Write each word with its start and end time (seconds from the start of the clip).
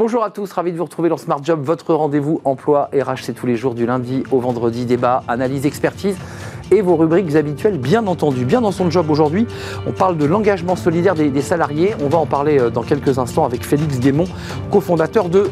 Bonjour 0.00 0.24
à 0.24 0.30
tous, 0.30 0.50
ravi 0.52 0.72
de 0.72 0.78
vous 0.78 0.84
retrouver 0.84 1.10
dans 1.10 1.18
Smart 1.18 1.44
Job, 1.44 1.60
votre 1.62 1.92
rendez-vous 1.92 2.40
emploi 2.44 2.88
RH, 2.90 3.18
c'est 3.20 3.34
tous 3.34 3.44
les 3.44 3.56
jours 3.56 3.74
du 3.74 3.84
lundi 3.84 4.22
au 4.30 4.40
vendredi, 4.40 4.86
débat, 4.86 5.22
analyse, 5.28 5.66
expertise 5.66 6.16
et 6.70 6.82
vos 6.82 6.96
rubriques 6.96 7.34
habituelles, 7.34 7.78
bien 7.78 8.06
entendu. 8.06 8.44
Bien 8.44 8.60
dans 8.60 8.72
son 8.72 8.90
job 8.90 9.10
aujourd'hui, 9.10 9.46
on 9.86 9.92
parle 9.92 10.16
de 10.16 10.24
l'engagement 10.24 10.76
solidaire 10.76 11.14
des, 11.14 11.42
salariés. 11.42 11.94
On 12.04 12.08
va 12.08 12.18
en 12.18 12.26
parler 12.26 12.60
euh, 12.60 12.70
dans 12.70 12.82
quelques 12.82 13.18
instants 13.18 13.44
avec 13.44 13.64
Félix 13.64 13.98
Desmond, 13.98 14.28
cofondateur 14.70 15.28
de 15.28 15.50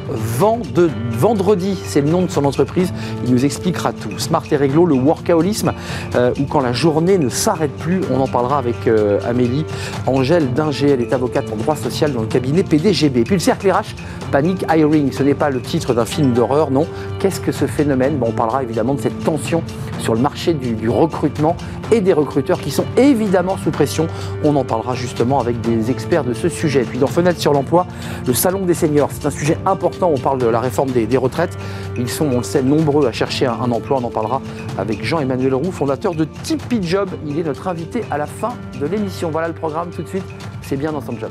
Vendredi. 1.11 1.79
C'est 1.85 2.01
le 2.01 2.09
nom 2.09 2.23
de 2.23 2.31
son 2.31 2.45
entreprise. 2.45 2.93
Il 3.25 3.33
nous 3.33 3.45
expliquera 3.45 3.93
tout. 3.93 4.19
Smart 4.19 4.45
et 4.51 4.57
réglo, 4.57 4.87
le 4.87 4.95
workaholisme, 4.95 5.73
euh, 6.15 6.33
ou 6.39 6.45
quand 6.45 6.61
la 6.61 6.73
journée 6.73 7.19
ne 7.19 7.29
s'arrête 7.29 7.77
plus. 7.77 8.01
On 8.13 8.21
en 8.21 8.29
parlera 8.29 8.59
avec 8.59 8.87
euh, 8.87 9.19
Amélie 9.27 9.65
Angèle 10.07 10.53
Dinger. 10.53 10.91
Elle 10.91 11.01
est 11.01 11.13
avocate 11.13 11.51
en 11.53 11.57
droit 11.57 11.77
social 11.77 12.13
dans 12.13 12.21
le 12.21 12.27
cabinet 12.27 12.63
PDGB. 12.63 13.25
Puis 13.25 13.35
le 13.35 13.41
cercle 13.41 13.71
RH, 13.71 13.97
Panic 14.31 14.65
Hiring. 14.71 15.13
Ce 15.13 15.23
n'est 15.23 15.35
pas 15.35 15.51
le 15.51 15.61
titre 15.61 15.95
d'un 15.95 16.05
film 16.05 16.33
d'horreur, 16.33 16.71
non. 16.71 16.87
Qu'est-ce 17.19 17.41
que 17.41 17.53
ce 17.53 17.67
phénomène? 17.67 18.19
On 18.21 18.33
parlera 18.33 18.63
évidemment 18.63 18.95
de 18.95 19.01
cette 19.01 19.25
tension 19.25 19.63
sur 19.99 20.15
le 20.15 20.21
marché 20.21 20.55
du, 20.55 20.89
recrutement 20.89 21.57
et 21.91 22.01
des 22.01 22.13
recruteurs 22.13 22.61
qui 22.61 22.71
sont 22.71 22.85
évidemment 22.97 23.57
sous 23.57 23.71
pression. 23.71 24.07
On 24.45 24.55
en 24.57 24.65
parlera 24.65 24.95
justement 24.95 25.41
avec 25.41 25.61
des 25.61 25.91
experts 25.91 26.25
de 26.25 26.35
ce 26.35 26.49
sujet. 26.49 26.83
Puis 26.83 26.99
dans 26.99 27.07
Fenêtre 27.07 27.41
sur 27.41 27.53
l'emploi, 27.53 27.87
le 28.27 28.35
salon 28.35 28.65
des 28.65 28.75
seniors, 28.75 29.11
c'est 29.13 29.27
un 29.27 29.31
sujet 29.31 29.59
important. 29.67 30.13
On 30.15 30.19
parle 30.19 30.39
de 30.39 30.47
la 30.47 30.61
réforme 30.61 30.91
des, 30.91 31.17
retraites. 31.17 31.57
Ils 31.97 32.09
sont, 32.09 32.27
on 32.27 32.39
le 32.39 32.43
sait, 32.43 32.63
nombreux 32.63 33.07
à 33.07 33.13
chercher 33.13 33.47
un, 33.47 33.71
emploi. 33.73 33.99
On 34.01 34.07
en 34.07 34.11
parlera 34.11 34.41
avec 34.77 35.05
Jean-Emmanuel 35.05 35.55
Roux, 35.55 35.73
fondateur 35.73 36.15
de 36.15 36.25
Tipeee 36.25 36.83
Job. 36.83 37.09
Il 37.27 37.39
est 37.39 37.45
notre 37.45 37.69
invité 37.69 38.03
à 38.11 38.19
la 38.19 38.27
fin 38.27 38.55
de 38.81 38.87
l'émission. 38.87 39.31
Voilà 39.31 39.49
le 39.49 39.55
programme 39.55 39.91
tout 39.91 40.03
de 40.03 40.09
suite. 40.09 40.25
C'est 40.63 40.77
bien 40.77 40.93
dans 40.93 41.01
son 41.01 41.19
job. 41.19 41.31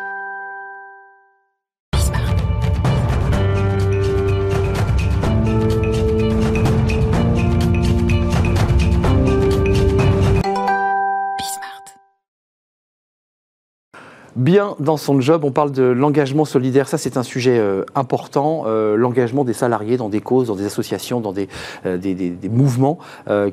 Bien 14.41 14.75
dans 14.79 14.97
son 14.97 15.21
job. 15.21 15.45
On 15.45 15.51
parle 15.51 15.71
de 15.71 15.83
l'engagement 15.83 16.45
solidaire. 16.45 16.87
Ça, 16.87 16.97
c'est 16.97 17.17
un 17.17 17.23
sujet 17.23 17.57
euh, 17.57 17.85
important. 17.95 18.63
Euh, 18.65 18.95
l'engagement 18.97 19.43
des 19.43 19.53
salariés 19.53 19.97
dans 19.97 20.09
des 20.09 20.21
causes, 20.21 20.47
dans 20.47 20.55
des 20.55 20.65
associations, 20.65 21.21
dans 21.21 21.31
des, 21.31 21.47
euh, 21.85 21.97
des, 21.97 22.33
mouvements 22.49 22.99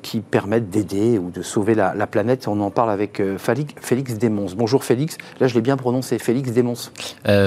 qui 0.03 0.20
permettent 0.20 0.70
d'aider 0.70 1.19
ou 1.19 1.31
de 1.31 1.42
sauver 1.42 1.75
la, 1.75 2.06
planète. 2.06 2.48
On 2.48 2.61
en 2.61 2.70
parle 2.70 2.91
avec 2.91 3.22
Félix, 3.36 4.14
Desmons. 4.14 4.47
Bonjour 4.56 4.83
Félix. 4.83 5.19
Là, 5.41 5.47
je 5.47 5.55
l'ai 5.55 5.61
bien 5.61 5.77
prononcé. 5.77 6.19
Félix 6.19 6.50
Desmons. 6.50 6.91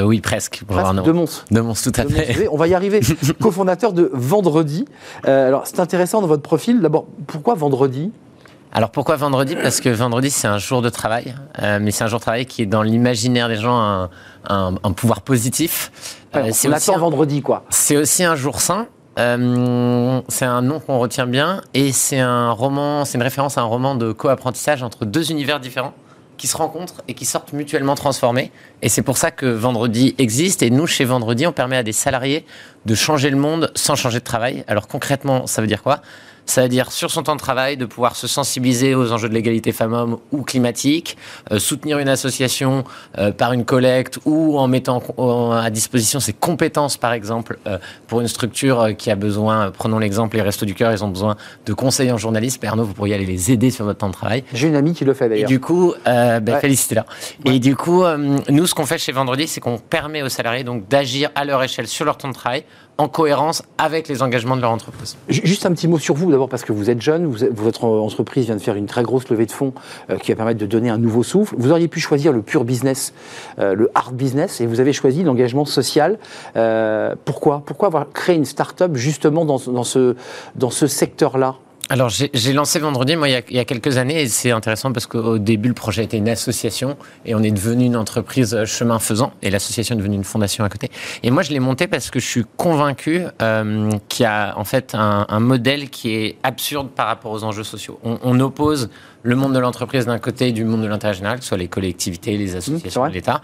oui, 0.06 0.22
presque. 0.22 0.64
presque. 0.68 1.04
Demons, 1.04 1.74
tout 1.74 1.92
à 1.96 2.06
fait. 2.06 2.48
On 2.52 2.58
va 2.58 2.68
y 2.68 2.74
arriver. 2.74 3.02
Co-fondateur 3.42 3.94
de 3.94 4.10
Vendredi. 4.14 4.86
alors, 5.24 5.68
c'est 5.68 5.80
intéressant 5.80 6.22
dans 6.22 6.28
votre 6.28 6.44
profil. 6.44 6.80
D'abord, 6.80 7.06
pourquoi 7.28 7.56
Vendredi? 7.56 8.12
Alors 8.74 8.92
pourquoi 8.92 9.18
vendredi? 9.18 9.56
Parce 9.56 9.82
que 9.82 9.90
vendredi 9.90 10.30
c'est 10.30 10.48
un 10.48 10.58
jour 10.58 10.82
de 10.82 10.90
travail, 10.90 11.36
euh, 11.62 11.80
mais 11.82 11.92
c'est 11.92 12.04
un 12.04 12.08
jour 12.08 12.20
de 12.20 12.24
travail 12.24 12.46
qui 12.46 12.62
est 12.62 12.66
dans 12.66 12.84
l'imaginaire 12.84 13.50
des 13.50 13.58
gens 13.58 14.10
un, 14.48 14.94
pouvoir 14.94 15.22
positif. 15.22 15.92
Euh, 16.36 16.50
c'est 16.54 16.70
aussi 16.70 16.92
un 16.94 16.98
vendredi 16.98 17.42
quoi. 17.42 17.66
C'est 17.70 17.98
aussi 17.98 18.24
un 18.24 18.36
jour 18.36 18.62
saint. 18.62 18.88
Euh, 19.20 20.22
c'est 20.30 20.46
un 20.46 20.62
nom 20.62 20.80
qu'on 20.80 20.98
retient 20.98 21.28
bien 21.28 21.62
et 21.74 21.92
c'est 21.92 22.20
un 22.20 22.52
roman, 22.52 23.04
c'est 23.04 23.18
une 23.18 23.24
référence 23.24 23.58
à 23.58 23.62
un 23.62 23.66
roman 23.66 23.96
de 23.96 24.14
co-apprentissage 24.14 24.84
entre 24.84 25.04
deux 25.04 25.32
univers 25.32 25.60
différents 25.60 25.94
qui 26.38 26.48
se 26.48 26.58
rencontrent 26.58 27.04
et 27.08 27.14
qui 27.14 27.26
sortent 27.26 27.54
mutuellement 27.54 27.94
transformés. 27.94 28.52
Et 28.82 28.90
c'est 28.90 29.04
pour 29.04 29.18
ça 29.18 29.30
que 29.30 29.46
Vendredi 29.46 30.16
existe. 30.18 30.64
Et 30.64 30.72
nous, 30.72 30.88
chez 30.88 31.06
Vendredi, 31.06 31.46
on 31.46 31.52
permet 31.52 31.78
à 31.78 31.84
des 31.84 31.92
salariés 31.92 32.48
de 32.86 32.96
changer 32.96 33.30
le 33.30 33.38
monde 33.38 33.72
sans 33.76 33.96
changer 33.96 34.20
de 34.20 34.24
travail. 34.24 34.64
Alors 34.68 34.88
concrètement, 34.88 35.46
ça 35.46 35.62
veut 35.62 35.68
dire 35.68 35.84
quoi? 35.84 36.02
Ça 36.52 36.64
veut 36.64 36.70
dire 36.70 36.92
sur 36.92 37.12
son 37.12 37.24
temps 37.24 37.36
de 37.36 37.40
travail 37.40 37.78
de 37.78 37.86
pouvoir 37.86 38.16
se 38.16 38.28
sensibiliser 38.28 38.94
aux 38.94 39.14
enjeux 39.14 39.30
de 39.30 39.34
l'égalité 39.34 39.72
femmes-hommes 39.72 40.18
ou 40.32 40.42
climatique, 40.44 41.18
euh, 41.52 41.60
soutenir 41.60 41.98
une 42.00 42.10
association 42.10 42.84
euh, 43.18 43.32
par 43.32 43.54
une 43.54 43.64
collecte 43.64 44.20
ou 44.26 44.60
en 44.60 44.68
mettant 44.68 45.02
à 45.52 45.70
disposition 45.70 46.20
ses 46.20 46.34
compétences, 46.34 46.98
par 46.98 47.14
exemple, 47.14 47.58
euh, 47.68 47.78
pour 48.08 48.20
une 48.20 48.28
structure 48.28 48.90
qui 48.98 49.10
a 49.10 49.16
besoin, 49.16 49.72
prenons 49.72 49.98
l'exemple, 49.98 50.36
les 50.36 50.42
Restos 50.42 50.66
du 50.66 50.76
Cœur, 50.76 50.92
ils 50.92 51.04
ont 51.06 51.10
besoin 51.10 51.38
de 51.66 51.74
conseillers 51.74 52.12
en 52.12 52.18
journalisme. 52.18 52.66
Arnaud, 52.66 52.84
vous 52.84 52.94
pourriez 52.94 53.16
aller 53.16 53.26
les 53.26 53.52
aider 53.52 53.72
sur 53.72 53.86
votre 53.86 54.00
temps 54.00 54.10
de 54.10 54.14
travail. 54.14 54.44
J'ai 54.54 54.68
une 54.68 54.76
amie 54.76 54.94
qui 54.94 55.06
le 55.06 55.14
fait 55.14 55.30
d'ailleurs. 55.30 55.50
Et 55.50 55.54
du 55.54 55.62
coup, 55.62 55.94
ben, 56.06 56.60
félicitez 56.60 56.96
là. 56.96 57.06
Et 57.46 57.60
du 57.60 57.76
coup, 57.76 58.04
nous, 58.50 58.68
ce 58.68 58.76
qu'on 58.76 58.86
fait 58.86 58.98
chez 58.98 59.14
Vendredi, 59.14 59.48
c'est 59.48 59.62
qu'on 59.62 59.78
permet 59.78 60.22
aux 60.22 60.30
salariés 60.30 60.64
donc 60.64 60.88
d'agir 60.90 61.30
à 61.36 61.46
leur 61.46 61.64
échelle 61.64 61.88
sur 61.88 62.06
leur 62.06 62.18
temps 62.18 62.30
de 62.30 62.34
travail 62.34 62.66
en 63.02 63.08
cohérence 63.08 63.64
avec 63.80 64.08
les 64.08 64.22
engagements 64.22 64.56
de 64.56 64.62
leur 64.62 64.70
entreprise. 64.70 65.18
Juste 65.28 65.66
un 65.66 65.72
petit 65.72 65.88
mot 65.88 65.98
sur 65.98 66.14
vous, 66.14 66.30
d'abord 66.30 66.50
parce 66.50 66.64
que 66.64 66.72
vous 66.72 66.92
êtes 66.92 67.02
jeune, 67.02 67.26
votre 67.26 67.86
entreprise 67.86 68.46
vient 68.46 68.56
de 68.56 68.62
faire 68.62 68.76
une 68.76 68.86
très 68.86 69.02
grosse 69.02 69.28
levée 69.30 69.48
de 69.48 69.52
fonds 69.52 69.74
euh, 70.10 70.18
qui 70.18 70.32
va 70.32 70.36
permettre 70.36 70.60
de 70.60 70.68
donner 70.68 70.90
un 70.90 71.00
nouveau 71.00 71.24
souffle. 71.24 71.56
Vous 71.58 71.72
auriez 71.72 71.88
pu 71.88 72.00
choisir 72.00 72.32
le 72.32 72.44
pur 72.44 72.64
business, 72.64 73.14
euh, 73.58 73.74
le 73.74 73.90
hard 73.96 74.16
business, 74.16 74.62
et 74.62 74.68
vous 74.68 74.80
avez 74.80 74.94
choisi 74.94 75.24
l'engagement 75.24 75.66
social. 75.66 76.20
Euh, 76.56 77.16
pourquoi? 77.26 77.64
Pourquoi 77.66 77.88
avoir 77.88 78.12
créé 78.12 78.36
une 78.36 78.46
start-up 78.46 78.92
justement 78.96 79.46
dans, 79.46 79.58
dans 79.58 79.84
ce, 79.84 80.16
dans 80.56 80.70
ce 80.70 80.86
secteur-là? 80.86 81.56
Alors 81.92 82.08
j'ai 82.08 82.54
lancé 82.54 82.80
vendredi, 82.80 83.18
moi, 83.18 83.28
il 83.28 83.34
y, 83.50 83.60
a, 83.60 83.66
quelques 83.66 83.98
années, 83.98 84.22
et 84.22 84.28
c'est 84.30 84.52
intéressant 84.52 84.94
parce 84.94 85.08
qu'au 85.08 85.38
début, 85.38 85.68
le 85.68 85.74
projet 85.74 86.06
était 86.06 86.16
une 86.16 86.30
association, 86.30 86.96
et 87.26 87.36
on 87.36 87.44
est 87.44 87.52
devenu 87.52 87.84
une 87.84 87.98
entreprise 87.98 88.54
euh, 88.54 88.66
chemin 88.66 88.98
faisant, 88.98 89.34
et 89.42 89.50
l'association 89.50 89.96
est 89.96 89.98
devenue 89.98 90.16
une 90.16 90.24
fondation 90.24 90.64
à 90.64 90.70
côté. 90.70 90.90
Et 91.22 91.32
moi, 91.32 91.44
je 91.44 91.52
l'ai 91.52 91.60
monté 91.60 91.88
parce 91.88 92.10
que 92.10 92.22
je 92.22 92.26
suis 92.26 92.46
convaincu 92.56 93.24
euh, 93.42 93.92
qu'il 94.08 94.24
y 94.24 94.26
a 94.26 94.58
en 94.58 94.64
fait 94.64 94.96
un, 94.96 95.26
un, 95.28 95.40
modèle 95.42 95.90
qui 95.90 96.16
est 96.16 96.38
absurde 96.44 96.92
par 96.92 97.08
rapport 97.08 97.34
aux 97.34 97.44
enjeux 97.44 97.66
sociaux. 97.66 98.00
On, 98.06 98.18
on 98.24 98.40
oppose 98.40 98.90
le 99.24 99.36
monde 99.36 99.54
de 99.54 99.60
l'entreprise 99.60 100.06
d'un 100.06 100.20
côté 100.20 100.48
et 100.48 100.52
du 100.52 100.64
monde 100.64 100.82
de 100.82 100.88
l'intérêt 100.88 101.14
général, 101.14 101.38
que 101.38 101.44
ce 101.44 101.50
soit 101.50 101.58
les 101.58 101.68
collectivités, 101.68 102.38
les 102.38 102.56
associations, 102.56 103.06
mmh, 103.06 103.10
l'État. 103.10 103.42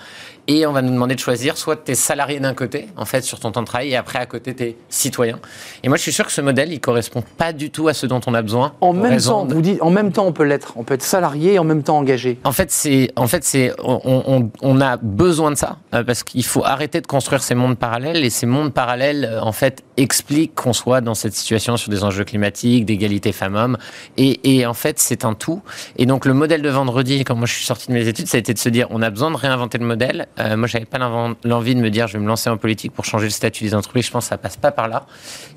Et 0.47 0.65
on 0.65 0.71
va 0.71 0.81
nous 0.81 0.91
demander 0.91 1.15
de 1.15 1.19
choisir 1.19 1.57
soit 1.57 1.75
tes 1.75 1.95
salariés 1.95 2.39
d'un 2.39 2.53
côté, 2.53 2.87
en 2.95 3.05
fait, 3.05 3.21
sur 3.21 3.39
ton 3.39 3.51
temps 3.51 3.61
de 3.61 3.67
travail, 3.67 3.89
et 3.89 3.95
après, 3.95 4.19
à 4.19 4.25
côté, 4.25 4.55
tes 4.55 4.77
citoyens. 4.89 5.39
Et 5.83 5.89
moi, 5.89 5.97
je 5.97 6.03
suis 6.03 6.13
sûr 6.13 6.25
que 6.25 6.31
ce 6.31 6.41
modèle, 6.41 6.71
il 6.71 6.79
correspond 6.79 7.23
pas 7.37 7.51
du 7.53 7.69
tout 7.69 7.89
à 7.89 7.93
ce 7.93 8.05
dont 8.05 8.21
on 8.27 8.33
a 8.33 8.41
besoin. 8.41 8.73
En 8.81 8.93
même 8.93 9.19
temps, 9.19 9.45
vous 9.45 9.61
dites, 9.61 9.81
en 9.81 9.89
même 9.89 10.11
temps, 10.11 10.25
on 10.25 10.31
peut 10.31 10.45
l'être. 10.45 10.73
On 10.77 10.83
peut 10.83 10.93
être 10.93 11.03
salarié 11.03 11.53
et 11.53 11.59
en 11.59 11.63
même 11.63 11.83
temps 11.83 11.97
engagé. 11.97 12.39
En 12.43 12.53
fait, 12.53 12.71
c'est, 12.71 13.11
en 13.15 13.27
fait, 13.27 13.43
c'est, 13.43 13.73
on, 13.83 14.49
on, 14.61 14.81
a 14.81 14.97
besoin 14.97 15.51
de 15.51 15.55
ça, 15.55 15.77
euh, 15.93 16.03
parce 16.03 16.23
qu'il 16.23 16.45
faut 16.45 16.63
arrêter 16.63 17.01
de 17.01 17.07
construire 17.07 17.43
ces 17.43 17.55
mondes 17.55 17.77
parallèles, 17.77 18.23
et 18.23 18.29
ces 18.29 18.45
mondes 18.45 18.73
parallèles, 18.73 19.25
euh, 19.25 19.41
en 19.41 19.51
fait, 19.51 19.83
expliquent 19.97 20.55
qu'on 20.55 20.73
soit 20.73 21.01
dans 21.01 21.15
cette 21.15 21.33
situation 21.33 21.75
sur 21.75 21.91
des 21.91 22.03
enjeux 22.03 22.23
climatiques, 22.23 22.85
d'égalité 22.85 23.31
femmes-hommes. 23.31 23.77
Et, 24.15 24.57
et 24.57 24.65
en 24.65 24.73
fait, 24.73 24.97
c'est 24.99 25.25
un 25.25 25.33
tout. 25.33 25.61
Et 25.97 26.05
donc 26.05 26.25
le 26.25 26.33
modèle 26.33 26.61
de 26.61 26.69
vendredi, 26.69 27.23
quand 27.23 27.35
moi 27.35 27.45
je 27.45 27.53
suis 27.53 27.65
sorti 27.65 27.87
de 27.87 27.93
mes 27.93 28.07
études, 28.07 28.27
ça 28.27 28.37
a 28.37 28.39
été 28.39 28.53
de 28.53 28.59
se 28.59 28.69
dire 28.69 28.87
on 28.89 29.01
a 29.01 29.09
besoin 29.09 29.31
de 29.31 29.37
réinventer 29.37 29.77
le 29.77 29.85
modèle. 29.85 30.27
Euh, 30.39 30.57
moi, 30.57 30.67
j'avais 30.67 30.85
pas 30.85 30.97
l'envie 30.97 31.75
de 31.75 31.81
me 31.81 31.89
dire 31.89 32.07
je 32.07 32.13
vais 32.13 32.23
me 32.23 32.27
lancer 32.27 32.49
en 32.49 32.57
politique 32.57 32.93
pour 32.93 33.05
changer 33.05 33.25
le 33.25 33.31
statut 33.31 33.63
des 33.63 33.75
entreprises. 33.75 34.05
Je 34.05 34.11
pense 34.11 34.25
que 34.25 34.29
ça 34.29 34.37
passe 34.37 34.57
pas 34.57 34.71
par 34.71 34.87
là. 34.87 35.05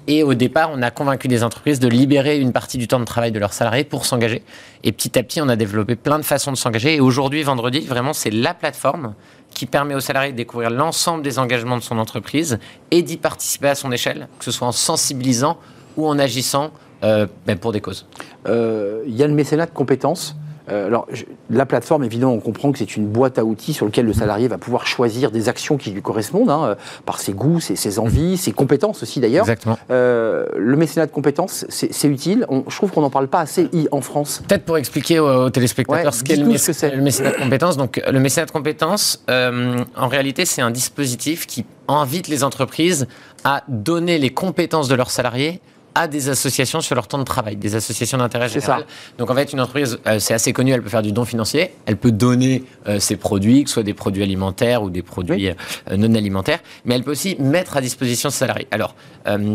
Et 0.07 0.23
au 0.23 0.35
départ, 0.35 0.71
on 0.73 0.83
a 0.83 0.91
convaincu 0.91 1.29
des 1.29 1.43
entreprises 1.43 1.81
de 1.81 1.89
libérer 1.89 2.39
une 2.39 2.53
partie 2.53 2.79
du 2.79 2.89
temps 2.89 3.01
de 3.01 3.05
travail 3.05 3.33
de 3.33 3.39
leurs 3.39 3.53
salariés 3.53 3.85
pour 3.85 4.07
s'engager. 4.07 4.43
Et 4.83 4.93
petit 4.93 5.19
à 5.19 5.23
petit, 5.23 5.41
on 5.41 5.49
a 5.49 5.57
développé 5.57 5.97
plein 5.97 6.19
de 6.19 6.25
façons 6.25 6.53
de 6.53 6.57
s'engager. 6.57 6.97
Et 6.97 7.01
aujourd'hui, 7.01 7.43
vendredi, 7.43 7.81
vraiment, 7.81 8.13
c'est 8.13 8.31
la 8.31 8.55
plateforme 8.55 9.15
qui 9.51 9.67
permet 9.67 9.95
aux 9.95 10.01
salariés 10.01 10.33
de 10.33 10.37
découvrir 10.37 10.71
l'ensemble 10.71 11.23
des 11.23 11.39
engagements 11.39 11.77
de 11.77 11.83
son 11.83 11.99
entreprise 11.99 12.59
et 12.91 13.03
d'y 13.03 13.17
participer 13.17 13.69
à 13.69 13.75
son 13.75 13.93
échelle, 13.93 14.29
que 14.39 14.45
ce 14.45 14.51
soit 14.51 14.69
en 14.69 14.73
sensibilisant 14.73 15.59
ou 15.97 16.07
en 16.07 16.19
agissant 16.19 16.71
euh, 17.03 17.27
ben 17.47 17.59
pour 17.59 17.73
des 17.73 17.81
causes. 17.81 18.07
Euh, 18.47 19.03
il 19.07 19.17
y 19.17 19.23
a 19.23 19.27
le 19.27 19.35
mécénat 19.35 19.67
de 19.67 19.71
compétences. 19.71 20.37
Euh, 20.69 20.87
alors, 20.87 21.09
la 21.49 21.67
plateforme, 21.67 22.05
évidemment, 22.05 22.35
on 22.35 22.39
comprend 22.39 22.71
que 22.71 22.79
c'est 22.79 22.95
une 22.95 23.07
boîte 23.07 23.39
à 23.39 23.45
outils 23.45 23.73
sur 23.73 23.87
laquelle 23.87 24.05
le 24.05 24.13
salarié 24.13 24.47
va 24.47 24.59
pouvoir 24.59 24.87
choisir 24.87 25.33
des 25.33 25.49
actions 25.49 25.79
qui 25.79 25.91
lui 25.91 26.03
correspondent, 26.03 26.51
hein, 26.51 26.77
par 27.07 27.19
ses 27.19 27.33
goûts, 27.33 27.59
ses, 27.59 27.99
envies, 27.99 28.37
ses 28.37 28.53
compétences 28.53 29.03
aussi 29.03 29.19
d'ailleurs. 29.19 29.49
Exactement. 29.49 29.79
le 29.89 30.77
mécénat 30.77 31.07
de 31.07 31.11
compétences, 31.11 31.65
c'est 31.69 32.07
utile. 32.07 32.47
je 32.69 32.77
trouve 32.77 32.93
qu'on 32.93 33.01
n'en 33.01 33.11
parle 33.11 33.27
pas 33.27 33.41
assez 33.41 33.69
en 33.91 34.01
France. 34.01 34.43
Peut-être 34.47 34.65
pour 34.65 34.77
expliquer 34.79 35.19
aux, 35.19 35.51
téléspectateurs 35.51 36.15
ce 36.15 36.23
qu'est 36.23 36.37
le, 36.37 36.45
le, 36.45 37.03
mécénat 37.03 37.33
de 37.33 37.37
compétences. 37.43 37.77
Donc, 37.77 38.01
le 38.09 38.21
mécénat 38.21 38.47
de 38.47 38.53
compétences, 38.53 39.25
en 39.29 40.09
réalité, 40.09 40.45
c'est 40.45 40.63
un 40.63 40.71
dispositif 40.71 41.47
qui 41.49 41.65
invite 41.89 42.29
les 42.29 42.45
entreprises 42.45 43.09
à 43.43 43.65
donner 43.67 44.19
les 44.19 44.31
compétences 44.31 44.87
de 44.87 44.95
leurs 44.95 45.11
salariés 45.11 45.61
à 45.95 46.09
des 46.09 46.29
associations 46.29 46.81
sur 46.81 46.95
leur 46.95 47.09
temps 47.09 47.19
de 47.19 47.25
travail, 47.25 47.57
des 47.57 47.75
associations 47.75 48.19
d'intérêt 48.19 48.49
général. 48.49 48.87
Donc 49.19 49.31
en 49.31 49.35
fait, 49.35 49.53
une 49.53 49.61
entreprise, 49.61 49.99
euh, 50.07 50.19
c'est 50.19 50.35
assez 50.35 50.53
connu, 50.53 50.73
elle 50.73 50.83
peut 50.83 50.89
faire 50.89 51.03
du 51.03 51.13
don 51.13 51.25
financier, 51.25 51.73
elle 51.87 51.97
peut 51.97 52.13
donner 52.13 52.65
euh, 52.87 52.99
ses 53.01 53.17
produits, 53.17 53.65
que 53.65 53.71
ce 53.71 53.75
soit 53.75 53.83
des 53.83 53.95
produits 53.95 54.23
alimentaires 54.23 54.83
ou 54.83 54.91
des 54.91 55.03
produits 55.03 55.49
euh, 55.49 55.97
non 55.97 56.15
alimentaires, 56.15 56.61
mais 56.85 56.95
elle 56.95 57.03
peut 57.03 57.11
aussi 57.13 57.37
mettre 57.39 57.77
à 57.77 57.81
disposition 57.81 58.31
ses 58.31 58.39
salariés. 58.39 58.69
Alors, 58.71 58.95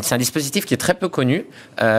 c'est 0.04 0.14
un 0.14 0.20
dispositif 0.20 0.66
qui 0.66 0.76
est 0.76 0.78
très 0.78 0.94
peu 0.94 1.10
connu 1.10 1.48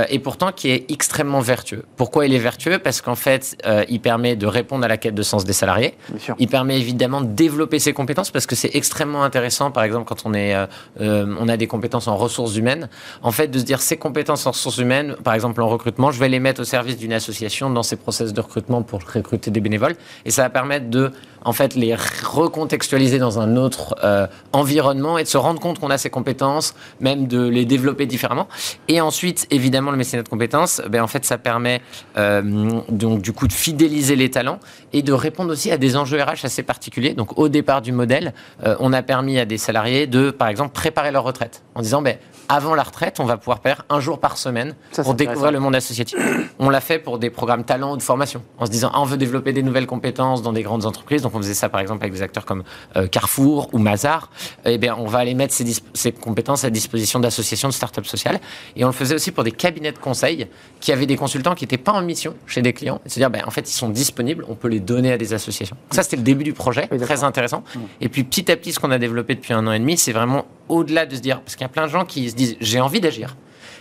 et 0.08 0.18
pourtant 0.20 0.52
qui 0.52 0.70
est 0.70 0.90
extrêmement 0.90 1.40
vertueux. 1.40 1.84
Pourquoi 1.96 2.26
il 2.26 2.32
est 2.32 2.38
vertueux? 2.38 2.78
Parce 2.78 3.00
qu'en 3.00 3.16
fait, 3.16 3.56
il 3.88 4.00
permet 4.00 4.36
de 4.36 4.46
répondre 4.46 4.84
à 4.84 4.88
la 4.88 4.96
quête 4.96 5.16
de 5.16 5.22
sens 5.22 5.44
des 5.44 5.52
salariés. 5.52 5.94
Il 6.38 6.46
permet 6.46 6.78
évidemment 6.78 7.20
de 7.20 7.26
développer 7.26 7.80
ses 7.80 7.92
compétences 7.92 8.30
parce 8.30 8.46
que 8.46 8.54
c'est 8.54 8.74
extrêmement 8.74 9.24
intéressant, 9.24 9.72
par 9.72 9.82
exemple, 9.82 10.06
quand 10.06 10.22
on, 10.24 10.32
est, 10.32 10.54
on 11.00 11.48
a 11.48 11.56
des 11.56 11.66
compétences 11.66 12.06
en 12.06 12.16
ressources 12.16 12.56
humaines, 12.56 12.88
en 13.22 13.32
fait, 13.32 13.48
de 13.48 13.58
se 13.58 13.64
dire 13.64 13.82
ces 13.82 13.96
compétences 13.96 14.25
en 14.31 14.50
ressources 14.50 14.78
humaines, 14.78 15.17
par 15.23 15.34
exemple 15.34 15.62
en 15.62 15.69
recrutement, 15.69 16.11
je 16.11 16.20
vais 16.20 16.28
les 16.28 16.40
mettre 16.40 16.61
au 16.61 16.64
service 16.64 16.96
d'une 16.96 17.12
association 17.12 17.70
dans 17.70 17.82
ses 17.82 17.96
process 17.96 18.32
de 18.32 18.40
recrutement 18.40 18.82
pour 18.82 19.00
recruter 19.00 19.50
des 19.50 19.61
bénévoles. 19.61 19.96
Et 20.25 20.31
ça 20.31 20.43
va 20.43 20.50
permettre 20.50 20.90
de, 20.90 21.12
en 21.44 21.52
fait, 21.52 21.75
les 21.75 21.94
recontextualiser 21.94 23.19
dans 23.19 23.38
un 23.38 23.56
autre 23.56 23.94
euh, 24.05 24.26
environnement 24.52 25.19
et 25.19 25.25
de 25.25 25.28
se 25.28 25.37
rendre 25.37 25.61
compte 25.61 25.78
qu'on 25.78 25.90
a 25.90 25.99
ces 25.99 26.11
compétences, 26.11 26.75
même 27.00 27.26
de 27.26 27.46
les 27.46 27.64
développer 27.64 28.06
différemment. 28.06 28.49
Et 28.88 29.00
ensuite, 29.00 29.46
évidemment, 29.50 29.90
le 29.90 29.96
mécénat 29.96 30.23
de 30.23 30.29
compétences, 30.29 30.82
ben, 30.88 31.02
en 31.02 31.06
fait, 31.06 31.25
ça 31.25 31.38
permet 31.38 31.81
euh, 32.17 32.43
donc 32.88 33.22
du 33.22 33.32
coup 33.32 33.49
de 33.49 33.52
fidéliser 33.52 34.17
les 34.17 34.31
talents 34.31 34.58
et 34.93 35.02
de 35.02 35.12
répondre 35.12 35.52
aussi 35.52 35.70
à 35.70 35.79
des 35.79 35.96
enjeux 35.96 36.20
RH 36.22 36.44
assez 36.44 36.62
particuliers. 36.62 37.14
Donc, 37.14 37.38
au 37.38 37.49
départ 37.49 37.82
du 37.82 37.93
modèle, 37.93 38.34
euh, 38.64 38.76
on 38.81 38.93
a 38.93 39.02
permis 39.02 39.38
à 39.38 39.44
des 39.44 39.58
salariés 39.58 40.06
de, 40.06 40.31
par 40.31 40.49
exemple, 40.49 40.72
préparer 40.72 41.11
leur 41.12 41.25
retraite 41.25 41.62
en 41.75 41.82
disant, 41.82 42.02
ben, 42.02 42.17
avant 42.48 42.75
la 42.75 42.82
retraite, 42.82 43.20
on 43.20 43.25
va 43.25 43.37
pouvoir 43.37 43.60
faire 43.62 43.84
un 43.88 44.00
jour 44.00 44.19
par 44.19 44.37
semaine 44.38 44.75
pour 44.94 45.14
découvrir 45.14 45.52
le 45.52 45.60
monde 45.60 45.75
associatif. 45.75 46.19
on 46.58 46.70
l'a 46.70 46.81
fait 46.81 46.98
pour 46.98 47.19
des 47.19 47.31
programmes 47.31 47.64
talents 47.64 47.94
ou 47.94 47.96
de 47.96 48.02
formation, 48.02 48.43
en 48.58 48.66
se 48.66 48.70
disant 48.70 48.90
ah, 48.94 49.00
on 49.00 49.04
veut 49.04 49.16
développer 49.16 49.52
des 49.52 49.62
nouvelles 49.62 49.87
compétences 49.87 50.43
dans 50.43 50.52
des 50.52 50.62
grandes 50.62 50.87
entreprises. 50.87 51.22
Donc 51.22 51.34
on 51.34 51.38
faisait 51.38 51.54
ça 51.54 51.69
par 51.69 51.81
exemple 51.81 52.02
avec 52.02 52.12
des 52.12 52.22
acteurs 52.22 52.44
comme 52.44 52.64
euh, 52.96 53.06
Carrefour 53.06 53.69
ou 53.72 53.78
Mazar. 53.78 54.31
Eh 54.64 54.78
bien, 54.78 54.96
on 54.98 55.06
va 55.06 55.19
aller 55.19 55.34
mettre 55.34 55.54
ces, 55.54 55.64
ces 55.94 56.12
compétences 56.12 56.64
à 56.64 56.70
disposition 56.70 57.20
d'associations 57.20 57.69
de 57.69 57.75
start-up 57.75 58.06
sociales. 58.06 58.40
Et 58.75 58.84
on 58.84 58.88
le 58.88 58.93
faisait 58.93 59.14
aussi 59.14 59.32
pour 59.32 59.44
des 59.44 59.52
cabinets 59.52 59.93
de 59.93 59.98
conseil 59.98 60.46
qui 60.81 60.93
avaient 60.93 61.06
des 61.06 61.16
consultants 61.16 61.54
qui 61.54 61.64
n'étaient 61.64 61.76
pas 61.76 61.93
en 61.93 62.02
mission 62.02 62.34
chez 62.46 62.62
des 62.62 62.72
clients. 62.72 63.00
C'est-à-dire, 63.06 63.31
ben, 63.31 63.43
en 63.46 63.50
fait, 63.50 63.69
ils 63.69 63.75
sont 63.75 63.88
disponibles, 63.88 64.44
on 64.48 64.54
peut 64.54 64.69
les 64.69 64.81
donner 64.81 65.12
à 65.12 65.19
des 65.19 65.34
associations. 65.34 65.76
ça, 65.90 66.02
c'était 66.02 66.16
le 66.16 66.22
début 66.22 66.44
du 66.44 66.52
projet, 66.52 66.87
très 66.87 67.25
intéressant. 67.25 67.64
Mmh. 67.75 67.81
Et 68.00 68.08
puis 68.08 68.25
petit 68.25 68.50
à 68.50 68.56
petit, 68.56 68.72
ce 68.72 68.81
qu'on 68.81 68.90
a 68.90 68.98
développé 68.98 69.34
depuis 69.34 69.54
un 69.54 69.66
an 69.66 69.72
et 69.72 69.78
demi, 69.78 69.96
c'est 69.96 70.12
vraiment 70.12 70.46
au-delà 70.69 71.06
de 71.06 71.14
se 71.14 71.20
dire, 71.20 71.40
parce 71.40 71.54
qu'il 71.54 71.62
y 71.62 71.66
a 71.66 71.69
plein 71.69 71.87
de 71.87 71.93
gens 71.93 72.04
qui 72.04 72.26
se 72.36 72.44
disent 72.44 72.56
j'ai 72.60 72.80
envie 72.80 73.00
d'agir, 73.00 73.36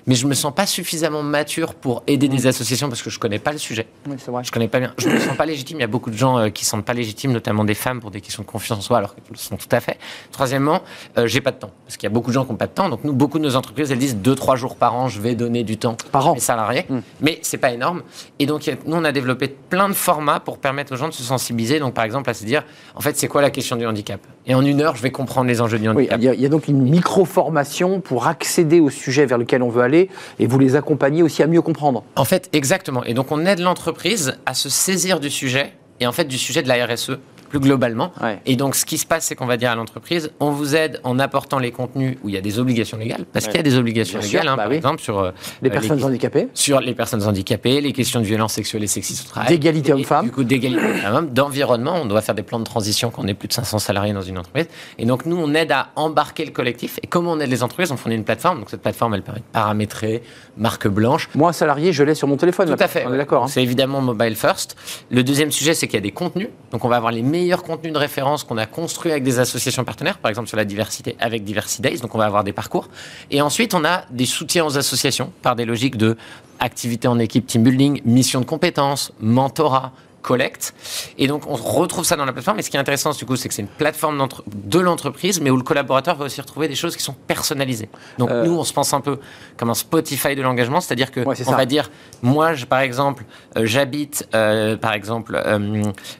mais 0.07 0.15
je 0.15 0.27
me 0.27 0.33
sens 0.33 0.53
pas 0.53 0.65
suffisamment 0.65 1.23
mature 1.23 1.73
pour 1.73 2.03
aider 2.07 2.27
des 2.27 2.47
associations 2.47 2.89
parce 2.89 3.01
que 3.01 3.09
je 3.09 3.19
connais 3.19 3.39
pas 3.39 3.51
le 3.51 3.57
sujet. 3.57 3.87
Oui, 4.07 4.15
c'est 4.17 4.31
vrai. 4.31 4.43
Je 4.43 4.51
connais 4.51 4.67
pas 4.67 4.79
bien. 4.79 4.93
Je 4.97 5.09
me 5.09 5.19
sens 5.19 5.35
pas 5.35 5.45
légitime. 5.45 5.77
Il 5.77 5.81
y 5.81 5.85
a 5.85 5.87
beaucoup 5.87 6.11
de 6.11 6.17
gens 6.17 6.37
euh, 6.37 6.49
qui 6.49 6.63
ne 6.63 6.67
sentent 6.67 6.85
pas 6.85 6.93
légitimes, 6.93 7.31
notamment 7.31 7.63
des 7.63 7.73
femmes, 7.73 7.99
pour 7.99 8.11
des 8.11 8.21
questions 8.21 8.43
de 8.43 8.47
confiance 8.47 8.79
en 8.79 8.81
soi, 8.81 8.97
alors 8.99 9.15
qu'elles 9.15 9.23
le 9.31 9.37
sont 9.37 9.57
tout 9.57 9.67
à 9.71 9.79
fait. 9.79 9.97
Troisièmement, 10.31 10.81
euh, 11.17 11.27
j'ai 11.27 11.41
pas 11.41 11.51
de 11.51 11.57
temps 11.57 11.71
parce 11.85 11.97
qu'il 11.97 12.07
y 12.07 12.11
a 12.11 12.13
beaucoup 12.13 12.29
de 12.29 12.33
gens 12.33 12.45
qui 12.45 12.51
n'ont 12.51 12.57
pas 12.57 12.67
de 12.67 12.73
temps. 12.73 12.89
Donc 12.89 13.03
nous, 13.03 13.13
beaucoup 13.13 13.39
de 13.39 13.43
nos 13.43 13.55
entreprises, 13.55 13.91
elles 13.91 13.97
disent 13.97 14.17
deux 14.17 14.35
trois 14.35 14.55
jours 14.55 14.75
par 14.75 14.95
an, 14.95 15.07
je 15.07 15.19
vais 15.19 15.35
donner 15.35 15.63
du 15.63 15.77
temps 15.77 15.97
par 16.11 16.27
an. 16.27 16.33
mes 16.33 16.39
salariés, 16.39 16.85
Mais 16.89 16.95
hmm. 16.95 17.01
mais 17.21 17.39
c'est 17.41 17.57
pas 17.57 17.71
énorme. 17.71 18.03
Et 18.39 18.45
donc 18.45 18.69
nous, 18.85 18.95
on 18.95 19.03
a 19.03 19.11
développé 19.11 19.47
plein 19.47 19.89
de 19.89 19.93
formats 19.93 20.39
pour 20.39 20.59
permettre 20.59 20.93
aux 20.93 20.97
gens 20.97 21.07
de 21.07 21.13
se 21.13 21.23
sensibiliser. 21.23 21.79
Donc 21.79 21.93
par 21.93 22.03
exemple, 22.03 22.29
à 22.29 22.33
se 22.33 22.45
dire, 22.45 22.63
en 22.95 23.01
fait, 23.01 23.17
c'est 23.17 23.27
quoi 23.27 23.41
la 23.41 23.49
question 23.49 23.75
du 23.75 23.87
handicap? 23.87 24.19
Et 24.45 24.53
en 24.53 24.63
une 24.63 24.81
heure, 24.81 24.95
je 24.95 25.01
vais 25.01 25.11
comprendre 25.11 25.47
les 25.47 25.61
enjeux 25.61 25.79
du 25.79 25.89
handicap. 25.89 26.19
Oui, 26.19 26.29
il 26.31 26.41
y, 26.41 26.45
a 26.45 26.49
donc 26.49 26.67
une 26.67 26.83
micro 26.83 27.25
formation 27.25 27.99
pour 28.01 28.27
accéder 28.27 28.79
au 28.79 28.89
sujet 28.91 29.25
vers 29.25 29.39
lequel 29.39 29.63
on 29.63 29.69
veut 29.69 29.81
aller 29.81 29.94
et 30.39 30.47
vous 30.47 30.59
les 30.59 30.75
accompagner 30.75 31.23
aussi 31.23 31.43
à 31.43 31.47
mieux 31.47 31.61
comprendre. 31.61 32.03
En 32.15 32.25
fait, 32.25 32.49
exactement. 32.53 33.03
Et 33.03 33.13
donc, 33.13 33.31
on 33.31 33.45
aide 33.45 33.59
l'entreprise 33.59 34.37
à 34.45 34.53
se 34.53 34.69
saisir 34.69 35.19
du 35.19 35.29
sujet 35.29 35.73
et 35.99 36.07
en 36.07 36.11
fait 36.11 36.25
du 36.25 36.37
sujet 36.37 36.61
de 36.61 36.67
la 36.67 36.85
RSE 36.85 37.17
plus 37.59 37.67
globalement. 37.67 38.11
Et 38.45 38.55
donc, 38.55 38.75
ce 38.75 38.85
qui 38.85 38.97
se 38.97 39.05
passe, 39.05 39.25
c'est 39.25 39.35
qu'on 39.35 39.45
va 39.45 39.57
dire 39.57 39.71
à 39.71 39.75
l'entreprise, 39.75 40.31
on 40.39 40.51
vous 40.51 40.75
aide 40.75 40.99
en 41.03 41.19
apportant 41.19 41.59
les 41.59 41.71
contenus 41.71 42.17
où 42.23 42.29
il 42.29 42.35
y 42.35 42.37
a 42.37 42.41
des 42.41 42.59
obligations 42.59 42.97
légales, 42.97 43.25
parce 43.31 43.45
qu'il 43.45 43.55
y 43.55 43.59
a 43.59 43.63
des 43.63 43.77
obligations 43.77 44.19
légales, 44.19 44.47
hein, 44.47 44.55
bah 44.55 44.63
par 44.63 44.73
exemple, 44.73 45.01
sur 45.01 45.19
euh, 45.19 45.31
les 45.61 45.69
personnes 45.69 46.03
handicapées. 46.03 46.47
Sur 46.53 46.79
les 46.79 46.93
personnes 46.93 47.23
handicapées, 47.23 47.81
les 47.81 47.93
questions 47.93 48.19
de 48.19 48.25
violence 48.25 48.53
sexuelle 48.53 48.83
et 48.83 48.87
sexiste 48.87 49.27
au 49.27 49.29
travail. 49.29 49.49
D'égalité 49.49 49.93
homme-femme. 49.93 50.25
Du 50.25 50.31
coup, 50.31 50.43
d'égalité 50.43 50.81
d'environnement. 51.31 51.95
On 52.01 52.05
doit 52.05 52.21
faire 52.21 52.35
des 52.35 52.43
plans 52.43 52.59
de 52.59 52.63
transition 52.63 53.09
quand 53.11 53.23
on 53.23 53.27
est 53.27 53.33
plus 53.33 53.47
de 53.47 53.53
500 53.53 53.79
salariés 53.79 54.13
dans 54.13 54.21
une 54.21 54.37
entreprise. 54.37 54.67
Et 54.97 55.05
donc, 55.05 55.25
nous, 55.25 55.37
on 55.37 55.53
aide 55.53 55.71
à 55.71 55.89
embarquer 55.95 56.45
le 56.45 56.51
collectif. 56.51 56.99
Et 57.03 57.07
comment 57.07 57.31
on 57.31 57.39
aide 57.39 57.49
les 57.49 57.63
entreprises 57.63 57.91
On 57.91 57.97
fournit 57.97 58.15
une 58.15 58.23
plateforme. 58.23 58.59
Donc, 58.59 58.69
cette 58.69 58.81
plateforme, 58.81 59.13
elle 59.13 59.23
permet 59.23 59.39
de 59.39 59.45
paramétrer, 59.51 60.23
marque 60.57 60.87
blanche. 60.87 61.29
Moi, 61.35 61.53
salarié, 61.53 61.93
je 61.93 62.03
l'ai 62.03 62.15
sur 62.15 62.27
mon 62.27 62.37
téléphone. 62.37 62.67
Tout 62.67 62.83
à 62.83 62.87
fait. 62.87 63.05
On 63.07 63.13
est 63.13 63.17
d'accord. 63.17 63.43
Hein. 63.43 63.47
C'est 63.47 63.63
évidemment 63.63 64.01
mobile 64.01 64.35
first. 64.35 64.75
Le 65.09 65.23
deuxième 65.23 65.51
sujet, 65.51 65.73
c'est 65.73 65.87
qu'il 65.87 65.95
y 65.95 65.99
a 65.99 66.01
des 66.01 66.11
contenus. 66.11 66.49
Donc, 66.71 66.83
on 66.85 66.89
va 66.89 66.97
avoir 66.97 67.11
les 67.11 67.21
meilleurs 67.21 67.44
contenus 67.63 67.93
de 67.93 67.97
référence 67.97 68.43
qu'on 68.43 68.57
a 68.57 68.65
construit 68.65 69.11
avec 69.11 69.23
des 69.23 69.39
associations 69.39 69.83
partenaires, 69.83 70.17
par 70.17 70.29
exemple 70.29 70.47
sur 70.47 70.57
la 70.57 70.65
diversité 70.65 71.15
avec 71.19 71.43
Diversity 71.43 71.81
Days, 71.81 71.99
donc 71.99 72.13
on 72.15 72.17
va 72.17 72.25
avoir 72.25 72.43
des 72.43 72.53
parcours. 72.53 72.89
Et 73.31 73.41
ensuite, 73.41 73.73
on 73.73 73.85
a 73.85 74.03
des 74.09 74.25
soutiens 74.25 74.65
aux 74.65 74.77
associations 74.77 75.31
par 75.41 75.55
des 75.55 75.65
logiques 75.65 75.97
de 75.97 76.17
activité 76.59 77.07
en 77.07 77.19
équipe, 77.19 77.47
team 77.47 77.63
building, 77.63 78.01
mission 78.05 78.41
de 78.41 78.45
compétences, 78.45 79.11
mentorat, 79.19 79.91
collecte. 80.25 80.73
Et 81.17 81.27
donc, 81.27 81.43
on 81.47 81.55
retrouve 81.55 82.03
ça 82.03 82.15
dans 82.15 82.25
la 82.25 82.33
plateforme. 82.33 82.59
Et 82.59 82.63
ce 82.63 82.69
qui 82.69 82.77
est 82.77 82.79
intéressant, 82.79 83.11
du 83.11 83.25
coup, 83.25 83.35
c'est 83.35 83.47
que 83.47 83.53
c'est 83.53 83.61
une 83.61 83.67
plateforme 83.67 84.27
de 84.53 84.79
l'entreprise, 84.79 85.39
mais 85.39 85.51
où 85.51 85.57
le 85.57 85.63
collaborateur 85.63 86.15
va 86.15 86.25
aussi 86.25 86.41
retrouver 86.41 86.67
des 86.67 86.75
choses 86.75 86.95
qui 86.97 87.03
sont 87.03 87.15
personnalisées. 87.27 87.89
Donc, 88.17 88.31
euh. 88.31 88.43
nous, 88.43 88.57
on 88.57 88.63
se 88.63 88.73
pense 88.73 88.93
un 88.93 89.01
peu 89.01 89.19
comme 89.55 89.69
un 89.69 89.75
Spotify 89.75 90.35
de 90.35 90.41
l'engagement, 90.41 90.81
c'est-à-dire 90.81 91.11
que 91.11 91.21
on 91.21 91.51
va 91.51 91.65
dire, 91.65 91.91
moi, 92.23 92.53
je, 92.55 92.65
par 92.65 92.79
exemple, 92.79 93.23
euh, 93.55 93.65
j'habite, 93.65 94.27
euh, 94.33 94.75
par 94.77 94.93
exemple, 94.93 95.39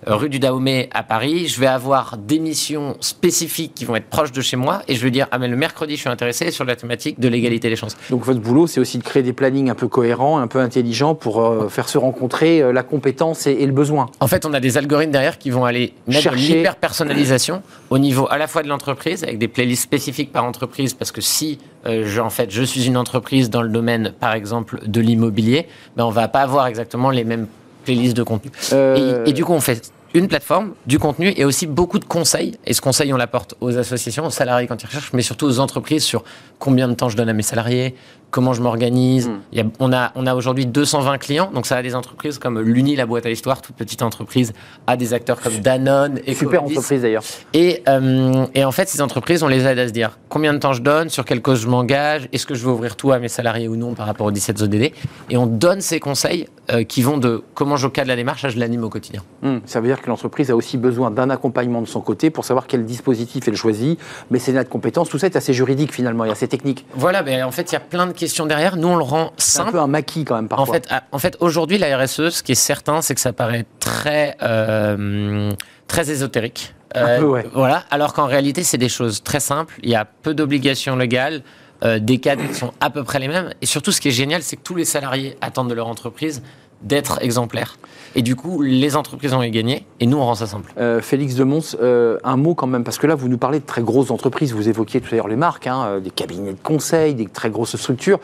rue 0.06 0.30
du 0.30 0.40
Dahomey 0.40 0.88
à 0.94 1.02
Paris, 1.02 1.48
je 1.48 1.60
vais 1.60 1.68
avoir 1.68 2.18
des 2.18 2.40
missions 2.40 2.96
spécifiques 3.00 3.74
qui 3.74 3.86
vont 3.86 3.96
être 3.96 4.10
proches 4.10 4.32
de 4.32 4.42
chez 4.42 4.56
moi, 4.58 4.84
et 4.88 4.96
je 4.96 5.04
vais 5.04 5.12
dire, 5.12 5.28
ah 5.32 5.40
mais 5.40 5.48
le 5.48 5.58
mercredi, 5.58 5.96
je 5.96 6.02
suis 6.02 6.10
intéressé 6.10 6.52
sur 6.52 6.64
la 6.64 6.76
thématique 6.76 7.20
de 7.20 7.28
l'égalité 7.28 7.70
des 7.70 7.76
chances. 7.76 7.98
Donc, 8.12 8.24
votre 8.24 8.40
boulot, 8.40 8.68
c'est 8.68 8.80
aussi 8.80 9.00
de 9.00 9.04
créer 9.04 9.24
des 9.24 9.34
plannings 9.34 9.72
un 9.72 9.76
peu 9.76 9.88
cohérents, 9.88 10.38
un 10.38 10.48
peu 10.48 10.60
intelligents 10.60 11.16
pour 11.16 11.72
faire 11.72 11.90
se 11.90 11.98
rencontrer 11.98 12.72
la 12.72 12.84
compétence 12.84 13.48
et 13.48 13.66
le 13.66 13.72
besoin. 13.72 13.95
En 14.20 14.28
fait, 14.28 14.46
on 14.46 14.54
a 14.54 14.60
des 14.60 14.78
algorithmes 14.78 15.12
derrière 15.12 15.38
qui 15.38 15.50
vont 15.50 15.66
aller 15.66 15.94
mettre 16.08 16.32
de 16.32 16.36
l'hyper-personnalisation 16.36 17.62
au 17.90 17.98
niveau 17.98 18.28
à 18.30 18.38
la 18.38 18.48
fois 18.48 18.64
de 18.64 18.68
l'entreprise, 18.68 19.24
avec 19.24 19.38
des 19.38 19.48
playlists 19.48 19.84
spécifiques 19.84 20.32
par 20.32 20.44
entreprise, 20.44 20.94
parce 20.94 21.12
que 21.12 21.22
si 21.22 21.60
euh, 21.86 22.04
je, 22.06 22.22
en 22.22 22.30
fait, 22.30 22.52
je 22.52 22.64
suis 22.64 22.86
une 22.86 22.98
entreprise 22.98 23.50
dans 23.50 23.62
le 23.62 23.70
domaine, 23.70 24.14
par 24.20 24.34
exemple, 24.34 24.80
de 24.86 25.02
l'immobilier, 25.02 25.68
ben, 25.96 26.06
on 26.06 26.10
va 26.10 26.28
pas 26.28 26.42
avoir 26.42 26.68
exactement 26.68 27.10
les 27.10 27.24
mêmes 27.24 27.48
playlists 27.84 28.18
de 28.18 28.24
contenu. 28.24 28.52
Euh, 28.74 29.26
et, 29.26 29.34
du 29.34 29.46
coup, 29.46 29.54
on 29.54 29.62
fait 29.62 29.92
une 30.14 30.28
plateforme, 30.28 30.74
du 30.86 30.98
contenu 30.98 31.34
et 31.36 31.44
aussi 31.44 31.68
beaucoup 31.68 32.00
de 32.00 32.06
conseils. 32.06 32.58
Et 32.66 32.74
ce 32.74 32.82
conseil, 32.82 33.14
on 33.14 33.18
l'apporte 33.18 33.56
aux 33.60 33.78
associations, 33.78 34.26
aux 34.26 34.32
salariés 34.32 34.66
quand 34.66 34.82
ils 34.82 34.86
recherchent, 34.86 35.12
mais 35.14 35.22
surtout 35.22 35.46
aux 35.46 35.60
entreprises 35.60 36.04
sur 36.04 36.24
combien 36.58 36.88
de 36.88 36.94
temps 36.94 37.10
je 37.10 37.18
donne 37.18 37.28
à 37.28 37.34
mes 37.34 37.44
salariés, 37.44 37.96
comment 38.32 38.54
je 38.54 38.62
m'organise. 38.62 39.30
Hmm. 39.30 39.70
on 39.80 39.94
a, 39.94 40.12
on 40.16 40.28
a 40.28 40.36
aujourd'hui 40.36 40.66
220 40.66 41.18
clients, 41.18 41.52
donc 41.54 41.66
ça 41.66 41.78
a 41.78 41.82
des 41.82 41.96
entreprises 41.96 42.38
comme 42.38 42.60
l'Uni, 42.60 42.96
la 42.96 43.06
boîte 43.06 43.26
à 43.26 43.30
l'histoire, 43.30 43.62
toute 43.62 43.76
petite 43.76 44.02
entreprise, 44.02 44.54
a 44.88 44.98
des 44.98 45.14
acteurs 45.14 45.40
comme 45.40 45.58
Danone 45.60 46.20
et 46.26 46.34
Super 46.34 46.64
entreprise 46.64 47.02
d'ailleurs. 47.02 47.24
Et, 47.54 47.84
euh, 47.88 48.46
et 48.54 48.66
en 48.66 48.72
fait, 48.72 48.90
ces 48.90 49.02
entreprises, 49.02 49.44
on 49.44 49.48
les 49.48 49.66
aide 49.66 49.80
à 49.80 49.88
se 49.88 49.94
dire 49.94 50.20
combien 50.30 50.54
de 50.54 50.60
temps 50.60 50.74
je 50.74 50.82
donne, 50.82 51.10
sur 51.10 51.26
quelle 51.26 51.42
cause 51.42 51.62
je 51.62 51.68
m'engage, 51.68 52.28
est-ce 52.34 52.46
que 52.46 52.56
je 52.56 52.66
veux 52.66 52.72
ouvrir 52.72 52.96
tout 52.96 53.12
à 53.12 53.20
mes 53.20 53.30
salariés 53.30 53.68
ou 53.68 53.76
non 53.76 53.94
par 53.94 54.06
rapport 54.06 54.28
aux 54.28 54.32
17 54.32 54.62
ODD. 54.62 54.92
Et 55.30 55.38
on 55.38 55.48
donne 55.48 55.82
ces 55.82 56.00
conseils 56.00 56.48
euh, 56.72 56.84
qui 56.84 57.02
vont 57.04 57.18
de 57.18 57.44
comment 57.54 57.78
je 57.78 57.88
cadre 57.88 58.08
la 58.08 58.16
démarche 58.16 58.44
à 58.44 58.50
je 58.50 58.58
l'anime 58.58 58.84
au 58.84 58.90
quotidien. 58.90 59.22
Hmm. 59.42 59.60
ça 59.66 59.80
veut 59.80 59.88
dire 59.88 60.02
que 60.02 60.08
l'entreprise 60.08 60.50
a 60.50 60.56
aussi 60.56 60.78
besoin 60.78 61.12
d'un 61.12 61.30
accompagnement 61.30 61.82
de 61.82 61.88
son 61.88 62.02
côté 62.02 62.30
pour 62.30 62.44
savoir 62.44 62.66
quel 62.68 62.86
dispositif 62.86 63.48
elle 63.48 63.56
choisit, 63.56 64.00
mais 64.32 64.40
c'est 64.40 64.52
de 64.52 64.62
compétences, 64.64 65.10
tout 65.10 65.20
ça 65.20 65.28
est 65.28 65.36
assez 65.36 65.54
juridique 65.54 65.94
finalement, 65.94 66.24
il 66.24 66.28
y 66.28 66.30
a 66.32 66.34
assez 66.34 66.48
technique. 66.48 66.86
Voilà, 66.96 67.22
mais 67.22 67.44
en 67.44 67.52
fait, 67.52 67.72
il 67.72 67.74
y 67.74 67.78
a 67.78 67.82
plein 67.82 68.08
de 68.08 68.14
questions 68.16 68.46
derrière. 68.46 68.78
Nous, 68.78 68.88
on 68.88 68.96
le 68.96 69.04
rend 69.04 69.34
simple. 69.38 69.70
un 69.70 69.72
peu 69.74 69.80
un 69.80 69.88
maquis 69.88 70.26
quand 70.26 70.36
même 70.36 70.48
parfois. 70.48 70.68
En 70.68 70.74
fait, 70.74 70.90
en 71.12 71.20
fait 71.20 71.38
aujourd'hui, 71.40 71.78
la 71.78 71.98
RSE, 71.98 72.30
ce 72.30 72.44
qui 72.44 72.54
est 72.54 72.56
certain, 72.56 73.02
c'est 73.02 73.16
que 73.16 73.22
ça 73.22 73.34
paraît 73.34 73.66
très, 73.80 74.38
euh, 74.42 75.52
très 75.88 76.10
ésotérique. 76.10 76.74
un 76.94 77.20
peu, 77.20 77.26
ouais. 77.26 77.46
Voilà, 77.54 77.84
alors 77.92 78.14
qu'en 78.14 78.26
réalité, 78.26 78.64
c'est 78.64 78.78
des 78.78 78.90
choses 78.90 79.22
très 79.22 79.40
simples. 79.40 79.76
Il 79.84 79.90
y 79.90 79.96
a 79.96 80.06
peu 80.06 80.34
d'obligations 80.34 80.96
légales. 80.96 81.42
Euh, 81.84 82.00
des 82.00 82.20
cadres 82.20 82.48
qui 82.48 82.54
sont 82.54 82.72
à 82.80 82.90
peu 82.90 83.04
près 83.04 83.20
les 83.20 83.28
mêmes. 83.28 83.54
Et 83.62 83.66
surtout, 83.66 83.92
ce 83.92 84.00
qui 84.00 84.08
est 84.08 84.12
génial, 84.12 84.42
c'est 84.44 84.56
que 84.56 84.62
tous 84.62 84.76
les 84.76 84.86
salariés 84.86 85.38
attendent 85.42 85.70
de 85.70 85.74
leur 85.74 85.88
entreprise 85.88 86.42
d'être 86.82 87.22
exemplaires. 87.22 87.78
Et 88.18 88.22
du 88.22 88.38
coup, 88.38 88.62
les 88.62 88.96
entreprises 88.96 89.34
ont 89.34 89.46
gagné 89.46 89.86
et 90.00 90.08
nous, 90.08 90.18
on 90.18 90.24
rend 90.24 90.36
ça 90.36 90.48
simple. 90.48 90.72
Euh, 90.78 91.02
Félix 91.02 91.36
de 91.36 91.44
Mons, 91.44 91.76
euh, 91.82 92.18
un 92.24 92.38
mot 92.38 92.56
quand 92.56 92.66
même, 92.66 92.86
parce 92.86 92.98
que 92.98 93.08
là, 93.08 93.14
vous 93.14 93.28
nous 93.28 93.38
parlez 93.38 93.60
de 93.60 93.66
très 93.66 93.82
grosses 93.82 94.10
entreprises. 94.10 94.54
Vous 94.54 94.70
évoquiez 94.70 95.02
tout 95.02 95.14
à 95.14 95.18
l'heure 95.18 95.28
les 95.28 95.36
marques, 95.36 95.68
hein, 95.68 95.84
euh, 95.86 96.00
des 96.00 96.12
cabinets 96.12 96.54
de 96.54 96.62
conseil, 96.64 97.14
des 97.14 97.26
très 97.26 97.50
grosses 97.50 97.76
structures. 97.76 98.20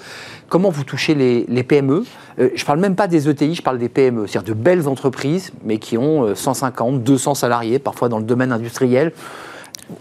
Comment 0.48 0.70
vous 0.70 0.86
touchez 0.86 1.14
les, 1.14 1.64
PME 1.64 2.06
Je 2.38 2.44
ne 2.44 2.66
parle 2.66 2.80
même 2.80 2.96
pas 2.96 3.08
des 3.08 3.30
ETI, 3.30 3.56
je 3.56 3.62
parle 3.62 3.80
des 3.80 3.90
PME, 3.90 4.28
c'est-à-dire 4.28 4.56
de 4.56 4.60
belles 4.60 4.88
entreprises, 4.88 5.52
mais 5.66 5.78
qui 5.78 5.98
ont 5.98 6.34
150, 6.36 7.04
200 7.04 7.36
salariés, 7.36 7.78
parfois 7.78 8.08
dans 8.08 8.18
le 8.18 8.24
domaine 8.24 8.52
industriel. 8.54 9.12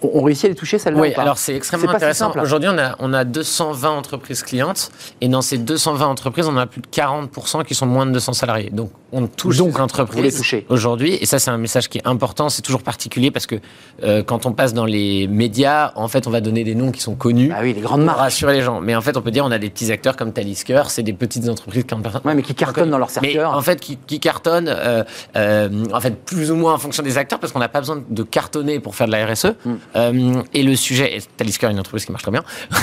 On 0.03 0.23
réussit 0.23 0.47
à 0.47 0.49
les 0.49 0.55
toucher, 0.55 0.79
celle-là 0.79 1.01
Oui, 1.01 1.15
alors 1.15 1.39
c'est 1.39 1.55
extrêmement 1.55 1.89
si 1.89 1.97
intéressant. 1.97 2.33
Aujourd'hui, 2.41 2.69
on 2.73 2.79
a, 2.79 2.95
on 3.01 3.13
a 3.13 3.25
220 3.25 3.91
entreprises 3.91 4.43
clientes, 4.43 4.91
et 5.21 5.29
dans 5.29 5.43
ces 5.43 5.59
220 5.59 6.07
entreprises, 6.07 6.47
on 6.47 6.57
a 6.57 6.67
plus 6.67 6.81
de 6.81 6.87
40% 6.87 7.65
qui 7.65 7.75
sont 7.75 7.87
moins 7.87 8.07
de 8.07 8.13
200 8.13 8.33
salariés. 8.35 8.71
Donc, 8.71 8.91
on 9.13 9.27
touche 9.27 9.57
Donc, 9.59 9.75
ces 9.75 9.81
entreprises 9.81 10.43
aujourd'hui, 10.69 11.19
et 11.21 11.27
ça, 11.27 11.39
c'est 11.39 11.51
un 11.51 11.59
message 11.59 11.89
qui 11.89 11.99
est 11.99 12.07
important. 12.07 12.49
C'est 12.49 12.63
toujours 12.63 12.83
particulier 12.83 13.31
parce 13.31 13.47
que 13.47 13.57
euh, 14.03 14.23
quand 14.23 14.47
on 14.47 14.53
passe 14.53 14.73
dans 14.75 14.85
les 14.85 15.27
médias, 15.27 15.93
en 15.97 16.09
fait, 16.09 16.27
on 16.27 16.31
va 16.31 16.41
donner 16.41 16.65
des 16.65 16.75
noms 16.75 16.93
qui 16.93 17.01
sont 17.01 17.15
connus. 17.15 17.51
Ah 17.55 17.61
oui, 17.63 17.75
les 17.75 17.81
grandes 17.81 18.07
pour 18.07 18.15
rassurer 18.17 18.55
les 18.55 18.63
gens. 18.63 18.81
Mais 18.81 18.95
en 18.95 19.01
fait, 19.01 19.17
on 19.17 19.23
peut 19.23 19.31
dire 19.31 19.45
on 19.45 19.51
a 19.51 19.59
des 19.59 19.71
petits 19.71 19.91
acteurs 19.91 20.17
comme 20.17 20.33
Talisker, 20.33 20.83
c'est 20.89 21.03
des 21.03 21.13
petites 21.13 21.49
entreprises 21.49 21.85
qui. 21.85 21.95
Ouais, 21.95 22.35
mais 22.35 22.43
qui 22.43 22.55
cartonnent 22.55 22.91
dans 22.91 22.99
leur 22.99 23.09
Mais 23.23 23.29
secteur. 23.29 23.57
en 23.57 23.63
fait, 23.63 23.81
qui, 23.81 23.97
qui 24.07 24.21
cartonnent, 24.21 24.69
euh, 24.69 25.05
euh, 25.37 25.85
en 25.93 26.01
fait, 26.01 26.25
plus 26.25 26.51
ou 26.51 26.57
moins 26.57 26.75
en 26.75 26.79
fonction 26.79 27.03
des 27.03 27.19
acteurs, 27.19 27.39
parce 27.39 27.53
qu'on 27.53 27.59
n'a 27.59 27.69
pas 27.69 27.81
besoin 27.81 28.03
de 28.09 28.23
cartonner 28.23 28.81
pour 28.81 28.95
faire 28.95 29.07
de 29.07 29.13
la 29.13 29.27
RSE. 29.27 29.55
Euh, 29.97 30.43
et 30.55 30.63
le 30.63 30.77
sujet, 30.77 31.17
et 31.17 31.21
Talisker 31.37 31.67
est 31.67 31.73
une 31.73 31.81
entreprise 31.81 32.05
qui 32.05 32.13
marche 32.13 32.23
très 32.23 32.33
bien. 32.33 32.45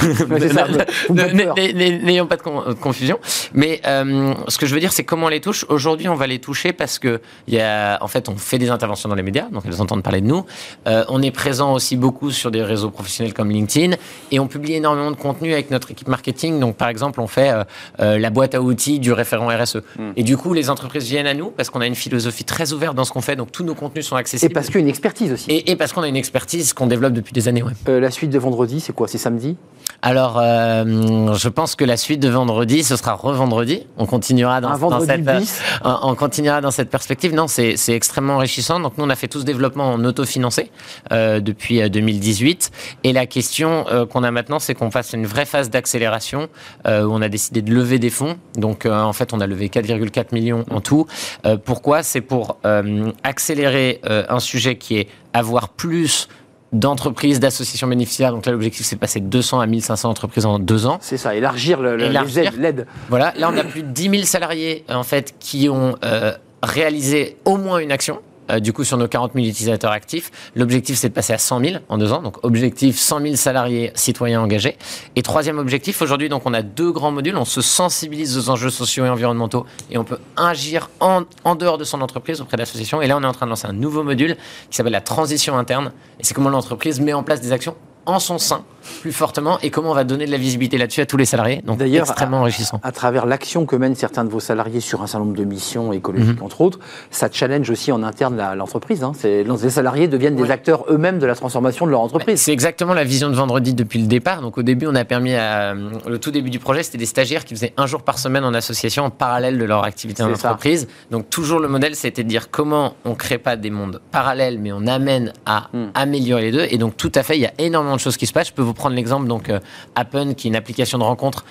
N'ayons 2.04 2.28
pas 2.28 2.36
de 2.38 2.42
con- 2.42 2.64
de 2.68 2.74
confusion. 2.74 3.20
Mais 3.54 3.82
ce 3.84 4.58
que 4.58 4.66
je 4.66 4.74
veux 4.74 4.80
dire, 4.80 4.92
c'est 4.92 5.04
comment 5.04 5.28
on 5.28 5.30
les 5.30 5.42
touche. 5.42 5.66
Aujourd'hui, 5.70 6.10
on 6.10 6.16
va 6.18 6.28
les 6.28 6.40
toucher 6.40 6.74
parce 6.74 7.00
que 7.00 7.22
y 7.48 7.60
a, 7.60 7.98
en 8.02 8.08
fait, 8.08 8.30
on 8.30 8.38
fait 8.38 8.58
des 8.58 8.70
interventions 8.70 9.10
dans 9.10 9.16
les 9.16 9.24
médias, 9.24 9.48
donc 9.52 9.64
elles 9.66 9.82
entendent 9.82 10.04
parler 10.04 10.22
de 10.22 10.28
nous. 10.28 10.46
Euh, 10.88 11.04
on 11.10 11.22
est 11.22 11.32
présent 11.32 11.74
aussi 11.74 11.98
beaucoup 11.98 12.32
sur 12.32 12.52
des 12.52 12.64
réseaux 12.64 12.90
professionnels 12.90 13.34
comme 13.34 13.50
LinkedIn, 13.50 13.96
et 14.32 14.40
on 14.40 14.48
publie 14.48 14.74
énormément 14.74 15.12
de 15.12 15.16
contenu 15.16 15.54
avec 15.54 15.72
notre 15.72 15.92
équipe 15.92 16.08
marketing. 16.08 16.60
Donc, 16.60 16.76
par 16.76 16.90
exemple, 16.90 17.22
on 17.22 17.28
fait 17.28 17.52
euh, 17.52 17.64
euh, 18.00 18.20
la 18.20 18.30
boîte 18.30 18.56
à 18.56 18.62
outils 18.62 19.00
du 19.00 19.12
référent 19.12 19.48
RSE. 19.48 19.78
Hmm. 19.98 20.12
Et 20.16 20.24
du 20.24 20.38
coup, 20.38 20.54
les 20.54 20.70
entreprises 20.70 21.06
viennent 21.06 21.28
à 21.28 21.34
nous 21.34 21.52
parce 21.52 21.70
qu'on 21.70 21.82
a 21.82 21.88
une 21.88 21.96
philosophie 21.96 22.44
très 22.44 22.74
ouverte 22.74 22.96
dans 22.96 23.04
ce 23.04 23.12
qu'on 23.12 23.22
fait. 23.22 23.36
Donc, 23.36 23.52
tous 23.52 23.64
nos 23.64 23.76
contenus 23.76 24.06
sont 24.08 24.18
Et 24.18 24.20
accessibles. 24.20 24.54
parce 24.54 24.68
qu'il 24.68 24.76
y 24.76 24.80
a 24.80 24.82
une 24.82 24.90
expertise 24.90 25.32
aussi. 25.32 25.50
Et, 25.50 25.72
et 25.72 25.76
parce 25.76 25.94
qu'on 25.94 26.02
a 26.02 26.08
une 26.08 26.16
expertise 26.16 26.74
qu'on 26.74 26.88
développe 26.88 27.14
depuis 27.14 27.34
des 27.34 27.48
années. 27.48 27.64
Ouais. 27.64 27.74
Euh, 27.88 28.00
la 28.00 28.12
suite 28.12 28.30
de 28.30 28.40
vendredi, 28.40 28.80
c'est 28.80 28.94
quoi? 28.94 29.08
C'est 29.08 29.18
samedi? 29.18 29.58
Alors, 30.02 30.38
euh, 30.40 31.34
je 31.34 31.50
pense 31.50 31.76
que 31.76 31.84
la 31.84 31.98
suite 31.98 32.20
de 32.20 32.30
vendredi, 32.30 32.84
ce 32.84 32.96
sera 32.96 33.14
revendredi. 33.14 33.88
On 33.98 34.06
continuera 34.06 34.62
dans, 34.62 34.70
Un 34.70 34.72
dans 34.74 34.90
vendredi 34.90 35.08
cette, 35.08 35.28
euh, 35.28 35.40
bis 35.40 35.60
on 35.84 36.07
on 36.08 36.16
continuera 36.16 36.62
dans 36.62 36.72
cette 36.72 36.90
perspective. 36.90 37.34
Non, 37.34 37.48
c'est 37.48 37.76
extrêmement 37.90 38.36
enrichissant. 38.36 38.80
Donc, 38.80 38.98
nous, 38.98 39.04
on 39.04 39.10
a 39.10 39.16
fait 39.16 39.28
tout 39.28 39.40
ce 39.40 39.46
développement 39.46 39.92
en 39.92 40.04
autofinancé 40.06 40.72
euh, 41.12 41.40
depuis 41.40 41.82
euh, 41.82 41.90
2018. 41.90 42.72
Et 43.04 43.14
la 43.14 43.26
question 43.26 43.86
euh, 43.90 44.06
qu'on 44.06 44.24
a 44.24 44.32
maintenant, 44.32 44.60
c'est 44.60 44.74
qu'on 44.74 44.90
fasse 44.90 45.14
une 45.14 45.26
vraie 45.26 45.46
phase 45.46 45.70
d'accélération 45.70 46.48
euh, 46.88 47.04
où 47.04 47.12
on 47.12 47.22
a 47.22 47.30
décidé 47.30 47.62
de 47.62 47.74
lever 47.74 48.00
des 48.00 48.10
fonds. 48.10 48.38
Donc, 48.56 48.86
euh, 48.86 49.02
en 49.02 49.14
fait, 49.14 49.34
on 49.34 49.42
a 49.42 49.48
levé 49.48 49.68
4,4 49.68 50.34
millions 50.34 50.66
en 50.70 50.82
tout. 50.82 51.08
Euh, 51.46 51.58
pourquoi? 51.58 52.04
C'est 52.04 52.22
pour 52.22 52.58
euh, 52.66 53.12
accélérer 53.24 54.00
euh, 54.06 54.24
un 54.30 54.40
sujet 54.40 54.78
qui 54.78 54.98
est 54.98 55.08
avoir 55.34 55.70
plus 55.70 56.28
d'entreprises, 56.74 57.40
d'associations 57.40 57.88
bénéficiaires. 57.88 58.32
Donc 58.32 58.46
là, 58.46 58.52
l'objectif, 58.52 58.86
c'est 58.86 58.96
de 58.96 59.00
passer 59.00 59.20
de 59.20 59.28
200 59.28 59.60
à 59.60 59.66
1500 59.68 60.10
entreprises 60.10 60.46
en 60.46 60.60
deux 60.60 60.86
ans. 60.86 60.98
C'est 61.02 61.18
ça, 61.18 61.34
élargir 61.36 61.80
le, 61.82 61.92
le- 61.92 62.04
les 62.04 62.10
Élargir. 62.10 62.44
aides, 62.48 62.60
l'aide. 62.60 62.88
Voilà, 63.10 63.34
là 63.38 63.50
on 63.54 63.58
a 63.58 63.64
plus 63.64 63.84
de 63.84 63.88
10 63.90 64.10
000 64.10 64.24
salariés 64.24 64.84
en 64.90 65.04
fait 65.04 65.36
qui 65.40 65.70
ont 65.70 65.96
euh, 66.04 66.34
réalisé 66.64 67.38
au 67.46 67.58
moins 67.58 67.80
une 67.80 67.92
action. 67.92 68.20
Euh, 68.52 68.60
du 68.60 68.74
coup, 68.74 68.84
sur 68.84 68.98
nos 68.98 69.08
40 69.08 69.34
000 69.34 69.46
utilisateurs 69.46 69.92
actifs, 69.92 70.32
l'objectif 70.56 70.98
c'est 70.98 71.10
de 71.10 71.14
passer 71.14 71.34
à 71.34 71.38
100 71.38 71.60
000 71.60 71.76
en 71.90 71.98
deux 71.98 72.12
ans. 72.12 72.22
Donc, 72.22 72.44
objectif 72.44 72.98
100 72.98 73.22
000 73.22 73.36
salariés 73.36 73.92
citoyens 73.96 74.42
engagés. 74.42 74.78
Et 75.16 75.22
troisième 75.22 75.58
objectif, 75.58 76.02
aujourd'hui, 76.02 76.30
donc 76.30 76.44
on 76.46 76.54
a 76.54 76.62
deux 76.62 76.92
grands 76.92 77.12
modules. 77.12 77.38
On 77.38 77.46
se 77.46 77.62
sensibilise 77.62 78.38
aux 78.38 78.50
enjeux 78.50 78.70
sociaux 78.70 79.06
et 79.06 79.10
environnementaux 79.10 79.66
et 79.92 79.98
on 79.98 80.04
peut 80.04 80.20
agir 80.36 80.90
en, 81.00 81.24
dehors 81.56 81.78
de 81.78 81.84
son 81.84 82.02
entreprise 82.02 82.42
auprès 82.42 82.58
d'associations. 82.58 83.02
Et 83.02 83.08
là, 83.08 83.18
on 83.18 83.24
est 83.24 83.28
en 83.28 83.34
train 83.34 83.46
de 83.46 83.52
lancer 83.52 83.68
un 83.68 83.74
nouveau 83.74 84.04
module 84.04 84.36
qui 84.70 84.78
s'appelle 84.78 84.94
la 84.94 85.02
transition 85.02 85.58
interne. 85.58 85.92
Et 86.20 86.24
c'est 86.24 86.34
comment 86.34 86.50
l'entreprise 86.50 87.00
met 87.00 87.14
en 87.14 87.24
place 87.24 87.42
des 87.42 87.52
actions 87.52 87.76
en 88.08 88.20
son 88.20 88.38
sein 88.40 88.64
plus 89.02 89.12
fortement 89.12 89.60
et 89.62 89.70
comment 89.70 89.92
on 89.92 89.94
va 89.94 90.06
donner 90.06 90.26
de 90.26 90.32
la 90.32 90.38
visibilité 90.38 90.78
là-dessus 90.78 91.02
à 91.02 91.06
tous 91.06 91.18
les 91.18 91.26
salariés. 91.26 91.62
Donc, 91.66 91.78
D'ailleurs, 91.78 92.06
extrêmement 92.08 92.40
enrichissant. 92.40 92.80
À 92.84 92.94
travers 92.94 93.26
l'action 93.26 93.66
que 93.66 93.76
mènent 93.76 93.96
certains 93.96 94.24
de 94.24 94.30
vos 94.30 94.40
salariés 94.40 94.80
sur 94.80 95.02
un 95.02 95.08
certain 95.08 95.26
nombre 95.26 95.36
de 95.38 95.44
missions 95.44 95.92
écologiques, 95.92 96.38
Mhm. 96.40 96.44
entre 96.46 96.62
autres, 96.62 96.80
ça 97.12 97.28
challenge 97.30 97.70
aussi 97.70 97.92
en 97.92 98.02
interne 98.02 98.42
l'entreprise. 98.56 99.04
Hein. 99.04 99.12
Les 99.26 99.70
salariés 99.70 100.08
deviennent 100.08 100.38
des 100.38 100.50
acteurs 100.52 100.86
eux-mêmes 100.90 101.20
de 101.20 101.26
la 101.26 101.36
transformation 101.36 101.86
de 101.86 101.92
leur 101.92 102.00
entreprise. 102.00 102.40
C'est 102.40 102.54
exactement 102.54 102.94
la 102.94 103.04
vision 103.04 103.30
de 103.30 103.36
vendredi 103.36 103.74
depuis 103.74 104.00
le 104.00 104.08
départ. 104.08 104.42
Donc 104.42 104.58
au 104.58 104.64
début, 104.64 104.88
on 104.88 104.96
a 104.96 105.04
permis 105.04 105.34
à 105.36 105.74
le 105.74 106.18
tout 106.18 106.32
début 106.32 106.50
du 106.50 106.60
projet, 106.60 106.82
c'était 106.82 106.98
des 106.98 107.06
stagiaires 107.06 107.44
qui 107.44 107.56
faisaient 107.56 107.74
un 107.76 107.88
jour 107.88 108.04
par 108.04 108.18
semaine 108.20 108.46
en 108.46 108.54
association 108.54 109.04
en 109.04 109.10
parallèle 109.10 109.58
de 109.58 109.66
leur 109.66 109.84
activité 109.84 110.24
en 110.24 110.34
ça. 110.36 110.48
entreprise. 110.52 110.88
Donc 111.12 111.30
toujours 111.30 111.60
le 111.60 111.68
modèle, 111.68 111.94
c'était 111.96 112.24
de 112.24 112.30
dire 112.30 112.50
comment 112.50 112.94
on 113.04 113.16
crée 113.16 113.38
pas 113.38 113.58
des 113.58 113.70
mondes 113.70 114.00
parallèles, 114.12 114.60
mais 114.60 114.72
on 114.72 114.88
amène 114.88 115.34
à 115.46 115.68
Hmm. 115.74 115.88
améliorer 115.94 116.44
les 116.44 116.52
deux. 116.54 116.68
Et 116.72 116.78
donc 116.78 116.96
tout 116.96 117.12
à 117.16 117.24
fait, 117.24 117.36
il 117.36 117.42
y 117.42 117.46
a 117.46 117.52
énormément 117.58 117.97
de 117.98 118.02
choses 118.02 118.18
qui 118.18 118.26
se 118.26 118.34
passent. 118.34 118.48
Je 118.48 118.54
peux 118.54 118.62
vous 118.62 118.74
prendre 118.74 118.96
l'exemple 118.96 119.28
donc 119.28 119.50
euh, 119.50 119.60
Appen, 119.96 120.34
qui 120.34 120.48
est 120.48 120.50
une 120.50 120.56
application 120.56 120.98
de 120.98 121.04
rencontre. 121.04 121.46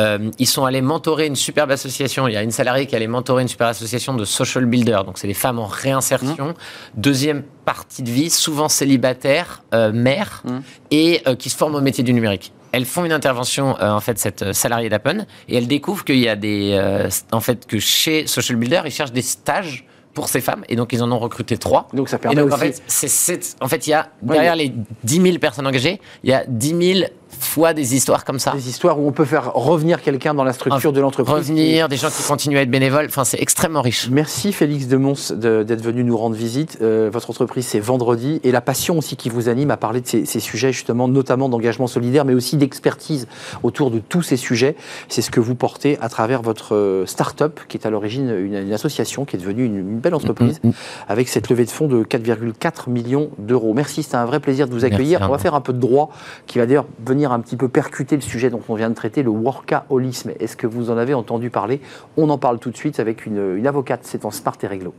Euh, 0.00 0.30
ils 0.38 0.46
sont 0.46 0.64
allés 0.64 0.82
mentorer 0.82 1.26
une 1.26 1.36
superbe 1.36 1.70
association. 1.70 2.28
Il 2.28 2.34
y 2.34 2.36
a 2.36 2.42
une 2.42 2.50
salariée 2.50 2.86
qui 2.86 2.94
allait 2.94 3.06
mentorer 3.06 3.42
une 3.42 3.48
super 3.48 3.68
association 3.68 4.14
de 4.14 4.24
social 4.24 4.66
builders. 4.66 5.04
Donc 5.04 5.18
c'est 5.18 5.26
des 5.26 5.34
femmes 5.34 5.58
en 5.58 5.66
réinsertion, 5.66 6.54
deuxième 6.94 7.42
partie 7.64 8.02
de 8.02 8.10
vie, 8.10 8.30
souvent 8.30 8.68
célibataires, 8.68 9.62
euh, 9.72 9.92
mères 9.92 10.42
Mmh. 10.44 10.58
et 10.90 11.22
euh, 11.26 11.36
qui 11.36 11.50
se 11.50 11.56
forment 11.56 11.76
au 11.76 11.80
métier 11.80 12.02
du 12.04 12.12
numérique. 12.12 12.52
Elles 12.72 12.86
font 12.86 13.04
une 13.04 13.12
intervention, 13.12 13.78
euh, 13.80 13.90
en 13.90 14.00
fait, 14.00 14.18
cette 14.18 14.52
salariée 14.52 14.88
d'Appen, 14.88 15.26
et 15.48 15.56
elles 15.56 15.66
découvrent 15.66 16.04
qu'il 16.04 16.18
y 16.18 16.28
a 16.28 16.36
des, 16.36 16.70
euh, 16.72 17.08
en 17.32 17.40
fait, 17.40 17.66
que 17.66 17.78
chez 17.78 18.26
Social 18.26 18.56
Builder, 18.56 18.82
ils 18.86 18.90
cherchent 18.90 19.12
des 19.12 19.22
stages 19.22 19.86
pour 20.14 20.28
ces 20.28 20.40
femmes, 20.40 20.64
et 20.68 20.76
donc 20.76 20.92
ils 20.92 21.02
en 21.02 21.10
ont 21.10 21.18
recruté 21.18 21.56
trois. 21.56 21.88
Donc 21.94 22.08
ça 22.08 22.16
Et 22.16 22.20
permet 22.20 22.36
donc, 22.42 22.52
en 22.52 22.56
aussi. 22.56 22.72
fait, 22.72 22.82
c'est, 22.86 23.56
en 23.60 23.68
fait, 23.68 23.86
il 23.86 23.90
y 23.90 23.94
a, 23.94 24.10
derrière 24.22 24.56
les 24.56 24.72
10 25.04 25.20
000 25.22 25.38
personnes 25.38 25.66
engagées, 25.66 26.00
il 26.22 26.30
y 26.30 26.34
a 26.34 26.44
10 26.46 26.94
000 26.98 27.08
fois 27.40 27.74
des 27.74 27.94
histoires 27.94 28.24
comme 28.24 28.38
ça. 28.38 28.52
des 28.52 28.68
histoires 28.68 28.98
où 29.00 29.06
on 29.06 29.12
peut 29.12 29.24
faire 29.24 29.52
revenir 29.54 30.00
quelqu'un 30.02 30.34
dans 30.34 30.44
la 30.44 30.52
structure 30.52 30.92
de 30.92 31.00
l'entreprise. 31.00 31.34
Revenir, 31.34 31.88
des 31.88 31.96
gens 31.96 32.08
qui 32.10 32.22
continuent 32.22 32.56
à 32.58 32.62
être 32.62 32.70
bénévoles, 32.70 33.06
enfin, 33.06 33.24
c'est 33.24 33.40
extrêmement 33.40 33.82
riche. 33.82 34.08
Merci 34.10 34.52
Félix 34.52 34.86
de 34.86 34.96
Mons 34.96 35.32
de- 35.32 35.62
d'être 35.62 35.82
venu 35.82 36.04
nous 36.04 36.16
rendre 36.16 36.34
visite. 36.36 36.78
Euh, 36.82 37.10
votre 37.12 37.30
entreprise, 37.30 37.66
c'est 37.66 37.80
vendredi. 37.80 38.40
Et 38.44 38.52
la 38.52 38.60
passion 38.60 38.98
aussi 38.98 39.16
qui 39.16 39.28
vous 39.28 39.48
anime 39.48 39.70
à 39.70 39.76
parler 39.76 40.00
de 40.00 40.06
ces, 40.06 40.24
ces 40.24 40.40
sujets, 40.40 40.72
justement, 40.72 41.08
notamment 41.08 41.48
d'engagement 41.48 41.86
solidaire, 41.86 42.24
mais 42.24 42.34
aussi 42.34 42.56
d'expertise 42.56 43.26
autour 43.62 43.90
de 43.90 43.98
tous 43.98 44.22
ces 44.22 44.36
sujets. 44.36 44.76
C'est 45.08 45.22
ce 45.22 45.30
que 45.30 45.40
vous 45.40 45.54
portez 45.54 45.98
à 46.00 46.08
travers 46.08 46.42
votre 46.42 46.74
euh, 46.74 47.06
start-up, 47.06 47.60
qui 47.68 47.76
est 47.76 47.86
à 47.86 47.90
l'origine 47.90 48.28
une, 48.38 48.54
une 48.54 48.72
association 48.72 49.24
qui 49.24 49.36
est 49.36 49.38
devenue 49.38 49.64
une, 49.64 49.76
une 49.78 49.98
belle 49.98 50.14
entreprise, 50.14 50.60
Mm, 50.64 50.68
mm. 50.68 50.72
avec 51.08 51.28
cette 51.28 51.48
levée 51.50 51.64
de 51.64 51.70
fonds 51.70 51.86
de 51.88 52.02
4,4 52.04 52.88
millions 52.90 53.30
d'euros. 53.38 53.74
Merci, 53.74 54.02
c'était 54.02 54.16
un 54.16 54.24
vrai 54.24 54.40
plaisir 54.40 54.66
de 54.68 54.72
vous 54.72 54.84
accueillir. 54.84 55.20
Merci, 55.20 55.30
On 55.30 55.32
va 55.32 55.38
faire 55.38 55.54
un 55.54 55.60
peu 55.60 55.72
de 55.72 55.78
droit, 55.78 56.10
qui 56.46 56.58
va 56.58 56.66
d'ailleurs 56.66 56.86
venir 57.04 57.21
un 57.30 57.38
petit 57.38 57.56
peu 57.56 57.68
percuter 57.68 58.16
le 58.16 58.22
sujet 58.22 58.50
dont 58.50 58.62
on 58.68 58.74
vient 58.74 58.90
de 58.90 58.94
traiter, 58.94 59.22
le 59.22 59.30
workaholisme. 59.30 60.32
Est-ce 60.40 60.56
que 60.56 60.66
vous 60.66 60.90
en 60.90 60.96
avez 60.96 61.14
entendu 61.14 61.50
parler? 61.50 61.80
On 62.16 62.28
en 62.30 62.38
parle 62.38 62.58
tout 62.58 62.70
de 62.70 62.76
suite 62.76 62.98
avec 62.98 63.26
une, 63.26 63.56
une 63.56 63.66
avocate, 63.68 64.00
c'est 64.02 64.24
en 64.24 64.32
Smart 64.32 64.56
et 64.62 64.66
Réglo. 64.66 64.94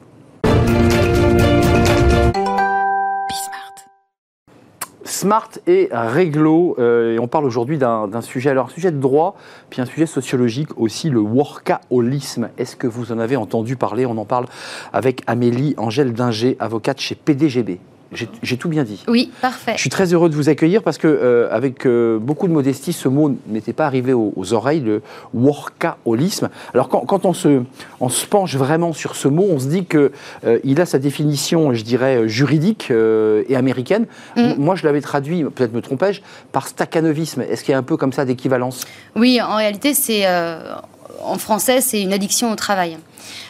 Smart 5.05 5.49
et 5.67 5.89
réglo, 5.91 6.75
euh, 6.79 7.15
et 7.15 7.19
on 7.19 7.27
parle 7.27 7.45
aujourd'hui 7.45 7.77
d'un 7.77 8.07
d'un 8.07 8.21
sujet, 8.21 8.49
alors 8.49 8.65
un 8.65 8.69
sujet 8.69 8.91
de 8.91 8.99
droit, 8.99 9.35
puis 9.69 9.81
un 9.81 9.85
sujet 9.85 10.05
sociologique 10.05 10.77
aussi, 10.77 11.09
le 11.09 11.19
workaholisme. 11.19 12.49
Est-ce 12.57 12.75
que 12.75 12.87
vous 12.87 13.11
en 13.11 13.19
avez 13.19 13.35
entendu 13.35 13.75
parler? 13.75 14.05
On 14.05 14.17
en 14.17 14.25
parle 14.25 14.47
avec 14.91 15.21
Amélie 15.27 15.75
Angèle 15.77 16.13
Dinger, 16.13 16.57
avocate 16.59 16.99
chez 16.99 17.15
PDGB. 17.15 17.79
J'ai 18.11 18.57
tout 18.57 18.69
bien 18.69 18.83
dit. 18.83 19.03
Oui, 19.07 19.31
parfait. 19.41 19.73
Je 19.75 19.81
suis 19.81 19.89
très 19.89 20.13
heureux 20.13 20.29
de 20.29 20.35
vous 20.35 20.49
accueillir 20.49 20.83
parce 20.83 20.97
que, 20.97 21.07
euh, 21.07 21.47
avec 21.51 21.85
euh, 21.85 22.19
beaucoup 22.19 22.47
de 22.47 22.53
modestie, 22.53 22.93
ce 22.93 23.07
mot 23.07 23.35
n'était 23.47 23.73
pas 23.73 23.85
arrivé 23.85 24.13
aux, 24.13 24.33
aux 24.35 24.53
oreilles, 24.53 24.81
le 24.81 25.01
workaholisme. 25.33 26.49
Alors, 26.73 26.89
quand, 26.89 27.01
quand 27.01 27.25
on, 27.25 27.33
se, 27.33 27.63
on 27.99 28.09
se 28.09 28.25
penche 28.25 28.55
vraiment 28.55 28.93
sur 28.93 29.15
ce 29.15 29.27
mot, 29.27 29.45
on 29.49 29.59
se 29.59 29.67
dit 29.67 29.85
qu'il 29.85 30.81
a 30.81 30.85
sa 30.85 30.99
définition, 30.99 31.73
je 31.73 31.83
dirais, 31.83 32.17
euh, 32.17 32.27
juridique 32.27 32.89
euh, 32.91 33.43
et 33.49 33.55
américaine. 33.55 34.05
Mm. 34.35 34.53
Moi, 34.57 34.75
je 34.75 34.85
l'avais 34.85 35.01
traduit, 35.01 35.43
peut-être 35.43 35.73
me 35.73 35.81
trompais-je, 35.81 36.21
par 36.51 36.67
staccanovisme. 36.67 37.41
Est-ce 37.41 37.63
qu'il 37.63 37.71
y 37.71 37.75
a 37.75 37.77
un 37.79 37.83
peu 37.83 37.97
comme 37.97 38.13
ça 38.13 38.25
d'équivalence? 38.25 38.85
Oui, 39.15 39.39
en 39.41 39.55
réalité, 39.55 39.93
c'est 39.93 40.25
euh, 40.25 40.75
en 41.23 41.37
français, 41.37 41.81
c'est 41.81 42.01
une 42.01 42.13
addiction 42.13 42.51
au 42.51 42.55
travail. 42.55 42.97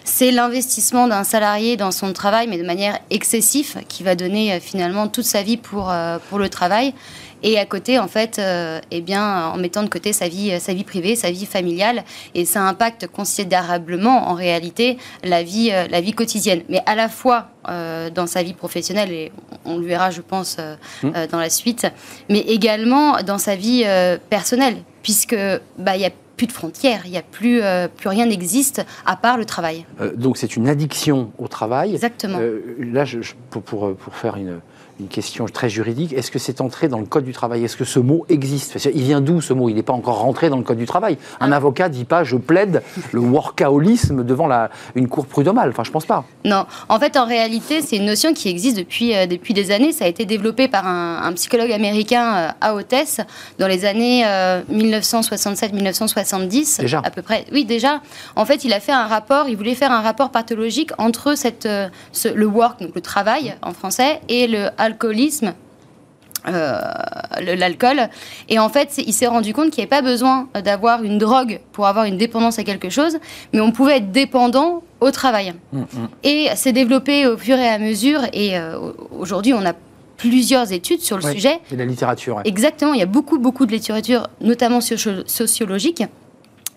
C'est 0.03 0.31
l'investissement 0.31 1.07
d'un 1.07 1.23
salarié 1.23 1.77
dans 1.77 1.91
son 1.91 2.11
travail, 2.13 2.47
mais 2.47 2.57
de 2.57 2.63
manière 2.63 2.99
excessive, 3.09 3.77
qui 3.87 4.03
va 4.03 4.15
donner 4.15 4.53
euh, 4.53 4.59
finalement 4.59 5.07
toute 5.07 5.25
sa 5.25 5.43
vie 5.43 5.57
pour, 5.57 5.91
euh, 5.91 6.17
pour 6.29 6.39
le 6.39 6.49
travail. 6.49 6.93
Et 7.41 7.59
à 7.59 7.65
côté, 7.65 7.99
en 7.99 8.07
fait, 8.07 8.39
euh, 8.39 8.79
eh 8.91 9.01
bien, 9.01 9.47
en 9.47 9.57
mettant 9.57 9.83
de 9.83 9.89
côté 9.89 10.13
sa 10.13 10.27
vie, 10.27 10.57
sa 10.61 10.73
vie 10.73 10.85
privée, 10.85 11.15
sa 11.15 11.29
vie 11.29 11.45
familiale, 11.45 12.03
et 12.35 12.45
ça 12.45 12.61
impacte 12.61 13.07
considérablement, 13.07 14.29
en 14.29 14.33
réalité, 14.33 14.97
la 15.23 15.43
vie, 15.43 15.69
la 15.69 15.99
vie 15.99 16.13
quotidienne. 16.13 16.61
Mais 16.69 16.81
à 16.85 16.95
la 16.95 17.09
fois 17.09 17.49
euh, 17.69 18.09
dans 18.09 18.27
sa 18.27 18.43
vie 18.43 18.53
professionnelle, 18.53 19.09
et 19.13 19.31
on 19.63 19.77
le 19.77 19.85
verra, 19.85 20.11
je 20.11 20.19
pense, 20.19 20.57
euh, 20.59 20.75
euh, 21.05 21.27
dans 21.27 21.39
la 21.39 21.49
suite, 21.49 21.87
mais 22.27 22.39
également 22.39 23.21
dans 23.21 23.37
sa 23.37 23.55
vie 23.55 23.85
personnelle, 24.29 24.75
puisque 25.01 25.35
bah, 25.77 25.95
il 25.95 26.01
y 26.01 26.05
a 26.05 26.09
plus 26.43 26.47
de 26.47 26.51
frontières, 26.51 27.03
il 27.05 27.11
y 27.11 27.17
a 27.17 27.21
plus, 27.21 27.61
euh, 27.61 27.87
plus 27.87 28.09
rien 28.09 28.25
n'existe 28.25 28.85
à 29.05 29.15
part 29.15 29.37
le 29.37 29.45
travail. 29.45 29.85
Euh, 30.01 30.11
Donc, 30.15 30.37
c'est 30.37 30.55
une 30.57 30.67
addiction 30.67 31.31
au 31.37 31.47
travail. 31.47 31.93
Exactement. 31.93 32.37
Euh, 32.41 32.59
là, 32.79 33.05
je- 33.05 33.21
je- 33.21 33.33
pour, 33.49 33.61
pour, 33.61 33.95
pour 33.95 34.13
faire 34.15 34.35
une, 34.35 34.59
une 34.99 35.07
question 35.07 35.45
très 35.45 35.69
juridique. 35.69 36.13
Est-ce 36.13 36.31
que 36.31 36.39
c'est 36.39 36.61
entré 36.61 36.87
dans 36.87 36.99
le 36.99 37.05
Code 37.05 37.25
du 37.25 37.33
travail? 37.33 37.63
Est-ce 37.63 37.77
que 37.77 37.85
ce 37.85 37.99
mot 37.99 38.25
existe? 38.29 38.77
Il 38.93 39.01
vient 39.01 39.21
d'où 39.21 39.41
ce 39.41 39.53
mot? 39.53 39.69
Il 39.69 39.75
n'est 39.75 39.83
pas 39.83 39.93
encore 39.93 40.19
rentré 40.19 40.49
dans 40.49 40.57
le 40.57 40.63
Code 40.63 40.77
du 40.77 40.85
travail. 40.85 41.17
Un 41.39 41.51
ah. 41.51 41.55
avocat 41.55 41.89
dit 41.89 42.05
pas 42.05 42.23
je 42.23 42.37
plaide 42.37 42.83
le 43.11 43.19
workaholisme 43.19 44.23
devant 44.23 44.47
la, 44.47 44.69
une 44.95 45.07
cour 45.07 45.25
prud'homale. 45.25 45.69
Enfin, 45.69 45.83
je 45.83 45.91
pense 45.91 46.05
pas. 46.05 46.25
Non. 46.45 46.65
En 46.89 46.99
fait, 46.99 47.17
en 47.17 47.25
réalité, 47.25 47.81
c'est 47.81 47.97
une 47.97 48.05
notion 48.05 48.33
qui 48.33 48.49
existe 48.49 48.77
depuis, 48.77 49.15
euh, 49.15 49.25
depuis 49.25 49.53
des 49.53 49.71
années. 49.71 49.91
Ça 49.91 50.05
a 50.05 50.07
été 50.07 50.25
développé 50.25 50.67
par 50.67 50.87
un, 50.87 51.33
psychologue 51.33 51.71
américain 51.71 52.35
euh, 52.35 52.49
à 52.61 52.75
Hôtesse 52.75 53.19
dans 53.57 53.67
les 53.67 53.85
années 53.85 54.23
1967-1970. 54.71 56.81
Déjà 56.81 57.01
À 57.03 57.09
peu 57.09 57.23
près. 57.23 57.45
Oui, 57.51 57.65
déjà. 57.65 58.01
En 58.35 58.45
fait, 58.45 58.63
il 58.63 58.73
a 58.73 58.79
fait 58.79 58.91
un 58.91 59.07
rapport, 59.07 59.49
il 59.49 59.57
voulait 59.57 59.75
faire 59.75 59.91
un 59.91 60.01
rapport 60.01 60.29
pathologique 60.29 60.91
entre 60.99 61.35
cette, 61.35 61.67
le 61.67 62.45
work, 62.45 62.81
donc 62.81 62.93
le 62.93 63.01
travail 63.01 63.55
en 63.61 63.73
français, 63.73 64.21
et 64.29 64.47
le 64.47 64.69
alcoolisme, 64.83 65.53
euh, 66.47 66.81
l'alcool. 67.39 68.09
Et 68.49 68.59
en 68.59 68.69
fait, 68.69 68.95
il 68.97 69.13
s'est 69.13 69.27
rendu 69.27 69.53
compte 69.53 69.69
qu'il 69.69 69.81
n'y 69.81 69.89
avait 69.89 70.01
pas 70.01 70.01
besoin 70.01 70.49
d'avoir 70.63 71.03
une 71.03 71.17
drogue 71.17 71.59
pour 71.71 71.87
avoir 71.87 72.05
une 72.05 72.17
dépendance 72.17 72.59
à 72.59 72.63
quelque 72.63 72.89
chose, 72.89 73.17
mais 73.53 73.61
on 73.61 73.71
pouvait 73.71 73.97
être 73.97 74.11
dépendant 74.11 74.83
au 74.99 75.11
travail. 75.11 75.53
Mm, 75.71 75.79
mm. 75.79 75.85
Et 76.23 76.47
c'est 76.55 76.73
développé 76.73 77.27
au 77.27 77.37
fur 77.37 77.57
et 77.57 77.67
à 77.67 77.79
mesure. 77.79 78.19
Et 78.33 78.57
euh, 78.57 78.77
aujourd'hui, 79.17 79.53
on 79.53 79.65
a 79.65 79.73
plusieurs 80.17 80.71
études 80.73 81.01
sur 81.01 81.17
le 81.17 81.23
sujet. 81.23 81.59
Et 81.71 81.77
la 81.77 81.85
littérature. 81.85 82.41
Exactement, 82.43 82.93
il 82.93 82.99
y 82.99 83.03
a 83.03 83.07
beaucoup, 83.07 83.39
beaucoup 83.39 83.65
de 83.65 83.71
littérature, 83.71 84.27
notamment 84.41 84.81
sociologique 84.81 86.03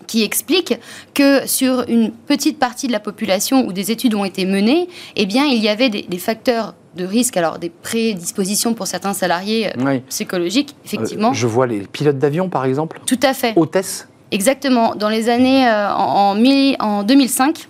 qui 0.07 0.23
explique 0.23 0.73
que 1.13 1.45
sur 1.45 1.83
une 1.89 2.11
petite 2.11 2.59
partie 2.59 2.87
de 2.87 2.93
la 2.93 3.01
population 3.01 3.67
où 3.67 3.73
des 3.73 3.91
études 3.91 4.15
ont 4.15 4.23
été 4.23 4.45
menées, 4.45 4.87
eh 5.17 5.25
bien, 5.25 5.45
il 5.45 5.61
y 5.61 5.67
avait 5.67 5.89
des 5.89 6.17
facteurs 6.17 6.75
de 6.97 7.05
risque, 7.05 7.37
alors 7.37 7.59
des 7.59 7.69
prédispositions 7.69 8.73
pour 8.73 8.87
certains 8.87 9.13
salariés 9.13 9.71
euh, 9.77 9.99
psychologiques, 10.09 10.75
effectivement. 10.85 11.29
Euh, 11.29 11.33
je 11.33 11.47
vois 11.47 11.67
les 11.67 11.79
pilotes 11.79 12.17
d'avion, 12.17 12.49
par 12.49 12.65
exemple. 12.65 12.99
Tout 13.05 13.19
à 13.23 13.33
fait. 13.33 13.53
Hôtesse. 13.55 14.07
Exactement. 14.31 14.95
Dans 14.95 15.07
les 15.07 15.29
années, 15.29 15.65
euh, 15.67 15.89
en, 15.89 16.37
en 16.79 17.03
2005, 17.03 17.67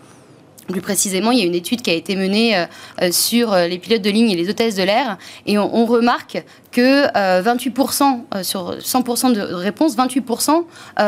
plus 0.70 0.82
précisément, 0.82 1.32
il 1.32 1.40
y 1.40 1.42
a 1.44 1.46
une 1.46 1.56
étude 1.56 1.82
qui 1.82 1.92
a 1.92 1.94
été 1.94 2.16
menée 2.16 2.66
sur 3.12 3.56
les 3.56 3.78
pilotes 3.78 4.02
de 4.02 4.10
ligne 4.10 4.32
et 4.32 4.36
les 4.36 4.50
hôtesses 4.50 4.76
de 4.76 4.84
l'air, 4.84 5.18
et 5.46 5.58
on, 5.58 5.86
remarque 5.86 6.44
que 6.78 7.08
28% 7.42 8.44
sur 8.44 8.78
100% 8.78 9.34
de 9.34 9.42
réponses, 9.42 9.98
28% 9.98 10.64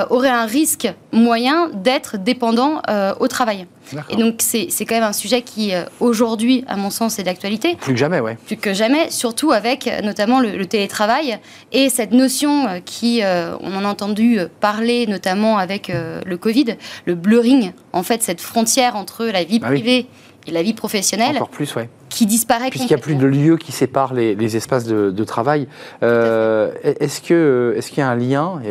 auraient 0.09 0.29
un 0.29 0.45
risque 0.45 0.91
moyen 1.11 1.69
d'être 1.73 2.17
dépendants 2.17 2.81
au 3.19 3.27
travail. 3.27 3.67
Et 4.09 4.15
donc, 4.15 4.35
c'est 4.39 4.67
quand 4.85 4.95
même 4.95 5.03
un 5.03 5.13
sujet 5.13 5.41
qui, 5.41 5.73
euh, 5.73 5.83
aujourd'hui, 5.99 6.63
à 6.67 6.75
mon 6.75 6.89
sens, 6.89 7.19
est 7.19 7.23
d'actualité. 7.23 7.75
Plus 7.75 7.93
que 7.93 7.99
jamais, 7.99 8.19
oui. 8.19 8.31
Plus 8.45 8.57
que 8.57 8.73
jamais, 8.73 9.09
surtout 9.09 9.51
avec 9.51 9.88
euh, 9.88 10.01
notamment 10.01 10.39
le, 10.39 10.65
télétravail 10.65 11.39
et 11.71 11.89
cette 11.89 12.11
notion 12.11 12.67
euh, 12.67 12.79
qui, 12.83 13.21
on 13.23 13.75
en 13.75 13.85
a 13.85 13.88
entendu 13.88 14.39
parler 14.59 15.07
notamment 15.07 15.57
avec 15.57 15.89
le 15.89 16.38
Covid, 16.38 16.75
le 17.05 17.15
blurring, 17.15 17.71
en 17.93 18.03
fait, 18.03 18.21
cette 18.21 18.41
frontière 18.41 18.95
entre 18.95 19.25
la 19.25 19.43
vie 19.43 19.59
ah 19.63 19.67
privée 19.67 20.07
et 20.50 20.53
la 20.53 20.63
vie 20.63 20.74
professionnelle. 20.74 21.36
Encore 21.38 21.50
plus, 21.50 21.75
ouais 21.75 21.89
qui 22.10 22.25
disparaît 22.25 22.70
Puisqu'il 22.70 22.94
n'y 22.94 23.00
a 23.00 23.03
plus 23.03 23.15
de 23.15 23.27
lieux 23.27 23.58
qui 23.58 23.72
séparent 23.72 24.13
les, 24.13 24.56
espaces 24.56 24.86
de, 24.86 25.24
travail. 25.24 25.68
Euh, 26.03 26.72
est-ce 26.84 27.22
qu'il 27.22 27.36
est 27.36 27.98
y 27.98 28.01
a 28.01 28.10
un 28.10 28.15
lien, 28.15 28.62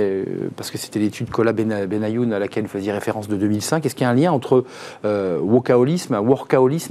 parce 0.57 0.71
que 0.71 0.79
c'était 0.79 0.99
l'étude 0.99 1.31
Cola 1.31 1.53
Benayoun 1.53 2.33
à 2.33 2.39
laquelle 2.39 2.65
vous 2.65 2.69
faisiez 2.69 2.93
référence 2.93 3.29
de 3.29 3.37
2005, 3.37 3.87
est-ce 3.87 3.95
qu'il 3.95 4.05
y 4.05 4.07
a 4.07 4.11
un 4.11 4.15
lien 4.15 4.33
entre 4.33 4.65
euh, 5.05 5.39
workaholisme 5.39 6.17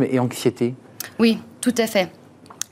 et 0.09 0.19
anxiété? 0.19 0.73
Oui, 1.19 1.39
tout 1.61 1.75
à 1.77 1.85
fait. 1.85 2.09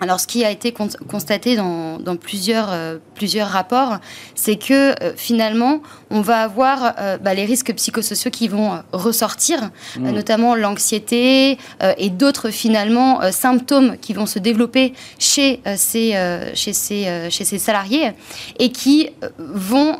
Alors, 0.01 0.19
ce 0.19 0.27
qui 0.27 0.43
a 0.43 0.51
été 0.51 0.73
constaté 0.73 1.55
dans, 1.55 2.17
plusieurs, 2.19 2.71
euh, 2.71 2.97
plusieurs 3.15 3.47
rapports, 3.47 3.97
c'est 4.35 4.57
que 4.57 4.91
euh, 5.01 5.13
finalement, 5.15 5.81
on 6.09 6.19
va 6.21 6.41
avoir 6.41 6.95
euh, 6.99 7.17
bah, 7.17 7.33
les 7.33 7.45
risques 7.45 7.73
psychosociaux 7.73 8.29
qui 8.29 8.49
vont 8.49 8.81
ressortir, 8.91 9.71
mmh. 9.97 10.11
notamment 10.11 10.55
l'anxiété 10.55 11.57
et 11.97 12.09
d'autres 12.09 12.49
finalement 12.49 13.21
symptômes 13.31 13.97
qui 13.97 14.13
vont 14.13 14.25
se 14.25 14.39
développer 14.39 14.93
chez 15.19 15.61
ces, 15.75 16.13
chez 16.53 16.73
ces, 16.73 17.29
chez 17.29 17.45
ces 17.45 17.57
salariés 17.57 18.11
et 18.59 18.71
qui 18.71 19.09
vont 19.37 19.97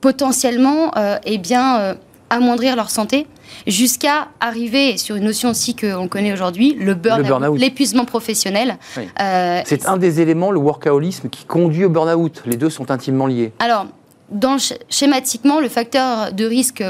potentiellement 0.00 0.92
eh 1.24 1.38
bien, 1.38 1.96
amoindrir 2.30 2.76
leur 2.76 2.90
santé 2.90 3.26
jusqu'à 3.66 4.28
arriver 4.40 4.96
sur 4.96 5.16
une 5.16 5.24
notion 5.24 5.50
aussi 5.50 5.74
qu'on 5.74 6.08
connaît 6.08 6.32
aujourd'hui, 6.32 6.76
le 6.78 6.94
burn-out, 6.94 7.58
l'épuisement 7.58 8.04
professionnel. 8.04 8.78
Euh, 9.20 9.60
c'est 9.64 9.86
un 9.86 9.96
des 9.96 10.20
éléments, 10.20 10.50
le 10.50 10.58
workaholisme, 10.58 11.28
qui 11.28 11.44
conduit 11.44 11.84
au 11.84 11.90
burn-out. 11.90 12.42
Les 12.46 12.56
deux 12.56 12.70
sont 12.70 12.90
intimement 12.90 13.26
liés. 13.26 13.52
Alors, 13.58 13.86
dans 14.30 14.56
schématiquement, 14.88 15.60
le 15.60 15.68
facteur 15.68 16.32
de 16.32 16.44
risque 16.44 16.84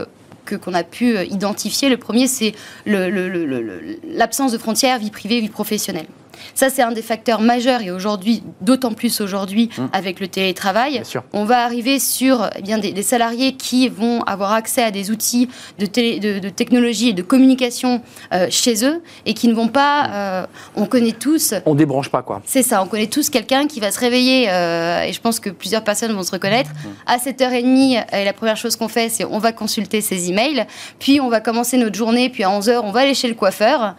qu'on 0.57 0.75
a 0.75 0.83
pu 0.83 1.17
euh, 1.17 1.25
identifier, 1.25 1.89
le 1.89 1.99
premier, 1.99 2.27
c'est 2.27 2.55
l'absence 2.87 4.53
de 4.53 4.59
frontières 4.59 4.99
vie 4.99 5.11
privée, 5.11 5.41
vie 5.41 5.49
professionnelle. 5.49 6.07
Ça, 6.55 6.71
c'est 6.71 6.83
un 6.83 6.93
des 6.93 7.03
facteurs 7.03 7.41
majeurs 7.41 7.83
et 7.83 7.91
aujourd'hui, 7.91 8.43
d'autant 8.61 8.93
plus 8.93 9.21
aujourd'hui 9.21 9.71
mmh. 9.77 9.87
avec 9.93 10.21
le 10.21 10.29
télétravail, 10.29 11.03
on 11.33 11.45
va 11.45 11.65
arriver 11.65 11.99
sur 11.99 12.51
eh 12.57 12.63
bien, 12.63 12.79
des, 12.79 13.03
salariés 13.03 13.53
qui 13.55 13.89
vont 13.89 14.23
avoir 14.23 14.53
accès 14.53 14.83
à 14.83 14.91
des 14.91 15.11
outils 15.11 15.49
de, 15.79 15.87
de, 15.87 16.49
technologie 16.49 17.11
et 17.11 17.13
de 17.13 17.23
communication 17.23 18.03
euh, 18.33 18.47
chez 18.51 18.85
eux 18.85 19.03
et 19.27 19.35
qui 19.35 19.49
ne 19.49 19.55
vont 19.55 19.69
pas. 19.69 20.11
Euh, 20.11 20.47
on 20.77 20.87
connaît 20.87 21.13
tous. 21.13 21.55
On 21.67 21.75
débranche 21.75 22.11
pas, 22.11 22.23
quoi. 22.23 22.43
C'est 22.45 22.63
ça, 22.63 22.83
on 22.83 22.87
connaît 22.87 23.07
tous 23.07 23.31
quelqu'un 23.31 23.67
qui 23.67 23.81
va 23.81 23.91
se 23.91 24.01
réveiller, 24.01 24.47
euh, 24.49 25.03
et 25.03 25.13
je 25.13 25.21
pense 25.21 25.41
que 25.41 25.51
plusieurs 25.51 25.85
personnes 25.85 26.13
vont 26.13 26.23
se 26.23 26.33
reconnaître. 26.33 26.71
Mmh. 26.71 26.89
À 27.07 27.17
7h30, 27.19 28.05
et 28.13 28.25
la 28.25 28.33
première 28.33 28.57
chose 28.57 28.77
qu'on 28.77 28.89
fait, 28.89 29.09
c'est 29.09 29.25
on 29.25 29.39
va 29.39 29.53
consulter 29.53 30.01
ses 30.01 30.29
emails, 30.29 30.67
puis 30.99 31.21
on 31.21 31.29
va 31.29 31.41
commencer 31.41 31.77
notre 31.77 31.97
journée, 31.97 32.29
puis 32.29 32.45
à 32.45 32.49
11h, 32.49 32.81
on 32.83 32.91
va 32.91 33.01
aller 33.01 33.15
chez 33.15 33.29
le 33.29 33.35
coiffeur. 33.35 33.95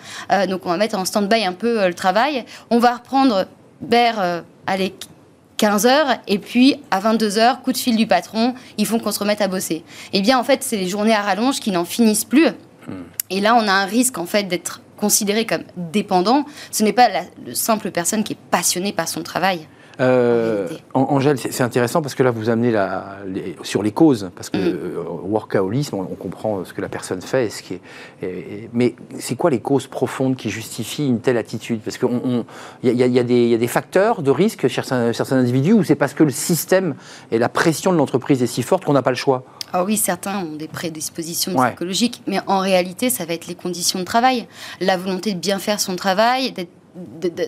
donc 0.48 0.62
on 0.66 0.70
va 0.70 0.78
mettre 0.78 0.98
en 0.98 1.06
stand-by 1.06 1.46
un 1.46 1.54
peu 1.54 1.88
le 1.88 1.94
travail. 1.94 2.29
On 2.70 2.80
va 2.80 2.96
reprendre 2.96 3.46
vers 3.82 4.44
15 5.58 5.86
euh, 5.86 5.90
heures 5.90 6.18
et 6.28 6.40
puis 6.40 6.76
à 6.92 7.00
22 7.00 7.38
heures, 7.38 7.62
coup 7.62 7.72
de 7.72 7.78
fil 7.78 7.96
du 7.96 8.08
patron, 8.08 8.54
ils 8.78 8.86
font 8.86 9.00
qu'on 9.00 9.12
se 9.12 9.20
remette 9.20 9.42
à 9.42 9.48
bosser. 9.48 9.84
Eh 10.14 10.22
bien, 10.22 10.38
en 10.38 10.44
fait, 10.44 10.64
c'est 10.64 10.78
les 10.78 10.88
journées 10.88 11.14
à 11.14 11.22
rallonge 11.22 11.60
qui 11.60 11.72
n'en 11.72 11.86
finissent 11.86 12.26
plus. 12.26 12.48
Hmm. 12.88 13.04
Et 13.30 13.42
là, 13.42 13.56
on 13.56 13.68
a 13.68 13.72
un 13.72 13.86
risque 13.86 14.18
en 14.18 14.26
fait 14.26 14.44
d'être 14.44 14.82
considéré 14.98 15.46
comme 15.46 15.64
dépendant. 15.78 16.46
Ce 16.72 16.84
n'est 16.84 16.94
pas 16.94 17.10
la 17.10 17.24
simple 17.54 17.92
personne 17.92 18.24
qui 18.24 18.34
est 18.34 18.40
passionnée 18.52 18.94
par 18.94 19.08
son 19.08 19.24
travail. 19.24 19.68
Euh, 20.00 20.68
Angèle, 20.94 21.38
c'est 21.38 21.62
intéressant 21.62 22.02
parce 22.02 22.16
que 22.16 22.24
là, 22.24 22.32
vous 22.32 22.50
amenez 22.50 22.72
la, 22.72 23.18
sur 23.64 23.84
les 23.84 23.92
causes, 23.92 24.30
parce 24.36 24.50
que 24.50 24.58
mm. 24.58 24.62
euh, 24.62 25.04
workaholisme, 25.24 25.96
on, 25.96 26.06
comprend 26.16 26.64
ce 26.64 26.74
que 26.74 26.82
la 26.82 26.90
personne 26.90 27.22
fait, 27.22 27.50
ce 27.50 27.64
qui 27.64 27.80
est, 28.22 28.70
mais 28.74 28.96
c'est 29.20 29.36
quoi 29.36 29.50
les 29.50 29.60
causes 29.60 29.88
profondes 29.88 30.36
qui 30.36 30.50
justifient 30.50 31.08
une 31.08 31.20
telle 31.20 31.38
attitude? 31.38 31.82
Parce 31.82 31.98
qu'il 31.98 32.10
y, 32.84 32.90
y, 32.90 33.20
a 33.20 33.24
des 33.24 33.68
facteurs 33.68 34.22
de 34.22 34.32
risque 34.32 34.68
chez 34.68 34.82
certains, 34.82 35.14
certains 35.14 35.38
individus 35.38 35.74
ou 35.74 35.84
c'est 35.84 35.96
parce 35.96 36.14
que 36.14 36.24
le 36.24 36.32
système 36.32 36.96
et 37.32 37.38
la 37.38 37.50
pression 37.50 37.92
de 37.92 37.98
l'entreprise 37.98 38.42
est 38.42 38.48
si 38.48 38.64
forte 38.64 38.86
qu'on 38.86 38.94
n'a 38.94 39.02
pas 39.02 39.12
le 39.12 39.16
choix? 39.16 39.44
Ah 39.72 39.84
oui, 39.84 39.98
certains 39.98 40.40
ont 40.40 40.56
des 40.56 40.68
prédispositions 40.68 41.54
psychologiques, 41.56 42.24
mais 42.26 42.40
en 42.48 42.60
réalité, 42.60 43.10
ça 43.10 43.26
va 43.26 43.34
être 43.34 43.48
les 43.48 43.56
conditions 43.56 44.00
de 44.00 44.04
travail, 44.04 44.48
la 44.82 44.98
volonté 44.98 45.34
de 45.34 45.40
bien 45.40 45.60
faire 45.60 45.80
son 45.80 45.96
travail, 45.96 46.52
d'être 46.52 46.72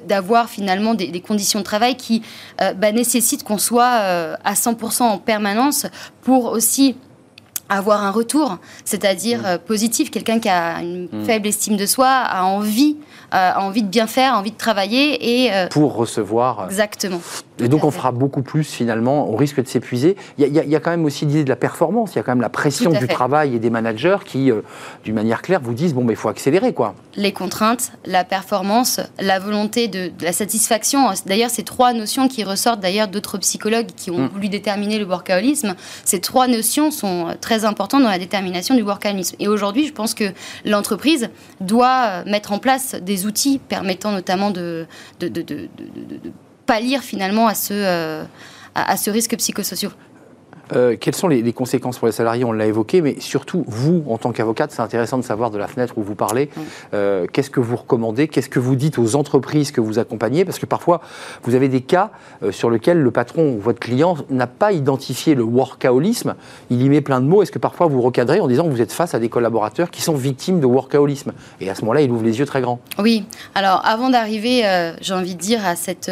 d'avoir 0.07 0.49
finalement 0.49 0.93
des, 0.93 1.21
conditions 1.21 1.59
de 1.59 1.63
travail 1.63 1.95
qui 1.95 2.21
euh, 2.61 2.73
bah, 2.73 2.91
nécessitent 2.91 3.43
qu'on 3.43 3.57
soit 3.57 3.99
euh, 4.01 4.35
à 4.43 4.53
100% 4.53 5.03
en 5.03 5.17
permanence 5.17 5.85
pour 6.21 6.45
aussi 6.45 6.95
avoir 7.69 8.03
un 8.03 8.11
retour, 8.11 8.57
c'est-à-dire 8.83 9.41
mmh. 9.41 9.45
euh, 9.45 9.57
positif, 9.57 10.11
quelqu'un 10.11 10.39
qui 10.39 10.49
a 10.49 10.81
une 10.81 11.07
mmh. 11.11 11.25
faible 11.25 11.47
estime 11.47 11.77
de 11.77 11.85
soi, 11.85 12.09
a 12.09 12.43
envie 12.43 12.97
a 13.33 13.61
envie 13.61 13.81
de 13.81 13.87
bien 13.87 14.07
faire, 14.07 14.33
a 14.33 14.37
envie 14.37 14.51
de 14.51 14.57
travailler 14.57 15.45
et... 15.45 15.67
Pour 15.69 15.95
recevoir. 15.95 16.65
Exactement. 16.65 17.21
Et 17.61 17.67
donc 17.67 17.83
on 17.83 17.91
fera 17.91 18.11
beaucoup 18.11 18.41
plus 18.41 18.63
finalement, 18.63 19.29
on 19.29 19.35
risque 19.35 19.61
de 19.61 19.67
s'épuiser. 19.67 20.15
Il 20.37 20.47
y, 20.47 20.75
a 20.75 20.79
quand 20.79 20.91
même 20.91 21.05
aussi 21.05 21.25
l'idée 21.25 21.43
de 21.43 21.49
la 21.49 21.55
performance, 21.55 22.13
il 22.13 22.17
y 22.17 22.19
a 22.19 22.23
quand 22.23 22.31
même 22.31 22.41
la 22.41 22.49
pression 22.49 22.91
du 22.91 23.07
travail 23.07 23.55
et 23.55 23.59
des 23.59 23.69
managers 23.69 24.17
qui, 24.25 24.51
euh, 24.51 24.61
d'une 25.03 25.15
manière 25.15 25.41
claire, 25.41 25.61
vous 25.61 25.73
disent, 25.73 25.93
bon, 25.93 26.03
mais 26.03 26.13
il 26.13 26.17
faut 26.17 26.29
accélérer 26.29 26.73
quoi. 26.73 26.95
Les 27.15 27.31
contraintes, 27.31 27.91
la 28.05 28.23
performance, 28.23 28.99
la 29.19 29.39
volonté 29.39 29.87
de, 29.87 30.11
la 30.21 30.33
satisfaction. 30.33 31.09
D'ailleurs, 31.25 31.49
ces 31.49 31.63
trois 31.63 31.93
notions 31.93 32.27
qui 32.27 32.43
ressortent 32.43 32.79
d'ailleurs 32.79 33.07
d'autres 33.07 33.37
psychologues 33.37 33.87
qui 33.95 34.11
ont 34.11 34.19
mm. 34.19 34.29
voulu 34.29 34.49
déterminer 34.49 34.99
le 34.99 35.05
workaholisme, 35.05 35.75
ces 36.05 36.19
trois 36.19 36.47
notions 36.47 36.91
sont 36.91 37.27
euh, 37.27 37.33
très 37.39 37.65
importantes 37.65 38.03
dans 38.03 38.09
la 38.09 38.19
détermination 38.19 38.75
du 38.75 38.81
workaholisme. 38.81 39.35
Et 39.39 39.47
aujourd'hui, 39.47 39.87
je 39.87 39.93
pense 39.93 40.13
que 40.13 40.25
l'entreprise 40.65 41.29
doit 41.59 42.23
mettre 42.25 42.51
en 42.51 42.59
place 42.59 42.95
des 42.95 43.25
outils 43.25 43.59
permettant 43.59 44.11
notamment 44.11 44.51
de, 44.51 44.85
de, 45.19 45.27
de, 45.27 45.41
de, 45.41 45.67
de 46.23 46.31
pallier 46.71 46.99
finalement 46.99 47.47
à 47.47 47.53
ce, 47.53 47.73
euh, 47.73 48.23
à, 48.75 48.95
ce 48.95 49.09
risque 49.09 49.35
psychosocial. 49.35 49.91
Euh, 50.73 50.95
quelles 50.99 51.15
sont 51.15 51.27
les, 51.27 51.53
conséquences 51.53 51.97
pour 51.97 52.07
les 52.07 52.13
salariés? 52.13 52.43
On 52.43 52.51
l'a 52.51 52.65
évoqué, 52.65 53.01
mais 53.01 53.19
surtout, 53.19 53.63
vous, 53.67 54.03
en 54.07 54.17
tant 54.17 54.31
qu'avocate, 54.31 54.71
c'est 54.71 54.81
intéressant 54.81 55.17
de 55.17 55.23
savoir 55.23 55.51
de 55.51 55.57
la 55.57 55.67
fenêtre 55.67 55.97
où 55.97 56.03
vous 56.03 56.15
parlez. 56.15 56.49
Euh, 56.93 57.27
qu'est-ce 57.31 57.49
que 57.49 57.59
vous 57.59 57.75
recommandez? 57.75 58.27
Qu'est-ce 58.27 58.49
que 58.49 58.59
vous 58.59 58.75
dites 58.75 58.97
aux 58.97 59.15
entreprises 59.15 59.71
que 59.71 59.81
vous 59.81 59.99
accompagnez? 59.99 60.45
Parce 60.45 60.59
que 60.59 60.65
parfois, 60.65 61.01
vous 61.43 61.55
avez 61.55 61.67
des 61.67 61.81
cas 61.81 62.11
euh, 62.43 62.51
sur 62.51 62.69
lesquels 62.69 62.99
le 62.99 63.11
patron 63.11 63.53
ou 63.53 63.59
votre 63.59 63.79
client 63.79 64.15
n'a 64.29 64.47
pas 64.47 64.71
identifié 64.71 65.35
le 65.35 65.43
workaholisme. 65.43 66.35
Il 66.69 66.81
y 66.81 66.89
met 66.89 67.01
plein 67.01 67.21
de 67.21 67.25
mots. 67.25 67.41
Est-ce 67.41 67.51
que 67.51 67.59
parfois 67.59 67.87
vous 67.87 68.01
recadrez 68.01 68.39
en 68.39 68.47
disant 68.47 68.65
que 68.65 68.71
vous 68.71 68.81
êtes 68.81 68.93
face 68.93 69.13
à 69.13 69.19
des 69.19 69.29
collaborateurs 69.29 69.91
qui 69.91 70.01
sont 70.01 70.15
victimes 70.15 70.59
de 70.59 70.65
workaholisme? 70.65 71.33
Et 71.59 71.69
à 71.69 71.75
ce 71.75 71.81
moment-là, 71.81 72.01
il 72.01 72.11
ouvre 72.11 72.23
les 72.23 72.39
yeux 72.39 72.45
très 72.45 72.61
grands. 72.61 72.79
Oui. 72.99 73.25
Alors, 73.55 73.81
avant 73.85 74.09
d'arriver, 74.09 74.63
j'ai 75.01 75.13
envie 75.13 75.35
de 75.35 75.39
dire, 75.39 75.65
à 75.65 75.75
cette 75.75 76.09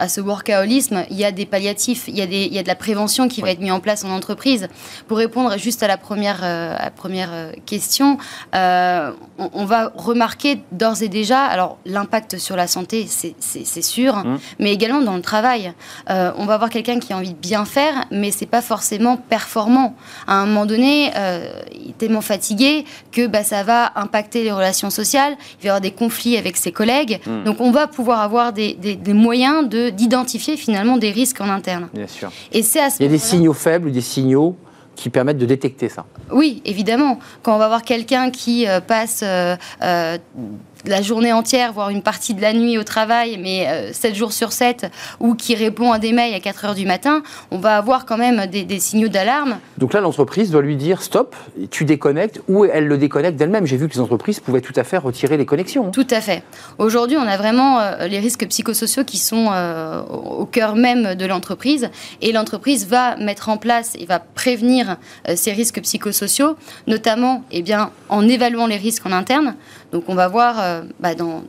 à 0.00 0.08
ce 0.08 0.20
workaholisme, 0.20 1.04
il 1.10 1.16
y 1.18 1.24
a 1.24 1.30
des 1.30 1.46
palliatifs, 1.46 2.08
il 2.08 2.16
y 2.16 2.22
a, 2.22 2.26
des, 2.26 2.46
il 2.46 2.54
y 2.54 2.58
a 2.58 2.62
de 2.62 2.68
la 2.68 2.74
prévention 2.74 3.28
qui 3.28 3.42
va 3.42 3.50
être 3.50 3.60
mise 3.60 3.70
en 3.70 3.80
place 3.80 4.02
en 4.02 4.10
entreprise. 4.10 4.68
Pour 5.06 5.18
répondre 5.18 5.56
juste 5.58 5.82
à 5.82 5.88
la 5.88 5.98
première, 5.98 6.40
euh, 6.42 6.74
à 6.76 6.84
la 6.84 6.90
première 6.90 7.28
euh, 7.32 7.52
question, 7.66 8.16
euh, 8.54 9.12
on, 9.38 9.66
va 9.66 9.92
remarquer 9.94 10.62
d'ores 10.72 11.02
et 11.02 11.08
déjà, 11.08 11.44
alors 11.44 11.76
l'impact 11.84 12.38
sur 12.38 12.56
la 12.56 12.66
santé, 12.66 13.06
c'est 13.08 13.82
sûr, 13.82 14.16
mmh. 14.16 14.38
mais 14.58 14.72
également 14.72 15.02
dans 15.02 15.16
le 15.16 15.22
travail. 15.22 15.72
on 16.08 16.46
va 16.46 16.54
avoir 16.54 16.70
quelqu'un 16.70 16.98
qui 16.98 17.12
a 17.12 17.16
envie 17.16 17.34
de 17.34 17.38
bien 17.38 17.64
faire, 17.66 18.06
mais 18.10 18.30
c'est 18.30 18.46
pas 18.46 18.62
forcément 18.62 19.18
performant. 19.18 19.94
À 20.26 20.34
un 20.34 20.46
moment 20.46 20.66
donné, 20.66 21.12
il 21.74 21.90
est 21.90 21.98
tellement 21.98 22.22
fatigué 22.22 22.84
que 23.12 23.26
bah, 23.26 23.44
ça 23.44 23.62
va 23.62 23.92
impacter 23.96 24.42
les 24.44 24.52
relations 24.52 24.90
sociales, 24.90 25.36
il 25.38 25.62
va 25.62 25.66
y 25.66 25.68
avoir 25.68 25.80
des 25.80 25.90
conflits 25.90 26.36
avec 26.36 26.56
ses 26.56 26.72
collègues. 26.72 27.20
Mmh. 27.26 27.44
Donc 27.44 27.60
on 27.60 27.70
va 27.70 27.86
pouvoir 27.86 28.20
avoir 28.20 28.52
des, 28.52 28.74
des, 28.74 28.96
des 28.96 29.12
moyens 29.12 29.68
de 29.68 29.89
d'identifier 29.90 30.56
finalement 30.56 30.96
des 30.96 31.10
risques 31.10 31.40
en 31.40 31.48
interne. 31.48 31.88
Bien 31.94 32.06
sûr. 32.06 32.30
Et 32.52 32.62
c'est 32.62 32.80
Il 32.98 33.02
y 33.02 33.08
a 33.08 33.10
des 33.10 33.18
signaux 33.18 33.52
faibles 33.52 33.88
ou 33.88 33.90
des 33.90 34.00
signaux 34.00 34.56
qui 35.00 35.08
permettent 35.08 35.38
de 35.38 35.46
détecter 35.46 35.88
ça. 35.88 36.04
Oui, 36.30 36.60
évidemment. 36.64 37.18
Quand 37.42 37.54
on 37.54 37.58
va 37.58 37.68
voir 37.68 37.82
quelqu'un 37.82 38.30
qui 38.30 38.68
euh, 38.68 38.80
passe 38.80 39.22
euh, 39.22 39.56
euh, 39.82 40.18
la 40.86 41.02
journée 41.02 41.32
entière, 41.32 41.72
voire 41.72 41.90
une 41.90 42.02
partie 42.02 42.34
de 42.34 42.40
la 42.40 42.52
nuit 42.52 42.78
au 42.78 42.84
travail, 42.84 43.38
mais 43.40 43.92
7 43.92 44.14
jours 44.14 44.32
sur 44.32 44.52
7, 44.52 44.86
ou 45.20 45.34
qui 45.34 45.54
répond 45.54 45.92
à 45.92 45.98
des 45.98 46.12
mails 46.12 46.34
à 46.34 46.40
4 46.40 46.64
heures 46.64 46.74
du 46.74 46.86
matin, 46.86 47.22
on 47.50 47.58
va 47.58 47.76
avoir 47.76 48.06
quand 48.06 48.16
même 48.16 48.46
des, 48.46 48.80
signaux 48.80 49.08
d'alarme. 49.08 49.58
Donc 49.78 49.92
là, 49.92 50.00
l'entreprise 50.00 50.50
doit 50.50 50.62
lui 50.62 50.76
dire 50.76 51.02
stop, 51.02 51.36
tu 51.70 51.84
déconnectes, 51.84 52.40
ou 52.48 52.64
elle 52.64 52.86
le 52.86 52.98
déconnecte 52.98 53.36
d'elle-même. 53.38 53.66
J'ai 53.66 53.76
vu 53.76 53.88
que 53.88 53.94
les 53.94 54.00
entreprises 54.00 54.40
pouvaient 54.40 54.60
tout 54.60 54.72
à 54.76 54.84
fait 54.84 54.96
retirer 54.96 55.36
les 55.36 55.46
connexions. 55.46 55.90
Tout 55.90 56.06
à 56.10 56.20
fait. 56.20 56.42
Aujourd'hui, 56.78 57.16
on 57.16 57.26
a 57.26 57.36
vraiment 57.36 57.80
les 58.00 58.18
risques 58.18 58.46
psychosociaux 58.46 59.04
qui 59.04 59.18
sont 59.18 59.50
au 60.10 60.46
cœur 60.46 60.76
même 60.76 61.14
de 61.14 61.26
l'entreprise, 61.26 61.90
et 62.22 62.32
l'entreprise 62.32 62.86
va 62.86 63.16
mettre 63.16 63.48
en 63.48 63.56
place 63.56 63.96
et 63.98 64.06
va 64.06 64.18
prévenir 64.18 64.96
ces 65.34 65.52
risques 65.52 65.80
psychosociaux, 65.82 66.56
notamment 66.86 67.44
eh 67.50 67.62
bien, 67.62 67.90
en 68.08 68.26
évaluant 68.26 68.66
les 68.66 68.76
risques 68.76 69.06
en 69.06 69.12
interne. 69.12 69.54
Donc 69.92 70.04
on 70.08 70.14
va 70.14 70.28
voir 70.28 70.56
euh, 70.60 70.82
bah, 71.00 71.14
dans 71.14 71.42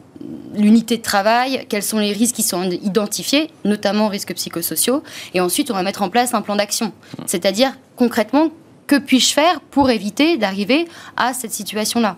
l'unité 0.55 0.97
de 0.97 1.01
travail 1.01 1.65
quels 1.69 1.83
sont 1.83 1.99
les 1.99 2.11
risques 2.11 2.35
qui 2.35 2.43
sont 2.43 2.63
identifiés, 2.63 3.49
notamment 3.65 4.07
risques 4.07 4.33
psychosociaux, 4.33 5.03
et 5.33 5.41
ensuite 5.41 5.71
on 5.71 5.73
va 5.73 5.83
mettre 5.83 6.01
en 6.01 6.09
place 6.09 6.33
un 6.33 6.41
plan 6.41 6.55
d'action. 6.55 6.91
C'est-à-dire 7.25 7.71
concrètement, 7.95 8.49
que 8.87 8.97
puis-je 8.97 9.33
faire 9.33 9.61
pour 9.61 9.89
éviter 9.89 10.37
d'arriver 10.37 10.87
à 11.15 11.33
cette 11.33 11.53
situation-là? 11.53 12.17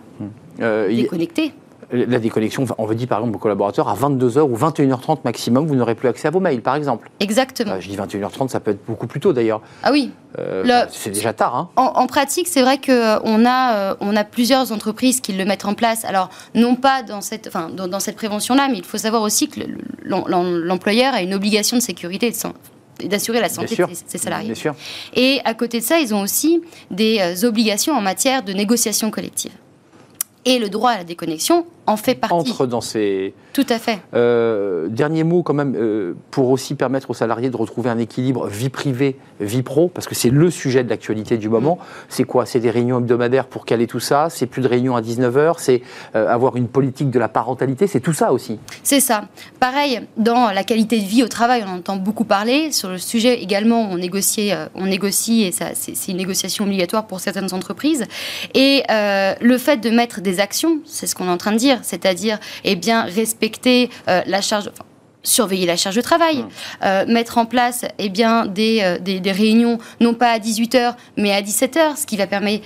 Euh, 0.60 0.88
Déconnecter 0.88 1.52
la 1.94 2.18
déconnexion, 2.18 2.64
on 2.78 2.86
veut 2.86 2.94
dire 2.94 3.08
par 3.08 3.18
exemple 3.18 3.36
aux 3.36 3.40
collaborateurs, 3.40 3.88
à 3.88 3.94
22h 3.94 4.40
ou 4.40 4.56
21h30 4.56 5.18
maximum, 5.24 5.66
vous 5.66 5.76
n'aurez 5.76 5.94
plus 5.94 6.08
accès 6.08 6.28
à 6.28 6.30
vos 6.30 6.40
mails, 6.40 6.60
par 6.60 6.74
exemple. 6.74 7.10
Exactement. 7.20 7.72
Euh, 7.72 7.80
je 7.80 7.88
dis 7.88 7.96
21h30, 7.96 8.48
ça 8.48 8.60
peut 8.60 8.72
être 8.72 8.84
beaucoup 8.86 9.06
plus 9.06 9.20
tôt 9.20 9.32
d'ailleurs. 9.32 9.60
Ah 9.82 9.90
oui. 9.92 10.10
Euh, 10.38 10.86
c'est 10.90 11.10
déjà 11.10 11.32
tard. 11.32 11.54
Hein. 11.54 11.70
En, 11.76 12.06
pratique, 12.06 12.48
c'est 12.48 12.62
vrai 12.62 12.78
qu'on 12.78 13.46
a, 13.46 13.74
euh, 13.76 13.94
on 14.00 14.16
a 14.16 14.24
plusieurs 14.24 14.72
entreprises 14.72 15.20
qui 15.20 15.32
le 15.32 15.44
mettent 15.44 15.64
en 15.64 15.74
place. 15.74 16.04
Alors, 16.04 16.28
non 16.54 16.74
pas 16.74 17.02
dans 17.02 17.20
cette, 17.20 17.46
enfin, 17.46 17.70
dans, 17.70 18.00
cette 18.00 18.16
prévention-là, 18.16 18.68
mais 18.68 18.78
il 18.78 18.84
faut 18.84 18.98
savoir 18.98 19.22
aussi 19.22 19.48
que 19.48 19.60
l'employeur 20.04 21.14
a 21.14 21.22
une 21.22 21.34
obligation 21.34 21.76
de 21.76 21.82
sécurité 21.82 22.32
et 23.00 23.08
d'assurer 23.08 23.40
la 23.40 23.48
santé 23.48 23.76
de 23.76 23.86
ses, 24.06 24.18
salariés. 24.18 24.46
Bien 24.46 24.54
sûr. 24.54 24.74
Et 25.14 25.40
à 25.44 25.54
côté 25.54 25.78
de 25.78 25.84
ça, 25.84 25.98
ils 25.98 26.12
ont 26.14 26.22
aussi 26.22 26.62
des 26.90 27.44
obligations 27.44 27.94
en 27.94 28.00
matière 28.00 28.42
de 28.42 28.52
négociation 28.52 29.10
collective. 29.10 29.52
Et 30.44 30.58
le 30.58 30.68
droit 30.68 30.90
à 30.90 30.98
la 30.98 31.04
déconnexion 31.04 31.64
en 31.86 31.96
fait 31.96 32.14
partie. 32.14 32.34
Entre 32.34 32.66
dans 32.66 32.80
ces... 32.80 33.34
Tout 33.52 33.66
à 33.68 33.78
fait. 33.78 34.00
Euh, 34.14 34.88
dernier 34.88 35.22
mot 35.22 35.42
quand 35.42 35.54
même, 35.54 35.74
euh, 35.76 36.14
pour 36.30 36.50
aussi 36.50 36.74
permettre 36.74 37.10
aux 37.10 37.14
salariés 37.14 37.50
de 37.50 37.56
retrouver 37.56 37.90
un 37.90 37.98
équilibre 37.98 38.46
vie 38.48 38.68
privée, 38.68 39.16
vie 39.40 39.62
pro, 39.62 39.88
parce 39.88 40.08
que 40.08 40.14
c'est 40.14 40.30
le 40.30 40.50
sujet 40.50 40.82
de 40.82 40.90
l'actualité 40.90 41.36
du 41.36 41.48
moment. 41.48 41.78
C'est 42.08 42.24
quoi? 42.24 42.46
C'est 42.46 42.60
des 42.60 42.70
réunions 42.70 42.98
hebdomadaires 42.98 43.46
pour 43.46 43.64
caler 43.64 43.86
tout 43.86 44.00
ça? 44.00 44.28
C'est 44.30 44.46
plus 44.46 44.62
de 44.62 44.68
réunions 44.68 44.96
à 44.96 45.02
19h 45.02 45.56
C'est 45.58 45.82
euh, 46.16 46.26
avoir 46.28 46.56
une 46.56 46.68
politique 46.68 47.10
de 47.10 47.18
la 47.18 47.28
parentalité? 47.28 47.86
C'est 47.86 48.00
tout 48.00 48.12
ça 48.12 48.32
aussi 48.32 48.58
C'est 48.82 49.00
ça. 49.00 49.26
Pareil, 49.60 50.00
dans 50.16 50.50
la 50.50 50.64
qualité 50.64 50.98
de 50.98 51.06
vie 51.06 51.22
au 51.22 51.28
travail, 51.28 51.64
on 51.66 51.76
entend 51.76 51.96
beaucoup 51.96 52.24
parler. 52.24 52.72
Sur 52.72 52.88
le 52.88 52.98
sujet 52.98 53.42
également, 53.42 53.82
on 53.90 53.98
négocie, 53.98 54.50
on 54.74 54.86
négocie 54.86 55.44
et 55.44 55.52
c'est 55.52 56.10
une 56.10 56.16
négociation 56.16 56.64
obligatoire 56.64 57.06
pour 57.06 57.20
certaines 57.20 57.52
entreprises. 57.52 58.04
Et 58.54 58.82
le 58.88 59.58
fait 59.58 59.76
de 59.76 59.90
mettre 59.90 60.20
des 60.20 60.40
actions, 60.40 60.78
c'est 60.84 61.06
ce 61.06 61.14
qu'on 61.14 61.26
est 61.26 61.30
en 61.30 61.36
train 61.36 61.52
de 61.52 61.58
dire, 61.58 61.73
c'est-à-dire 61.82 62.38
eh 62.64 62.76
bien 62.76 63.02
respecter 63.02 63.90
euh, 64.08 64.22
la 64.26 64.40
charge. 64.40 64.70
surveiller 65.22 65.66
la 65.66 65.76
charge 65.76 65.96
de 65.96 66.02
travail, 66.02 66.38
mmh. 66.38 66.48
euh, 66.84 67.06
mettre 67.06 67.38
en 67.38 67.46
place 67.46 67.84
eh 67.98 68.10
bien, 68.10 68.46
euh, 68.46 68.98
des, 68.98 69.20
des, 69.20 69.32
réunions 69.32 69.78
non 70.00 70.12
pas 70.14 70.30
à 70.30 70.38
18h 70.38 70.94
mais 71.16 71.32
à 71.32 71.40
17h, 71.40 71.96
ce 71.96 72.06
qui 72.06 72.16
va 72.16 72.26
permettre 72.26 72.64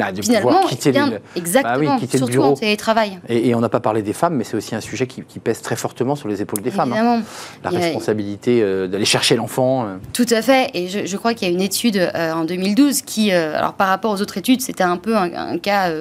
ah, 0.00 0.10
de 0.10 0.22
Finalement, 0.22 0.66
quitter 0.66 0.90
bien, 0.90 1.08
le, 1.08 1.20
exactement, 1.36 1.98
bah 2.00 2.06
surtout 2.16 2.42
en 2.42 2.54
télétravail. 2.54 3.20
Et, 3.28 3.54
on 3.54 3.60
n'a 3.60 3.68
pas 3.68 3.78
parlé 3.78 4.02
des 4.02 4.12
femmes, 4.12 4.34
mais 4.34 4.42
c'est 4.42 4.56
aussi 4.56 4.74
un 4.74 4.80
sujet 4.80 5.06
qui, 5.06 5.22
pèse 5.38 5.62
très 5.62 5.76
fortement 5.76 6.16
sur 6.16 6.26
les 6.26 6.42
épaules 6.42 6.62
des 6.62 6.72
femmes. 6.72 6.92
Hein. 6.92 7.22
La 7.62 7.70
responsabilité 7.70 8.60
d'aller 8.88 9.04
chercher 9.04 9.36
l'enfant. 9.36 9.86
Tout 10.12 10.26
à 10.30 10.42
fait. 10.42 10.70
Et 10.74 10.88
je, 10.88 11.16
crois 11.16 11.32
qu'il 11.34 11.46
y 11.46 11.50
a 11.52 11.54
une 11.54 11.60
étude 11.60 12.10
en 12.12 12.44
2012 12.44 13.02
qui, 13.02 13.30
alors 13.30 13.74
par 13.74 13.86
rapport 13.86 14.10
aux 14.10 14.20
autres 14.20 14.36
études, 14.36 14.62
c'était 14.62 14.82
un 14.82 14.96
peu 14.96 15.16
un, 15.16 15.32
un 15.32 15.58
cas 15.58 15.92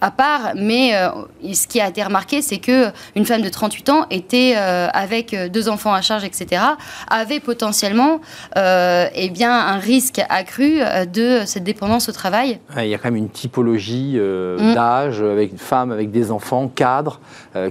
à 0.00 0.10
part, 0.10 0.52
mais 0.54 0.94
euh, 0.94 1.08
ce 1.54 1.66
qui 1.66 1.80
a 1.80 1.88
été 1.88 2.02
remarqué, 2.02 2.42
c'est 2.42 2.58
que 2.58 2.88
une 3.14 3.24
femme 3.24 3.40
de 3.40 3.48
38 3.48 3.88
ans 3.88 4.06
était 4.10 4.54
euh, 4.56 4.88
avec 4.92 5.32
euh, 5.32 5.48
deux 5.48 5.68
enfants 5.68 5.94
à 5.94 6.02
charge, 6.02 6.24
etc., 6.24 6.62
avait 7.08 7.40
potentiellement 7.40 8.20
eh 8.54 9.30
bien, 9.30 9.52
un 9.52 9.78
risque 9.78 10.20
accru 10.28 10.80
de 11.12 11.42
cette 11.44 11.64
dépendance 11.64 12.08
au 12.08 12.12
travail. 12.12 12.58
Il 12.76 12.88
y 12.88 12.94
a 12.94 12.98
quand 12.98 13.10
même 13.10 13.16
une 13.16 13.28
typologie 13.28 14.16
mm. 14.16 14.74
d'âge 14.74 15.20
avec 15.20 15.52
une 15.52 15.58
femme 15.58 15.92
avec 15.92 16.10
des 16.10 16.30
enfants, 16.30 16.68
cadre, 16.68 17.20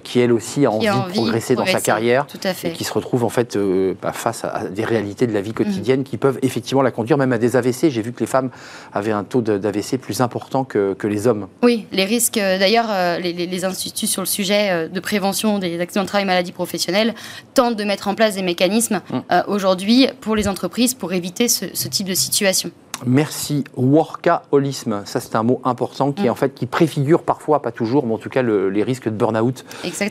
qui 0.04 0.20
elle 0.20 0.32
aussi 0.32 0.66
a 0.66 0.72
envie, 0.72 0.88
de 0.88 1.12
progresser, 1.14 1.56
dans 1.56 1.66
sa 1.66 1.82
carrière, 1.82 2.26
Tout 2.28 2.40
à 2.44 2.54
fait. 2.54 2.70
et 2.70 2.72
qui 2.72 2.84
se 2.84 2.94
retrouve 2.94 3.24
en 3.24 3.30
fait 3.30 3.58
bah, 4.02 4.12
face 4.14 4.46
à 4.46 4.68
des 4.68 4.84
réalités 4.84 5.28
de 5.28 5.34
la 5.34 5.42
vie 5.42 5.54
quotidienne 5.54 6.04
qui 6.04 6.18
peuvent 6.18 6.40
effectivement 6.42 6.82
la 6.82 6.92
conduire 6.92 7.18
même 7.18 7.34
à 7.34 7.38
des 7.38 7.56
AVC. 7.56 7.90
J'ai 7.90 8.02
vu 8.02 8.12
que 8.12 8.20
les 8.20 8.26
femmes 8.26 8.50
avaient 8.94 9.12
un 9.12 9.24
taux 9.24 9.42
d'AVC 9.42 9.98
plus 9.98 10.22
important 10.22 10.64
que, 10.64 10.94
que 10.94 11.08
les 11.08 11.28
hommes. 11.28 11.48
Oui, 11.64 11.86
les 11.92 12.06
risques 12.16 12.40
d'ailleurs, 12.40 12.88
euh, 12.90 13.20
les, 13.20 13.66
instituts 13.66 14.08
sur 14.08 14.22
le 14.22 14.28
sujet 14.28 14.70
euh, 14.70 14.88
de 14.88 15.00
prévention 15.00 15.60
des 15.60 15.80
accidents 15.80 16.04
de 16.04 16.08
travail 16.08 16.24
et 16.24 16.28
maladies 16.28 16.52
professionnelles 16.52 17.14
tentent 17.54 17.76
de 17.76 17.84
mettre 17.84 18.08
en 18.08 18.16
place 18.16 18.36
des 18.36 18.42
mécanismes 18.42 19.02
mm. 19.10 19.20
euh, 19.32 19.44
aujourd'hui 19.48 20.08
pour 20.22 20.36
les 20.36 20.48
entreprises 20.48 20.94
pour 20.94 21.14
éviter 21.14 21.48
ce 21.50 21.88
type 21.88 22.08
de 22.08 22.14
situation. 22.14 22.72
Merci. 23.06 23.64
Workaholisme, 23.76 25.02
ça 25.06 25.20
c'est 25.20 25.36
un 25.36 25.44
mot 25.44 25.60
important 25.64 26.12
qui, 26.12 26.28
mm. 26.28 26.30
en 26.30 26.36
fait, 26.36 26.54
qui 26.54 26.66
préfigure 26.66 27.24
parfois, 27.24 27.62
pas 27.62 27.72
toujours, 27.72 28.06
mais 28.06 28.14
en 28.14 28.18
tout 28.18 28.30
cas 28.30 28.42
les 28.42 28.84
risques 28.84 29.06
de 29.06 29.16
burn-out, 29.16 29.66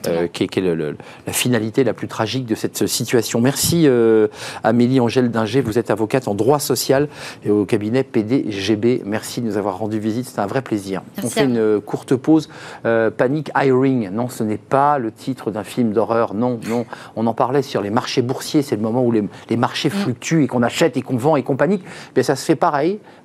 euh, 0.08 0.26
qui 0.28 0.44
est, 0.44 0.56
la 0.60 1.32
finalité 1.32 1.84
la 1.84 1.94
plus 1.94 2.08
tragique 2.08 2.46
de 2.46 2.54
cette 2.54 2.86
situation. 2.86 3.40
Merci 3.40 3.84
euh, 3.86 4.28
Amélie 4.62 5.00
Angèle 5.00 5.30
Dinger, 5.30 5.60
vous 5.62 5.78
êtes 5.78 5.90
avocate 5.90 6.28
en 6.28 6.34
droit 6.34 6.58
social 6.58 7.08
et 7.44 7.50
au 7.50 7.64
cabinet 7.64 8.02
PDGB. 8.02 9.02
Merci 9.04 9.40
de 9.40 9.46
nous 9.46 9.56
avoir 9.56 9.78
rendu 9.78 9.98
visite, 9.98 10.26
c'est 10.26 10.40
un 10.40 10.46
vrai 10.46 10.62
plaisir. 10.62 11.02
On 11.22 11.28
fait 11.28 11.44
une 11.44 11.80
courte 11.80 12.14
pause. 12.16 12.48
Euh, 12.84 13.10
Panic 13.10 13.50
Hiring, 13.56 14.10
non, 14.10 14.28
ce 14.28 14.42
n'est 14.42 14.58
pas 14.58 14.98
le 14.98 15.10
titre 15.10 15.50
d'un 15.50 15.64
film 15.64 15.92
d'horreur, 15.92 16.34
non, 16.34 16.60
non. 16.68 16.84
On 17.16 17.26
en 17.26 17.34
parlait 17.34 17.62
sur 17.62 17.80
les 17.80 17.90
marchés 17.90 18.22
boursiers, 18.22 18.62
c'est 18.62 18.76
le 18.76 18.82
moment 18.82 19.04
où 19.04 19.12
les, 19.12 19.56
marchés 19.56 19.88
mm. 19.88 19.92
fluctuent 19.92 20.44
et 20.44 20.46
qu'on 20.46 20.62
achète 20.62 20.96
et 20.96 21.02
qu'on 21.02 21.16
vend 21.16 21.36
et 21.36 21.42
qu'on 21.42 21.56
panique. 21.56 21.84
Mais 22.16 22.22
ça 22.22 22.36
se 22.36 22.44
fait 22.44 22.56
pas 22.56 22.73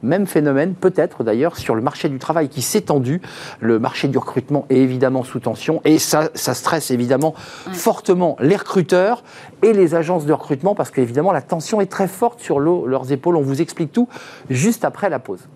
même 0.03 0.27
phénomène, 0.27 0.73
peut-être 0.73 1.23
d'ailleurs, 1.23 1.57
sur 1.57 1.75
le 1.75 1.81
marché 1.81 2.09
du 2.09 2.19
travail 2.19 2.49
qui 2.49 2.61
s'est 2.61 2.81
tendu. 2.81 3.21
Le 3.59 3.79
marché 3.79 4.07
du 4.07 4.17
recrutement 4.17 4.65
est 4.69 4.77
évidemment 4.77 5.23
sous 5.23 5.39
tension 5.39 5.81
et 5.85 5.99
ça, 5.99 6.29
ça 6.33 6.53
stresse 6.53 6.91
évidemment 6.91 7.33
fortement 7.73 8.35
les 8.39 8.55
recruteurs 8.55 9.23
et 9.63 9.73
les 9.73 9.95
agences 9.95 10.25
de 10.25 10.33
recrutement 10.33 10.75
parce 10.75 10.91
qu'évidemment 10.91 11.31
la 11.31 11.41
tension 11.41 11.81
est 11.81 11.91
très 11.91 12.07
forte 12.07 12.39
sur 12.39 12.59
leurs 12.59 13.11
épaules. 13.11 13.35
On 13.35 13.41
vous 13.41 13.61
explique 13.61 13.91
tout 13.91 14.07
juste 14.49 14.85
après 14.85 15.09
la 15.09 15.19
pause. 15.19 15.47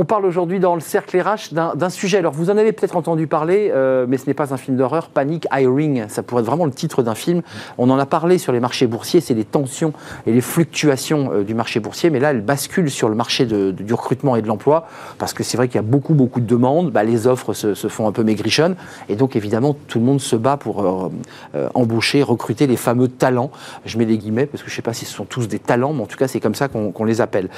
On 0.00 0.04
parle 0.04 0.26
aujourd'hui 0.26 0.60
dans 0.60 0.76
le 0.76 0.80
cercle 0.80 1.20
RH 1.20 1.52
d'un 1.52 1.90
sujet. 1.90 2.18
Alors, 2.18 2.32
vous 2.32 2.50
en 2.50 2.56
avez 2.56 2.70
peut-être 2.70 2.94
entendu 2.94 3.26
parler, 3.26 3.72
euh, 3.74 4.06
mais 4.08 4.16
ce 4.16 4.28
n'est 4.28 4.34
pas 4.34 4.54
un 4.54 4.56
film 4.56 4.76
d'horreur. 4.76 5.08
Panic 5.08 5.48
Hiring, 5.52 6.04
ça 6.06 6.22
pourrait 6.22 6.42
être 6.42 6.46
vraiment 6.46 6.66
le 6.66 6.70
titre 6.70 7.02
d'un 7.02 7.16
film. 7.16 7.42
On 7.78 7.90
en 7.90 7.98
a 7.98 8.06
parlé 8.06 8.38
sur 8.38 8.52
les 8.52 8.60
marchés 8.60 8.86
boursiers, 8.86 9.20
c'est 9.20 9.34
les 9.34 9.44
tensions 9.44 9.92
et 10.24 10.32
les 10.32 10.40
fluctuations 10.40 11.32
euh, 11.32 11.42
du 11.42 11.52
marché 11.52 11.80
boursier, 11.80 12.10
mais 12.10 12.20
là, 12.20 12.30
elle 12.30 12.42
bascule 12.42 12.92
sur 12.92 13.08
le 13.08 13.16
marché 13.16 13.44
du 13.44 13.92
recrutement 13.92 14.36
et 14.36 14.42
de 14.42 14.46
l'emploi, 14.46 14.86
parce 15.18 15.32
que 15.32 15.42
c'est 15.42 15.56
vrai 15.56 15.66
qu'il 15.66 15.74
y 15.74 15.80
a 15.80 15.82
beaucoup, 15.82 16.14
beaucoup 16.14 16.38
de 16.38 16.46
demandes. 16.46 16.92
Bah, 16.92 17.02
les 17.02 17.26
offres 17.26 17.52
se, 17.52 17.74
font 17.74 18.06
un 18.06 18.12
peu 18.12 18.22
maigrichonnes, 18.22 18.76
et 19.08 19.16
donc 19.16 19.34
évidemment, 19.34 19.74
tout 19.88 19.98
le 19.98 20.04
monde 20.04 20.20
se 20.20 20.36
bat 20.36 20.56
pour 20.56 21.10
euh, 21.56 21.68
embaucher, 21.74 22.22
recruter 22.22 22.68
les 22.68 22.76
fameux 22.76 23.08
talents. 23.08 23.50
Je 23.84 23.98
mets 23.98 24.04
les 24.04 24.16
guillemets, 24.16 24.46
parce 24.46 24.62
que 24.62 24.68
je 24.68 24.74
ne 24.74 24.76
sais 24.76 24.82
pas 24.82 24.92
si 24.92 25.06
ce 25.06 25.12
sont 25.12 25.24
tous 25.24 25.48
des 25.48 25.58
talents, 25.58 25.92
mais 25.92 26.02
en 26.02 26.06
tout 26.06 26.18
cas, 26.18 26.28
c'est 26.28 26.38
comme 26.38 26.54
ça 26.54 26.68
qu'on 26.68 27.04
les 27.04 27.20
appelle. 27.20 27.48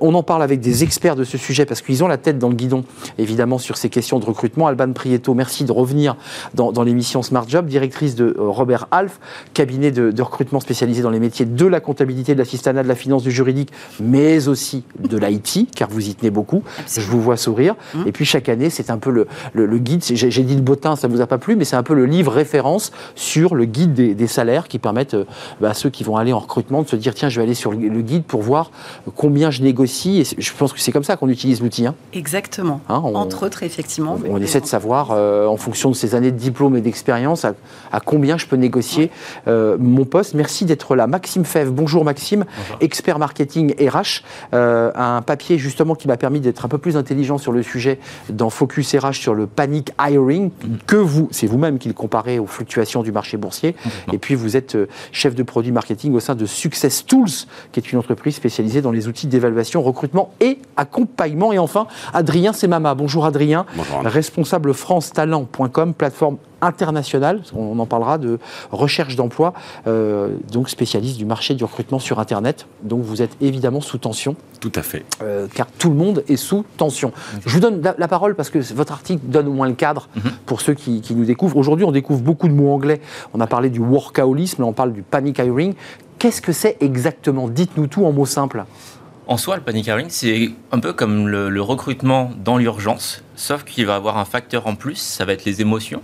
on 0.00 0.14
en 0.14 0.22
parle 0.22 0.44
avec 0.44 0.60
des 0.60 0.84
experts 0.84 1.16
de 1.16 1.24
ce 1.24 1.36
sujet, 1.36 1.66
parce 1.66 1.82
qu'ils 1.87 1.87
ont 2.02 2.08
la 2.08 2.18
tête 2.18 2.38
dans 2.38 2.48
le 2.48 2.54
guidon, 2.54 2.84
évidemment, 3.18 3.58
sur 3.58 3.76
ces 3.76 3.88
questions 3.88 4.18
de 4.18 4.24
recrutement. 4.24 4.66
Alban 4.66 4.92
Prieto, 4.92 5.34
merci 5.34 5.64
de 5.64 5.72
revenir 5.72 6.16
dans, 6.54 6.82
l'émission 6.82 7.22
Smart 7.22 7.44
Job, 7.48 7.66
directrice 7.66 8.14
de 8.14 8.36
euh, 8.38 8.48
Robert 8.48 8.86
Alf, 8.90 9.20
cabinet 9.54 9.90
de, 9.90 10.22
recrutement 10.22 10.60
spécialisé 10.60 11.02
dans 11.02 11.10
les 11.10 11.20
métiers 11.20 11.46
de 11.46 11.66
la 11.66 11.80
comptabilité, 11.80 12.34
de 12.34 12.38
l'assistanat, 12.38 12.82
de 12.82 12.88
la 12.88 12.94
finance, 12.94 13.22
du 13.22 13.30
juridique, 13.30 13.70
mais 14.00 14.48
aussi 14.48 14.84
de 14.98 15.16
l'IT, 15.16 15.68
car 15.74 15.88
vous 15.88 16.08
y 16.08 16.14
tenez 16.14 16.30
beaucoup. 16.30 16.62
Je 16.86 17.00
vous 17.00 17.20
vois 17.20 17.36
sourire. 17.36 17.74
Mmh. 17.94 18.02
Et 18.06 18.12
puis 18.12 18.24
chaque 18.24 18.48
année, 18.48 18.70
c'est 18.70 18.90
un 18.90 18.98
peu 18.98 19.10
le, 19.10 19.26
le, 19.54 19.78
guide. 19.78 20.02
J'ai 20.04 20.42
dit 20.42 20.54
le 20.54 20.60
botin, 20.60 20.96
ça 20.96 21.08
ne 21.08 21.12
vous 21.12 21.20
a 21.20 21.26
pas 21.26 21.38
plu, 21.38 21.56
mais 21.56 21.64
c'est 21.64 21.76
un 21.76 21.82
peu 21.82 21.94
le 21.94 22.06
livre 22.06 22.32
référence 22.32 22.92
sur 23.14 23.54
le 23.54 23.64
guide 23.64 23.94
des, 23.94 24.26
salaires 24.26 24.68
qui 24.68 24.78
permettent 24.78 25.14
euh, 25.14 25.24
bah, 25.60 25.70
à 25.70 25.74
ceux 25.74 25.90
qui 25.90 26.04
vont 26.04 26.16
aller 26.16 26.32
en 26.32 26.38
recrutement 26.38 26.82
de 26.82 26.88
se 26.88 26.96
dire 26.96 27.14
tiens, 27.14 27.28
je 27.28 27.40
vais 27.40 27.44
aller 27.44 27.54
sur 27.54 27.72
le, 27.72 28.02
guide 28.02 28.24
pour 28.24 28.42
voir 28.42 28.70
combien 29.16 29.50
je 29.50 29.62
négocie. 29.62 30.20
Et 30.20 30.40
je 30.40 30.52
pense 30.52 30.72
que 30.72 30.80
c'est 30.80 30.92
comme 30.92 31.04
ça 31.04 31.16
qu'on 31.16 31.28
utilise 31.28 31.60
l'outil. 31.62 31.77
Hein. 31.86 31.94
Exactement. 32.12 32.80
Hein, 32.88 32.96
Entre 32.96 33.46
autres, 33.46 33.62
effectivement. 33.62 34.18
On, 34.28 34.40
essaie 34.40 34.60
de 34.60 34.66
savoir, 34.66 35.10
euh, 35.12 35.46
en 35.46 35.56
fonction 35.56 35.90
de 35.90 35.94
ses 35.94 36.14
années 36.14 36.30
de 36.30 36.36
diplôme 36.36 36.76
et 36.76 36.80
d'expérience, 36.80 37.44
à, 37.44 37.54
combien 38.00 38.38
je 38.38 38.46
peux 38.46 38.56
négocier 38.56 39.10
euh, 39.46 39.76
mon 39.78 40.04
poste. 40.04 40.34
Merci 40.34 40.64
d'être 40.64 40.96
là. 40.96 41.06
Maxime 41.06 41.44
Fèvre, 41.44 41.72
bonjour 41.72 42.04
Maxime, 42.04 42.44
expert 42.80 43.18
marketing 43.18 43.74
RH. 43.80 44.22
Euh, 44.54 44.90
un 44.94 45.22
papier 45.22 45.58
justement 45.58 45.94
qui 45.94 46.08
m'a 46.08 46.16
permis 46.16 46.40
d'être 46.40 46.64
un 46.64 46.68
peu 46.68 46.78
plus 46.78 46.96
intelligent 46.96 47.38
sur 47.38 47.52
le 47.52 47.62
sujet 47.62 47.98
dans 48.30 48.50
Focus 48.50 48.94
RH 48.94 49.14
sur 49.14 49.34
le 49.34 49.46
panic 49.46 49.92
hiring, 50.00 50.50
que 50.86 50.96
vous, 50.96 51.28
c'est 51.30 51.46
vous-même 51.46 51.78
qui 51.78 51.88
le 51.88 51.94
comparez 51.94 52.38
aux 52.38 52.46
fluctuations 52.46 53.02
du 53.02 53.12
marché 53.12 53.36
boursier. 53.36 53.74
Et 54.12 54.18
puis 54.18 54.34
vous 54.34 54.56
êtes 54.56 54.76
chef 55.12 55.34
de 55.34 55.42
produit 55.42 55.72
marketing 55.72 56.14
au 56.14 56.20
sein 56.20 56.34
de 56.34 56.46
Success 56.46 57.04
Tools, 57.06 57.46
qui 57.72 57.80
est 57.80 57.92
une 57.92 57.98
entreprise 57.98 58.34
spécialisée 58.34 58.82
dans 58.82 58.92
les 58.92 59.08
outils 59.08 59.26
d'évaluation, 59.26 59.82
recrutement 59.82 60.32
et 60.40 60.58
accompagnement. 60.76 61.52
Et 61.52 61.58
enfin, 61.68 61.86
Adrien 62.14 62.54
Semama. 62.54 62.94
Bonjour 62.94 63.26
Adrien, 63.26 63.66
responsable 64.04 64.72
francetalent.com, 64.72 65.92
plateforme 65.92 66.38
internationale, 66.60 67.42
on 67.54 67.78
en 67.78 67.86
parlera 67.86 68.18
de 68.18 68.38
recherche 68.72 69.16
d'emploi, 69.16 69.52
euh, 69.86 70.30
donc 70.50 70.68
spécialiste 70.68 71.18
du 71.18 71.24
marché 71.24 71.54
du 71.54 71.64
recrutement 71.64 71.98
sur 71.98 72.18
Internet. 72.18 72.66
Donc 72.82 73.02
vous 73.02 73.22
êtes 73.22 73.36
évidemment 73.40 73.80
sous 73.80 73.98
tension. 73.98 74.34
Tout 74.60 74.72
à 74.74 74.82
fait. 74.82 75.04
Euh, 75.22 75.46
car 75.54 75.66
tout 75.66 75.90
le 75.90 75.94
monde 75.94 76.24
est 76.26 76.36
sous 76.36 76.64
tension. 76.76 77.12
Je 77.46 77.52
vous 77.52 77.60
donne 77.60 77.82
la, 77.82 78.08
parole 78.08 78.34
parce 78.34 78.50
que 78.50 78.58
votre 78.74 78.92
article 78.92 79.20
donne 79.24 79.46
au 79.46 79.52
moins 79.52 79.68
le 79.68 79.74
cadre 79.74 80.08
mhm. 80.16 80.32
pour 80.46 80.60
ceux 80.60 80.74
qui, 80.74 81.00
qui 81.00 81.14
nous 81.14 81.26
découvrent. 81.26 81.58
Aujourd'hui, 81.58 81.84
on 81.84 81.92
découvre 81.92 82.22
beaucoup 82.22 82.48
de 82.48 82.54
mots 82.54 82.72
anglais. 82.72 83.00
On 83.34 83.40
a 83.40 83.46
parlé 83.46 83.68
du 83.68 83.80
workaholisme, 83.80 84.64
on 84.64 84.72
parle 84.72 84.92
du 84.92 85.02
panic 85.02 85.38
hiring. 85.38 85.74
Qu'est-ce 86.18 86.42
que 86.42 86.52
c'est 86.52 86.76
exactement? 86.80 87.48
Dites-nous 87.48 87.86
tout 87.86 88.04
en 88.04 88.12
mots 88.12 88.26
simples. 88.26 88.64
En 89.28 89.36
soi, 89.36 89.56
le 89.56 89.62
panic 89.62 89.86
hiring, 89.86 90.06
c'est 90.08 90.52
un 90.72 90.80
peu 90.80 90.94
comme 90.94 91.28
le, 91.28 91.60
recrutement 91.60 92.30
dans 92.42 92.56
l'urgence, 92.56 93.22
sauf 93.36 93.62
qu'il 93.62 93.84
va 93.84 93.94
avoir 93.94 94.16
un 94.16 94.24
facteur 94.24 94.66
en 94.66 94.74
plus, 94.74 94.94
ça 94.94 95.26
va 95.26 95.34
être 95.34 95.44
les 95.44 95.60
émotions. 95.60 96.00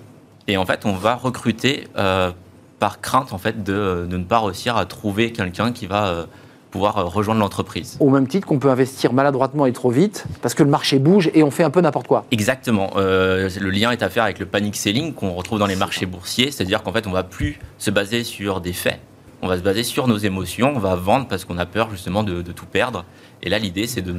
Et 0.46 0.58
en 0.58 0.66
fait, 0.66 0.84
on 0.84 0.92
va 0.92 1.14
recruter 1.14 1.88
euh, 1.96 2.32
par 2.80 3.00
crainte 3.00 3.32
en 3.32 3.38
fait 3.38 3.64
de, 3.64 4.06
ne 4.10 4.18
pas 4.18 4.40
réussir 4.40 4.76
à 4.76 4.84
trouver 4.84 5.32
quelqu'un 5.32 5.72
qui 5.72 5.86
va 5.86 6.08
euh, 6.08 6.26
pouvoir 6.70 6.98
euh, 6.98 7.04
rejoindre 7.04 7.40
l'entreprise. 7.40 7.96
Au 7.98 8.10
même 8.10 8.28
titre 8.28 8.46
qu'on 8.46 8.58
peut 8.58 8.68
investir 8.68 9.14
maladroitement 9.14 9.64
et 9.64 9.72
trop 9.72 9.90
vite, 9.90 10.26
parce 10.42 10.52
que 10.52 10.62
le 10.62 10.68
marché 10.68 10.98
bouge 10.98 11.30
et 11.32 11.42
on 11.42 11.50
fait 11.50 11.64
un 11.64 11.70
peu 11.70 11.80
n'importe 11.80 12.06
quoi. 12.06 12.26
Exactement. 12.30 12.90
le 12.96 13.70
lien 13.70 13.90
est 13.90 14.02
à 14.02 14.10
faire 14.10 14.24
avec 14.24 14.38
le 14.38 14.44
panic 14.44 14.76
selling 14.76 15.14
qu'on 15.14 15.32
retrouve 15.32 15.58
dans 15.58 15.66
les 15.66 15.76
marchés 15.76 16.04
boursiers, 16.04 16.50
c'est-à-dire 16.50 16.82
qu'en 16.82 16.92
fait, 16.92 17.06
on 17.06 17.12
va 17.12 17.22
plus 17.22 17.58
se 17.78 17.90
baser 17.90 18.22
sur 18.22 18.60
des 18.60 18.74
faits, 18.74 19.00
on 19.44 19.48
va 19.48 19.58
se 19.58 19.62
baser 19.62 19.84
sur 19.84 20.08
nos 20.08 20.16
émotions, 20.16 20.72
on 20.74 20.78
va 20.78 20.94
vendre 20.94 21.28
parce 21.28 21.44
qu'on 21.44 21.58
a 21.58 21.66
peur 21.66 21.90
justement 21.90 22.22
de, 22.22 22.40
tout 22.42 22.66
perdre. 22.66 23.04
Et 23.42 23.50
là, 23.50 23.58
l'idée, 23.58 23.86
c'est 23.86 24.00
de, 24.00 24.14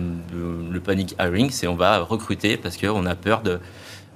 le 0.72 0.80
panic 0.80 1.16
hiring, 1.20 1.50
c'est 1.50 1.68
on 1.68 1.76
va 1.76 2.00
recruter 2.00 2.58
parce 2.58 2.78
qu'on 2.78 3.06
a 3.06 3.16
peur 3.16 3.42
de... 3.42 3.60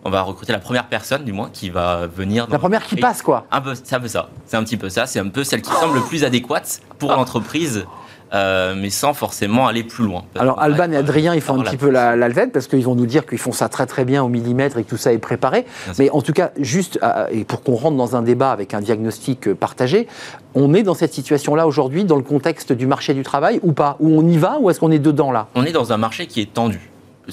On 0.06 0.10
va 0.10 0.22
recruter 0.22 0.54
la 0.54 0.60
première 0.60 0.88
personne, 0.88 1.26
du 1.26 1.34
moins, 1.34 1.50
qui 1.52 1.70
va 1.70 2.08
venir. 2.08 2.48
la 2.50 2.58
première 2.58 2.86
qui 2.86 2.96
passe, 2.96 3.22
quoi. 3.22 3.46
Un 3.52 3.60
peu, 3.60 3.76
c'est 3.76 3.96
un 3.96 4.00
peu 4.00 4.08
ça. 4.08 4.30
C'est 4.46 4.56
un 4.56 4.64
petit 4.64 4.78
peu 4.78 4.88
ça. 4.88 5.06
C'est 5.06 5.20
un 5.20 5.28
peu 5.28 5.44
celle 5.44 5.62
qui 5.62 5.72
semble 5.72 5.96
le 5.96 6.04
plus 6.04 6.24
adéquate 6.24 6.80
pour 7.00 7.12
l'entreprise 7.12 7.86
euh, 8.32 8.76
mais 8.78 8.92
sans 8.92 9.16
forcément 9.16 9.66
aller 9.66 9.84
plus 9.84 10.06
loin. 10.06 10.24
Alors 10.38 10.62
Alban 10.62 10.92
et 10.92 10.98
Adrien, 10.98 11.34
ils 11.34 11.42
font 11.42 11.60
un 11.60 11.64
petit 11.64 11.78
peu 11.78 11.90
la, 11.90 12.16
la 12.16 12.30
parce 12.48 12.68
qu'ils 12.68 12.84
vont 12.84 12.94
nous 12.94 13.08
dire 13.08 13.26
qu'ils 13.26 13.40
font 13.40 13.52
ça 13.52 13.70
très 13.70 13.88
très 13.88 14.06
bien 14.06 14.24
au 14.24 14.28
millimètre 14.28 14.78
et 14.78 14.84
que 14.84 14.90
tout 14.90 14.98
ça 14.98 15.12
est 15.12 15.18
préparé. 15.18 15.66
mais 15.98 16.12
en 16.12 16.22
tout 16.22 16.34
cas, 16.34 16.52
juste 16.60 17.00
euh, 17.02 17.26
et 17.32 17.44
pour 17.44 17.64
qu'on 17.64 17.74
rentre 17.74 17.98
dans 17.98 18.16
un 18.16 18.22
débat 18.22 18.52
avec 18.52 18.76
un 18.76 18.82
diagnostic 18.82 19.48
euh, 19.48 19.56
partagé, 19.56 20.08
on 20.54 20.76
est 20.76 20.84
dans 20.84 20.94
cette 20.94 21.14
situation-là 21.14 21.66
aujourd'hui 21.66 22.04
dans 22.04 22.18
le 22.18 22.22
contexte 22.22 22.72
du 22.72 22.86
marché 22.86 23.16
du 23.16 23.24
travail 23.24 23.60
ou 23.64 23.74
pas? 23.74 23.98
Ou 24.00 24.20
on 24.20 24.28
y 24.28 24.38
va 24.38 24.60
ou 24.60 24.70
est-ce 24.70 24.80
qu'on 24.80 24.92
est 24.92 25.00
dedans 25.00 25.32
là? 25.32 25.48
On 25.56 25.66
est 25.66 25.72
dans 25.72 25.92
un 25.92 25.98
marché 25.98 26.28
qui 26.28 26.40
est 26.42 26.54
tendu. 26.54 26.92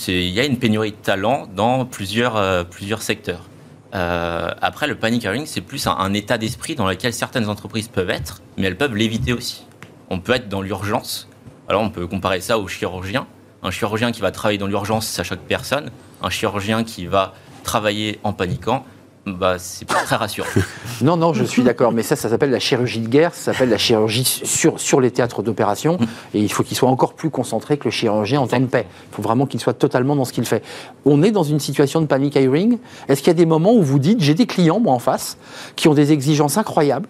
Il 0.09 0.31
y 0.31 0.41
a 0.41 0.47
une 0.47 0.59
pénurie 0.59 0.93
de 0.93 0.97
talents 0.97 1.47
dans 1.55 1.85
plusieurs, 1.85 2.67
plusieurs 2.67 3.03
secteurs. 3.03 3.45
après, 3.93 4.87
le 4.87 4.95
panic 4.95 5.25
hiring, 5.25 5.47
c'est 5.47 5.63
plus 5.63 5.87
un 5.87 6.13
état 6.13 6.37
d'esprit 6.37 6.75
dans 6.75 6.87
lequel 6.87 7.15
certaines 7.15 7.49
entreprises 7.49 7.89
peuvent 7.89 8.11
être, 8.11 8.43
mais 8.59 8.67
elles 8.67 8.77
peuvent 8.77 8.95
l'éviter 8.95 9.33
aussi 9.33 9.66
on 10.11 10.21
peut 10.21 10.35
être 10.35 10.49
dans 10.49 10.63
l'urgence. 10.63 11.29
Alors 11.69 11.83
on 11.83 11.91
peut 11.91 12.07
comparer 12.07 12.41
ça 12.41 12.59
au 12.59 12.69
chirurgien. 12.69 13.27
Un 13.63 13.71
chirurgien 13.71 14.13
qui 14.13 14.21
va 14.21 14.31
travailler 14.31 14.59
dans 14.59 14.67
l'urgence, 14.67 15.07
ça 15.07 15.25
choque 15.25 15.41
personne. 15.41 15.91
Un 16.23 16.31
chirurgien 16.31 16.85
qui 16.85 17.07
va 17.07 17.35
travailler 17.65 18.21
en 18.23 18.33
paniquant, 18.33 18.85
bah, 19.27 19.57
c'est 19.59 19.89
pas 19.89 20.03
très 20.05 20.15
rassurant. 20.15 20.49
non, 21.03 21.17
non, 21.17 21.33
je 21.33 21.43
suis 21.43 21.65
d'accord, 21.65 21.91
mais 21.91 22.05
ça, 22.05 22.15
ça 22.15 22.29
s'appelle 22.29 22.51
la 22.51 22.61
chirurgie 22.61 23.01
de 23.01 23.09
guerre, 23.09 23.35
ça 23.35 23.53
s'appelle 23.53 23.71
la 23.71 23.79
chirurgie 23.79 24.25
sur, 24.25 24.79
sur 24.79 25.01
les 25.01 25.11
théâtres 25.11 25.43
d'opération, 25.43 25.99
et 26.33 26.41
il 26.41 26.53
faut 26.53 26.63
qu'il 26.63 26.77
soit 26.77 26.89
encore 26.89 27.15
plus 27.15 27.31
concentré 27.31 27.77
que 27.77 27.85
le 27.87 27.91
chirurgien 27.91 28.41
en 28.41 28.47
temps 28.47 28.61
de 28.61 28.67
paix. 28.67 28.87
Il 29.11 29.17
faut 29.17 29.23
vraiment 29.23 29.47
qu'il 29.47 29.59
soit 29.59 29.75
totalement 29.75 30.15
dans 30.15 30.25
ce 30.25 30.33
qu'il 30.33 30.47
fait. 30.47 30.63
On 31.05 31.25
est 31.25 31.33
dans 31.33 31.43
une 31.43 31.59
situation 31.59 32.01
de 32.01 32.07
panic 32.07 32.37
hiring. 32.37 32.79
Est-ce 33.09 33.21
qu'il 33.21 33.29
y 33.29 33.31
a 33.31 33.35
des 33.35 33.47
moments 33.47 33.75
où 33.75 33.83
vous 33.83 33.99
dites, 33.99 34.21
j'ai 34.21 34.35
des 34.35 34.47
clients, 34.47 34.79
moi, 34.79 34.95
en 34.95 35.01
face, 35.01 35.39
qui 35.75 35.89
ont 35.89 35.95
des 35.95 36.13
exigences 36.13 36.57
incroyables, 36.57 37.09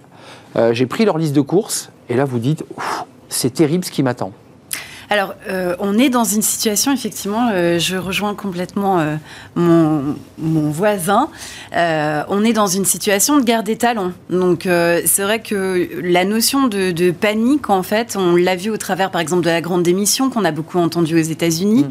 euh, 0.57 0.73
j'ai 0.73 0.87
pris 0.87 1.05
leur 1.05 1.19
liste 1.19 1.35
de 1.35 1.43
courses, 1.43 1.91
et 2.09 2.15
là 2.15 2.25
vous 2.25 2.39
dites, 2.39 2.65
c'est 3.29 3.53
terrible 3.55 3.85
ce 3.85 3.91
qui 3.91 4.03
m'attend. 4.03 4.33
Alors, 5.09 5.35
euh, 5.49 5.77
on 5.79 5.97
est 6.01 6.09
dans 6.09 6.25
une 6.25 6.43
situation, 6.43 6.93
effectivement, 6.93 7.51
euh, 7.53 7.79
je 7.79 7.97
rejoins 7.97 8.35
complètement 8.35 9.07
mon, 9.55 10.17
voisin, 10.71 11.29
on 11.73 12.45
est 12.45 12.53
dans 12.53 12.67
une 12.67 12.85
situation 12.85 13.39
de 13.39 13.45
guerre 13.45 13.63
des 13.63 13.77
talents. 13.77 14.11
Donc, 14.31 14.63
c'est 14.65 15.23
vrai 15.23 15.41
que 15.41 15.89
la 16.03 16.25
notion 16.25 16.67
de, 16.67 17.11
panique, 17.13 17.71
en 17.71 17.85
fait, 17.85 18.17
on 18.19 18.35
l'a 18.35 18.57
vu 18.57 18.71
au 18.71 18.79
travers, 18.79 19.13
par 19.13 19.21
exemple, 19.21 19.45
de 19.45 19.51
la 19.51 19.61
grande 19.61 19.85
démission 19.85 20.29
qu'on 20.29 20.45
a 20.45 20.51
beaucoup 20.51 20.79
entendu 20.79 21.15
aux 21.15 21.25
États-Unis. 21.25 21.85
Mm. 21.85 21.91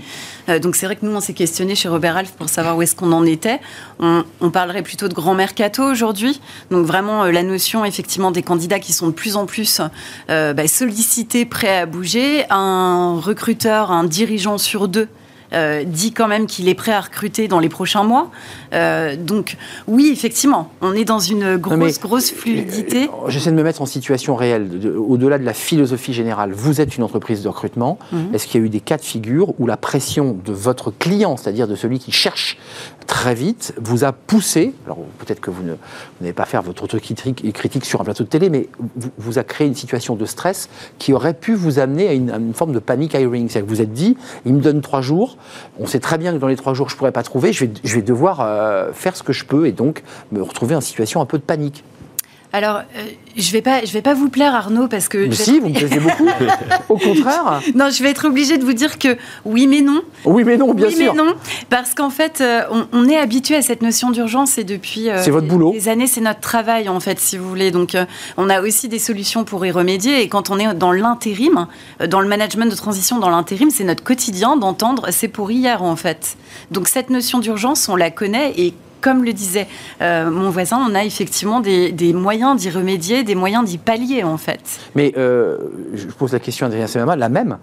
Euh, 0.50 0.60
donc 0.60 0.76
c'est 0.76 0.86
vrai 0.86 0.96
que 0.96 1.06
nous, 1.06 1.16
on 1.16 1.20
s'est 1.20 1.34
questionné 1.34 1.76
chez 1.76 1.88
Robert 1.88 2.18
Alf 2.18 2.32
pour 2.32 2.50
savoir 2.50 2.78
où 2.78 2.82
est-ce 2.82 2.96
qu'on 2.96 3.12
en 3.12 3.26
était. 3.26 3.60
On, 4.00 4.24
parlerait 4.52 4.84
plutôt 4.84 5.08
de 5.08 5.14
grand 5.14 5.34
mercato 5.34 5.84
aujourd'hui. 5.84 6.40
Donc 6.72 6.86
vraiment 6.86 7.24
euh, 7.24 7.32
la 7.32 7.44
notion 7.44 7.84
effectivement 7.84 8.32
des 8.32 8.44
candidats 8.44 8.80
qui 8.80 8.94
sont 8.94 9.08
de 9.08 9.12
plus 9.12 9.36
en 9.36 9.46
plus 9.46 9.82
euh, 10.30 10.54
bah, 10.54 10.68
sollicités, 10.68 11.46
prêts 11.46 11.80
à 11.80 11.86
bouger. 11.86 12.46
Un 12.50 13.20
recruteur, 13.20 13.92
un 13.92 14.04
dirigeant 14.04 14.58
sur 14.58 14.88
deux 14.88 15.08
euh, 15.56 15.84
dit 15.86 16.12
quand 16.12 16.28
même 16.28 16.48
qu'il 16.48 16.68
est 16.68 16.76
prêt 16.76 16.92
à 16.92 17.02
recruter 17.02 17.48
dans 17.48 17.60
les 17.60 17.70
prochains 17.70 18.04
mois. 18.04 18.30
Euh, 18.74 19.16
donc 19.16 19.58
oui, 19.88 20.10
effectivement, 20.12 20.72
on 20.82 20.94
est 20.94 21.06
dans 21.06 21.20
une 21.20 21.58
grosse, 21.58 22.00
grosse 22.00 22.32
fluidité. 22.32 23.06
Euh, 23.06 23.30
j'essaie 23.30 23.52
de 23.52 23.56
me 23.56 23.64
mettre 23.64 23.82
en 23.82 23.86
situation 23.86 24.36
réelle, 24.36 24.70
au-delà 24.98 25.38
de 25.38 25.46
la 25.46 25.54
philosophie 25.54 26.14
générale. 26.14 26.52
Vous 26.52 26.82
êtes 26.82 26.98
une 26.98 27.04
entreprise 27.04 27.42
de 27.42 27.48
recrutement. 27.48 27.98
Mhm. 28.12 28.34
Est-ce 28.34 28.48
qu'il 28.48 28.60
y 28.60 28.64
a 28.64 28.68
eu 28.68 28.70
des 28.70 28.82
cas 28.82 28.98
de 28.98 29.04
figure 29.04 29.54
où 29.60 29.68
la 29.68 29.78
pression 29.78 30.38
de 30.44 30.52
votre 30.52 30.92
client, 30.92 31.38
c'est-à-dire 31.38 31.68
de 31.68 31.76
celui 31.76 32.00
qui 32.00 32.12
cherche 32.12 32.58
très 33.08 33.36
vite, 33.36 33.74
vous 33.80 34.04
a 34.04 34.12
poussé, 34.12 34.74
alors 34.86 34.98
peut-être 35.20 35.40
que 35.40 35.52
vous 35.52 35.64
n'allez 36.20 36.34
pas 36.34 36.46
faire 36.46 36.62
votre 36.64 36.88
critique, 36.98 37.54
critique 37.54 37.86
sur 37.86 38.02
un 38.02 38.04
plateau 38.04 38.24
de 38.24 38.30
télé, 38.30 38.50
mais 38.50 38.68
vous, 38.96 39.10
vous, 39.18 39.40
a 39.40 39.44
créé 39.44 39.68
une 39.68 39.76
situation 39.76 40.16
de 40.16 40.26
stress 40.26 40.70
qui 40.98 41.14
aurait 41.14 41.34
pu 41.34 41.54
vous 41.54 41.80
amener 41.80 42.08
à 42.08 42.14
une, 42.14 42.32
à 42.32 42.38
une 42.38 42.54
forme 42.54 42.74
de 42.74 42.80
panic 42.80 43.14
hiring. 43.14 43.48
C'est-à-dire 43.48 43.70
que 43.70 43.76
vous 43.76 43.82
êtes 43.82 43.94
dit, 43.94 44.18
il 44.46 44.54
me 44.54 44.62
donne 44.62 44.82
trois 44.82 45.02
jours, 45.02 45.38
on 45.80 45.86
sait 45.88 46.00
très 46.00 46.18
bien 46.18 46.34
que 46.34 46.38
dans 46.38 46.48
les 46.48 46.56
trois 46.56 46.74
jours, 46.74 46.90
je 46.90 46.96
ne 46.96 46.98
pourrais 46.98 47.12
pas 47.12 47.24
trouver. 47.24 47.54
Je 47.54 47.66
vais, 47.66 48.02
devoir 48.02 48.42
euh, 48.42 48.92
faire 48.94 49.16
ce 49.16 49.24
que 49.24 49.34
je 49.34 49.46
peux 49.46 49.68
et 49.68 49.72
donc 49.72 50.04
me 50.32 50.42
retrouver 50.42 50.76
en 50.76 50.82
situation 50.82 51.22
un 51.22 51.26
peu 51.26 51.38
de 51.38 51.44
panique. 51.44 51.84
Alors, 52.56 52.78
euh, 52.78 53.02
je 53.36 53.52
vais 53.52 53.62
pas, 53.62 53.84
je 53.84 53.92
vais 53.92 54.02
pas 54.02 54.14
vous 54.14 54.30
plaire, 54.30 54.56
Arnaud, 54.56 54.88
parce 54.88 55.10
que. 55.10 55.28
Mais 55.28 55.36
si, 55.36 55.60
vous 55.60 55.68
me 55.68 55.74
plaisez 55.74 56.00
beaucoup. 56.00 56.26
Au 56.90 56.98
contraire. 56.98 57.60
Non, 57.76 57.90
je 57.90 58.02
vais 58.02 58.12
être 58.12 58.28
obligée 58.28 58.58
de 58.58 58.64
vous 58.64 58.72
dire 58.72 58.98
que 58.98 59.18
oui, 59.44 59.68
mais 59.68 59.82
non. 59.82 60.02
Oui, 60.24 60.46
mais 60.46 60.56
non, 60.56 60.74
bien 60.74 60.88
oui, 60.88 60.96
sûr. 60.96 61.14
mais 61.14 61.22
non, 61.22 61.34
parce 61.70 61.94
qu'en 61.94 62.10
fait, 62.10 62.40
euh, 62.40 62.62
on, 62.72 62.88
on 62.94 63.10
est 63.10 63.18
habitué 63.18 63.58
à 63.58 63.62
cette 63.62 63.82
notion 63.82 64.10
d'urgence 64.10 64.58
et 64.58 64.64
depuis 64.64 65.10
euh, 65.10 65.22
C'est 65.22 65.32
votre 65.32 65.48
boulot. 65.48 65.74
des 65.74 65.90
années, 65.90 66.08
c'est 66.08 66.22
notre 66.22 66.40
travail 66.40 66.88
en 66.88 67.02
fait, 67.02 67.20
si 67.20 67.38
vous 67.38 67.50
voulez. 67.50 67.72
Donc, 67.72 67.94
euh, 67.94 68.06
on 68.38 68.50
a 68.50 68.62
aussi 68.62 68.88
des 68.88 69.00
solutions 69.00 69.44
pour 69.44 69.66
y 69.66 69.72
remédier. 69.72 70.22
Et 70.22 70.30
quand 70.30 70.50
on 70.50 70.58
est 70.58 70.74
dans 70.74 70.94
l'intérim, 70.94 71.68
dans 72.08 72.22
le 72.22 72.28
management 72.30 72.72
de 72.72 72.76
transition, 72.76 73.20
dans 73.20 73.30
l'intérim, 73.30 73.70
c'est 73.70 73.84
notre 73.84 74.04
quotidien 74.06 74.56
d'entendre 74.56 75.08
c'est 75.12 75.28
pour 75.28 75.52
hier 75.52 75.84
en 75.84 75.98
fait. 75.98 76.38
Donc, 76.72 76.88
cette 76.88 77.10
notion 77.10 77.40
d'urgence, 77.40 77.90
on 77.90 77.98
la 77.98 78.12
connaît 78.12 78.54
et 78.56 78.74
comme 79.06 79.24
le 79.24 79.34
disait 79.34 79.68
euh, 80.02 80.32
mon 80.32 80.50
voisin, 80.50 80.84
on 80.90 80.96
a 80.96 81.06
effectivement 81.06 81.60
des, 81.60 81.92
des 81.92 82.12
moyens 82.12 82.60
d'y 82.60 82.72
remédier, 82.72 83.24
des 83.24 83.36
moyens 83.36 83.64
d'y 83.64 83.78
pallier 83.78 84.24
en 84.24 84.38
fait. 84.38 84.80
Mais 84.96 85.14
euh, 85.16 85.58
je 85.94 86.08
pose 86.08 86.34
la 86.34 86.40
question 86.40 86.66
à 86.66 86.70
Adrien 86.70 86.88
Semama, 86.88 87.16
la 87.16 87.30
même. 87.30 87.60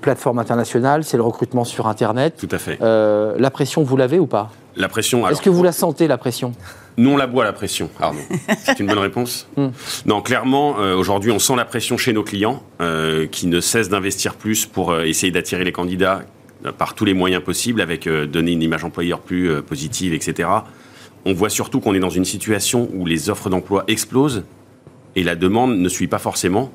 Plateforme 0.00 0.40
internationale, 0.40 1.04
c'est 1.04 1.16
le 1.16 1.22
recrutement 1.22 1.64
sur 1.64 1.86
Internet. 1.86 2.34
Tout 2.36 2.48
à 2.50 2.58
fait. 2.58 2.78
Euh, 2.82 3.36
la 3.38 3.52
pression, 3.52 3.84
vous 3.84 3.96
l'avez 3.96 4.18
ou 4.18 4.26
pas? 4.26 4.50
La 4.74 4.88
pression. 4.88 5.18
alors, 5.18 5.30
Est-ce 5.30 5.42
que 5.42 5.50
vous 5.50 5.62
la 5.62 5.70
sentez, 5.70 6.08
la 6.08 6.18
pression? 6.18 6.52
Nous, 6.96 7.10
on 7.10 7.16
la 7.16 7.28
boit, 7.28 7.44
la 7.44 7.52
pression, 7.52 7.88
Arnaud. 8.00 8.20
C'est 8.64 8.80
une 8.80 8.86
bonne 8.88 8.98
réponse 8.98 9.46
Hmm. 9.56 9.68
Non, 10.06 10.20
clairement, 10.20 10.80
euh, 10.80 10.96
aujourd'hui, 10.96 11.30
on 11.30 11.38
sent 11.38 11.54
la 11.56 11.64
pression 11.64 11.96
chez 11.96 12.12
nos 12.12 12.24
clients 12.24 12.62
euh, 12.80 13.26
qui 13.26 13.46
ne 13.46 13.60
cessent 13.60 13.88
d'investir 13.88 14.34
plus 14.34 14.66
pour 14.66 14.90
euh, 14.90 15.04
essayer 15.04 15.30
d'attirer 15.30 15.62
les 15.62 15.72
candidats 15.72 16.22
par 16.70 16.94
tous 16.94 17.04
les 17.04 17.14
moyens 17.14 17.42
possibles, 17.42 17.80
avec 17.80 18.06
euh, 18.06 18.26
donner 18.26 18.52
une 18.52 18.62
image 18.62 18.84
employeur 18.84 19.20
plus 19.20 19.50
euh, 19.50 19.62
positive, 19.62 20.14
etc. 20.14 20.48
On 21.24 21.32
voit 21.32 21.50
surtout 21.50 21.80
qu'on 21.80 21.94
est 21.94 22.00
dans 22.00 22.10
une 22.10 22.24
situation 22.24 22.88
où 22.94 23.04
les 23.04 23.30
offres 23.30 23.50
d'emploi 23.50 23.84
explosent 23.88 24.44
et 25.16 25.24
la 25.24 25.34
demande 25.34 25.76
ne 25.76 25.88
suit 25.88 26.06
pas 26.06 26.18
forcément. 26.18 26.70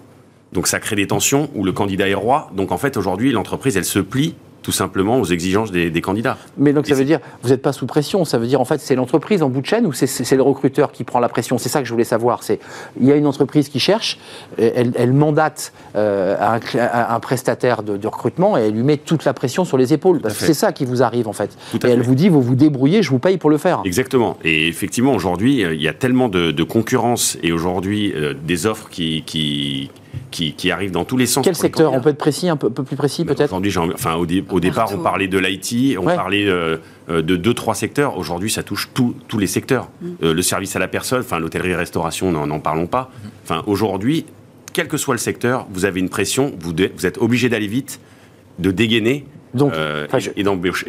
Donc 0.54 0.68
ça 0.68 0.80
crée 0.80 0.96
des 0.96 1.08
tensions 1.08 1.50
où 1.56 1.64
le 1.64 1.72
candidat 1.72 2.08
est 2.08 2.14
roi. 2.14 2.52
Donc 2.56 2.72
en 2.72 2.78
fait, 2.78 2.98
aujourd'hui, 2.98 3.32
l'entreprise, 3.32 3.78
elle 3.78 3.86
se 3.86 4.00
plie 4.00 4.36
tout 4.62 4.72
simplement 4.72 5.20
aux 5.20 5.26
exigences 5.26 5.72
des, 5.72 5.90
des 5.90 6.02
candidats. 6.02 6.38
Mais 6.58 6.74
donc 6.74 6.88
ça 6.88 6.96
veut 6.96 7.06
dire, 7.06 7.20
vous 7.44 7.50
n'êtes 7.50 7.62
pas 7.62 7.72
sous 7.74 7.86
pression, 7.86 8.26
ça 8.26 8.38
veut 8.38 8.48
dire 8.48 8.60
en 8.62 8.66
fait 8.66 8.80
c'est 8.82 8.96
l'entreprise 8.96 9.42
en 9.44 9.50
bout 9.50 9.62
de 9.62 9.66
chaîne 9.66 9.86
ou 9.86 9.94
c'est- 9.94 10.36
le 10.36 10.42
recruteur 10.44 10.92
qui 10.92 11.04
prend 11.04 11.20
la 11.20 11.30
pression? 11.30 11.58
C'est 11.58 11.70
ça 11.70 11.80
que 11.80 11.86
je 11.88 11.92
voulais 11.94 12.04
savoir. 12.04 12.44
C'est 12.44 12.60
il 13.00 13.08
y 13.08 13.12
a 13.12 13.16
une 13.16 13.28
entreprise 13.28 13.70
qui 13.70 13.80
cherche, 13.80 14.20
elle, 14.58 14.92
elle 14.96 15.14
mandate 15.14 15.74
euh, 15.96 16.36
un, 16.40 17.20
prestataire 17.20 17.82
de, 17.84 17.98
de 17.98 18.08
recrutement 18.08 18.58
et 18.58 18.62
elle 18.68 18.74
lui 18.74 18.84
met 18.84 18.98
toute 18.98 19.26
la 19.26 19.34
pression 19.34 19.66
sur 19.66 19.78
les 19.78 19.94
épaules. 19.94 20.22
C'est 20.30 20.54
ça 20.54 20.72
qui 20.72 20.86
vous 20.86 21.02
arrive 21.02 21.28
en 21.28 21.34
fait. 21.34 21.58
Tout 21.72 21.86
et 21.86 21.90
elle 21.90 22.00
fait. 22.02 22.06
vous 22.06 22.16
dit 22.16 22.30
vous 22.30 22.42
vous 22.42 22.56
débrouillez, 22.56 23.02
je 23.04 23.10
vous 23.10 23.20
paye 23.20 23.38
pour 23.38 23.50
le 23.50 23.58
faire. 23.58 23.82
Exactement. 23.86 24.38
Et 24.44 24.68
effectivement, 24.68 25.14
aujourd'hui, 25.14 25.64
euh, 25.64 25.74
il 25.74 25.82
y 25.82 25.88
a 25.88 25.94
tellement 25.94 26.30
de, 26.30 26.52
de 26.52 26.64
concurrence 26.64 27.38
et 27.44 27.52
aujourd'hui 27.52 28.14
euh, 28.16 28.34
des 28.34 28.66
offres 28.66 28.90
qui, 28.90 29.24
qui, 29.26 29.90
qui, 30.32 30.54
qui 30.54 30.72
arrivent 30.72 30.92
dans 30.92 31.06
tous 31.06 31.18
les 31.18 31.26
sens. 31.26 31.44
Quel 31.44 31.56
secteur 31.56 31.94
On 31.94 32.02
peut 32.02 32.10
être 32.10 32.18
précis, 32.18 32.50
un 32.50 32.58
peu, 32.58 32.70
plus 32.70 32.96
précis 32.96 33.24
Ben, 33.24 33.36
peut-être 33.36 33.54
Aujourd'hui, 33.54 33.94
enfin, 33.94 34.16
au, 34.16 34.26
dé- 34.26 34.44
au 34.50 34.60
départ, 34.60 34.90
on 34.94 34.98
parlait 35.00 35.28
de 35.28 35.38
l'IT, 35.38 35.98
on 35.98 36.06
Ouais. 36.06 36.16
parlait 36.16 36.46
euh, 36.48 36.78
euh, 37.10 37.22
de 37.22 37.36
deux, 37.36 37.54
trois 37.54 37.76
secteurs. 37.76 38.18
Aujourd'hui, 38.18 38.50
ça 38.52 38.64
touche 38.64 38.90
tous 38.94 39.16
tous 39.28 39.38
les 39.40 39.48
secteurs. 39.48 39.90
Mm. 40.02 40.08
Euh, 40.24 40.34
le 40.34 40.42
service 40.42 40.76
à 40.76 40.80
la 40.80 40.88
personne, 40.88 41.22
enfin, 41.22 41.40
l'hôtellerie-restauration, 41.40 42.32
n'en 42.32 42.48
n'en 42.48 42.60
parlons 42.60 42.88
pas. 42.88 43.10
Mm. 43.24 43.28
Enfin, 43.44 43.64
aujourd'hui, 43.68 44.26
quel 44.74 44.88
que 44.88 44.98
soit 44.98 45.14
le 45.16 45.20
secteur, 45.20 45.66
vous 45.72 45.86
avez 45.86 46.00
une 46.00 46.10
pression, 46.10 46.54
vous, 46.60 46.74
de- 46.74 46.92
vous 46.96 47.06
êtes 47.06 47.18
obligé 47.18 47.50
d'aller 47.50 47.68
vite, 47.68 48.00
de 48.60 48.72
dégainer 48.72 49.26
Donc, 49.54 49.74
euh, 49.74 50.06
je- 50.18 50.30
et 50.36 50.44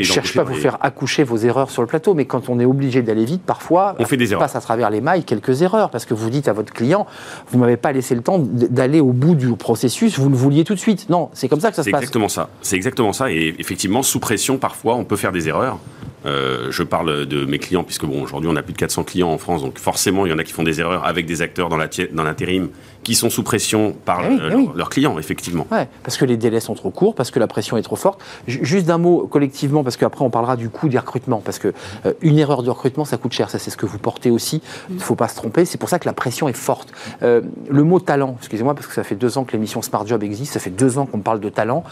Je 0.05 0.13
cherche 0.13 0.35
pas 0.35 0.41
à 0.41 0.45
vous 0.45 0.55
les- 0.55 0.61
faire 0.61 0.79
accoucher 0.81 1.23
vos 1.25 1.37
erreurs 1.37 1.71
sur 1.71 1.83
le 1.83 1.89
plateau, 1.89 2.15
mais 2.15 2.25
quand 2.25 2.49
on 2.49 2.59
est 2.61 2.65
obligé 2.65 3.03
d'aller 3.03 3.25
vite, 3.25 3.43
parfois, 3.43 3.95
On 3.99 4.05
fait 4.05 4.17
des 4.17 4.33
erreurs. 4.33 4.41
passe 4.43 4.57
à 4.57 4.61
travers 4.61 4.91
les 4.91 5.01
mailles 5.01 5.25
quelques 5.25 5.63
erreurs, 5.63 5.91
parce 5.91 6.05
que 6.05 6.15
vous 6.15 6.29
dites 6.31 6.49
à 6.49 6.53
votre 6.53 6.73
client, 6.73 7.07
vous 7.51 7.59
m'avez 7.59 7.77
pas 7.77 7.93
laissé 7.93 8.15
le 8.15 8.23
temps 8.23 8.39
d'aller 8.39 9.01
au 9.01 9.13
bout 9.13 9.35
du 9.35 9.49
processus, 9.57 10.19
vous 10.19 10.29
le 10.29 10.37
vouliez 10.37 10.65
tout 10.65 10.75
de 10.75 10.81
suite. 10.81 11.09
Non, 11.09 11.31
c'est 11.33 11.49
comme 11.49 11.61
ça 11.61 11.71
que 11.71 11.77
ça 11.77 11.83
se 11.83 11.87
C'est 11.87 11.91
passe. 11.93 12.01
exactement 12.03 12.29
ça. 12.29 12.49
C'est 12.63 12.77
exactement 12.77 13.13
ça. 13.13 13.31
Et 13.31 13.55
effectivement, 13.59 14.03
sous 14.03 14.21
pression, 14.21 14.59
parfois, 14.59 14.97
on 14.97 15.05
peut 15.05 15.17
faire 15.17 15.33
des 15.33 15.49
erreurs. 15.49 15.79
Euh, 16.27 16.67
je 16.71 16.83
parle 16.83 17.27
de 17.27 17.45
mes 17.45 17.59
clients, 17.61 17.85
puisque 17.85 18.05
bon, 18.05 18.21
aujourd'hui, 18.23 18.51
on 18.53 18.57
a 18.57 18.63
plus 18.63 18.73
de 18.73 18.79
400 18.79 19.05
clients 19.05 19.31
en 19.31 19.39
France, 19.39 19.63
donc 19.63 19.79
forcément, 19.79 20.27
il 20.27 20.31
y 20.31 20.33
en 20.33 20.39
a 20.39 20.43
qui 20.45 20.53
font 20.53 20.65
des 20.65 20.81
erreurs 20.81 21.07
avec 21.07 21.27
des 21.27 21.43
acteurs 21.43 21.69
dans 21.69 21.77
l'intérim 21.77 22.69
qui 23.09 23.15
sont 23.15 23.31
sous 23.31 23.43
pression 23.43 23.95
par 24.05 24.21
Eh 24.23 24.29
oui, 24.29 24.39
euh, 24.39 24.49
eh 24.53 24.55
oui. 24.55 24.65
leurs- 24.67 24.77
leurs 24.77 24.89
clients, 24.91 25.19
effectivement. 25.19 25.67
Ouais, 25.73 25.89
parce 26.03 26.19
que 26.19 26.27
les 26.27 26.37
délais 26.37 26.61
sont 26.61 26.75
trop 26.75 26.91
courts, 26.91 27.15
parce 27.15 27.31
que 27.31 27.39
la 27.39 27.47
pression 27.47 27.79
est 27.79 27.83
trop 27.83 27.97
forte. 27.97 28.21
Ju- 28.47 28.61
Juste 28.63 28.85
d'un 28.85 28.99
mot 28.99 29.27
collectivement, 29.27 29.83
parce 29.83 29.97
qu'après 29.97 30.23
on 30.27 30.29
parlera 30.29 30.57
du 30.59 30.69
coût 30.69 30.91
des 30.91 30.99
recrutements, 30.99 31.41
parce 31.43 31.59
que 31.59 31.73
euh, 32.05 32.13
une 32.21 32.39
erreur 32.39 32.63
de 32.63 32.69
recrutement, 32.69 33.07
ça 33.07 33.17
coûte 33.17 33.33
cher. 33.33 33.49
Ça, 33.49 33.59
c'est 33.59 33.71
ce 33.71 33.79
que 33.79 33.87
vous 33.87 33.97
portez 33.97 34.31
aussi. 34.31 34.61
Il 34.91 34.97
ne 34.97 35.01
faut 35.01 35.15
pas 35.15 35.29
se 35.29 35.37
tromper. 35.37 35.65
C'est 35.65 35.79
pour 35.79 35.89
ça 35.89 35.99
que 35.99 36.05
la 36.05 36.13
pression 36.13 36.49
est 36.49 36.53
forte. 36.53 36.93
Euh, 37.23 37.41
le 37.71 37.83
mot 37.83 37.99
talent, 37.99 38.37
excusez-moi, 38.39 38.75
parce 38.75 38.87
que 38.87 38.93
ça 38.93 39.05
fait 39.05 39.15
deux 39.15 39.39
ans 39.39 39.45
que 39.45 39.53
l'émission 39.53 39.81
Smart 39.81 40.07
Job 40.07 40.23
existe, 40.23 40.53
ça 40.53 40.61
fait 40.61 40.69
deux 40.69 40.99
ans 40.99 41.07
qu'on 41.07 41.21
parle 41.21 41.41
de 41.41 41.49
talent. 41.49 41.85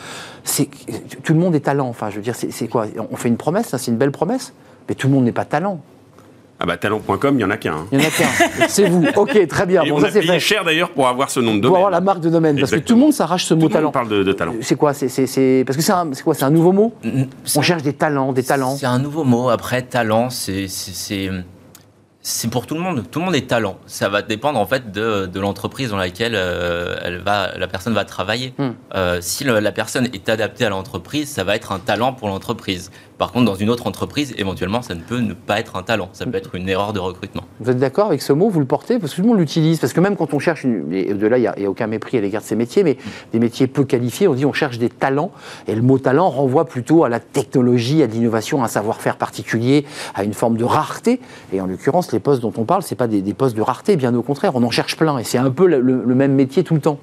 C'est 0.44 0.68
tout 1.22 1.32
le 1.32 1.38
monde 1.40 1.54
est 1.54 1.60
talent. 1.60 1.88
Enfin, 1.88 2.10
je 2.10 2.16
veux 2.16 2.22
dire, 2.22 2.34
c'est 2.34 2.52
c'est 2.52 2.68
quoi? 2.68 2.84
On 3.10 3.16
fait 3.16 3.28
une 3.30 3.38
promesse, 3.38 3.72
hein, 3.72 3.78
c'est 3.78 3.90
une 3.90 3.96
belle 3.96 4.12
promesse, 4.12 4.52
mais 4.86 4.94
tout 4.94 5.06
le 5.08 5.14
monde 5.14 5.24
n'est 5.24 5.32
pas 5.32 5.46
talent. 5.46 5.80
Ah 6.58 6.64
bah, 6.64 6.76
talent.com, 6.78 7.38
il 7.38 7.42
y 7.42 7.44
en 7.44 7.50
a 7.50 7.58
qu'un. 7.58 7.74
hein. 7.74 7.86
Il 7.92 8.00
y 8.00 8.02
en 8.04 8.08
a 8.08 8.10
qu'un. 8.10 8.66
c'est 8.68 8.88
vous. 8.88 9.04
Ok, 9.16 9.46
très 9.46 9.66
bien. 9.66 9.82
Et 9.82 9.90
Bon, 9.90 9.96
on 9.96 10.00
ça 10.00 10.06
a 10.06 10.10
c'est 10.10 10.20
payé 10.20 10.32
fait. 10.32 10.40
cher 10.40 10.64
d'ailleurs 10.64 10.90
pour 10.90 11.06
avoir 11.06 11.28
ce 11.30 11.38
nom 11.40 11.54
de 11.54 11.60
Pour 11.60 11.62
domaine. 11.70 11.76
avoir 11.76 11.90
la 11.90 12.00
marque 12.00 12.20
de 12.20 12.30
domaine, 12.30 12.58
parce 12.58 12.70
que 12.70 12.76
tout 12.76 12.94
le 12.94 13.00
monde 13.00 13.12
s'arrache 13.12 13.44
ce 13.44 13.52
mot 13.54 13.62
Tout 13.62 13.68
talent. 13.68 13.84
monde 13.84 13.92
parle 13.92 14.08
de, 14.08 14.22
de 14.22 14.32
talent. 14.32 14.54
C'est 14.62 14.76
quoi 14.76 14.94
c'est, 14.94 15.08
c'est- 15.08 15.26
c'est- 15.26 15.64
Parce 15.66 15.76
que 15.76 15.82
c'est, 15.82 15.92
un- 15.92 16.08
c'est 16.12 16.22
quoi 16.22 16.34
C'est 16.34 16.44
un 16.44 16.50
nouveau 16.50 16.72
mot? 16.72 16.94
On 17.56 17.62
cherche 17.62 17.82
des 17.82 17.92
talents, 17.92 18.32
des 18.32 18.42
talents. 18.42 18.74
C'est 18.76 18.86
un 18.86 18.98
nouveau 18.98 19.24
mot. 19.24 19.50
Après, 19.50 19.82
talent, 19.82 20.30
c'est 20.30 20.66
c'est- 22.26 22.48
pour 22.48 22.66
tout 22.66 22.74
le 22.74 22.80
monde. 22.80 23.04
Tout 23.10 23.20
le 23.20 23.24
monde 23.26 23.34
est 23.36 23.46
talent. 23.48 23.78
Ça 23.86 24.08
va 24.08 24.20
dépendre 24.22 24.58
en 24.58 24.66
fait 24.66 24.90
de, 24.90 25.26
de 25.26 25.40
l'entreprise 25.40 25.90
dans 25.90 25.96
laquelle 25.96 26.34
euh, 26.34 26.96
elle 27.02 27.18
va, 27.18 27.56
la 27.56 27.68
personne 27.68 27.94
va 27.94 28.04
travailler. 28.04 28.52
Hmm. 28.58 28.70
Euh, 28.94 29.18
si 29.20 29.44
le- 29.44 29.60
la 29.60 29.72
personne 29.72 30.06
est 30.12 30.28
adaptée 30.28 30.64
à 30.64 30.68
l'entreprise, 30.70 31.28
ça 31.30 31.44
va 31.44 31.54
être 31.54 31.70
un 31.72 31.78
talent 31.78 32.12
pour 32.12 32.28
l'entreprise. 32.28 32.90
Par 33.18 33.32
contre, 33.32 33.44
dans 33.46 33.54
une 33.54 33.70
autre 33.70 33.86
entreprise, 33.86 34.34
éventuellement, 34.36 34.82
ça 34.82 34.94
ne 34.94 35.00
peut 35.00 35.18
ne 35.20 35.32
pas 35.34 35.58
être 35.60 35.76
un 35.76 35.82
talent. 35.82 36.10
Ça 36.12 36.26
peut 36.26 36.36
être 36.36 36.54
une 36.56 36.68
erreur 36.68 36.92
de 36.92 36.98
recrutement. 36.98 37.44
Vous 37.60 37.70
êtes 37.70 37.78
d'accord 37.78 38.08
avec 38.08 38.20
ce 38.20 38.32
mot 38.32 38.50
Vous 38.50 38.60
le 38.60 38.66
portez 38.66 38.98
Parce 38.98 39.12
que 39.12 39.16
tout 39.16 39.22
le 39.22 39.28
monde 39.28 39.38
l'utilise. 39.38 39.78
Parce 39.78 39.92
que 39.92 40.00
même 40.00 40.16
quand 40.16 40.34
on 40.34 40.38
cherche, 40.38 40.64
et 40.64 41.12
au-delà, 41.12 41.38
il 41.38 41.52
n'y 41.58 41.66
a, 41.66 41.70
aucun 41.70 41.86
mépris 41.86 42.18
à 42.18 42.20
l'égard 42.20 42.42
de 42.42 42.46
ces 42.46 42.56
métiers, 42.56 42.84
mais 42.84 42.96
des 43.32 43.38
métiers 43.38 43.66
peu 43.66 43.84
qualifiés, 43.84 44.28
on 44.28 44.34
dit 44.34 44.44
on 44.44 44.52
cherche 44.52 44.78
des 44.78 44.88
talents. 44.90 45.30
Et 45.66 45.74
le 45.74 45.82
mot 45.82 45.98
talent 45.98 46.28
renvoie 46.28 46.66
plutôt 46.66 47.04
à 47.04 47.08
la 47.08 47.20
technologie, 47.20 48.02
à 48.02 48.06
l'innovation, 48.06 48.62
à 48.62 48.66
un 48.66 48.68
savoir-faire 48.68 49.16
particulier, 49.16 49.84
à 50.14 50.24
une 50.24 50.34
forme 50.34 50.56
de 50.56 50.64
rareté. 50.64 51.20
Et 51.52 51.60
en 51.60 51.66
l'occurrence, 51.66 52.12
les 52.12 52.20
postes 52.20 52.42
dont 52.42 52.52
on 52.56 52.64
parle, 52.64 52.82
ce 52.82 52.94
pas 52.94 53.06
des, 53.06 53.22
postes 53.34 53.56
de 53.56 53.62
rareté, 53.62 53.96
bien 53.96 54.14
au 54.14 54.22
contraire, 54.22 54.52
on 54.54 54.62
en 54.62 54.70
cherche 54.70 54.96
plein. 54.96 55.18
Et 55.18 55.24
c'est 55.24 55.38
un 55.38 55.50
peu 55.50 55.66
le 55.66 56.14
même 56.14 56.34
métier 56.34 56.62
tout 56.62 56.74
le 56.74 56.80
temps. 56.80 56.98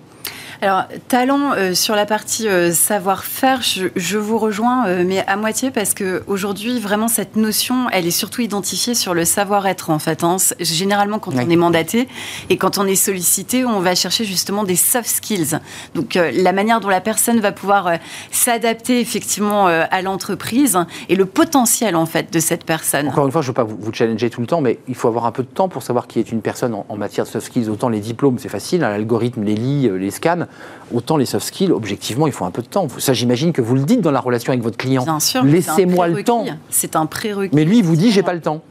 Alors, 0.63 0.85
talent 1.09 1.51
euh, 1.57 1.73
sur 1.73 1.93
la 1.93 2.05
partie 2.05 2.47
euh, 2.47 2.71
savoir-faire, 2.71 3.61
je, 3.61 3.87
je 3.97 4.17
vous 4.17 4.37
rejoins, 4.37 4.87
euh, 4.87 5.03
mais 5.05 5.21
à 5.27 5.35
moitié 5.35 5.71
parce 5.71 5.93
que 5.93 6.23
aujourd'hui, 6.25 6.79
vraiment, 6.79 7.09
cette 7.09 7.35
notion, 7.35 7.89
elle 7.91 8.07
est 8.07 8.11
surtout 8.11 8.39
identifiée 8.39 8.95
sur 8.95 9.13
le 9.13 9.25
savoir-être 9.25 9.89
en 9.89 9.99
fait. 9.99 10.23
hein. 10.23 10.37
Généralement, 10.61 11.19
quand 11.19 11.31
Oui. 11.35 11.43
on 11.45 11.49
est 11.49 11.57
mandaté 11.57 12.07
et 12.49 12.55
quand 12.55 12.77
on 12.77 12.87
est 12.87 12.95
sollicité, 12.95 13.65
on 13.65 13.81
va 13.81 13.93
chercher 13.93 14.23
justement 14.23 14.63
des 14.63 14.77
soft 14.77 15.09
skills. 15.09 15.59
Donc, 15.95 16.15
euh, 16.15 16.31
la 16.33 16.53
manière 16.53 16.79
dont 16.79 16.87
la 16.87 17.01
personne 17.01 17.41
va 17.41 17.51
pouvoir 17.51 17.87
euh, 17.87 17.95
s'adapter 18.31 19.01
effectivement 19.01 19.67
euh, 19.67 19.83
à 19.91 20.01
l'entreprise 20.01 20.79
et 21.09 21.17
le 21.17 21.25
potentiel 21.25 21.97
en 21.97 22.05
fait 22.05 22.31
de 22.31 22.39
cette 22.39 22.63
personne. 22.63 23.09
Encore 23.09 23.25
une 23.25 23.33
fois, 23.33 23.41
je 23.41 23.47
ne 23.47 23.49
veux 23.49 23.53
pas 23.55 23.65
vous, 23.65 23.75
vous 23.77 23.91
challenger 23.91 24.29
tout 24.29 24.39
le 24.39 24.47
temps, 24.47 24.61
mais 24.61 24.79
il 24.87 24.95
faut 24.95 25.09
avoir 25.09 25.25
un 25.25 25.33
peu 25.33 25.43
de 25.43 25.49
temps 25.49 25.67
pour 25.67 25.83
savoir 25.83 26.07
qui 26.07 26.19
est 26.19 26.31
une 26.31 26.41
personne 26.41 26.73
en, 26.73 26.85
en 26.87 26.95
matière 26.95 27.25
de 27.25 27.31
soft 27.31 27.47
skills. 27.47 27.67
Autant 27.69 27.89
les 27.89 27.99
diplômes, 27.99 28.37
c'est 28.39 28.47
facile, 28.47 28.85
hein, 28.85 28.91
l'algorithme 28.91 29.43
les 29.43 29.55
lit, 29.55 29.89
les 29.93 30.09
scanne. 30.11 30.47
Autant 30.93 31.17
les 31.17 31.25
soft 31.25 31.47
skills, 31.47 31.71
objectivement, 31.71 32.27
il 32.27 32.33
faut 32.33 32.45
un 32.45 32.51
peu 32.51 32.61
de 32.61 32.67
temps. 32.67 32.87
Ça, 32.97 33.13
j'imagine 33.13 33.53
que 33.53 33.61
vous 33.61 33.75
le 33.75 33.83
dites 33.83 34.01
dans 34.01 34.11
la 34.11 34.19
relation 34.19 34.51
avec 34.51 34.63
votre 34.63 34.77
client. 34.77 35.03
Bien 35.03 35.19
sûr, 35.19 35.43
Laissez-moi 35.43 36.07
le 36.07 36.23
temps. 36.23 36.45
C'est 36.69 36.95
un 36.95 37.05
prérequis. 37.05 37.55
Mais 37.55 37.65
lui, 37.65 37.79
il 37.79 37.83
vous 37.83 37.95
dit, 37.95 38.11
j'ai 38.11 38.23
pas 38.23 38.33
le 38.33 38.41
temps. 38.41 38.61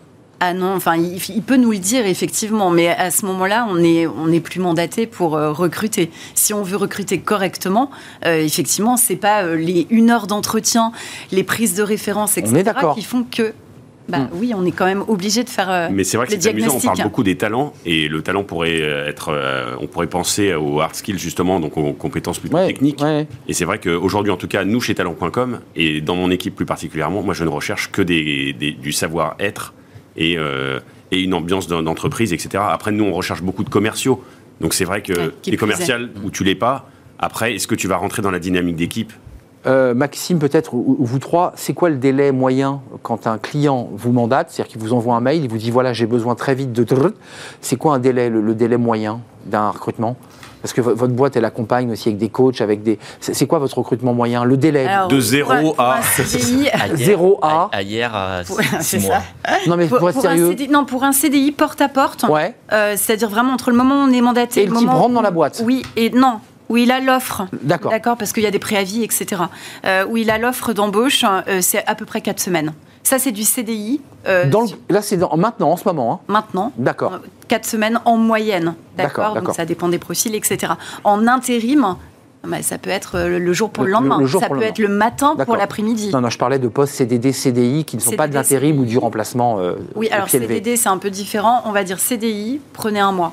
Ah 0.45 0.55
non, 0.55 0.75
enfin, 0.75 0.97
il, 0.97 1.42
peut 1.42 1.57
nous 1.57 1.71
le 1.71 1.79
dire 1.79 2.05
effectivement, 2.05 2.71
mais 2.71 2.88
à 2.88 3.12
ce 3.12 3.25
moment-là, 3.27 3.64
on 3.71 3.79
est, 3.79 4.09
on 4.09 4.27
n'est 4.27 4.40
plus 4.40 4.59
mandaté 4.59 5.07
pour 5.07 5.37
euh, 5.37 5.53
recruter. 5.53 6.11
Si 6.35 6.53
on 6.53 6.64
veut 6.64 6.77
recruter 6.77 7.21
correctement, 7.21 7.92
euh, 8.27 8.45
effectivement, 8.45 8.97
c'est 8.97 9.14
pas 9.14 9.45
euh, 9.45 9.55
les 9.55 9.87
une 9.90 10.11
heure 10.11 10.27
d'entretien, 10.27 10.90
les 11.31 11.45
prises 11.45 11.77
de 11.77 11.85
référence, 11.85 12.38
etc., 12.38 12.73
est 12.77 12.95
qui 12.95 13.05
font 13.05 13.23
que, 13.23 13.55
bah 14.09 14.19
Hmm. 14.19 14.29
oui, 14.35 14.53
on 14.55 14.65
est 14.67 14.73
quand 14.73 14.85
même 14.85 15.03
obligé 15.09 15.45
de 15.45 15.49
faire. 15.49 15.71
euh, 15.71 15.88
Mais 15.91 16.05
c'est 16.05 16.17
vrai 16.17 16.27
que 16.27 16.33
c'est 16.33 16.49
amusant, 16.49 16.67
on 16.69 16.71
parle 16.73 16.81
diagnostic. 16.83 17.05
beaucoup 17.05 17.23
des 17.23 17.37
talents, 17.37 17.73
et 17.87 18.09
le 18.09 18.23
talent 18.23 18.45
pourrait 18.45 18.81
euh, 18.83 19.09
être, 19.09 19.29
euh, 19.33 19.75
on 19.81 19.87
pourrait 19.87 20.07
penser 20.09 20.55
aux 20.55 20.81
hard 20.81 20.95
skills 20.95 21.19
justement, 21.19 21.61
donc 21.61 21.77
aux 21.77 21.93
compétences 21.93 22.38
plutôt 22.38 22.57
Ouais, 22.57 22.67
techniques. 22.67 23.01
ouais. 23.01 23.27
Et 23.49 23.53
c'est 23.55 23.65
vrai 23.65 23.79
qu'aujourd'hui, 23.79 24.33
en 24.33 24.37
tout 24.37 24.49
cas, 24.49 24.65
nous 24.65 24.81
chez 24.81 24.95
talent.com, 24.95 25.61
et 25.77 26.01
dans 26.01 26.17
mon 26.17 26.31
équipe 26.31 26.55
plus 26.57 26.67
particulièrement, 26.67 27.23
moi 27.23 27.35
je 27.35 27.45
ne 27.45 27.49
recherche 27.49 27.91
que 27.91 28.03
des, 28.03 28.53
des- 28.53 28.73
du 28.73 28.93
savoir-être 28.93 29.73
et, 30.17 30.37
euh, 30.37 30.81
et 31.11 31.21
une 31.21 31.35
ambiance 31.35 31.67
d'en- 31.69 31.83
d'entreprise, 31.83 32.33
etc. 32.33 32.62
Après, 32.69 32.91
nous, 32.93 33.05
on 33.05 33.12
recherche 33.12 33.43
beaucoup 33.43 33.65
de 33.65 33.71
commerciaux. 33.71 34.23
Donc 34.61 34.75
c'est 34.75 34.85
vrai 34.85 35.03
que 35.03 35.12
Ouais, 35.12 35.31
les 35.47 35.57
commerciales 35.57 36.11
où 36.25 36.31
tu 36.31 36.45
l'es 36.45 36.55
pas, 36.55 36.89
après, 37.18 37.55
est-ce 37.55 37.66
que 37.66 37.74
tu 37.74 37.87
vas 37.89 37.97
rentrer 37.97 38.20
dans 38.22 38.31
la 38.31 38.39
dynamique 38.39 38.76
d'équipe? 38.76 39.12
Euh, 39.67 39.95
Maxime, 39.95 40.39
peut-être, 40.41 40.75
ou, 40.75 40.97
ou 40.99 41.05
vous 41.07 41.19
trois, 41.21 41.53
c'est 41.55 41.73
quoi 41.73 41.89
le 41.89 41.97
délai 41.97 42.33
moyen 42.33 42.81
quand 43.03 43.27
un 43.29 43.39
client 43.39 43.89
vous 43.95 44.11
mandate, 44.13 44.49
c'est-à-dire 44.51 44.73
qu'il 44.73 44.81
vous 44.81 44.93
envoie 44.93 45.15
un 45.15 45.21
mail, 45.21 45.45
il 45.45 45.49
vous 45.51 45.59
dit 45.59 45.71
voilà, 45.71 45.93
j'ai 45.93 46.07
besoin 46.07 46.35
très 46.35 46.55
vite 46.55 46.73
de. 46.73 46.85
C'est 47.61 47.77
quoi 47.77 47.95
un 47.95 47.99
délai, 48.01 48.29
le, 48.29 48.41
le 48.41 48.55
délai 48.55 48.77
moyen 48.77 49.21
d'un 49.47 49.71
recrutement? 49.71 50.17
Parce 50.61 50.73
que 50.75 50.81
vo- 50.81 50.95
votre 50.95 51.13
boîte, 51.13 51.37
elle 51.37 51.45
accompagne 51.45 51.91
aussi 51.91 52.09
avec 52.09 52.19
des 52.19 52.29
coachs, 52.29 52.61
avec 52.61 52.83
des. 52.85 52.99
C'est 53.21 53.47
quoi 53.47 53.59
votre 53.59 53.79
recrutement 53.79 54.15
moyen? 54.15 54.45
Le 54.45 54.57
délai 54.57 54.87
Alors, 54.87 55.09
De 55.09 55.15
pour 55.17 55.25
zéro 55.25 55.51
un- 55.53 55.61
pour 55.63 55.81
à- 55.81 55.99
un 55.99 56.03
CDI, 56.25 56.69
À 56.71 56.87
hier- 56.89 56.97
Zéro 56.97 57.39
à- 57.43 57.69
à 57.73 57.83
hier 57.83 58.15
à 58.15 58.43
mois. 58.49 58.83
ça. 58.83 59.23
Non, 59.67 59.77
mais 59.77 59.87
pour, 59.87 59.99
pour 59.99 60.09
un 60.09 60.13
sérieux. 60.13 60.51
CDI 60.51 60.69
non, 60.69 60.85
pour 60.85 61.03
un 61.03 61.13
CDI 61.13 61.51
porte 61.53 61.81
à 61.81 61.89
porte, 61.89 62.25
Ouais. 62.29 62.55
euh, 62.73 62.95
c'est-à-dire 62.97 63.29
vraiment 63.29 63.53
entre 63.53 63.71
le 63.71 63.77
moment 63.77 63.95
où 64.05 64.09
on 64.09 64.13
est 64.13 64.21
mandaté 64.21 64.63
Et 64.63 64.67
le 64.67 64.73
type 64.77 64.87
moment 64.87 65.01
rentre 65.01 65.15
dans 65.15 65.23
la 65.23 65.31
boîte. 65.33 65.63
Oui, 65.65 65.83
et 65.97 66.11
non, 66.11 66.39
où 66.73 66.77
il 66.79 66.91
a 66.91 67.01
l'offre. 67.01 67.47
D'accord. 67.62 67.91
D'accord, 67.91 68.16
parce 68.16 68.33
qu'il 68.33 68.43
y 68.43 68.47
a 68.47 68.51
des 68.51 68.59
préavis, 68.59 69.03
etc. 69.05 69.43
Euh, 69.85 70.07
où 70.09 70.16
il 70.16 70.31
a 70.31 70.39
l'offre 70.39 70.73
d'embauche, 70.73 71.23
euh, 71.25 71.59
c'est 71.61 71.87
à 71.87 71.95
peu 71.95 72.07
près 72.07 72.23
4 72.23 72.41
semaines. 72.41 72.73
Ça, 73.03 73.18
c'est 73.18 73.33
du 73.33 73.43
CDI. 73.43 74.01
euh, 74.27 74.49
Dans 74.49 74.62
le- 74.62 74.68
Là, 74.89 75.03
c'est 75.03 75.18
maintenant, 75.37 75.70
en 75.73 75.77
ce 75.77 75.87
moment. 75.87 76.12
hein. 76.14 76.20
Maintenant. 76.29 76.73
D'accord. 76.79 77.18
4 77.49 77.66
semaines 77.66 78.01
en 78.07 78.16
moyenne. 78.16 78.75
D'accord. 78.97 79.35
Donc 79.35 79.55
ça 79.55 79.66
dépend 79.66 79.89
des 79.89 79.99
profils, 79.99 80.35
etc. 80.35 80.73
En 81.05 81.27
intérim, 81.27 81.97
bah, 82.47 82.62
ça 82.62 82.79
peut 82.79 82.91
être 82.91 83.18
le 83.20 83.53
jour 83.53 83.68
pour 83.70 83.83
le, 83.85 83.89
Le- 83.89 83.93
lendemain. 83.93 84.18
le 84.18 84.27
jour 84.27 84.41
ça 84.41 84.49
peut 84.49 84.55
le 84.57 84.62
être 84.62 84.79
le 84.79 84.89
matin 84.89 85.37
pour 85.45 85.57
l'après-midi. 85.57 86.11
Non, 86.12 86.20
non, 86.23 86.31
je 86.31 86.39
parlais 86.39 86.59
de 86.59 86.68
postes 86.68 86.95
CDD, 86.95 87.33
CDI 87.33 87.85
qui 87.85 87.97
ne 87.97 88.01
sont 88.01 88.12
pas 88.12 88.29
de 88.29 88.35
l'intérim 88.35 88.79
ou 88.79 88.85
du 88.87 88.97
remplacement. 88.99 89.59
euh, 89.61 89.75
Oui, 89.97 90.09
alors. 90.11 90.29
CDD, 90.31 90.77
c'est 90.77 90.89
un 90.89 90.99
peu 90.99 91.11
différent. 91.11 91.62
On 91.66 91.73
va 91.73 91.85
dire 91.85 91.99
CDI, 91.99 92.61
prenez 92.73 93.01
un 93.01 93.12
mois, 93.12 93.33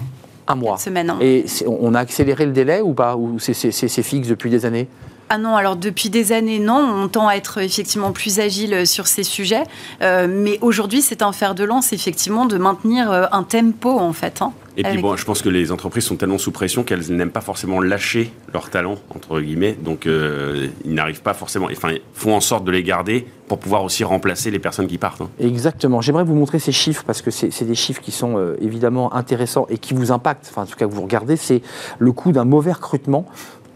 Un 0.50 0.56
mois. 0.56 0.78
semaine. 0.78 1.10
hein. 1.12 1.18
Et 1.22 1.46
on 1.68 1.94
a 1.94 2.00
accéléré 2.00 2.46
le 2.46 2.52
délai 2.52 2.82
ou 2.82 2.94
pas? 2.94 3.16
Ou 3.16 3.38
c'est 3.40 4.04
fixe 4.04 4.28
depuis 4.28 4.50
des 4.50 4.66
années? 4.66 4.88
Ah 5.32 5.38
non, 5.38 5.56
alors 5.56 5.76
depuis 5.76 6.10
des 6.10 6.32
années, 6.32 6.60
non. 6.60 6.78
On 7.04 7.08
tend 7.08 7.28
à 7.28 7.36
être 7.36 7.60
effectivement 7.60 8.12
plus 8.12 8.40
agile 8.40 8.88
sur 8.88 9.06
ces 9.08 9.24
sujets. 9.24 9.64
Euh, 10.02 10.28
mais 10.30 10.58
aujourd'hui, 10.62 11.02
c'est 11.02 11.22
un 11.22 11.32
fer 11.32 11.54
de 11.56 11.64
lance, 11.64 11.94
effectivement, 11.94 12.46
de 12.48 12.58
maintenir 12.58 13.12
euh, 13.12 13.26
un 13.32 13.44
tempo, 13.44 13.92
en 13.92 14.12
fait. 14.14 14.42
hein, 14.42 14.54
Et 14.76 14.82
puis 14.84 14.92
avec- 14.94 15.02
bon, 15.04 15.16
je 15.16 15.26
pense 15.26 15.42
que 15.44 15.50
les 15.50 15.72
entreprises 15.72 16.06
sont 16.06 16.16
tellement 16.16 16.38
sous 16.40 16.52
pression 16.52 16.84
qu'elles 16.84 17.12
n'aiment 17.14 17.30
pas 17.32 17.42
forcément 17.42 17.80
lâcher 17.80 18.32
leurs 18.54 18.70
talents, 18.72 18.98
entre 19.14 19.40
guillemets. 19.40 19.78
Donc 19.80 20.08
euh, 20.08 20.68
ils 20.84 20.94
n'arrivent 20.96 21.22
pas 21.22 21.34
forcément, 21.36 21.68
enfin, 21.72 21.92
ils 21.92 22.02
font 22.14 22.36
en 22.36 22.40
sorte 22.42 22.64
de 22.64 22.72
les 22.72 22.82
garder 22.84 23.28
pour 23.48 23.60
pouvoir 23.60 23.84
aussi 23.84 24.04
remplacer 24.04 24.50
les 24.52 24.60
personnes 24.60 24.88
qui 24.88 24.98
partent. 24.98 25.22
hein. 25.22 25.30
Exactement. 25.40 26.02
J'aimerais 26.02 26.24
vous 26.24 26.36
montrer 26.36 26.60
ces 26.60 26.72
chiffres 26.72 27.04
parce 27.06 27.22
que 27.22 27.30
c'est 27.32 27.52
c'est 27.52 27.66
des 27.66 27.76
chiffres 27.76 28.02
qui 28.02 28.12
sont 28.12 28.38
euh, 28.38 28.56
évidemment 28.62 29.14
intéressants 29.14 29.66
et 29.70 29.78
qui 29.78 29.94
vous 29.94 30.12
impactent. 30.12 30.48
Enfin, 30.50 30.64
en 30.64 30.66
tout 30.66 30.76
cas, 30.76 30.88
que 30.88 30.94
vous 30.94 31.02
regardez, 31.04 31.36
c'est 31.36 31.62
le 32.00 32.12
coût 32.14 32.32
d'un 32.32 32.46
mauvais 32.46 32.72
recrutement. 32.72 33.26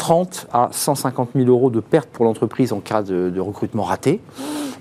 30 0.07 0.47
à 0.51 0.67
150 0.69 1.29
000 1.33 1.47
euros 1.47 1.69
de 1.69 1.79
perte 1.79 2.09
pour 2.09 2.25
l'entreprise 2.25 2.73
en 2.73 2.81
cas 2.81 3.03
de, 3.03 3.29
de 3.29 3.39
recrutement 3.39 3.83
raté. 3.83 4.19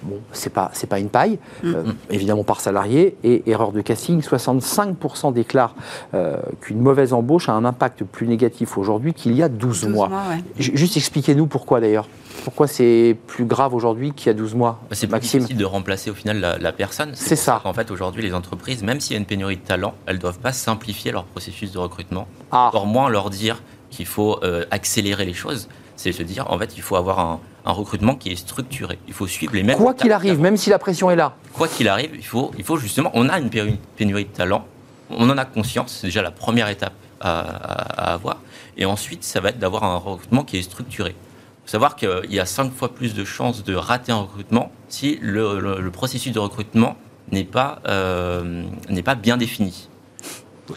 Bon, 0.02 0.16
c'est 0.32 0.50
pas 0.52 0.68
c'est 0.72 0.88
pas 0.88 0.98
une 0.98 1.10
paille, 1.10 1.38
euh, 1.64 1.84
évidemment 2.10 2.42
par 2.42 2.60
salarié. 2.60 3.16
Et 3.22 3.48
erreur 3.48 3.70
de 3.70 3.80
casting, 3.82 4.20
65% 4.20 5.32
déclarent 5.32 5.76
euh, 6.14 6.38
qu'une 6.60 6.80
mauvaise 6.80 7.12
embauche 7.12 7.48
a 7.48 7.52
un 7.52 7.64
impact 7.64 8.02
plus 8.02 8.26
négatif 8.26 8.76
aujourd'hui 8.78 9.14
qu'il 9.14 9.34
y 9.34 9.44
a 9.44 9.48
12, 9.48 9.82
12 9.82 9.88
mois. 9.94 10.08
mois, 10.08 10.22
ouais. 10.30 10.42
Ju- 10.58 10.72
Juste 10.76 10.96
expliquez-nous 10.96 11.46
pourquoi 11.46 11.80
d'ailleurs. 11.80 12.08
Pourquoi 12.42 12.66
c'est 12.66 13.16
plus 13.28 13.44
grave 13.44 13.74
aujourd'hui 13.74 14.10
qu'il 14.12 14.26
y 14.26 14.30
a 14.30 14.34
12 14.34 14.56
mois, 14.56 14.80
Bah, 14.90 14.96
C'est 14.96 15.06
plus 15.06 15.12
Maxime 15.12 15.38
difficile 15.42 15.56
de 15.58 15.64
remplacer 15.64 16.10
au 16.10 16.14
final 16.14 16.40
la, 16.40 16.58
la 16.58 16.72
personne. 16.72 17.12
C'est 17.14 17.36
ça. 17.36 17.60
qu'en 17.62 17.72
fait, 17.72 17.92
aujourd'hui, 17.92 18.22
les 18.24 18.34
entreprises, 18.34 18.82
même 18.82 18.98
s'il 18.98 19.12
y 19.12 19.16
a 19.16 19.20
une 19.20 19.26
pénurie 19.26 19.56
de 19.58 19.62
talent, 19.62 19.94
elles 20.06 20.16
ne 20.16 20.20
doivent 20.20 20.40
pas 20.40 20.52
simplifier 20.52 21.12
leur 21.12 21.22
processus 21.26 21.70
de 21.70 21.78
recrutement. 21.78 22.26
Ah. 22.50 22.66
Encore 22.68 22.86
moins 22.86 23.08
leur 23.08 23.30
dire 23.30 23.62
qu'il 23.92 24.06
faut 24.06 24.40
euh, 24.42 24.64
accélérer 24.72 25.24
les 25.24 25.34
choses. 25.34 25.68
C'est 25.96 26.10
se 26.10 26.22
dire, 26.24 26.50
en 26.50 26.58
fait, 26.58 26.72
il 26.76 26.82
faut 26.82 26.96
avoir 26.96 27.20
un, 27.20 27.38
un 27.64 27.70
recrutement 27.72 28.16
qui 28.16 28.30
est 28.32 28.36
structuré. 28.36 28.98
Il 29.06 29.14
faut 29.14 29.28
suivre 29.28 29.54
les 29.54 29.62
mêmes. 29.62 29.76
Quoi 29.78 29.94
qu'il 29.94 30.10
arrive, 30.10 30.40
même 30.40 30.56
si 30.56 30.70
la 30.70 30.78
pression 30.80 31.10
est 31.12 31.16
là. 31.16 31.36
Quoi 31.52 31.68
qu'il 31.68 31.86
arrive, 31.88 32.10
il 32.14 32.24
faut, 32.26 32.50
il 32.58 32.64
faut 32.64 32.76
justement. 32.78 33.10
On 33.14 33.28
a 33.28 33.38
une 33.38 33.50
pénurie 33.50 34.24
de 34.24 34.30
talent. 34.30 34.64
On 35.10 35.28
en 35.30 35.38
a 35.38 35.44
conscience. 35.44 35.98
C'est 36.00 36.08
déjà 36.08 36.22
la 36.22 36.30
première 36.32 36.68
étape 36.68 36.94
à, 37.20 37.40
à- 37.40 38.10
à 38.10 38.14
avoir. 38.14 38.38
Et 38.76 38.84
ensuite, 38.86 39.22
ça 39.22 39.40
va 39.40 39.50
être 39.50 39.58
d'avoir 39.58 39.84
un 39.84 39.96
recrutement 39.98 40.42
qui 40.42 40.56
est 40.56 40.62
structuré. 40.62 41.10
Il 41.10 41.66
faut 41.66 41.70
savoir 41.72 41.94
qu'il 41.94 42.30
y 42.30 42.40
a 42.40 42.46
cinq 42.46 42.72
fois 42.74 42.92
plus 42.92 43.14
de 43.14 43.24
chances 43.24 43.62
de 43.62 43.74
rater 43.74 44.10
un 44.10 44.22
recrutement 44.22 44.72
si 44.88 45.18
le, 45.20 45.60
le- 45.60 45.80
le 45.80 45.90
processus 45.90 46.32
de 46.32 46.38
recrutement 46.40 46.96
n'est 47.30 47.44
pas, 47.44 47.80
euh, 47.86 48.64
n'est 48.88 49.02
pas 49.04 49.14
bien 49.14 49.36
défini. 49.36 49.88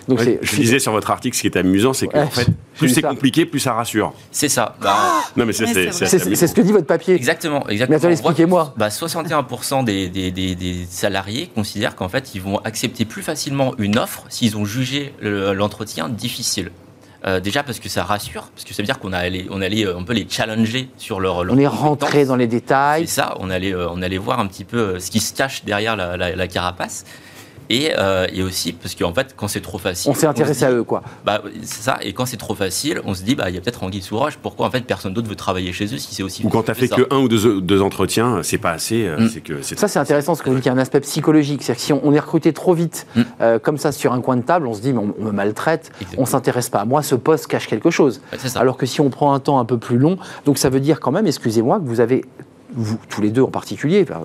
Donc 0.10 0.20
Ouais, 0.20 0.40
je 0.42 0.56
disais 0.56 0.80
sur 0.80 0.92
votre 0.92 1.12
article, 1.12 1.36
ce 1.38 1.42
qui 1.42 1.48
est 1.48 1.58
amusant, 1.58 1.94
c'est 1.94 2.08
que 2.08 2.18
Ouais, 2.18 2.24
en 2.24 2.28
fait, 2.30 2.48
j'ai 2.48 2.52
plus 2.80 2.90
c'est 2.90 3.02
compliqué, 3.04 3.46
plus 3.46 3.60
ça 3.60 3.74
rassure. 3.74 4.14
C'est 4.32 4.50
ça. 4.50 4.76
Bah, 4.82 4.98
Non, 5.38 5.46
mais 5.46 5.46
Ouais, 5.46 5.54
c'est 5.54 5.68
c'est 5.68 5.74
c'est 5.92 6.06
c'est 6.08 6.16
assez 6.22 6.36
c'est 6.36 6.48
ce 6.48 6.56
que 6.56 6.62
dit 6.62 6.72
votre 6.72 6.88
papier. 6.88 7.14
Exactement, 7.14 7.68
exactement. 7.70 8.00
Mais 8.04 8.12
expliquez-moi. 8.12 8.74
bah, 8.78 8.90
61% 8.90 9.84
des, 9.84 10.10
des- 10.10 10.32
des- 10.32 10.56
des 10.56 10.86
salariés 10.90 11.50
considèrent 11.54 11.96
qu'en 11.96 12.10
fait, 12.10 12.34
ils 12.36 12.42
vont 12.42 12.58
accepter 12.60 13.06
plus 13.06 13.22
facilement 13.22 13.74
une 13.78 13.98
offre 13.98 14.26
s'ils 14.30 14.58
ont 14.58 14.66
jugé 14.66 15.14
le- 15.22 15.54
l'entretien 15.54 16.10
difficile. 16.10 16.72
Euh, 17.28 17.40
déjà 17.40 17.64
parce 17.64 17.80
que 17.80 17.90
ça 17.90 18.04
rassure, 18.04 18.50
parce 18.54 18.66
que 18.66 18.74
ça 18.76 18.84
veut 18.84 18.86
dire 18.88 19.00
qu'on 19.00 19.12
a 19.14 19.18
allé, 19.18 19.48
on 19.50 19.60
allait, 19.62 19.86
euh, 19.86 19.96
on 19.98 20.04
peut 20.04 20.14
les 20.14 20.28
challenger 20.30 20.90
sur 20.98 21.20
leur. 21.20 21.44
leur 21.44 21.56
On 21.56 21.60
est 21.60 21.66
rentré 21.68 22.26
dans 22.26 22.36
les 22.36 22.46
détails. 22.48 23.08
C'est 23.08 23.16
ça, 23.22 23.36
on 23.40 23.50
allait, 23.50 23.74
euh, 23.74 23.88
on 23.90 24.02
allait 24.04 24.20
voir 24.20 24.40
un 24.40 24.46
petit 24.46 24.64
peu 24.64 24.78
euh, 24.78 25.00
ce 25.00 25.10
qui 25.10 25.20
se 25.20 25.34
cache 25.34 25.64
derrière 25.66 25.96
la, 25.96 26.18
la- 26.18 26.36
la 26.36 26.48
carapace. 26.48 27.04
Et, 27.70 27.92
euh, 27.98 28.28
et 28.34 28.44
aussi 28.44 28.74
parce 28.74 28.94
qu'en 28.96 29.14
fait, 29.14 29.34
quand 29.36 29.48
c'est 29.48 29.62
trop 29.62 29.78
facile. 29.78 30.12
On 30.12 30.14
s'est 30.14 30.28
intéressé 30.28 30.60
se 30.62 30.66
à 30.66 30.72
eux, 30.72 30.84
quoi. 30.84 31.02
Bah, 31.26 31.42
c'est 31.64 31.82
ça, 31.84 31.98
et 32.02 32.14
quand 32.14 32.26
c'est 32.26 32.38
trop 32.38 32.54
facile, 32.56 33.02
on 33.06 33.14
se 33.14 33.24
dit, 33.24 33.36
bah, 33.36 33.50
il 33.50 33.56
y 33.56 33.58
a 33.58 33.62
peut-être 33.62 33.82
Anguille 33.84 34.02
sous 34.02 34.18
roche, 34.18 34.38
pourquoi 34.42 34.68
en 34.68 34.72
fait 34.72 34.82
personne 34.82 35.14
d'autre 35.14 35.28
veut 35.28 35.36
travailler 35.36 35.74
chez 35.74 35.86
eux 35.86 35.98
si 35.98 36.14
c'est 36.14 36.24
aussi 36.24 36.46
Ou 36.46 36.50
quand 36.50 36.64
tu 36.64 36.72
as 36.72 36.74
fait 36.76 36.88
ça 36.88 36.96
que 36.96 37.08
un 37.12 37.18
ou 37.20 37.28
deux, 37.28 37.62
deux 37.62 37.82
entretiens, 37.82 38.42
c'est 38.44 38.58
pas 38.60 38.72
assez. 38.72 39.06
euh, 39.08 39.18
Mm. 39.20 39.30
C'est 39.30 39.42
que 39.42 39.62
c'est 39.62 39.80
Ça, 39.80 39.88
c'est 39.88 40.00
intéressant, 40.00 40.34
parce 40.34 40.42
que 40.44 40.50
vous 40.50 40.56
dites 40.56 40.64
qu'il 40.64 40.72
y 40.72 40.76
a 40.76 40.78
un 40.78 40.82
aspect 40.82 41.00
psychologique. 41.02 41.64
C'est-à-dire 41.64 41.80
que 41.82 41.86
si 41.86 41.94
on, 41.94 42.02
on 42.04 42.14
est 42.14 42.20
recruté 42.20 42.54
trop 42.54 42.74
vite, 42.74 43.08
Mm. 43.16 43.22
euh, 43.42 43.60
comme 43.60 43.78
ça, 43.78 43.92
sur 43.92 44.14
un 44.14 44.22
coin 44.22 44.38
de 44.38 44.44
table, 44.44 44.68
on 44.68 44.74
se 44.74 44.82
dit, 44.82 44.94
mais 44.94 45.00
on, 45.00 45.14
on 45.20 45.24
me 45.24 45.32
maltraite, 45.32 45.90
Exactement. 46.02 46.22
on 46.22 46.26
s'intéresse 46.26 46.70
pas 46.70 46.80
à 46.82 46.86
moi, 46.86 47.02
ce 47.02 47.16
poste 47.16 47.48
cache 47.48 47.68
quelque 47.68 47.90
chose. 47.90 48.22
Ouais, 48.32 48.38
c'est 48.42 48.50
ça. 48.50 48.60
Alors 48.60 48.78
que 48.78 48.86
si 48.86 49.02
on 49.02 49.10
prend 49.10 49.34
un 49.34 49.40
temps 49.40 49.60
un 49.60 49.66
peu 49.66 49.78
plus 49.78 49.98
long, 49.98 50.18
donc 50.46 50.58
ça 50.58 50.70
veut 50.70 50.80
dire 50.80 51.00
quand 51.00 51.12
même, 51.12 51.26
excusez-moi, 51.28 51.80
que 51.80 51.86
vous 51.86 52.00
avez, 52.00 52.24
vous, 52.74 52.98
tous 53.10 53.22
les 53.22 53.30
deux 53.30 53.42
en 53.44 53.50
particulier, 53.52 54.06
euh, 54.10 54.16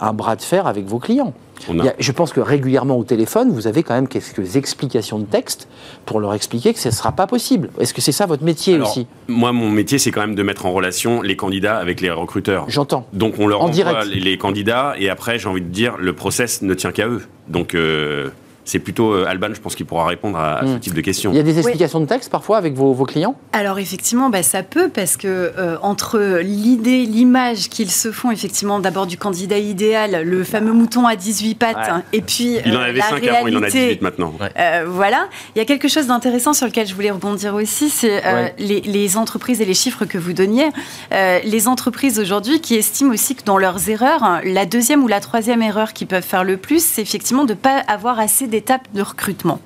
un 0.00 0.12
bras 0.12 0.36
de 0.36 0.42
fer 0.42 0.66
avec 0.66 0.86
vos 0.86 0.98
clients. 0.98 1.34
On 1.68 1.74
Il 1.74 1.80
a- 1.82 1.84
y 1.84 1.88
a- 1.88 1.94
je 1.98 2.12
pense 2.12 2.32
que 2.32 2.40
régulièrement 2.40 2.96
au 2.96 3.04
téléphone, 3.04 3.50
vous 3.52 3.66
avez 3.66 3.82
quand 3.82 3.92
même 3.94 4.08
quelques 4.08 4.56
explications 4.56 5.18
de 5.18 5.26
texte 5.26 5.68
pour 6.06 6.18
leur 6.20 6.32
expliquer 6.32 6.72
que 6.72 6.80
ce 6.80 6.88
ne 6.88 6.94
sera 6.94 7.12
pas 7.12 7.26
possible. 7.26 7.68
Est-ce 7.78 7.92
que 7.92 8.00
c'est 8.00 8.12
ça 8.12 8.24
votre 8.26 8.42
métier 8.44 8.76
Alors, 8.76 8.88
aussi? 8.88 9.06
Moi, 9.28 9.52
mon 9.52 9.70
métier, 9.70 9.98
c'est 9.98 10.10
quand 10.10 10.22
même 10.22 10.34
de 10.34 10.42
mettre 10.42 10.64
en 10.64 10.72
relation 10.72 11.20
les 11.20 11.36
candidats 11.36 11.76
avec 11.76 12.00
les 12.00 12.10
recruteurs. 12.10 12.64
J'entends. 12.68 13.06
Donc 13.12 13.34
on 13.38 13.46
leur 13.46 13.60
En 13.60 13.64
envoie 13.64 13.74
direct. 13.74 14.04
les, 14.06 14.20
les 14.20 14.38
candidats 14.38 14.94
et 14.98 15.10
après, 15.10 15.38
j'ai 15.38 15.48
envie 15.48 15.60
de 15.60 15.66
dire, 15.68 15.96
le 15.98 16.14
process 16.14 16.62
ne 16.62 16.72
tient 16.74 16.92
qu'à 16.92 17.06
eux. 17.08 17.22
Donc 17.48 17.74
euh, 17.74 18.30
c'est 18.70 18.78
plutôt 18.78 19.12
euh, 19.12 19.26
Alban, 19.28 19.48
je 19.52 19.60
pense 19.60 19.74
qu'il 19.74 19.84
pourra 19.86 20.06
répondre 20.06 20.38
à, 20.38 20.58
à 20.58 20.66
ce 20.66 20.70
Mm. 20.74 20.80
type 20.80 20.94
de 20.94 21.00
questions. 21.00 21.32
Il 21.32 21.36
y 21.36 21.40
a 21.40 21.42
des 21.42 21.58
explications 21.58 21.98
de 22.00 22.06
texte 22.06 22.30
parfois 22.30 22.56
avec 22.58 22.74
vos, 22.74 22.92
vos 22.92 23.04
clients? 23.04 23.34
Alors 23.52 23.78
effectivement, 23.80 24.30
bah, 24.30 24.42
ça 24.44 24.62
peut 24.62 24.88
parce 24.88 25.16
que 25.16 25.26
euh, 25.58 25.76
entre 25.82 26.38
l'idée, 26.42 27.04
l'image 27.04 27.68
qu'ils 27.68 27.90
se 27.90 28.12
font 28.12 28.30
effectivement 28.30 28.78
d'abord 28.78 29.06
du 29.06 29.16
candidat 29.16 29.58
idéal, 29.58 30.22
le 30.24 30.44
fameux 30.44 30.72
mouton 30.72 31.06
à 31.06 31.16
18 31.16 31.54
pattes, 31.56 31.76
Ouais. 31.76 31.82
hein, 31.90 32.02
et 32.12 32.20
puis 32.22 32.58
Il 32.64 32.76
en 32.76 32.80
euh, 32.80 32.84
avait 32.84 32.98
la 32.98 33.04
5 33.08 33.26
avant, 33.26 33.46
il 33.48 33.54
en 33.56 33.62
a 33.62 33.66
réalité, 33.66 33.86
18 33.88 34.02
maintenant. 34.02 34.32
Euh, 34.58 34.84
voilà, 34.88 35.26
il 35.54 35.58
y 35.58 35.62
a 35.62 35.64
quelque 35.64 35.88
chose 35.88 36.06
d'intéressant 36.06 36.52
sur 36.52 36.66
lequel 36.66 36.86
je 36.86 36.94
voulais 36.94 37.10
rebondir 37.10 37.54
aussi, 37.54 37.90
c'est 37.90 38.24
euh, 38.24 38.30
Ouais. 38.44 38.54
les, 38.58 38.80
les 38.82 39.16
entreprises 39.16 39.60
et 39.60 39.64
les 39.64 39.74
chiffres 39.74 40.04
que 40.04 40.16
vous 40.18 40.32
donniez. 40.32 40.68
Euh, 41.12 41.40
les 41.44 41.66
entreprises 41.66 42.18
aujourd'hui 42.20 42.60
qui 42.60 42.76
estiment 42.76 43.12
aussi 43.12 43.34
que 43.34 43.42
dans 43.44 43.58
leurs 43.58 43.88
erreurs, 43.88 44.22
hein, 44.22 44.40
la 44.44 44.64
deuxième 44.66 45.02
ou 45.02 45.08
la 45.08 45.20
troisième 45.20 45.62
erreur 45.62 45.92
qu'ils 45.92 46.06
peuvent 46.06 46.22
faire 46.22 46.44
le 46.44 46.56
plus, 46.56 46.84
c'est 46.84 47.02
effectivement 47.02 47.44
de 47.44 47.52
ne 47.54 47.58
pas 47.58 47.78
avoir 47.88 48.18
assez 48.20 48.46
d'étapes 48.60 48.88
de 48.94 49.00
recrutement. 49.02 49.58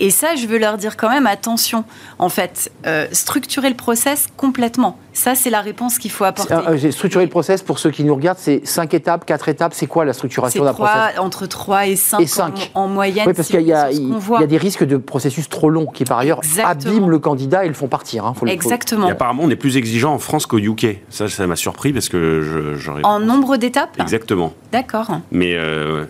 Et 0.00 0.10
ça, 0.10 0.34
je 0.36 0.46
veux 0.46 0.58
leur 0.58 0.78
dire 0.78 0.96
quand 0.96 1.10
même 1.10 1.26
attention. 1.26 1.84
En 2.18 2.28
fait, 2.28 2.72
euh, 2.86 3.06
structurer 3.12 3.68
le 3.68 3.74
process 3.76 4.28
complètement. 4.36 4.96
Ça, 5.12 5.34
c'est 5.34 5.50
la 5.50 5.60
réponse 5.60 5.98
qu'il 5.98 6.10
faut 6.10 6.24
apporter. 6.24 6.54
Euh, 6.54 6.76
J'ai 6.76 6.90
structuré 6.92 7.24
le 7.24 7.30
process 7.30 7.60
pour 7.62 7.78
ceux 7.78 7.90
qui 7.90 8.02
nous 8.04 8.14
regardent, 8.14 8.38
c'est 8.38 8.62
5 8.66 8.94
étapes, 8.94 9.26
4 9.26 9.48
étapes, 9.48 9.74
c'est 9.74 9.86
quoi 9.86 10.04
la 10.04 10.12
structuration 10.12 10.64
d'un 10.64 10.72
trois- 10.72 10.88
process? 10.88 11.18
entre 11.18 11.46
3 11.46 11.86
et 11.88 11.96
5, 11.96 12.20
Et 12.20 12.26
cinq. 12.26 12.70
En, 12.74 12.82
en 12.84 12.88
moyenne. 12.88 13.24
Oui, 13.26 13.34
parce 13.34 13.48
qu'il 13.48 13.60
y, 13.62 13.72
a- 13.72 13.90
il 13.90 14.14
y 14.40 14.46
des 14.46 14.56
risques 14.56 14.84
de 14.84 14.96
processus 14.96 15.48
trop 15.48 15.68
longs 15.68 15.86
qui, 15.86 16.04
par 16.04 16.18
ailleurs, 16.18 16.38
Exactement. 16.42 16.70
abîment 16.70 17.08
le 17.10 17.18
candidat 17.18 17.64
et 17.64 17.68
le 17.68 17.74
font 17.74 17.88
partir. 17.88 18.24
hein, 18.24 18.32
faut 18.34 18.46
le- 18.46 18.52
faut- 18.52 18.54
Exactement. 18.54 19.08
Et 19.08 19.10
apparemment, 19.10 19.42
on 19.44 19.50
est 19.50 19.56
plus 19.56 19.76
exigeant 19.76 20.14
en 20.14 20.18
France 20.18 20.46
qu'au 20.46 20.58
UK. 20.58 21.00
Ça, 21.10 21.28
ça 21.28 21.46
m'a 21.46 21.56
surpris 21.56 21.92
parce 21.92 22.08
que 22.08 22.40
je- 22.42 22.78
j'aurais. 22.78 23.04
En 23.04 23.18
nombre 23.20 23.56
d'étapes? 23.58 24.00
Exactement. 24.00 24.54
D'accord. 24.72 25.08
Mais 25.32 25.54
euh, 25.56 26.04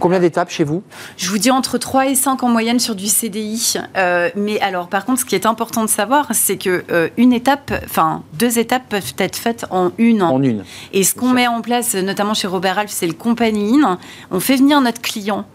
Combien 0.00 0.20
d'étapes 0.20 0.50
chez 0.50 0.64
vous 0.64 0.82
Je 1.16 1.30
vous 1.30 1.38
dis 1.38 1.50
entre 1.50 1.78
3 1.78 2.08
et 2.08 2.14
5 2.14 2.42
en 2.42 2.48
moyenne 2.48 2.78
sur 2.78 2.94
du 2.94 3.06
CDI. 3.06 3.74
Euh, 3.96 4.30
mais 4.36 4.60
alors, 4.60 4.88
par 4.88 5.04
contre, 5.04 5.20
ce 5.20 5.24
qui 5.24 5.34
est 5.34 5.46
important 5.46 5.82
de 5.82 5.88
savoir, 5.88 6.28
c'est 6.32 6.56
que 6.56 6.84
euh, 6.90 7.08
une 7.16 7.32
étape, 7.32 7.72
enfin, 7.84 8.22
deux 8.34 8.58
étapes 8.58 8.88
peuvent 8.88 9.14
être 9.18 9.36
faites 9.36 9.66
en 9.70 9.92
une. 9.98 10.22
En 10.22 10.42
une. 10.42 10.64
Et 10.92 11.04
ce 11.04 11.14
qu'on 11.14 11.30
met 11.30 11.46
en 11.46 11.60
place, 11.60 11.94
notamment 11.94 12.34
chez 12.34 12.46
Robert 12.46 12.76
Ralph, 12.76 12.90
c'est 12.90 13.06
le 13.06 13.12
company 13.14 13.78
in. 13.80 13.98
On 14.30 14.40
fait 14.40 14.56
venir 14.56 14.80
notre 14.80 15.00
client 15.00 15.46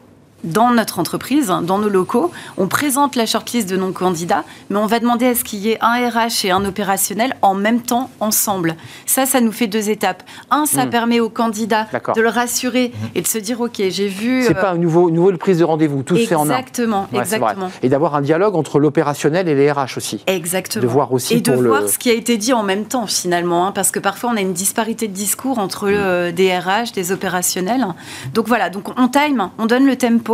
dans 0.44 0.72
notre 0.72 1.00
entreprise, 1.00 1.48
dans 1.64 1.78
nos 1.80 1.90
locaux, 1.90 2.32
on 2.58 2.68
présente 2.68 3.16
la 3.16 3.26
shortlist 3.26 3.70
de 3.70 3.78
nos 3.78 3.92
candidats, 3.92 4.44
mais 4.70 4.78
on 4.78 4.86
va 4.86 5.00
demander 5.00 5.26
à 5.28 5.36
ce 5.36 5.44
qu'il 5.44 5.60
y 5.60 5.70
ait 5.72 5.78
un 5.82 6.10
RH 6.10 6.46
et 6.46 6.52
un 6.52 6.64
opérationnel 6.66 7.36
en 7.42 7.54
même 7.56 7.82
temps, 7.82 8.10
ensemble. 8.20 8.76
Ça, 9.06 9.26
ça 9.26 9.42
nous 9.42 9.52
fait 9.52 9.68
deux 9.68 9.90
étapes. 9.90 10.24
Un, 10.52 10.66
ça 10.66 10.86
Hmm. 10.86 10.90
permet 10.90 11.20
au 11.20 11.30
candidat 11.30 11.88
de 12.16 12.22
le 12.22 12.30
rassurer 12.30 12.92
et 13.16 13.22
de 13.22 13.28
se 13.28 13.38
dire, 13.38 13.60
OK, 13.62 13.82
j'ai 13.90 14.08
vu... 14.08 14.44
C'est 14.44 14.58
euh, 14.58 14.62
pas 14.62 14.72
un 14.72 14.78
nouveau, 14.78 15.10
nouveau 15.12 15.32
prise 15.38 15.60
de 15.60 15.64
rendez-vous, 15.64 16.04
tout 16.04 16.16
se 16.18 16.26
fait 16.26 16.36
en 16.36 16.42
un. 16.50 16.52
Exactement, 16.58 17.08
Ouais, 17.12 17.20
exactement. 17.20 17.72
Et 17.84 17.90
d'avoir 17.90 18.16
un 18.16 18.22
dialogue 18.22 18.56
entre 18.56 18.80
l'opérationnel 18.80 19.48
et 19.50 19.56
les 19.56 19.72
RH 19.72 19.98
aussi. 19.98 20.24
Exactement. 20.28 20.82
De 20.84 20.88
voir 20.88 21.12
aussi 21.14 21.36
et 21.36 21.42
de 21.42 21.52
pour 21.52 21.62
le- 21.62 21.70
voir 21.70 21.88
ce 21.90 21.98
qui 21.98 22.10
a 22.10 22.14
été 22.14 22.38
dit 22.38 22.54
en 22.54 22.64
même 22.64 22.86
temps 22.86 23.08
finalement, 23.08 23.68
hein, 23.68 23.72
parce 23.72 23.92
que 23.92 24.00
parfois 24.00 24.32
on 24.34 24.38
a 24.38 24.42
une 24.42 24.54
disparité 24.54 25.08
de 25.08 25.14
discours 25.14 25.60
entre 25.60 25.88
Mm. 25.88 25.94
euh, 25.94 26.32
des 26.32 26.58
RH, 26.58 26.92
des 26.94 27.12
opérationnels. 27.12 27.86
Donc 28.34 28.48
voilà, 28.48 28.70
donc 28.70 28.88
on 28.98 29.08
time, 29.08 29.50
on 29.58 29.66
donne 29.66 29.86
le 29.86 29.96
tempo 29.98 30.29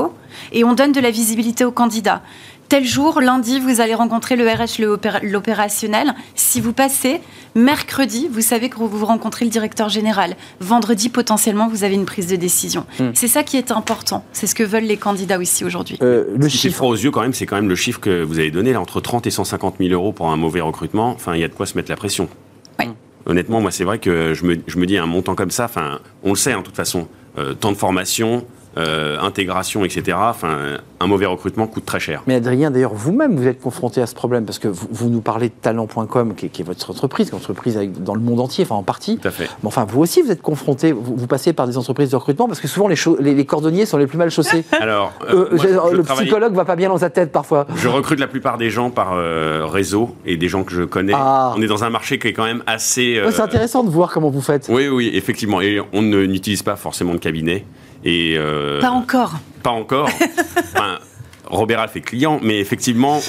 et 0.52 0.64
on 0.64 0.74
donne 0.74 0.92
de 0.92 1.00
la 1.00 1.12
visibilité 1.12 1.66
aux 1.66 1.72
candidats. 1.72 2.22
Tel 2.68 2.84
jour, 2.84 3.22
lundi, 3.22 3.60
vous 3.60 3.80
allez 3.80 3.94
rencontrer 3.94 4.36
le 4.36 4.48
RH, 4.50 4.82
l'opérationnel. 5.22 6.16
Si 6.34 6.60
vous 6.60 6.74
passez, 6.74 7.22
mercredi, 7.54 8.28
vous 8.32 8.42
savez 8.42 8.70
que 8.70 8.78
vous 8.78 9.06
rencontrez 9.06 9.46
le 9.46 9.52
directeur 9.52 9.88
général. 9.88 10.36
Vendredi, 10.62 11.10
potentiellement, 11.10 11.68
vous 11.68 11.84
avez 11.84 11.94
une 11.94 12.06
prise 12.06 12.28
de 12.28 12.36
décision. 12.36 12.86
Mm. 13.00 13.10
C'est 13.14 13.28
ça 13.28 13.44
qui 13.44 13.58
est 13.58 13.72
important. 13.72 14.26
C'est 14.34 14.48
ce 14.48 14.56
que 14.56 14.64
veulent 14.64 14.86
les 14.86 14.98
candidats 14.98 15.38
aussi 15.38 15.64
aujourd'hui. 15.64 16.00
Euh, 16.02 16.26
le 16.36 16.50
Ce 16.50 16.54
qui 16.54 16.58
fait 16.58 16.70
chiffre. 16.70 16.78
froid 16.78 16.90
aux 16.90 16.96
yeux 16.96 17.12
quand 17.12 17.22
même, 17.22 17.34
c'est 17.34 17.46
quand 17.46 17.56
même 17.56 17.70
le 17.70 17.76
chiffre 17.76 18.00
que 18.00 18.24
vous 18.24 18.40
avez 18.40 18.50
donné 18.50 18.74
là, 18.74 18.82
entre 18.82 19.00
30 19.00 19.28
et 19.28 19.32
150 19.32 19.76
000 19.80 19.92
euros 19.94 20.12
pour 20.12 20.32
un 20.32 20.36
mauvais 20.36 20.62
recrutement. 20.62 21.12
Enfin, 21.12 21.36
il 21.36 21.42
y 21.42 21.44
a 21.44 21.48
de 21.48 21.54
quoi 21.54 21.68
se 21.68 21.78
mettre 21.78 21.92
la 21.92 21.98
pression. 21.98 22.28
Oui. 22.80 22.86
Honnêtement, 23.28 23.62
moi, 23.62 23.70
c'est 23.70 23.84
vrai 23.84 24.00
que 24.00 24.34
je 24.34 24.44
me, 24.44 24.58
je 24.66 24.78
me 24.80 24.88
dis 24.88 24.98
un 24.98 25.06
montant 25.06 25.36
comme 25.36 25.52
ça. 25.52 25.66
Enfin, 25.66 26.00
on 26.24 26.30
le 26.30 26.36
sait, 26.36 26.54
hein, 26.54 26.60
de 26.60 26.64
toute 26.64 26.76
façon, 26.76 27.08
euh, 27.38 27.54
temps 27.54 27.72
de 27.72 27.78
formation, 27.78 28.44
euh, 28.78 29.18
intégration, 29.22 29.86
etc. 29.86 30.18
Enfin, 30.20 30.78
un 31.00 31.08
mauvais 31.08 31.26
recrutement 31.26 31.68
coûte 31.68 31.86
très 31.86 32.00
cher. 32.00 32.24
Mais 32.28 32.36
Adrien, 32.36 32.72
d'ailleurs, 32.72 32.94
vous-même, 32.94 33.36
vous 33.36 33.48
êtes 33.48 33.62
confronté 33.62 34.02
à 34.02 34.08
ce 34.08 34.16
problème 34.16 34.46
parce 34.46 34.60
que 34.60 34.68
vous, 34.68 34.88
vous 34.92 35.10
nous 35.10 35.22
parlez 35.22 35.50
de 35.50 35.54
talent.com, 35.62 36.36
qui, 36.36 36.48
est- 36.48 36.50
qui 36.50 36.62
est 36.62 36.66
votre 36.66 36.90
entreprise, 36.92 37.30
qui 37.30 37.36
est 37.36 37.38
une 37.38 37.42
entreprise 37.44 37.78
avec- 37.78 38.04
dans 38.04 38.16
le 38.16 38.22
monde 38.22 38.40
entier, 38.40 38.64
enfin 38.66 38.76
en 38.76 38.84
partie. 38.84 39.18
Tout 39.18 39.28
à 39.28 39.32
fait. 39.32 39.46
Mais 39.64 39.68
enfin, 39.68 39.86
vous 39.88 40.02
aussi, 40.02 40.22
vous 40.22 40.32
êtes 40.32 40.42
confronté, 40.42 40.92
vous, 40.92 41.16
vous 41.16 41.28
passez 41.28 41.54
par 41.54 41.68
des 41.68 41.78
entreprises 41.78 42.10
de 42.12 42.16
recrutement 42.16 42.48
parce 42.48 42.60
que 42.60 42.68
souvent 42.68 42.88
les, 42.88 42.96
chau- 42.96 43.18
les, 43.20 43.34
les 43.34 43.46
cordonniers 43.46 43.86
sont 43.86 43.98
les 43.98 44.08
plus 44.08 44.18
mal 44.18 44.30
chaussés. 44.30 44.66
Alors, 44.80 45.14
euh, 45.30 45.34
Euh, 45.34 45.48
moi, 45.52 45.60
j'ai- 45.62 45.70
je- 45.70 45.90
je 45.92 45.96
le 45.98 46.04
travaille- 46.04 46.26
psychologue 46.26 46.54
va 46.54 46.66
pas 46.66 46.76
bien 46.76 46.90
dans 46.90 46.98
sa 46.98 47.10
tête 47.10 47.32
parfois. 47.32 47.68
Je 47.76 47.88
recrute 47.88 48.20
la 48.20 48.28
plupart 48.28 48.58
des 48.58 48.70
gens 48.70 48.90
par 48.90 49.14
euh, 49.14 49.66
réseau 49.66 50.16
et 50.26 50.38
des 50.38 50.48
gens 50.50 50.64
que 50.64 50.74
je 50.74 50.84
connais. 50.84 51.14
Ah. 51.16 51.54
On 51.58 51.62
est 51.62 51.68
dans 51.68 51.84
un 51.84 51.90
marché 51.90 52.20
qui 52.20 52.28
est 52.28 52.34
quand 52.34 52.46
même 52.46 52.64
assez. 52.68 53.22
Ouais, 53.22 53.32
c'est 53.32 53.42
intéressant 53.42 53.84
de 53.84 53.90
voir 53.90 54.12
comment 54.12 54.30
vous 54.30 54.42
faites. 54.42 54.68
Oui, 54.70 54.88
oui, 54.88 55.12
effectivement. 55.14 55.62
Et 55.62 55.80
on 55.94 56.02
n'utilise 56.02 56.64
pas 56.64 56.76
forcément 56.76 57.14
de 57.14 57.20
cabinet. 57.20 57.66
Et 58.06 58.36
euh, 58.38 58.80
Pas 58.80 58.92
encore. 58.92 59.34
Pas 59.64 59.72
encore. 59.72 60.10
Enfin, 60.78 61.00
Robert 61.48 61.80
Alf 61.80 61.96
est 61.96 62.02
client, 62.02 62.40
mais 62.42 62.60
effectivement, 62.60 63.20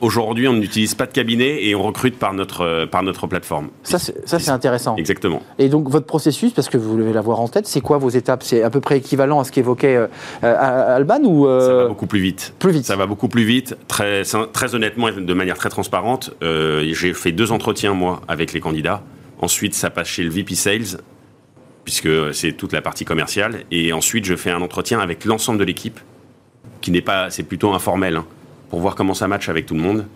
aujourd'hui, 0.00 0.48
on 0.48 0.54
n'utilise 0.54 0.94
pas 0.94 1.06
de 1.06 1.12
cabinet 1.12 1.64
et 1.64 1.74
on 1.74 1.82
recrute 1.82 2.18
par 2.18 2.32
notre, 2.32 2.62
euh, 2.62 2.86
par 2.86 3.02
notre 3.02 3.26
plateforme. 3.26 3.68
Ça, 3.82 3.98
c'est 3.98 4.26
ça, 4.28 4.38
c'est 4.38 4.50
intéressant. 4.50 4.96
Exactement. 4.96 5.42
Et 5.58 5.68
donc, 5.68 5.88
votre 5.88 6.06
processus, 6.06 6.52
parce 6.52 6.68
que 6.68 6.76
vous 6.76 6.96
devez 6.96 7.12
l'avoir 7.12 7.40
en 7.40 7.48
tête, 7.48 7.66
c'est 7.68 7.80
quoi 7.80 7.98
vos 7.98 8.08
étapes? 8.08 8.42
C'est 8.42 8.62
à 8.62 8.70
peu 8.70 8.80
près 8.80 8.98
équivalent 8.98 9.38
à 9.38 9.44
ce 9.44 9.52
qu'évoquait 9.52 9.96
euh, 9.96 10.06
euh, 10.44 10.96
Alban 10.96 11.20
ou 11.24 11.46
euh, 11.46 11.60
Ça 11.60 11.74
va 11.74 11.86
beaucoup 11.88 12.06
plus 12.06 12.20
vite. 12.20 12.54
plus 12.58 12.72
vite? 12.72 12.84
Ça 12.86 12.96
va 12.96 13.06
beaucoup 13.06 13.28
plus 13.28 13.44
vite. 13.44 13.76
Très, 13.86 14.22
très 14.52 14.74
honnêtement 14.74 15.08
et 15.08 15.12
de 15.12 15.34
manière 15.34 15.56
très 15.58 15.68
transparente, 15.70 16.30
euh, 16.42 16.88
j'ai 16.92 17.12
fait 17.12 17.32
deux 17.32 17.52
entretiens, 17.52 17.92
moi, 17.94 18.22
avec 18.28 18.52
les 18.52 18.60
candidats. 18.60 19.02
Ensuite, 19.40 19.74
ça 19.74 19.90
passe 19.90 20.08
chez 20.08 20.22
le 20.22 20.30
VP 20.30 20.54
Sales, 20.54 20.98
puisque 21.84 22.08
c'est 22.34 22.52
toute 22.52 22.72
la 22.72 22.82
partie 22.82 23.04
commerciale. 23.04 23.64
Et 23.70 23.92
ensuite, 23.92 24.24
je 24.24 24.34
fais 24.36 24.50
un 24.50 24.60
entretien 24.62 25.00
avec 25.00 25.24
l'ensemble 25.24 25.58
de 25.58 25.64
l'équipe, 25.64 25.98
qui 26.80 26.90
n'est 26.90 27.00
pas, 27.02 27.30
c'est 27.30 27.42
plutôt 27.42 27.72
informel, 27.72 28.16
hein, 28.16 28.26
pour 28.70 28.80
voir 28.80 28.94
comment 28.94 29.14
ça 29.14 29.28
match 29.28 29.48
avec 29.48 29.66
tout 29.66 29.74
le 29.74 29.80
monde. 29.80 30.06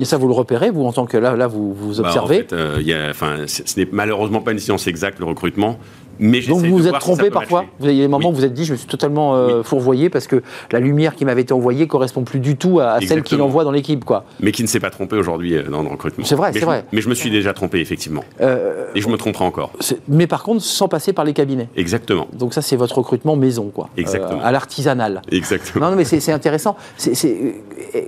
Et 0.00 0.04
ça, 0.04 0.16
vous 0.16 0.26
le 0.26 0.32
repérez, 0.32 0.70
vous, 0.70 0.84
en 0.84 0.92
tant 0.92 1.04
que 1.06 1.16
là, 1.18 1.36
là 1.36 1.46
vous, 1.46 1.74
vous 1.74 1.94
Bah, 2.00 2.04
en 2.04 2.06
observez? 2.08 2.38
fait, 2.38 2.52
euh, 2.54 2.80
y 2.82 2.92
a- 2.94 3.10
enfin, 3.10 3.46
ce 3.46 3.62
n'est 3.78 3.86
malheureusement 3.92 4.40
pas 4.40 4.52
une 4.52 4.58
science 4.58 4.86
exacte, 4.86 5.18
le 5.18 5.26
recrutement. 5.26 5.78
Mais 6.18 6.40
Donc 6.40 6.60
vous 6.64 6.76
vous 6.78 6.86
êtes 6.88 6.98
trompé 6.98 7.30
parfois. 7.30 7.64
Vous 7.78 7.86
avez 7.86 7.96
des 7.96 8.08
moments 8.08 8.28
Oui. 8.28 8.32
où 8.34 8.36
vous 8.36 8.44
êtes 8.44 8.54
dit, 8.54 8.64
je 8.64 8.72
me 8.72 8.76
suis 8.76 8.86
totalement 8.86 9.34
euh, 9.34 9.58
Oui. 9.58 9.64
fourvoyé 9.64 10.08
parce 10.10 10.26
que 10.26 10.42
la 10.70 10.80
lumière 10.80 11.14
qui 11.14 11.24
m'avait 11.24 11.42
été 11.42 11.52
envoyée 11.52 11.86
correspond 11.86 12.22
plus 12.22 12.40
du 12.40 12.56
tout 12.56 12.80
à, 12.80 12.92
à 12.92 13.00
celle 13.00 13.22
qu'il 13.22 13.40
envoie 13.42 13.64
dans 13.64 13.70
l'équipe. 13.70 14.04
quoi. 14.04 14.24
Mais 14.40 14.52
qui 14.52 14.62
ne 14.62 14.68
s'est 14.68 14.80
pas 14.80 14.90
trompé 14.90 15.16
aujourd'hui 15.16 15.54
euh, 15.56 15.62
dans 15.68 15.82
le 15.82 15.88
recrutement. 15.88 16.24
C'est 16.24 16.34
vrai, 16.34 16.48
Mais 16.48 16.54
c'est 16.54 16.60
je- 16.60 16.64
vrai. 16.66 16.84
Mais 16.92 17.00
je 17.00 17.08
me 17.08 17.14
suis 17.14 17.30
déjà 17.30 17.52
trompé, 17.52 17.78
effectivement. 17.80 18.24
Euh, 18.40 18.86
Et 18.94 19.00
je 19.00 19.08
me 19.08 19.16
tromperai 19.16 19.44
encore. 19.44 19.72
mais 20.08 20.26
par 20.26 20.42
contre, 20.42 20.62
sans 20.62 20.88
passer 20.88 21.12
par 21.12 21.24
les 21.24 21.32
cabinets. 21.32 21.68
Exactement. 21.76 22.26
Donc 22.32 22.54
ça, 22.54 22.62
c'est 22.62 22.76
votre 22.76 22.98
recrutement 22.98 23.36
maison, 23.36 23.70
quoi. 23.74 23.88
Exactement. 23.96 24.40
Euh, 24.40 24.44
à 24.46 24.52
l'artisanal. 24.52 25.22
Exactement. 25.30 25.84
Non, 25.86 25.90
non, 25.92 25.96
mais 25.96 26.04
c'est 26.04 26.32
intéressant. 26.32 26.76
C'est- 26.96 27.14
c'est- 27.14 27.56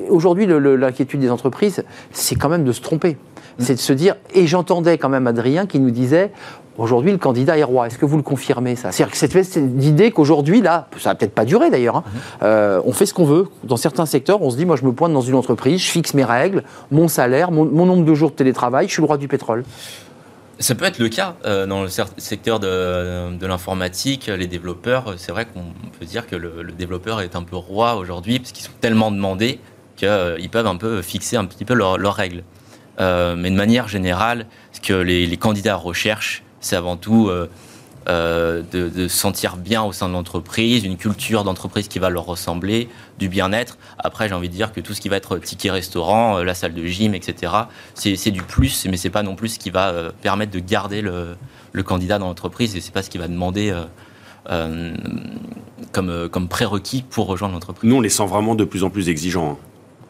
Aujourd'hui, 0.09 0.46
l'inquiétude 0.46 1.20
des 1.20 1.30
entreprises, 1.30 1.82
c'est 2.12 2.36
quand 2.36 2.48
même 2.48 2.64
de 2.64 2.72
se 2.72 2.80
tromper. 2.80 3.16
C'est 3.59 3.74
de 3.74 3.80
se 3.80 3.92
dire, 3.92 4.16
et 4.34 4.47
j'entendais 4.47 4.99
quand 4.99 5.09
même 5.09 5.26
Adrien 5.26 5.66
qui 5.66 5.78
nous 5.78 5.90
disait, 5.90 6.32
aujourd'hui, 6.78 7.12
le 7.12 7.18
candidat 7.18 7.57
est 7.57 7.62
roi. 7.62 7.86
Est-ce 7.86 7.99
que 7.99 8.07
vous 8.07 8.16
le 8.16 8.22
confirmez, 8.22 8.76
ça? 8.76 8.92
C'est-à-dire 8.92 9.12
que 9.12 9.18
cette 9.18 9.34
espèce 9.34 9.62
d'idée 9.62 10.11
qu'aujourd'hui, 10.11 10.61
là, 10.61 10.88
ça 10.99 11.11
va 11.11 11.14
peut-être 11.14 11.34
pas 11.34 11.45
durer 11.45 11.70
d'ailleurs, 11.70 11.97
hein, 11.97 12.05
euh, 12.42 12.80
on 12.84 12.92
fait 12.92 13.07
ce 13.07 13.14
qu'on 13.14 13.24
veut. 13.24 13.49
Dans 13.62 13.76
certains 13.76 14.07
secteurs, 14.07 14.42
on 14.42 14.51
se 14.51 14.57
dit, 14.57 14.66
moi, 14.66 14.76
je 14.76 14.84
me 14.84 14.92
pointe 14.92 15.12
dans 15.12 15.20
une 15.20 15.34
entreprise, 15.34 15.80
je 15.80 15.90
fixe 15.90 16.14
mes 16.14 16.24
règles, 16.24 16.62
mon 16.90 17.09
salaire, 17.09 17.51
mon, 17.51 17.64
nombre 17.64 18.05
de 18.05 18.14
jours 18.14 18.30
de 18.30 18.36
télétravail, 18.36 18.88
je 18.88 18.92
suis 18.92 19.03
le 19.03 19.07
roi 19.07 19.16
du 19.16 19.28
pétrole. 19.28 19.64
Ça 20.61 20.76
peut 20.76 20.84
être 20.84 21.01
le 21.01 21.09
cas 21.09 21.34
euh, 21.45 21.66
dans 21.66 21.82
le 21.82 21.88
secteur 21.88 22.61
de, 22.61 23.47
l'informatique, 23.47 24.26
les 24.26 24.47
développeurs. 24.47 25.09
euh, 25.09 25.14
C'est 25.16 25.32
vrai 25.32 25.47
qu'on 25.47 25.64
peut 25.99 26.07
dire 26.07 26.26
que 26.26 26.36
le, 26.36 26.64
développeur 26.76 27.20
est 27.20 27.34
un 27.34 27.42
peu 27.42 27.57
roi 27.57 27.97
aujourd'hui 27.97 28.38
parce 28.38 28.53
qu'ils 28.53 28.64
sont 28.64 28.72
tellement 28.80 29.11
demandés 29.11 29.59
qu'ils 29.97 30.51
peuvent 30.51 30.66
un 30.66 30.76
peu 30.76 31.03
fixer 31.03 31.36
un 31.36 31.45
petit 31.45 31.64
peu 31.64 31.74
leurs 31.74 32.14
règles. 32.14 32.42
Euh, 33.01 33.34
mais 33.36 33.51
de 33.51 33.57
manière 33.57 33.88
générale, 33.88 34.47
ce 34.72 34.80
que 34.80 34.92
les, 34.92 35.36
candidats 35.36 35.76
recherchent, 35.76 36.42
c'est 36.61 36.76
avant 36.76 36.97
tout 36.97 37.28
euh, 37.28 37.49
euh, 38.09 38.62
de, 38.72 39.09
se 39.09 39.16
sentir 39.16 39.57
bien 39.57 39.82
au 39.82 39.92
sein 39.92 40.09
de 40.09 40.12
l'entreprise, 40.12 40.84
une 40.84 40.97
culture 40.97 41.45
d'entreprise 41.45 41.88
qui 41.88 41.99
va 41.99 42.11
leur 42.11 42.24
ressembler, 42.24 42.88
du 43.18 43.28
bien-être. 43.28 43.78
Après, 43.99 44.28
j'ai 44.28 44.34
envie 44.34 44.49
de 44.49 44.55
dire 44.55 44.72
que 44.72 44.80
tout 44.80 44.95
ce 44.95 45.01
qui 45.01 45.09
va 45.09 45.16
être 45.16 45.38
ticket 45.38 45.70
restaurant, 45.70 46.38
la 46.38 46.55
salle 46.55 46.74
de 46.74 46.84
gym, 46.86 47.14
etc., 47.14 47.53
c'est 47.95 48.30
du 48.30 48.42
plus, 48.42 48.86
mais 48.86 48.97
c'est 48.97 49.11
pas 49.11 49.22
non 49.22 49.34
plus 49.34 49.51
ce 49.51 49.59
qui 49.59 49.70
va 49.70 50.12
permettre 50.22 50.53
de 50.53 50.61
garder 50.61 51.03
le, 51.03 51.36
candidat 51.84 52.18
dans 52.18 52.28
l'entreprise 52.28 52.76
et 52.76 52.80
c'est 52.80 52.92
pas 52.92 53.03
ce 53.03 53.11
qui 53.11 53.18
va 53.18 53.28
demander 53.28 53.74
comme, 55.92 56.28
comme 56.28 56.49
prérequis 56.49 57.03
pour 57.03 57.26
rejoindre 57.26 57.55
l'entreprise. 57.55 57.88
Nous, 57.88 57.97
on 57.97 58.01
les 58.01 58.09
sent 58.09 58.26
vraiment 58.26 58.55
de 58.55 58.64
plus 58.64 58.84
en 58.84 58.90
plus 58.90 59.09
exigeants. 59.09 59.59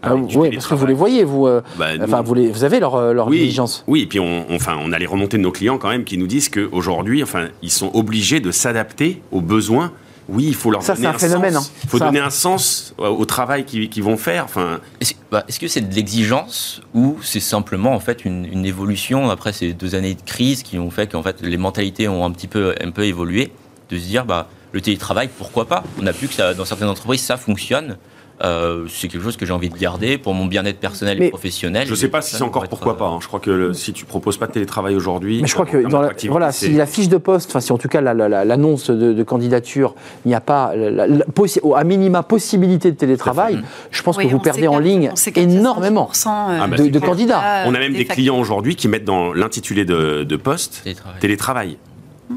Ah, 0.04 0.14
oui, 0.14 0.50
parce 0.52 0.66
que 0.66 0.74
vous 0.74 0.86
les 0.86 0.94
voyez, 0.94 1.24
vous. 1.24 1.46
euh, 1.46 1.60
Bah, 1.78 1.96
nous, 1.96 2.04
enfin, 2.04 2.22
vous, 2.22 2.34
les- 2.34 2.50
vous 2.50 2.64
avez 2.64 2.80
leur, 2.80 2.94
euh, 2.96 3.12
leur 3.12 3.28
oui, 3.28 3.38
diligence. 3.40 3.84
Oui, 3.86 4.02
et 4.02 4.06
puis 4.06 4.20
on, 4.20 4.46
on- 4.50 4.54
enfin, 4.56 4.76
on 4.80 4.92
a 4.92 4.98
les 4.98 5.06
remontées 5.06 5.36
de 5.38 5.42
nos 5.42 5.52
clients 5.52 5.78
quand 5.78 5.88
même 5.88 6.04
qui 6.04 6.18
nous 6.18 6.26
disent 6.26 6.48
qu'aujourd'hui, 6.48 7.22
enfin, 7.22 7.48
ils 7.62 7.70
sont 7.70 7.90
obligés 7.94 8.40
de 8.40 8.50
s'adapter 8.50 9.22
aux 9.32 9.40
besoins. 9.40 9.92
Oui, 10.26 10.44
il 10.48 10.54
faut 10.54 10.70
leur 10.70 10.82
Ça, 10.82 10.94
donner 10.94 11.08
c'est 11.08 11.14
un 11.14 11.18
phénomène, 11.28 11.52
sens. 11.52 11.68
hein. 11.74 11.80
Il 11.84 11.88
faut 11.90 11.98
Ça- 11.98 12.06
donner 12.06 12.20
un 12.20 12.30
sens 12.30 12.94
au 12.96 13.24
travail 13.26 13.64
qu'ils 13.66 14.02
vont 14.02 14.16
faire. 14.16 14.44
Enfin, 14.44 14.80
Est-ce 15.00 15.12
bah, 15.30 15.44
est-ce 15.48 15.60
que 15.60 15.68
c'est 15.68 15.82
de 15.82 15.94
l'exigence 15.94 16.80
ou 16.94 17.18
c'est 17.22 17.40
simplement 17.40 17.92
en 17.94 18.00
fait 18.00 18.24
une, 18.24 18.46
une 18.46 18.64
évolution 18.64 19.28
après 19.28 19.52
ces 19.52 19.74
deux 19.74 19.94
années 19.94 20.14
de 20.14 20.22
crise 20.24 20.62
qui 20.62 20.78
ont 20.78 20.90
fait 20.90 21.10
qu'en 21.12 21.22
fait 21.22 21.42
les 21.42 21.56
mentalités 21.58 22.08
ont 22.08 22.24
un 22.24 22.30
petit 22.30 22.46
peu 22.46 22.74
un 22.82 22.90
peu 22.90 23.04
évolué 23.04 23.52
de 23.90 23.98
se 23.98 24.04
dire 24.04 24.24
bah 24.24 24.48
le 24.72 24.80
télétravail 24.80 25.28
pourquoi 25.36 25.66
pas? 25.66 25.84
On 26.00 26.06
a 26.06 26.12
vu 26.12 26.26
que 26.28 26.32
ça, 26.34 26.54
dans 26.54 26.64
certaines 26.64 26.88
entreprises 26.88 27.20
ça 27.22 27.36
fonctionne 27.36 27.98
Euh, 28.42 28.86
c'est 28.88 29.06
quelque 29.06 29.22
chose 29.22 29.36
que 29.36 29.46
j'ai 29.46 29.52
envie 29.52 29.68
de 29.70 29.78
garder 29.78 30.18
pour 30.18 30.34
mon 30.34 30.46
bien-être 30.46 30.80
personnel 30.80 31.18
Mais 31.20 31.26
et 31.26 31.30
professionnel 31.30 31.86
je 31.86 31.92
ne 31.92 31.96
sais 31.96 32.08
pas 32.08 32.20
si 32.20 32.34
c'est 32.34 32.42
encore 32.42 32.64
être, 32.64 32.68
pourquoi 32.70 32.94
euh, 32.94 32.96
pas. 32.96 33.06
hein. 33.06 33.18
Je 33.20 33.28
crois 33.28 33.38
que 33.38 33.50
le- 33.50 33.74
si 33.74 33.92
tu 33.92 34.04
proposes 34.06 34.38
pas 34.38 34.48
de 34.48 34.52
télétravail 34.52 34.96
aujourd'hui, 34.96 35.40
Mais 35.40 35.46
je 35.46 35.54
crois 35.54 35.64
en 35.66 35.70
que 35.70 35.88
dans 35.88 36.00
la, 36.02 36.10
voilà, 36.28 36.50
si 36.50 36.72
la 36.72 36.86
fiche 36.86 37.08
de 37.08 37.16
poste, 37.16 37.50
enfin 37.50 37.60
si 37.60 37.70
en 37.72 37.78
tout 37.78 37.86
cas 37.86 38.00
la- 38.00 38.12
la- 38.12 38.28
la- 38.28 38.44
l'annonce 38.44 38.90
de, 38.90 39.12
de 39.12 39.22
candidature, 39.22 39.94
il 40.24 40.28
n'y 40.30 40.34
a 40.34 40.40
pas 40.40 40.74
la- 40.74 40.90
la- 40.90 41.06
la 41.06 41.24
possi- 41.26 41.60
au- 41.62 41.76
à 41.76 41.84
minima 41.84 42.24
possibilité 42.24 42.90
de 42.90 42.96
télétravail, 42.96 43.60
je 43.92 44.02
pense 44.02 44.16
Oui, 44.16 44.26
que 44.26 44.32
vous 44.32 44.40
perdez 44.40 44.66
en 44.66 44.80
ligne 44.80 45.10
à 45.14 45.38
énormément. 45.38 46.08
100%, 46.12 46.50
euh, 46.50 46.58
Ah 46.60 46.66
bah, 46.66 46.76
de, 46.76 46.82
c'est 46.82 46.90
de 46.90 46.98
clair. 46.98 47.10
candidats. 47.10 47.42
On 47.66 47.74
a 47.74 47.78
même 47.78 47.92
des 47.92 47.98
facteurs. 47.98 48.14
clients 48.16 48.38
aujourd'hui 48.40 48.74
qui 48.74 48.88
mettent 48.88 49.04
dans 49.04 49.32
l'intitulé 49.32 49.84
de, 49.84 50.24
de 50.24 50.36
poste 50.36 50.80
télétravail. 50.82 51.20
télétravail 51.20 51.76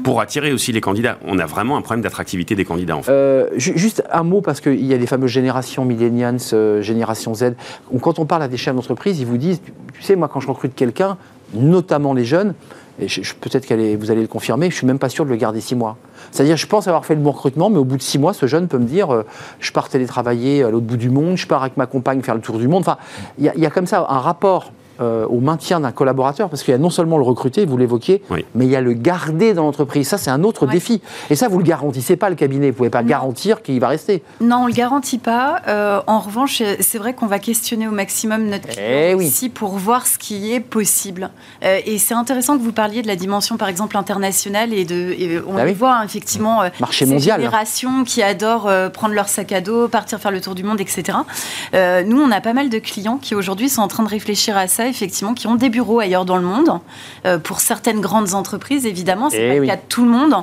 pour 0.04 0.20
attirer 0.20 0.52
aussi 0.52 0.72
les 0.72 0.80
candidats. 0.80 1.16
On 1.26 1.38
a 1.38 1.46
vraiment 1.46 1.76
un 1.76 1.80
problème 1.82 2.02
d'attractivité 2.02 2.54
des 2.54 2.64
candidats 2.64 2.96
en 2.96 3.02
fait. 3.02 3.10
Euh, 3.10 3.48
ju- 3.56 3.76
juste 3.76 4.02
un 4.12 4.22
mot, 4.22 4.40
parce 4.40 4.60
qu'il 4.60 4.84
y 4.84 4.92
a 4.92 4.96
les 4.98 5.06
fameuses 5.06 5.30
générations 5.30 5.84
millennials, 5.84 6.38
euh, 6.52 6.82
génération 6.82 7.34
Z. 7.34 7.54
Quand 8.02 8.18
on 8.18 8.26
parle 8.26 8.42
à 8.42 8.48
des 8.48 8.56
chefs 8.58 8.74
d'entreprise, 8.74 9.18
ils 9.20 9.26
vous 9.26 9.38
disent, 9.38 9.60
tu, 9.94 10.02
sais, 10.02 10.14
moi 10.16 10.28
quand 10.28 10.40
je 10.40 10.48
recrute 10.48 10.74
quelqu'un, 10.74 11.16
notamment 11.54 12.12
les 12.12 12.24
jeunes, 12.26 12.54
et 13.00 13.06
peut-être 13.40 13.64
que 13.66 13.96
vous 13.96 14.10
allez 14.10 14.22
le 14.22 14.26
confirmer, 14.26 14.70
je 14.70 14.74
suis 14.76 14.86
même 14.86 14.98
pas 14.98 15.08
sûr 15.08 15.24
de 15.24 15.30
le 15.30 15.36
garder 15.36 15.60
six 15.60 15.76
mois. 15.76 15.96
C'est-à-dire, 16.32 16.56
je 16.56 16.66
pense 16.66 16.88
avoir 16.88 17.06
fait 17.06 17.14
le 17.14 17.20
bon 17.20 17.30
recrutement, 17.30 17.70
mais 17.70 17.78
au 17.78 17.84
bout 17.84 17.96
de 17.96 18.02
six 18.02 18.18
mois, 18.18 18.34
ce 18.34 18.46
jeune 18.46 18.66
peut 18.68 18.78
me 18.78 18.84
dire, 18.86 19.14
euh, 19.14 19.22
je 19.60 19.70
pars 19.72 19.88
télétravailler 19.88 20.64
à 20.64 20.70
l'autre 20.70 20.84
bout 20.86 20.96
du 20.96 21.08
monde, 21.08 21.36
je 21.36 21.46
pars 21.46 21.62
avec 21.62 21.76
ma 21.76 21.86
compagne 21.86 22.20
faire 22.22 22.34
le 22.34 22.40
tour 22.40 22.58
du 22.58 22.66
monde. 22.68 22.80
Enfin, 22.80 22.98
il 23.38 23.44
y 23.56 23.66
a 23.66 23.70
comme 23.70 23.86
ça 23.86 24.04
un 24.08 24.18
rapport 24.18 24.72
euh, 25.00 25.26
au 25.26 25.40
maintien 25.40 25.80
d'un 25.80 25.92
collaborateur 25.92 26.48
Parce 26.48 26.62
qu'il 26.62 26.72
y 26.72 26.74
a 26.74 26.78
non 26.78 26.90
seulement 26.90 27.18
le 27.18 27.24
recruter, 27.24 27.64
vous 27.66 27.76
l'évoquiez, 27.76 28.22
Oui. 28.30 28.44
mais 28.54 28.64
il 28.66 28.70
y 28.70 28.76
a 28.76 28.80
le 28.80 28.92
garder 28.92 29.54
dans 29.54 29.64
l'entreprise. 29.64 30.08
Ça, 30.08 30.18
c'est 30.18 30.30
un 30.30 30.42
autre 30.44 30.66
Ouais. 30.66 30.72
défi. 30.72 31.00
Et 31.30 31.36
ça, 31.36 31.48
vous 31.48 31.58
le 31.58 31.64
garantissez 31.64 32.16
pas, 32.16 32.30
le 32.30 32.36
cabinet. 32.36 32.70
Vous 32.70 32.76
pouvez 32.78 32.90
pas 32.90 33.02
Non. 33.02 33.08
garantir 33.08 33.62
qu'il 33.62 33.78
va 33.80 33.88
rester. 33.88 34.22
Non, 34.40 34.62
on 34.62 34.66
le 34.66 34.72
garantit 34.72 35.18
pas. 35.18 35.62
Euh, 35.68 36.00
en 36.06 36.18
revanche, 36.20 36.62
c'est 36.80 36.98
vrai 36.98 37.14
qu'on 37.14 37.26
va 37.26 37.38
questionner 37.38 37.86
au 37.88 37.92
maximum 37.92 38.44
notre 38.46 38.68
client 38.68 38.82
Eh 38.88 39.14
oui. 39.14 39.26
aussi 39.26 39.48
pour 39.48 39.72
voir 39.78 40.06
ce 40.06 40.18
qui 40.18 40.52
est 40.52 40.60
possible. 40.60 41.30
Euh, 41.64 41.78
et 41.86 41.98
c'est 41.98 42.14
intéressant 42.14 42.56
que 42.58 42.62
vous 42.62 42.72
parliez 42.72 43.02
de 43.02 43.06
la 43.06 43.16
dimension, 43.16 43.56
par 43.56 43.68
exemple, 43.68 43.96
internationale 43.96 44.72
et 44.74 44.84
de. 44.84 45.14
et 45.18 45.40
on 45.46 45.54
Bah 45.54 45.64
le 45.64 45.70
oui. 45.70 45.74
voit 45.76 45.96
hein, 45.96 46.02
effectivement. 46.04 46.62
euh, 46.62 46.68
Marché 46.80 47.04
ces 47.04 47.10
mondial. 47.12 47.36
générations 47.40 48.04
qui 48.04 48.22
adorent 48.22 48.66
euh, 48.68 48.88
prendre 48.88 49.14
leur 49.14 49.28
sac 49.28 49.52
à 49.52 49.60
dos, 49.60 49.88
partir 49.88 50.18
faire 50.18 50.30
le 50.30 50.40
tour 50.40 50.54
du 50.54 50.62
monde, 50.64 50.80
etc. 50.80 51.18
Euh, 51.74 52.02
nous, 52.04 52.20
on 52.20 52.30
a 52.30 52.40
pas 52.40 52.52
mal 52.52 52.68
de 52.68 52.78
clients 52.78 53.18
qui 53.18 53.34
aujourd'hui 53.34 53.68
sont 53.68 53.82
en 53.82 53.88
train 53.88 54.02
de 54.02 54.08
réfléchir 54.08 54.56
à 54.56 54.66
ça, 54.68 54.87
effectivement, 54.88 55.34
qui 55.34 55.46
ont 55.46 55.54
des 55.54 55.68
bureaux 55.68 56.00
ailleurs 56.00 56.24
dans 56.24 56.36
le 56.36 56.42
monde. 56.42 56.80
Euh, 57.26 57.38
pour 57.38 57.60
certaines 57.60 58.00
grandes 58.00 58.34
entreprises, 58.34 58.86
évidemment, 58.86 59.30
c'est 59.30 59.44
Eh 59.44 59.48
pas 59.48 59.54
oui. 59.54 59.60
le 59.60 59.66
cas 59.66 59.76
de 59.76 59.82
tout 59.88 60.04
le 60.04 60.10
monde, 60.10 60.34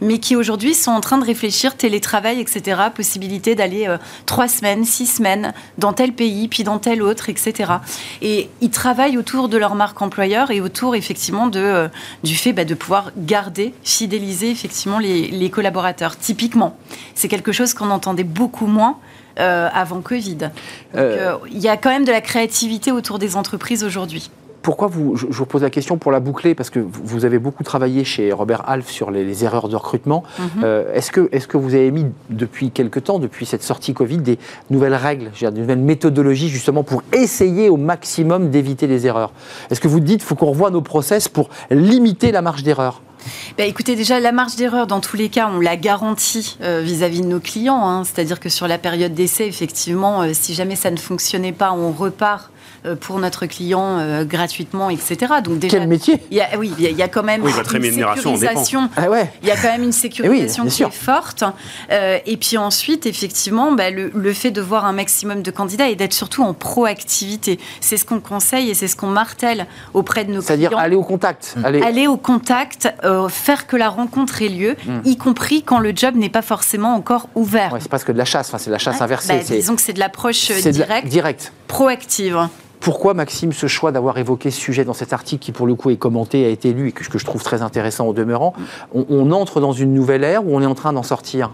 mais 0.00 0.18
qui 0.18 0.36
aujourd'hui 0.36 0.74
sont 0.74 0.90
en 0.90 1.00
train 1.00 1.18
de 1.18 1.24
réfléchir 1.24 1.76
télétravail, 1.76 2.40
etc. 2.40 2.80
Possibilité 2.94 3.54
d'aller 3.54 3.86
euh, 3.88 3.98
trois 4.26 4.48
semaines, 4.48 4.84
six 4.84 5.06
semaines 5.06 5.52
dans 5.78 5.92
tel 5.92 6.12
pays, 6.12 6.48
puis 6.48 6.64
dans 6.64 6.78
tel 6.78 7.02
autre, 7.02 7.28
etc. 7.28 7.72
Et 8.20 8.48
ils 8.60 8.70
travaillent 8.70 9.16
autour 9.18 9.48
de 9.48 9.56
leur 9.56 9.74
marque 9.74 10.00
employeur 10.02 10.50
et 10.50 10.60
autour 10.60 10.94
effectivement 10.94 11.46
de, 11.46 11.60
euh, 11.60 11.88
du 12.24 12.34
fait 12.36 12.52
bah, 12.52 12.64
de 12.64 12.74
pouvoir 12.74 13.12
garder, 13.16 13.74
fidéliser 13.82 14.50
effectivement 14.50 14.98
les, 14.98 15.28
les 15.28 15.50
collaborateurs. 15.50 16.16
Typiquement, 16.18 16.76
c'est 17.14 17.28
quelque 17.28 17.52
chose 17.52 17.74
qu'on 17.74 17.90
entendait 17.90 18.24
beaucoup 18.24 18.66
moins. 18.66 18.96
Euh, 19.38 19.68
avant 19.72 20.00
Covid. 20.00 20.36
Donc, 20.36 20.50
Euh, 20.94 21.34
euh, 21.34 21.36
il 21.50 21.60
y 21.60 21.68
a 21.68 21.76
quand 21.76 21.90
même 21.90 22.04
de 22.04 22.12
la 22.12 22.20
créativité 22.20 22.92
autour 22.92 23.18
des 23.18 23.36
entreprises 23.36 23.84
aujourd'hui. 23.84 24.30
Pourquoi 24.62 24.86
vous, 24.86 25.16
je, 25.16 25.26
vous 25.26 25.44
pose 25.44 25.62
la 25.62 25.70
question 25.70 25.98
pour 25.98 26.12
la 26.12 26.20
boucler 26.20 26.54
Parce 26.54 26.70
que 26.70 26.78
vous 26.78 27.24
avez 27.24 27.40
beaucoup 27.40 27.64
travaillé 27.64 28.04
chez 28.04 28.32
Robert 28.32 28.62
Half 28.68 28.88
sur 28.88 29.10
les, 29.10 29.24
les 29.24 29.44
erreurs 29.44 29.68
de 29.68 29.74
recrutement. 29.74 30.22
Mhm. 30.38 30.46
Euh, 30.62 30.94
est-ce, 30.94 31.10
que, 31.10 31.28
est-ce 31.32 31.48
que 31.48 31.56
vous 31.56 31.74
avez 31.74 31.90
mis 31.90 32.06
depuis 32.30 32.70
quelque 32.70 33.00
temps, 33.00 33.18
depuis 33.18 33.44
cette 33.44 33.64
sortie 33.64 33.92
Covid, 33.92 34.18
des 34.18 34.38
nouvelles 34.70 34.94
règles, 34.94 35.32
des 35.40 35.50
nouvelles 35.50 35.78
méthodologies 35.78 36.48
justement 36.48 36.84
pour 36.84 37.02
essayer 37.12 37.68
au 37.70 37.76
maximum 37.76 38.50
d'éviter 38.50 38.86
les 38.86 39.04
erreurs? 39.06 39.32
Est-ce 39.70 39.80
que 39.80 39.88
vous 39.88 39.98
dites 39.98 40.20
qu'il 40.20 40.28
faut 40.28 40.36
qu'on 40.36 40.50
revoie 40.50 40.70
nos 40.70 40.82
process 40.82 41.28
pour 41.28 41.48
limiter 41.70 42.30
la 42.30 42.42
marge 42.42 42.62
d'erreur? 42.62 43.02
Bah, 43.58 43.64
écoutez, 43.64 43.96
déjà, 43.96 44.18
la 44.18 44.32
marge 44.32 44.56
d'erreur, 44.56 44.86
dans 44.86 45.00
tous 45.00 45.16
les 45.16 45.28
cas, 45.28 45.50
on 45.52 45.60
la 45.60 45.76
garantit 45.76 46.56
euh, 46.62 46.80
vis-à-vis 46.80 47.20
de 47.20 47.26
nos 47.26 47.40
clients. 47.40 47.86
hein. 47.86 48.04
C'est-à-dire 48.04 48.40
que 48.40 48.48
sur 48.48 48.66
la 48.66 48.78
période 48.78 49.12
d'essai, 49.12 49.46
effectivement, 49.46 50.22
euh, 50.22 50.30
si 50.32 50.54
jamais 50.54 50.76
ça 50.76 50.90
ne 50.90 50.96
fonctionnait 50.96 51.52
pas, 51.52 51.72
on 51.72 51.92
repart 51.92 52.50
pour 53.00 53.18
notre 53.18 53.46
client 53.46 53.98
euh, 53.98 54.24
gratuitement, 54.24 54.90
etc. 54.90 55.16
Donc 55.44 55.58
déjà, 55.58 55.78
Quel 55.78 55.88
métier 55.88 56.20
il 56.30 56.36
y 56.36 56.40
a, 56.40 56.48
oui, 56.58 56.72
il 56.78 56.84
y 56.84 56.86
a- 56.86 56.90
il 56.90 56.96
y, 56.96 57.02
a 57.02 57.08
quand 57.08 57.22
même 57.22 57.42
Oui, 57.42 57.52
votre 57.52 57.74
une 57.74 57.82
rémunération 57.82 58.30
en 58.34 58.38
dépend. 58.38 58.62
sécurisation. 58.64 58.90
Ah 58.96 59.08
ouais 59.10 59.30
Il 59.42 59.48
y 59.48 59.50
a 59.50 59.56
quand 59.56 59.70
même 59.70 59.82
une 59.82 59.92
sécurisation 59.92 60.64
bien 60.64 60.70
qui 60.70 60.76
sûr. 60.76 60.88
est 60.88 60.90
forte. 60.92 61.44
Euh, 61.90 62.18
et 62.26 62.36
puis 62.36 62.58
ensuite, 62.58 63.06
effectivement, 63.06 63.72
bah, 63.72 63.90
le, 63.90 64.10
le 64.14 64.32
fait 64.32 64.50
de 64.50 64.60
voir 64.60 64.84
un 64.84 64.92
maximum 64.92 65.42
de 65.42 65.50
candidats 65.50 65.88
et 65.88 65.94
d'être 65.96 66.12
surtout 66.12 66.42
en 66.42 66.54
proactivité. 66.54 67.58
C'est 67.80 67.96
ce 67.96 68.04
qu'on 68.04 68.20
conseille 68.20 68.70
et 68.70 68.74
c'est 68.74 68.88
ce 68.88 68.96
qu'on 68.96 69.06
martèle 69.08 69.66
auprès 69.94 70.24
de 70.24 70.32
nos 70.32 70.40
C'est-à-dire 70.40 70.70
clients 70.70 70.80
aller 70.82 70.96
au 70.96 71.02
contact. 71.02 71.54
Aller... 71.64 71.82
aller 71.82 72.06
au 72.06 72.16
contact, 72.16 72.92
euh, 73.04 73.28
faire 73.28 73.66
que 73.66 73.76
la 73.76 73.88
rencontre 73.88 74.42
ait 74.42 74.48
lieu, 74.48 74.76
Mm. 74.86 75.00
y 75.04 75.16
compris 75.16 75.62
quand 75.62 75.78
le 75.78 75.92
job 75.94 76.16
n'est 76.16 76.28
pas 76.28 76.42
forcément 76.42 76.94
encore 76.94 77.28
ouvert. 77.34 77.72
Ouais, 77.72 77.78
c'est 77.80 77.88
presque 77.88 78.10
de 78.12 78.18
la 78.18 78.24
chasse, 78.24 78.48
enfin, 78.48 78.58
c'est 78.58 78.66
de 78.70 78.72
la 78.72 78.78
chasse 78.78 78.96
Ouais. 78.96 79.02
inversée. 79.02 79.34
Bah, 79.34 79.40
c'est, 79.44 79.54
disons 79.56 79.76
que 79.76 79.82
c'est 79.82 79.92
de 79.92 79.98
l'approche 80.00 80.50
euh, 80.50 80.54
la- 80.64 80.70
directe, 80.72 81.06
direct. 81.08 81.52
Proactive. 81.72 82.48
Pourquoi, 82.80 83.14
Maxime, 83.14 83.52
ce 83.52 83.66
choix 83.66 83.92
d'avoir 83.92 84.18
évoqué 84.18 84.50
ce 84.50 84.60
sujet 84.60 84.84
dans 84.84 84.92
cet 84.92 85.14
article 85.14 85.42
qui, 85.42 85.52
pour 85.52 85.66
le 85.66 85.74
coup, 85.74 85.88
est 85.88 85.96
commenté, 85.96 86.44
a 86.44 86.48
été 86.50 86.74
lu 86.74 86.88
et 86.88 86.92
que, 86.92 87.18
je 87.18 87.24
trouve 87.24 87.42
très 87.42 87.62
intéressant 87.62 88.06
au 88.06 88.12
demeurant 88.12 88.52
on, 88.92 89.06
on 89.08 89.30
entre 89.32 89.58
dans 89.60 89.72
une 89.72 89.94
nouvelle 89.94 90.22
ère 90.22 90.44
ou 90.46 90.54
on 90.54 90.60
est 90.60 90.66
en 90.66 90.74
train 90.74 90.92
d'en 90.92 91.02
sortir? 91.02 91.50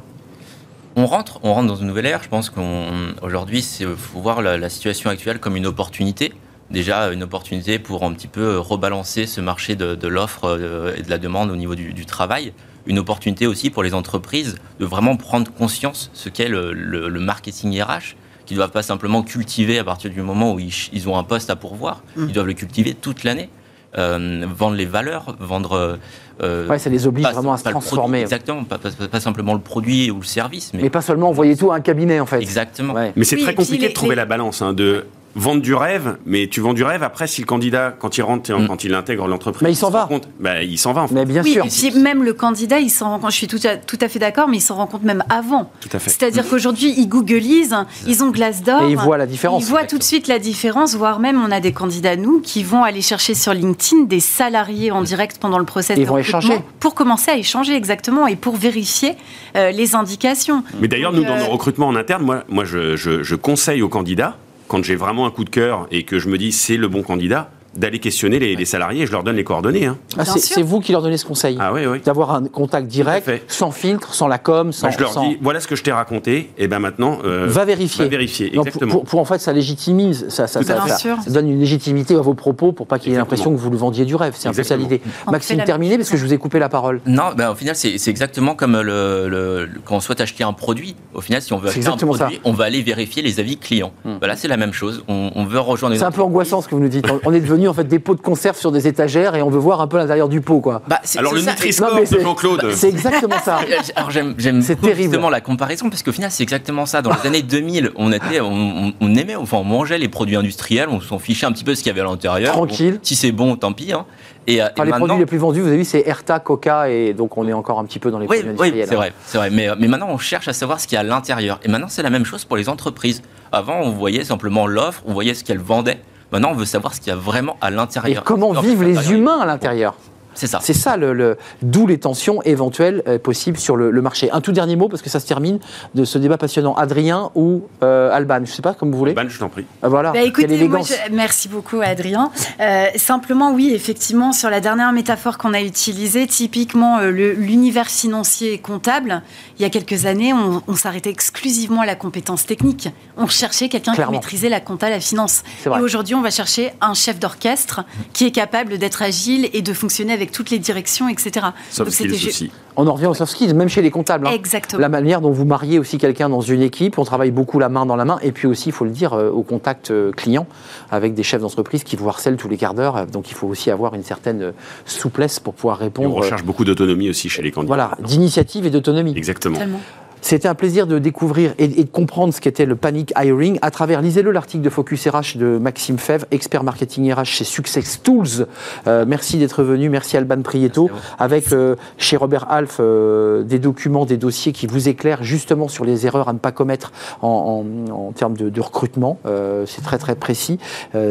On 0.96 1.06
rentre, 1.06 1.38
on 1.44 1.52
rentre 1.54 1.68
dans 1.68 1.76
une 1.76 1.86
nouvelle 1.86 2.06
ère. 2.06 2.20
Je 2.24 2.28
pense 2.28 2.50
qu'aujourd'hui, 2.50 3.64
il 3.80 3.86
faut 3.94 4.18
voir 4.20 4.42
la, 4.42 4.56
la 4.58 4.68
situation 4.68 5.08
actuelle 5.08 5.38
comme 5.38 5.54
une 5.54 5.66
opportunité. 5.66 6.32
Déjà, 6.72 7.12
une 7.12 7.22
opportunité 7.22 7.78
pour 7.78 8.02
un 8.04 8.12
petit 8.12 8.26
peu 8.26 8.58
rebalancer 8.58 9.26
ce 9.26 9.40
marché 9.40 9.76
de, 9.76 9.94
de 9.94 10.08
l'offre 10.08 10.44
euh, 10.46 10.96
et 10.96 11.02
de 11.02 11.10
la 11.10 11.18
demande 11.18 11.50
au 11.52 11.56
niveau 11.56 11.76
du, 11.76 11.92
du 11.92 12.06
travail. 12.06 12.52
Une 12.86 12.98
opportunité 12.98 13.46
aussi 13.46 13.70
pour 13.70 13.84
les 13.84 13.94
entreprises 13.94 14.56
de 14.80 14.84
vraiment 14.84 15.16
prendre 15.16 15.52
conscience 15.52 16.10
ce 16.12 16.28
qu'est 16.28 16.48
le, 16.48 16.72
le- 16.72 17.08
le 17.08 17.20
marketing 17.20 17.80
RH, 17.80 18.16
qu'ils 18.48 18.56
ne 18.56 18.60
doivent 18.60 18.70
pas 18.70 18.82
simplement 18.82 19.22
cultiver 19.22 19.78
à 19.78 19.84
partir 19.84 20.10
du 20.10 20.22
moment 20.22 20.54
où 20.54 20.58
ils, 20.58 21.06
ont 21.08 21.18
un 21.18 21.22
poste 21.22 21.50
à 21.50 21.56
pourvoir. 21.56 22.02
Ils 22.16 22.32
doivent 22.32 22.46
le 22.46 22.54
cultiver 22.54 22.94
toute 22.94 23.22
l'année. 23.22 23.50
Euh, 23.98 24.46
vendre 24.56 24.74
les 24.76 24.84
valeurs, 24.86 25.36
vendre. 25.38 25.98
euh, 26.42 26.66
Ouais, 26.68 26.78
ça 26.78 26.88
les 26.90 27.06
oblige 27.06 27.24
pas- 27.24 27.32
vraiment 27.32 27.52
à 27.54 27.56
se 27.58 27.62
produit, 27.64 27.80
transformer. 27.80 28.20
exactement, 28.20 28.64
pas, 28.64 28.78
pas- 28.78 28.90
pas 29.10 29.20
simplement 29.20 29.54
le 29.54 29.60
produit 29.60 30.10
ou 30.10 30.18
le 30.20 30.24
service, 30.26 30.70
mais, 30.74 30.82
Mais 30.82 30.90
pas 30.90 31.00
seulement 31.02 31.28
envoyer 31.30 31.56
tout 31.56 31.72
à 31.72 31.76
un 31.76 31.80
cabinet, 31.80 32.20
en 32.20 32.26
fait. 32.26 32.40
exactement. 32.40 32.94
Ouais. 32.94 33.12
Mais 33.16 33.24
c'est 33.24 33.36
Oui, 33.36 33.42
très 33.42 33.54
compliqué 33.54 33.82
les- 33.84 33.88
de 33.88 33.94
trouver 33.94 34.10
les- 34.10 34.16
la 34.16 34.26
balance, 34.26 34.60
hein, 34.62 34.72
de 34.74 35.06
vendre 35.38 35.62
du 35.62 35.74
rêve, 35.74 36.16
mais 36.26 36.46
tu 36.48 36.60
vends 36.60 36.74
du 36.74 36.82
rêve 36.84 37.02
après 37.02 37.26
si 37.26 37.40
le 37.40 37.46
candidat, 37.46 37.94
quand 37.98 38.18
il 38.18 38.22
rentre, 38.22 38.52
Mm. 38.52 38.66
quand 38.68 38.84
il 38.84 38.94
intègre 38.94 39.26
l'entreprise, 39.28 39.62
Mais 39.66 39.72
il 39.72 39.76
s'en 39.76 39.88
se 39.88 39.92
va. 39.92 40.02
rend 40.02 40.08
compte- 40.08 40.28
bah, 40.40 40.62
il 40.62 40.78
s'en 40.78 40.92
va 40.92 41.02
en 41.02 41.08
fait. 41.08 41.14
Mais 41.14 41.24
bien 41.24 41.42
oui, 41.42 41.52
sûr. 41.52 41.64
et 41.64 41.68
puis 41.68 41.90
même 42.00 42.22
le 42.24 42.32
candidat, 42.34 42.78
il 42.80 42.90
s'en 42.90 43.10
rend 43.10 43.18
compte. 43.18 43.30
Je 43.30 43.36
suis 43.36 43.46
tout 43.46 43.60
à, 43.64 43.76
tout 43.76 43.98
à 44.00 44.08
fait 44.08 44.18
d'accord, 44.18 44.48
mais 44.48 44.58
il 44.58 44.60
s'en 44.60 44.74
rend 44.76 44.86
compte 44.86 45.02
même 45.04 45.24
avant. 45.30 45.70
Tout 45.80 45.88
à 45.92 45.98
fait. 45.98 46.10
C'est-à-dire 46.10 46.48
qu'aujourd'hui, 46.48 46.94
ils 46.96 47.08
googlisent, 47.08 47.76
ils 48.06 48.22
ont 48.24 48.30
Glassdoor. 48.30 48.82
Et 48.84 48.90
ils 48.90 48.96
voient 48.96 49.18
la 49.18 49.26
différence. 49.26 49.62
Ils 49.62 49.68
voient 49.68 49.84
tout 49.84 49.98
de 49.98 50.02
suite 50.02 50.28
la 50.28 50.38
différence, 50.38 50.94
voire 50.94 51.20
même 51.20 51.40
on 51.42 51.50
a 51.50 51.60
des 51.60 51.72
candidats, 51.72 52.16
nous, 52.16 52.40
qui 52.40 52.62
vont 52.62 52.82
aller 52.84 53.02
chercher 53.02 53.34
sur 53.34 53.54
LinkedIn 53.54 54.04
des 54.04 54.20
salariés 54.20 54.90
en 54.90 55.02
direct 55.02 55.38
pendant 55.38 55.58
le 55.58 55.64
process 55.64 55.96
ils 55.98 56.06
vont 56.06 56.14
recrutement 56.14 56.38
échanger. 56.40 56.62
Pour 56.80 56.94
commencer 56.94 57.30
à 57.30 57.36
échanger 57.36 57.74
exactement 57.74 58.26
et 58.26 58.36
pour 58.36 58.56
vérifier 58.56 59.14
euh, 59.56 59.70
les 59.70 59.94
indications. 59.94 60.62
Mais 60.80 60.88
d'ailleurs, 60.88 61.12
nous, 61.12 61.22
dans 61.24 61.34
euh, 61.36 61.44
nos 61.44 61.50
recrutements 61.50 61.88
en 61.88 61.96
interne, 61.96 62.22
moi, 62.22 62.44
moi 62.48 62.64
je, 62.64 62.96
je- 62.96 63.22
je 63.22 63.34
conseille 63.34 63.82
aux 63.82 63.88
candidats, 63.88 64.36
quand 64.68 64.84
j'ai 64.84 64.96
vraiment 64.96 65.26
un 65.26 65.30
coup 65.30 65.44
de 65.44 65.50
cœur 65.50 65.88
et 65.90 66.04
que 66.04 66.18
je 66.18 66.28
me 66.28 66.38
dis 66.38 66.52
c'est 66.52 66.76
le 66.76 66.88
bon 66.88 67.02
candidat, 67.02 67.50
d'aller 67.78 67.98
questionner 67.98 68.38
les, 68.38 68.56
les 68.56 68.64
salariés 68.64 69.02
et 69.02 69.06
je 69.06 69.12
leur 69.12 69.22
donne 69.22 69.36
les 69.36 69.44
coordonnées. 69.44 69.86
hein. 69.86 69.96
Ah, 70.18 70.24
c'est, 70.24 70.62
vous 70.62 70.80
qui 70.80 70.92
leur 70.92 71.02
donnez 71.02 71.16
ce 71.16 71.24
conseil 71.24 71.56
Ah 71.60 71.72
oui, 71.72 71.86
oui. 71.86 72.00
D'avoir 72.04 72.32
un 72.34 72.44
contact 72.44 72.86
direct, 72.88 73.30
sans 73.48 73.70
filtre, 73.70 74.14
sans 74.14 74.28
la 74.28 74.38
com, 74.38 74.72
sans. 74.72 74.88
Bah, 74.88 74.92
je 74.96 75.00
leur 75.02 75.12
sans- 75.12 75.28
dis 75.28 75.38
voilà 75.40 75.60
ce 75.60 75.68
que 75.68 75.76
je 75.76 75.82
t'ai 75.82 75.92
raconté, 75.92 76.50
et 76.58 76.68
ben 76.68 76.78
maintenant. 76.78 77.18
euh, 77.24 77.46
Va 77.48 77.64
vérifier. 77.64 78.04
Va 78.04 78.10
vérifier, 78.10 78.46
Non, 78.48 78.56
pour, 78.62 78.66
exactement. 78.66 78.92
pour- 78.92 79.04
pour, 79.04 79.20
en 79.20 79.24
fait, 79.24 79.38
ça 79.38 79.52
légitimise, 79.52 80.26
ça, 80.28 80.46
ça, 80.46 80.62
ça- 80.62 81.30
donne 81.30 81.48
une 81.50 81.60
légitimité 81.60 82.14
à 82.14 82.20
vos 82.20 82.34
propos 82.34 82.72
pour 82.72 82.86
pas 82.86 82.98
qu'il 82.98 83.12
y 83.12 83.14
ait 83.14 83.18
l'impression 83.18 83.50
que 83.52 83.56
vous 83.58 83.70
le 83.70 83.76
vendiez 83.76 84.04
du 84.04 84.14
rêve. 84.14 84.34
C'est 84.36 84.48
un 84.48 84.52
peu 84.52 84.62
ça 84.62 84.76
l'idée. 84.76 85.00
Maxime, 85.30 85.62
terminé 85.64 85.96
parce 85.96 86.10
que 86.10 86.16
je 86.16 86.24
vous 86.24 86.32
ai 86.32 86.38
coupé 86.38 86.58
la 86.58 86.68
parole. 86.68 87.00
Non, 87.06 87.32
ben, 87.36 87.50
au 87.50 87.54
final, 87.54 87.76
c'est 87.76 87.98
c'est 87.98 88.10
exactement 88.10 88.54
comme 88.54 88.80
le, 88.80 89.28
le- 89.28 89.66
le- 89.66 89.80
quand 89.84 89.96
on 89.96 90.00
souhaite 90.00 90.20
acheter 90.20 90.44
un 90.44 90.52
produit. 90.52 90.96
Au 91.14 91.20
final, 91.20 91.42
si 91.42 91.52
on 91.52 91.58
veut 91.58 91.68
acheter 91.68 91.86
un 91.86 91.96
produit, 91.96 92.16
ça. 92.36 92.40
on 92.44 92.52
va 92.52 92.64
aller 92.64 92.82
vérifier 92.82 93.22
les 93.22 93.40
avis 93.40 93.56
clients. 93.56 93.92
Voilà, 94.18 94.36
c'est 94.36 94.48
la 94.48 94.56
même 94.56 94.72
chose. 94.72 95.04
On, 95.08 95.30
on 95.34 95.44
veut 95.44 95.60
rejoindre 95.60 95.96
C'est 95.96 96.04
un 96.04 96.10
peu 96.10 96.22
angoissant 96.22 96.60
ce 96.60 96.68
que 96.68 96.74
vous 96.74 96.80
nous 96.80 96.88
dites. 96.88 97.08
On- 97.10 97.20
On 97.28 97.32
est 97.32 97.40
devenu 97.40 97.67
en 97.68 97.74
fait 97.74 97.84
des 97.84 97.98
pots 97.98 98.14
de 98.14 98.20
conserve 98.20 98.56
sur 98.56 98.72
des 98.72 98.86
étagères 98.88 99.34
et 99.36 99.42
on 99.42 99.50
veut 99.50 99.58
voir 99.58 99.80
un 99.80 99.86
peu 99.86 99.96
l'intérieur 99.98 100.28
du 100.28 100.40
pot, 100.40 100.60
quoi. 100.60 100.82
Bah, 100.88 101.00
c'est- 101.04 101.18
Alors 101.18 101.32
c'est 101.34 101.40
le. 101.44 101.50
Nutri-Score 101.50 102.00
de 102.00 102.04
c'est- 102.04 102.20
Jean-Claude. 102.20 102.70
C'est 102.74 102.88
exactement 102.88 103.38
ça. 103.44 103.60
Alors 103.96 104.10
j'aime, 104.10 104.34
C'est 104.62 104.94
justement 104.96 105.30
la 105.30 105.40
comparaison 105.40 105.90
parce 105.90 106.02
qu'au 106.02 106.12
final 106.12 106.30
c'est 106.30 106.42
exactement 106.42 106.86
ça. 106.86 107.02
Dans 107.02 107.10
les 107.12 107.26
années 107.26 107.42
2000, 107.42 107.92
on 107.96 108.12
était, 108.12 108.40
on, 108.40 108.92
aimait, 109.14 109.36
enfin 109.36 109.58
on 109.58 109.64
mangeait 109.64 109.98
les 109.98 110.08
produits 110.08 110.36
industriels, 110.36 110.88
on 110.90 111.00
s'en 111.00 111.18
fichait 111.18 111.46
un 111.46 111.52
petit 111.52 111.64
peu 111.64 111.74
ce 111.74 111.82
qu'il 111.82 111.88
y 111.88 111.92
avait 111.92 112.00
à 112.00 112.04
l'intérieur. 112.10 112.52
Tranquille. 112.52 112.94
Bon, 112.94 112.98
si 113.02 113.14
c'est 113.16 113.32
bon, 113.32 113.56
tant 113.56 113.72
pis. 113.72 113.92
hein. 113.92 114.04
Et, 114.46 114.62
euh, 114.62 114.68
et 114.78 114.84
les 114.86 114.92
produits 114.92 115.18
les 115.18 115.26
plus 115.26 115.36
vendus, 115.36 115.60
vous 115.60 115.66
avez 115.68 115.76
vu, 115.76 115.84
c'est 115.84 116.06
Erta, 116.08 116.38
Coca 116.40 116.88
et 116.88 117.12
donc 117.12 117.36
on 117.36 117.46
est 117.46 117.52
encore 117.52 117.78
un 117.78 117.84
petit 117.84 117.98
peu 117.98 118.10
dans 118.10 118.18
les 118.18 118.26
Oui, 118.26 118.38
produits 118.38 118.54
oui, 118.58 118.66
industriels. 118.82 118.86
c'est 118.88 118.94
hein. 118.94 118.96
vrai, 118.96 119.12
c'est 119.26 119.36
vrai. 119.38 119.50
Mais, 119.50 119.68
mais 119.78 119.88
maintenant, 119.88 120.08
on 120.08 120.16
cherche 120.16 120.48
à 120.48 120.54
savoir 120.54 120.80
ce 120.80 120.86
qu'il 120.86 120.94
y 120.94 120.96
a 120.96 121.00
à 121.00 121.04
l'intérieur. 121.04 121.60
Et 121.64 121.68
maintenant, 121.68 121.88
c'est 121.90 122.02
la 122.02 122.08
même 122.08 122.24
chose 122.24 122.46
pour 122.46 122.56
les 122.56 122.70
entreprises. 122.70 123.20
Avant, 123.52 123.80
on 123.82 123.90
voyait 123.90 124.24
simplement 124.24 124.66
l'offre, 124.66 125.02
on 125.06 125.12
voyait 125.12 125.34
ce 125.34 125.44
qu'elles 125.44 125.58
vendaient. 125.60 126.00
Maintenant, 126.32 126.50
on 126.50 126.54
veut 126.54 126.64
savoir 126.66 126.94
ce 126.94 127.00
qu'il 127.00 127.08
y 127.08 127.12
a 127.12 127.16
vraiment 127.16 127.56
à 127.60 127.68
Et 127.68 127.72
l'intérieur. 127.72 128.24
comment 128.24 128.52
vivent 128.52 128.82
les 128.82 129.12
humains 129.12 129.40
à 129.40 129.46
l'intérieur? 129.46 129.94
C'est 130.38 130.46
ça. 130.46 130.60
C'est 130.62 130.72
ça, 130.72 130.96
le, 130.96 131.12
le- 131.12 131.36
d'où 131.62 131.86
les 131.88 131.98
tensions 131.98 132.40
éventuelles 132.42 133.02
euh, 133.08 133.18
possibles 133.18 133.58
sur 133.58 133.74
le, 133.76 133.90
le 133.90 134.02
marché. 134.02 134.30
Un 134.30 134.40
tout 134.40 134.52
dernier 134.52 134.76
mot, 134.76 134.88
parce 134.88 135.02
que 135.02 135.10
ça 135.10 135.18
se 135.18 135.26
termine, 135.26 135.58
de 135.96 136.04
ce 136.04 136.16
débat 136.18 136.38
passionnant. 136.38 136.74
Adrien 136.76 137.30
ou 137.34 137.64
euh, 137.82 138.12
Alban 138.12 138.36
Je 138.36 138.40
ne 138.42 138.46
sais 138.46 138.62
pas, 138.62 138.74
comme 138.74 138.92
vous 138.92 138.98
voulez. 138.98 139.14
Ban, 139.14 139.28
je 139.28 139.38
t'en 139.38 139.48
prie. 139.48 139.64
Ah, 139.82 139.88
voilà, 139.88 140.12
Bah, 140.12 140.18
quelle 140.20 140.28
écoutez, 140.28 140.68
moi, 140.68 140.80
je- 140.82 141.12
merci 141.12 141.48
beaucoup 141.48 141.80
Adrien. 141.80 142.30
Euh, 142.60 142.86
simplement, 142.96 143.52
oui, 143.52 143.72
effectivement, 143.74 144.32
sur 144.32 144.48
la 144.48 144.60
dernière 144.60 144.92
métaphore 144.92 145.38
qu'on 145.38 145.54
a 145.54 145.60
utilisée, 145.60 146.26
typiquement 146.28 146.98
euh, 146.98 147.10
le- 147.10 147.32
l'univers 147.32 147.88
financier 147.88 148.52
et 148.52 148.58
comptable, 148.58 149.22
il 149.58 149.62
y 149.62 149.64
a 149.64 149.70
quelques 149.70 150.06
années, 150.06 150.32
on, 150.32 150.62
on 150.68 150.76
s'arrêtait 150.76 151.10
exclusivement 151.10 151.80
à 151.80 151.86
la 151.86 151.96
compétence 151.96 152.46
technique. 152.46 152.90
On 153.16 153.26
cherchait 153.26 153.68
quelqu'un 153.68 153.92
qui 153.94 154.10
maîtrisait 154.10 154.48
la 154.48 154.60
compta, 154.60 154.88
la 154.88 155.00
finance. 155.00 155.42
C'est 155.62 155.68
vrai. 155.68 155.80
Et 155.80 155.82
aujourd'hui, 155.82 156.14
on 156.14 156.22
va 156.22 156.30
chercher 156.30 156.70
un 156.80 156.94
chef 156.94 157.18
d'orchestre 157.18 157.84
qui 158.12 158.24
est 158.26 158.30
capable 158.30 158.78
d'être 158.78 159.02
agile 159.02 159.48
et 159.52 159.62
de 159.62 159.72
fonctionner 159.72 160.12
avec 160.12 160.27
avec 160.28 160.32
toutes 160.32 160.50
les 160.50 160.58
directions, 160.58 161.08
etc. 161.08 161.46
Soft 161.70 161.90
skills 161.90 162.12
aussi. 162.12 162.50
On 162.76 162.86
en 162.86 162.92
revient 162.94 163.06
aux 163.06 163.14
soft 163.14 163.32
skills, 163.32 163.54
même 163.54 163.68
chez 163.68 163.82
les 163.82 163.90
comptables. 163.90 164.26
hein. 164.26 164.30
Exactement. 164.32 164.80
La 164.80 164.88
manière 164.88 165.20
dont 165.20 165.30
vous 165.30 165.44
mariez 165.44 165.78
aussi 165.78 165.98
quelqu'un 165.98 166.28
dans 166.28 166.40
une 166.42 166.62
équipe, 166.62 166.98
on 166.98 167.04
travaille 167.04 167.30
beaucoup 167.32 167.58
la 167.58 167.68
main 167.68 167.86
dans 167.86 167.96
la 167.96 168.04
main, 168.04 168.18
et 168.22 168.30
puis 168.30 168.46
aussi, 168.46 168.68
il 168.68 168.72
faut 168.72 168.84
le 168.84 168.90
dire, 168.90 169.14
euh, 169.14 169.30
au 169.30 169.42
contact 169.42 169.90
euh, 169.90 170.12
client, 170.12 170.46
avec 170.90 171.14
des 171.14 171.22
chefs 171.22 171.40
d'entreprise 171.40 171.82
qui 171.82 171.96
vous 171.96 172.08
harcèlent 172.08 172.36
tous 172.36 172.48
les 172.48 172.56
quarts 172.56 172.74
d'heure. 172.74 173.06
Donc 173.06 173.30
il 173.30 173.34
faut 173.34 173.48
aussi 173.48 173.70
avoir 173.70 173.94
une 173.94 174.04
certaine 174.04 174.42
euh, 174.42 174.52
souplesse 174.84 175.40
pour 175.40 175.54
pouvoir 175.54 175.78
Et 175.78 175.82
on 175.82 175.84
répondre. 175.86 176.14
recherche 176.16 176.44
beaucoup 176.44 176.64
d'autonomie 176.64 177.08
aussi 177.10 177.28
chez 177.28 177.42
les 177.42 177.50
candidats. 177.50 177.74
Voilà, 177.74 177.96
d'initiative 178.06 178.66
et 178.66 178.70
d'autonomie. 178.70 179.14
Exactement. 179.16 179.58
Tellement. 179.58 179.80
C'était 180.20 180.48
un 180.48 180.54
plaisir 180.54 180.86
de 180.86 180.98
découvrir 180.98 181.54
et, 181.58 181.64
et 181.64 181.84
de 181.84 181.88
comprendre 181.90 182.32
ce 182.34 182.40
qu'était 182.40 182.66
le 182.66 182.76
panic 182.76 183.12
hiring 183.16 183.58
à 183.62 183.70
travers, 183.70 184.02
lisez-le, 184.02 184.30
l'article 184.30 184.62
de 184.62 184.70
Focus 184.70 185.06
RH 185.08 185.36
de 185.36 185.58
Maxime 185.58 185.98
Fèvre, 185.98 186.26
expert 186.30 186.64
marketing 186.64 187.12
RH 187.12 187.24
chez 187.24 187.44
Success 187.44 188.02
Tools. 188.02 188.46
Euh, 188.86 189.04
merci 189.06 189.38
d'être 189.38 189.62
venu, 189.62 189.88
merci 189.88 190.16
Alban 190.16 190.42
Prieto, 190.42 190.90
avec 191.18 191.52
euh, 191.52 191.76
chez 191.96 192.16
Robert 192.16 192.46
Half 192.50 192.78
euh, 192.80 193.42
des 193.42 193.58
documents, 193.58 194.04
des 194.06 194.16
dossiers 194.16 194.52
qui 194.52 194.66
vous 194.66 194.88
éclairent 194.88 195.22
justement 195.22 195.68
sur 195.68 195.84
les 195.84 196.06
erreurs 196.06 196.28
à 196.28 196.32
ne 196.32 196.38
pas 196.38 196.52
commettre 196.52 196.92
en, 197.22 197.64
en- 197.88 197.92
en 197.92 198.12
termes 198.12 198.36
de, 198.36 198.48
de 198.50 198.60
recrutement. 198.60 199.18
C'est 199.66 199.82
très 199.82 199.98
très 199.98 200.14
précis. 200.14 200.58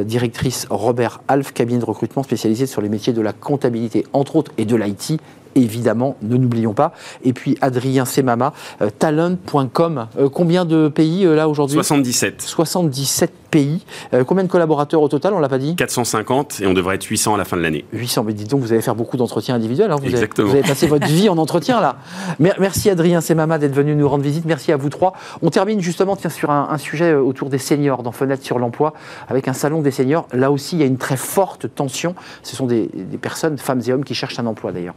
Directrice 0.05 0.67
Robert 0.69 1.21
Half, 1.27 1.53
cabinet 1.53 1.79
de 1.79 1.85
recrutement 1.85 2.23
spécialisé 2.23 2.65
sur 2.65 2.81
les 2.81 2.89
métiers 2.89 3.13
de 3.13 3.21
la 3.21 3.33
comptabilité, 3.33 4.05
entre 4.13 4.35
autres, 4.35 4.51
et 4.57 4.65
de 4.65 4.75
l'IT 4.75 5.19
évidemment, 5.57 6.15
ne 6.21 6.37
n'oublions 6.37 6.73
pas. 6.73 6.93
Et 7.23 7.33
puis 7.33 7.57
Adrien 7.61 8.05
Semama, 8.05 8.53
euh, 8.81 8.89
talent.com. 8.97 10.07
Euh, 10.17 10.29
combien 10.29 10.65
de 10.65 10.87
pays 10.87 11.25
euh, 11.25 11.35
là 11.35 11.49
aujourd'hui? 11.49 11.75
77. 11.75 12.41
77 12.41 13.31
pays. 13.49 13.85
Combien 14.27 14.43
de 14.43 14.49
collaborateurs 14.49 15.01
au 15.01 15.07
total? 15.07 15.33
On 15.33 15.39
l'a 15.39 15.47
pas 15.47 15.57
dit? 15.57 15.77
450 15.77 16.59
et 16.59 16.67
on 16.67 16.73
devrait 16.73 16.95
être 16.95 17.05
800 17.05 17.35
à 17.35 17.37
la 17.37 17.45
fin 17.45 17.55
de 17.55 17.61
l'année. 17.61 17.85
800. 17.93 18.25
Mais 18.25 18.33
dites 18.33 18.49
donc, 18.49 18.59
vous 18.59 18.73
allez 18.73 18.81
faire 18.81 18.93
beaucoup 18.93 19.15
d'entretiens 19.15 19.55
individuels. 19.55 19.89
hein. 19.89 19.95
Vous, 19.95 20.03
avez, 20.03 20.11
Exactement. 20.15 20.49
vous 20.49 20.53
avez 20.55 20.67
passé 20.67 20.85
votre 20.85 21.07
vie 21.07 21.29
en 21.29 21.37
entretien 21.37 21.79
là. 21.79 21.95
Mer- 22.39 22.57
Merci 22.59 22.89
Adrien 22.89 23.21
Semama 23.21 23.57
d'être 23.57 23.73
venu 23.73 23.95
nous 23.95 24.07
rendre 24.07 24.23
visite. 24.23 24.43
Merci 24.43 24.73
à 24.73 24.77
vous 24.77 24.89
trois. 24.89 25.13
On 25.41 25.49
termine 25.49 25.79
justement 25.79 26.17
tiens, 26.17 26.29
sur 26.29 26.49
un, 26.51 26.67
un 26.69 26.77
sujet 26.77 27.13
autour 27.15 27.49
des 27.49 27.57
seniors 27.57 28.03
dans 28.03 28.11
Fenêtre 28.11 28.43
sur 28.43 28.59
l'emploi 28.59 28.93
avec 29.29 29.47
un 29.47 29.53
salon 29.53 29.81
des 29.81 29.91
seniors. 29.91 30.27
Là 30.33 30.51
aussi, 30.51 30.75
il 30.75 30.79
y 30.79 30.83
a 30.83 30.87
une 30.87 30.97
très 30.97 31.17
forte 31.17 31.73
tension. 31.73 32.15
Ce 32.43 32.53
sont 32.53 32.65
des, 32.65 32.89
des 32.93 33.17
personnes, 33.17 33.57
femmes 33.57 33.81
et 33.87 33.93
hommes, 33.93 34.03
qui 34.03 34.13
cherchent 34.13 34.39
un 34.39 34.45
emploi 34.45 34.73
d'ailleurs. 34.73 34.95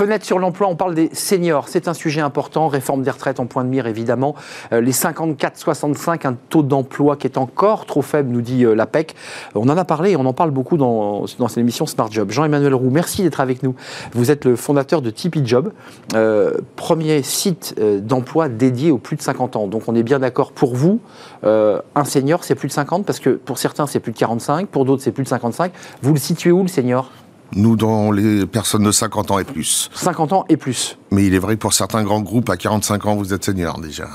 Fenêtre 0.00 0.24
sur 0.24 0.38
l'emploi, 0.38 0.66
on 0.66 0.76
parle 0.76 0.94
des 0.94 1.10
seniors. 1.12 1.68
C'est 1.68 1.86
un 1.86 1.92
sujet 1.92 2.22
important. 2.22 2.68
Réforme 2.68 3.02
des 3.02 3.10
retraites 3.10 3.38
en 3.38 3.44
point 3.44 3.64
de 3.64 3.68
mire, 3.68 3.86
évidemment. 3.86 4.34
Euh, 4.72 4.80
les 4.80 4.92
54-65, 4.92 6.26
un 6.26 6.36
taux 6.48 6.62
d'emploi 6.62 7.16
qui 7.16 7.26
est 7.26 7.36
encore 7.36 7.84
trop 7.84 8.00
faible, 8.00 8.30
nous 8.30 8.40
dit 8.40 8.64
euh, 8.64 8.72
l'APEC. 8.72 9.14
On 9.54 9.68
en 9.68 9.76
a 9.76 9.84
parlé 9.84 10.12
et 10.12 10.16
on 10.16 10.24
en 10.24 10.32
parle 10.32 10.52
beaucoup 10.52 10.78
dans, 10.78 11.26
dans 11.38 11.48
cette 11.48 11.58
émission 11.58 11.84
Smart 11.84 12.10
Job. 12.10 12.30
Jean-Emmanuel 12.30 12.74
Roux, 12.74 12.88
merci 12.88 13.22
d'être 13.22 13.40
avec 13.40 13.62
nous. 13.62 13.74
Vous 14.14 14.30
êtes 14.30 14.46
le 14.46 14.56
fondateur 14.56 15.02
de 15.02 15.10
Tipeee 15.10 15.44
Job, 15.44 15.70
euh, 16.14 16.54
premier 16.76 17.22
site 17.22 17.74
euh, 17.78 18.00
d'emploi 18.00 18.48
dédié 18.48 18.90
aux 18.92 18.96
plus 18.96 19.16
de 19.16 19.22
50 19.22 19.56
ans. 19.56 19.66
Donc 19.66 19.82
on 19.86 19.94
est 19.94 20.02
bien 20.02 20.18
d'accord 20.18 20.52
pour 20.52 20.74
vous. 20.74 20.98
un 21.42 22.04
senior, 22.06 22.44
c'est 22.44 22.54
plus 22.54 22.68
de 22.68 22.72
50 22.72 23.04
parce 23.04 23.20
que 23.20 23.28
pour 23.28 23.58
certains, 23.58 23.86
c'est 23.86 24.00
plus 24.00 24.12
de 24.12 24.18
45, 24.18 24.66
pour 24.66 24.86
d'autres, 24.86 25.02
c'est 25.02 25.12
plus 25.12 25.24
de 25.24 25.28
55. 25.28 25.70
Vous 26.00 26.14
le 26.14 26.18
situez 26.18 26.52
où, 26.52 26.62
le 26.62 26.68
senior? 26.68 27.10
Nous, 27.54 27.76
dans 27.76 28.12
les 28.12 28.46
personnes 28.46 28.84
de 28.84 28.92
50 28.92 29.30
ans 29.32 29.38
et 29.38 29.44
plus. 29.44 29.90
50 29.94 30.32
ans 30.32 30.44
et 30.48 30.56
plus. 30.56 30.98
Mais 31.10 31.26
il 31.26 31.34
est 31.34 31.38
vrai 31.38 31.56
que 31.56 31.60
pour 31.60 31.72
certains 31.72 32.02
grands 32.04 32.20
groupes, 32.20 32.48
à 32.50 32.56
45 32.56 33.06
ans, 33.06 33.16
vous 33.16 33.32
êtes 33.34 33.44
senior 33.44 33.80
déjà. 33.80 34.08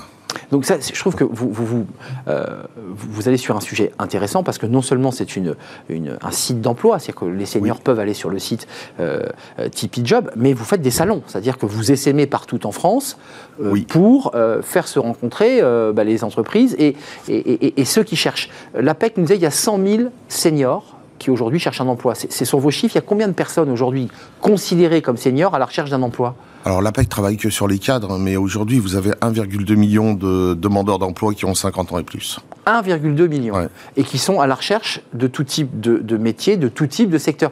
Donc 0.51 0.65
ça, 0.65 0.75
je 0.79 0.99
trouve 0.99 1.15
que 1.15 1.23
vous, 1.23 1.49
vous, 1.49 1.65
vous, 1.65 1.85
euh, 2.27 2.45
vous- 2.75 3.07
vous 3.09 3.27
allez 3.29 3.37
sur 3.37 3.55
un 3.55 3.61
sujet 3.61 3.93
intéressant 3.99 4.43
parce 4.43 4.57
que 4.57 4.65
non 4.65 4.81
seulement 4.81 5.11
c'est 5.11 5.37
une, 5.37 5.55
une- 5.87 6.17
un 6.21 6.31
site 6.31 6.59
d'emploi, 6.59 6.99
c'est-à-dire 6.99 7.21
que 7.21 7.25
les 7.25 7.45
seniors 7.45 7.79
peuvent 7.79 7.99
aller 7.99 8.13
sur 8.13 8.29
le 8.29 8.37
site 8.37 8.67
euh, 8.99 9.21
euh, 9.59 9.69
Tipeee 9.69 10.05
Job, 10.05 10.29
mais 10.35 10.51
vous 10.51 10.65
faites 10.65 10.81
des 10.81 10.91
salons, 10.91 11.23
c'est-à-dire 11.25 11.57
que 11.57 11.65
vous 11.65 11.89
essaimez 11.91 12.27
partout 12.27 12.67
en 12.67 12.71
France 12.73 13.17
euh, 13.63 13.69
Oui. 13.71 13.83
pour 13.87 14.33
faire 14.61 14.87
se 14.89 14.99
rencontrer 14.99 15.61
bah, 15.61 16.03
les 16.03 16.23
entreprises 16.25 16.75
et, 16.79 16.95
et, 17.29 17.35
et- 17.37 17.81
et 17.81 17.85
ceux 17.85 18.03
qui 18.03 18.17
cherchent. 18.17 18.49
L'APEC 18.73 19.15
nous 19.17 19.23
disait 19.23 19.37
il 19.37 19.41
y 19.41 19.45
a 19.47 19.51
100 19.51 19.79
000 19.85 20.03
seniors 20.27 20.94
qui 21.19 21.29
aujourd'hui 21.29 21.59
cherchent 21.59 21.81
un 21.81 21.87
emploi. 21.87 22.15
C'est 22.15 22.31
c'est 22.31 22.45
sur 22.45 22.59
vos 22.59 22.71
chiffres, 22.71 22.95
il 22.95 22.99
y 22.99 23.03
a 23.03 23.05
combien 23.07 23.27
de 23.27 23.33
personnes 23.33 23.69
aujourd'hui 23.69 24.09
considérées 24.41 25.01
comme 25.01 25.17
seniors 25.17 25.55
à 25.55 25.59
la 25.59 25.65
recherche 25.65 25.89
d'un 25.89 26.01
emploi? 26.01 26.35
Alors 26.65 26.81
l'APEC 26.81 27.07
travaille 27.09 27.37
que 27.37 27.49
sur 27.51 27.67
les 27.67 27.77
cadres, 27.77 28.17
mais 28.17 28.37
aujourd'hui, 28.37 28.79
vous 28.79 28.95
avez 28.95 29.11
1,2 29.11 29.75
million 29.75 30.13
de 30.13 30.55
demandeurs 30.55 30.97
d'emploi 30.97 31.33
qui 31.35 31.45
ont 31.45 31.53
50 31.53 31.91
ans 31.93 31.99
et 31.99 32.03
plus. 32.03 32.39
1,2 32.65 33.27
million 33.27 33.53
Ouais. 33.53 33.67
et 33.95 34.03
qui 34.03 34.17
sont 34.17 34.39
à 34.41 34.47
la 34.47 34.55
recherche 34.55 34.99
de 35.13 35.27
tout 35.27 35.43
type 35.43 35.79
de, 35.79 35.97
de 35.99 36.17
métier, 36.17 36.57
de 36.57 36.67
tout 36.67 36.87
type 36.87 37.11
de 37.11 37.19
secteur. 37.19 37.51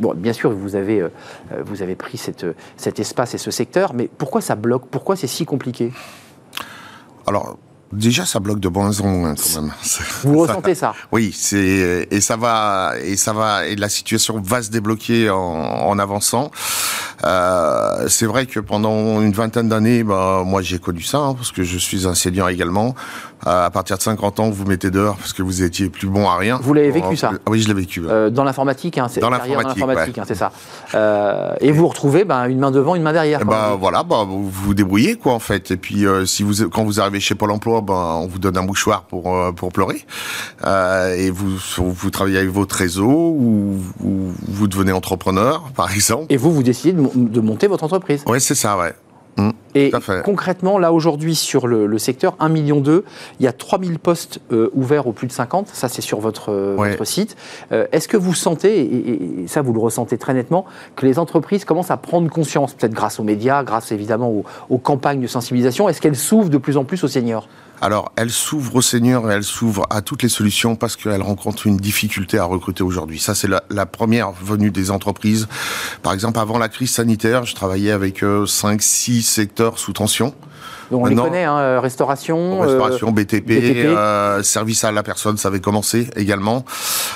Bon, 0.00 0.14
bien 0.16 0.32
sûr, 0.32 0.50
vous 0.50 0.76
avez, 0.76 1.02
euh, 1.02 1.08
vous 1.66 1.82
avez 1.82 1.94
pris 1.94 2.16
cette, 2.16 2.46
cet 2.78 2.98
espace 3.00 3.34
et 3.34 3.38
ce 3.38 3.50
secteur, 3.50 3.92
mais 3.92 4.08
pourquoi 4.16 4.40
ça 4.40 4.54
bloque? 4.54 4.86
Pourquoi 4.90 5.16
c'est 5.16 5.26
si 5.26 5.44
compliqué? 5.44 5.92
Alors, 7.26 7.58
déjà, 7.96 8.24
ça 8.24 8.40
bloque 8.40 8.60
de 8.60 8.68
moins 8.68 9.00
en 9.00 9.06
moins 9.06 9.34
quand 9.34 9.60
même. 9.60 9.72
Vous 10.22 10.38
ressentez 10.38 10.74
ça 10.74 10.94
Oui, 11.12 11.34
c'est 11.36 12.06
et 12.10 12.20
ça 12.20 12.36
va 12.36 12.94
et 13.02 13.16
ça 13.16 13.32
va 13.32 13.66
et 13.66 13.76
la 13.76 13.88
situation 13.88 14.40
va 14.40 14.62
se 14.62 14.70
débloquer 14.70 15.30
en, 15.30 15.38
en 15.38 15.98
avançant. 15.98 16.50
Euh, 17.24 18.08
c'est 18.08 18.26
vrai 18.26 18.46
que 18.46 18.60
pendant 18.60 19.20
une 19.22 19.32
vingtaine 19.32 19.68
d'années, 19.68 20.04
bah, 20.04 20.42
moi 20.44 20.62
j'ai 20.62 20.78
connu 20.78 21.02
ça 21.02 21.18
hein, 21.18 21.34
parce 21.34 21.50
que 21.50 21.62
je 21.62 21.78
suis 21.78 22.06
senior 22.14 22.48
également. 22.50 22.94
À 23.44 23.70
partir 23.70 23.96
de 23.98 24.02
50 24.02 24.40
ans, 24.40 24.46
vous 24.46 24.54
vous 24.54 24.64
mettez 24.64 24.90
dehors 24.90 25.16
parce 25.16 25.32
que 25.32 25.42
vous 25.42 25.62
étiez 25.62 25.88
plus 25.90 26.08
bon 26.08 26.28
à 26.28 26.36
rien. 26.36 26.58
Vous 26.62 26.72
l'avez 26.74 26.90
vécu, 26.90 27.16
ça 27.16 27.32
Ah 27.34 27.50
Oui, 27.50 27.60
je 27.60 27.68
l'ai 27.68 27.74
vécu. 27.74 28.00
ouais. 28.00 28.08
Euh, 28.10 28.30
Dans 28.30 28.44
l'informatique, 28.44 28.98
hein, 28.98 29.06
c'est 29.10 29.20
Dans 29.20 29.30
l'informatique, 29.30 30.18
hein, 30.18 30.24
c'est 30.26 30.34
ça. 30.34 30.50
Euh, 30.94 31.54
et 31.60 31.70
vous 31.70 31.86
retrouvez 31.86 32.24
ben, 32.24 32.46
une 32.48 32.58
main 32.58 32.70
devant, 32.70 32.94
une 32.94 33.02
main 33.02 33.12
derrière. 33.12 33.44
Ben 33.44 33.76
voilà, 33.78 34.02
bah, 34.02 34.24
vous 34.26 34.48
vous 34.48 34.74
débrouillez 34.74 35.16
quoi 35.16 35.34
en 35.34 35.38
fait. 35.38 35.70
Et 35.70 35.76
puis 35.76 36.06
euh, 36.06 36.24
si 36.24 36.42
vous 36.42 36.68
quand 36.70 36.84
vous 36.84 37.00
arrivez 37.00 37.20
chez 37.20 37.34
Pôle 37.34 37.50
Emploi, 37.50 37.84
on 37.88 38.26
vous 38.26 38.38
donne 38.38 38.56
un 38.56 38.62
mouchoir 38.62 39.02
pour 39.02 39.34
pour 39.54 39.70
pleurer. 39.70 40.04
Et 41.16 41.30
vous 41.30 41.56
vous 41.78 42.10
travaillez 42.10 42.38
avec 42.38 42.50
votre 42.50 42.74
réseau 42.74 43.06
ou, 43.06 43.78
ou 44.02 44.32
vous 44.48 44.66
devenez 44.66 44.92
entrepreneur 44.92 45.62
par 45.76 45.92
exemple. 45.92 46.26
Et 46.30 46.36
vous, 46.36 46.52
vous 46.52 46.62
décidez 46.62 46.92
de, 46.92 47.00
mon- 47.00 47.12
de 47.14 47.40
monter 47.40 47.66
votre 47.66 47.84
entreprise. 47.84 48.22
Ouais, 48.26 48.40
c'est 48.40 48.54
ça, 48.54 48.76
ouais. 48.78 48.94
Mm, 49.36 49.50
Et 49.78 49.92
concrètement, 50.24 50.78
là 50.78 50.92
aujourd'hui, 50.92 51.34
sur 51.34 51.66
le, 51.66 51.86
le 51.86 51.98
secteur 51.98 52.34
1,2 52.40 52.50
million, 52.50 52.82
il 53.40 53.44
y 53.44 53.46
a 53.46 53.52
3000 53.52 53.98
postes 53.98 54.40
euh, 54.52 54.70
ouverts 54.74 55.06
aux 55.06 55.12
plus 55.12 55.26
de 55.26 55.32
50. 55.32 55.68
Ça, 55.72 55.88
c'est 55.88 56.02
sur 56.02 56.18
votre, 56.20 56.50
euh, 56.52 56.76
Ouais. 56.76 56.90
votre 56.92 57.04
site. 57.04 57.36
Euh, 57.72 57.86
Est-ce 57.92 58.08
que 58.08 58.16
vous 58.16 58.34
sentez, 58.34 58.80
et, 58.80 58.84
et- 58.84 59.42
et 59.44 59.46
ça 59.48 59.60
vous 59.62 59.72
le 59.72 59.78
ressentez 59.80 60.16
très 60.18 60.34
nettement, 60.34 60.64
que 60.96 61.04
les 61.06 61.18
entreprises 61.18 61.64
commencent 61.64 61.90
à 61.90 61.96
prendre 61.96 62.28
conscience, 62.30 62.72
peut-être 62.74 62.92
grâce 62.94 63.20
aux 63.20 63.24
médias, 63.24 63.62
grâce 63.64 63.92
évidemment 63.92 64.30
aux, 64.30 64.44
aux 64.70 64.78
campagnes 64.78 65.20
de 65.20 65.26
sensibilisation, 65.26 65.88
est-ce 65.88 66.00
qu'elles 66.00 66.16
s'ouvrent 66.16 66.50
de 66.50 66.58
plus 66.58 66.76
en 66.76 66.84
plus 66.84 67.04
aux 67.04 67.08
seniors? 67.08 67.48
Alors, 67.82 68.10
elle 68.16 68.30
s'ouvre 68.30 68.76
aux 68.76 68.80
seniors 68.82 69.30
et 69.30 69.34
elle 69.34 69.44
s'ouvre 69.44 69.84
à 69.90 70.00
toutes 70.00 70.22
les 70.22 70.30
solutions 70.30 70.76
parce 70.76 70.96
qu'elle 70.96 71.20
rencontre 71.20 71.66
une 71.66 71.76
difficulté 71.76 72.38
à 72.38 72.44
recruter 72.44 72.82
aujourd'hui. 72.82 73.18
Ça, 73.20 73.34
c'est 73.34 73.48
la, 73.48 73.62
la 73.68 73.84
première 73.84 74.32
venue 74.32 74.70
des 74.70 74.90
entreprises. 74.90 75.46
Par 76.02 76.14
exemple, 76.14 76.38
avant 76.38 76.56
la 76.56 76.70
crise 76.70 76.90
sanitaire, 76.92 77.44
je 77.44 77.54
travaillais 77.54 77.90
avec 77.90 78.22
5-6 78.22 79.20
secteurs 79.22 79.65
sous 79.78 79.92
tension. 79.92 80.34
Donc 80.92 81.00
on 81.00 81.04
Maintenant- 81.06 81.24
les 81.24 81.30
connaît, 81.30 81.44
hein, 81.44 81.58
euh, 81.58 81.80
restauration, 81.80 82.60
Restauration, 82.60 83.08
euh, 83.08 83.10
BTP, 83.10 83.44
BTP. 83.60 83.86
euh, 83.86 84.40
service 84.44 84.84
à 84.84 84.92
la 84.92 85.02
personne, 85.02 85.36
ça 85.36 85.48
avait 85.48 85.58
commencé 85.60 86.08
également. 86.14 86.64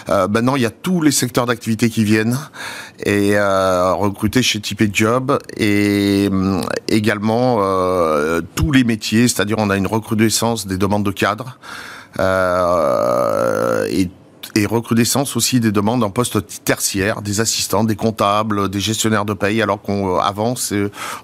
Euh, 0.08 0.26
maintenant, 0.26 0.56
il 0.56 0.62
y 0.62 0.66
a 0.66 0.70
tous 0.70 1.00
les 1.02 1.12
secteurs 1.12 1.46
d'activité 1.46 1.88
qui 1.88 2.02
viennent 2.02 2.36
et 3.06 3.36
euh, 3.36 3.92
recruter 3.94 4.42
chez 4.42 4.58
Tipeee 4.60 4.90
Job 4.92 5.38
et 5.56 6.28
hum, 6.32 6.62
également 6.88 7.58
euh, 7.60 8.40
tous 8.56 8.72
les 8.72 8.82
métiers, 8.82 9.28
c'est-à-dire 9.28 9.56
on 9.60 9.70
a 9.70 9.76
une 9.76 9.86
recrudescence 9.86 10.66
des 10.66 10.76
demandes 10.76 11.04
de 11.04 11.12
cadres 11.12 11.56
euh, 12.18 13.86
et 13.90 14.10
et 14.54 14.66
recrudescence 14.66 15.36
aussi 15.36 15.60
des 15.60 15.72
demandes 15.72 16.02
en 16.02 16.10
poste 16.10 16.38
tertiaire, 16.64 17.22
des 17.22 17.40
assistants, 17.40 17.84
des 17.84 17.96
comptables, 17.96 18.68
des 18.68 18.80
gestionnaires 18.80 19.24
de 19.24 19.34
paye, 19.34 19.62
alors 19.62 19.80
qu'avant, 19.82 20.54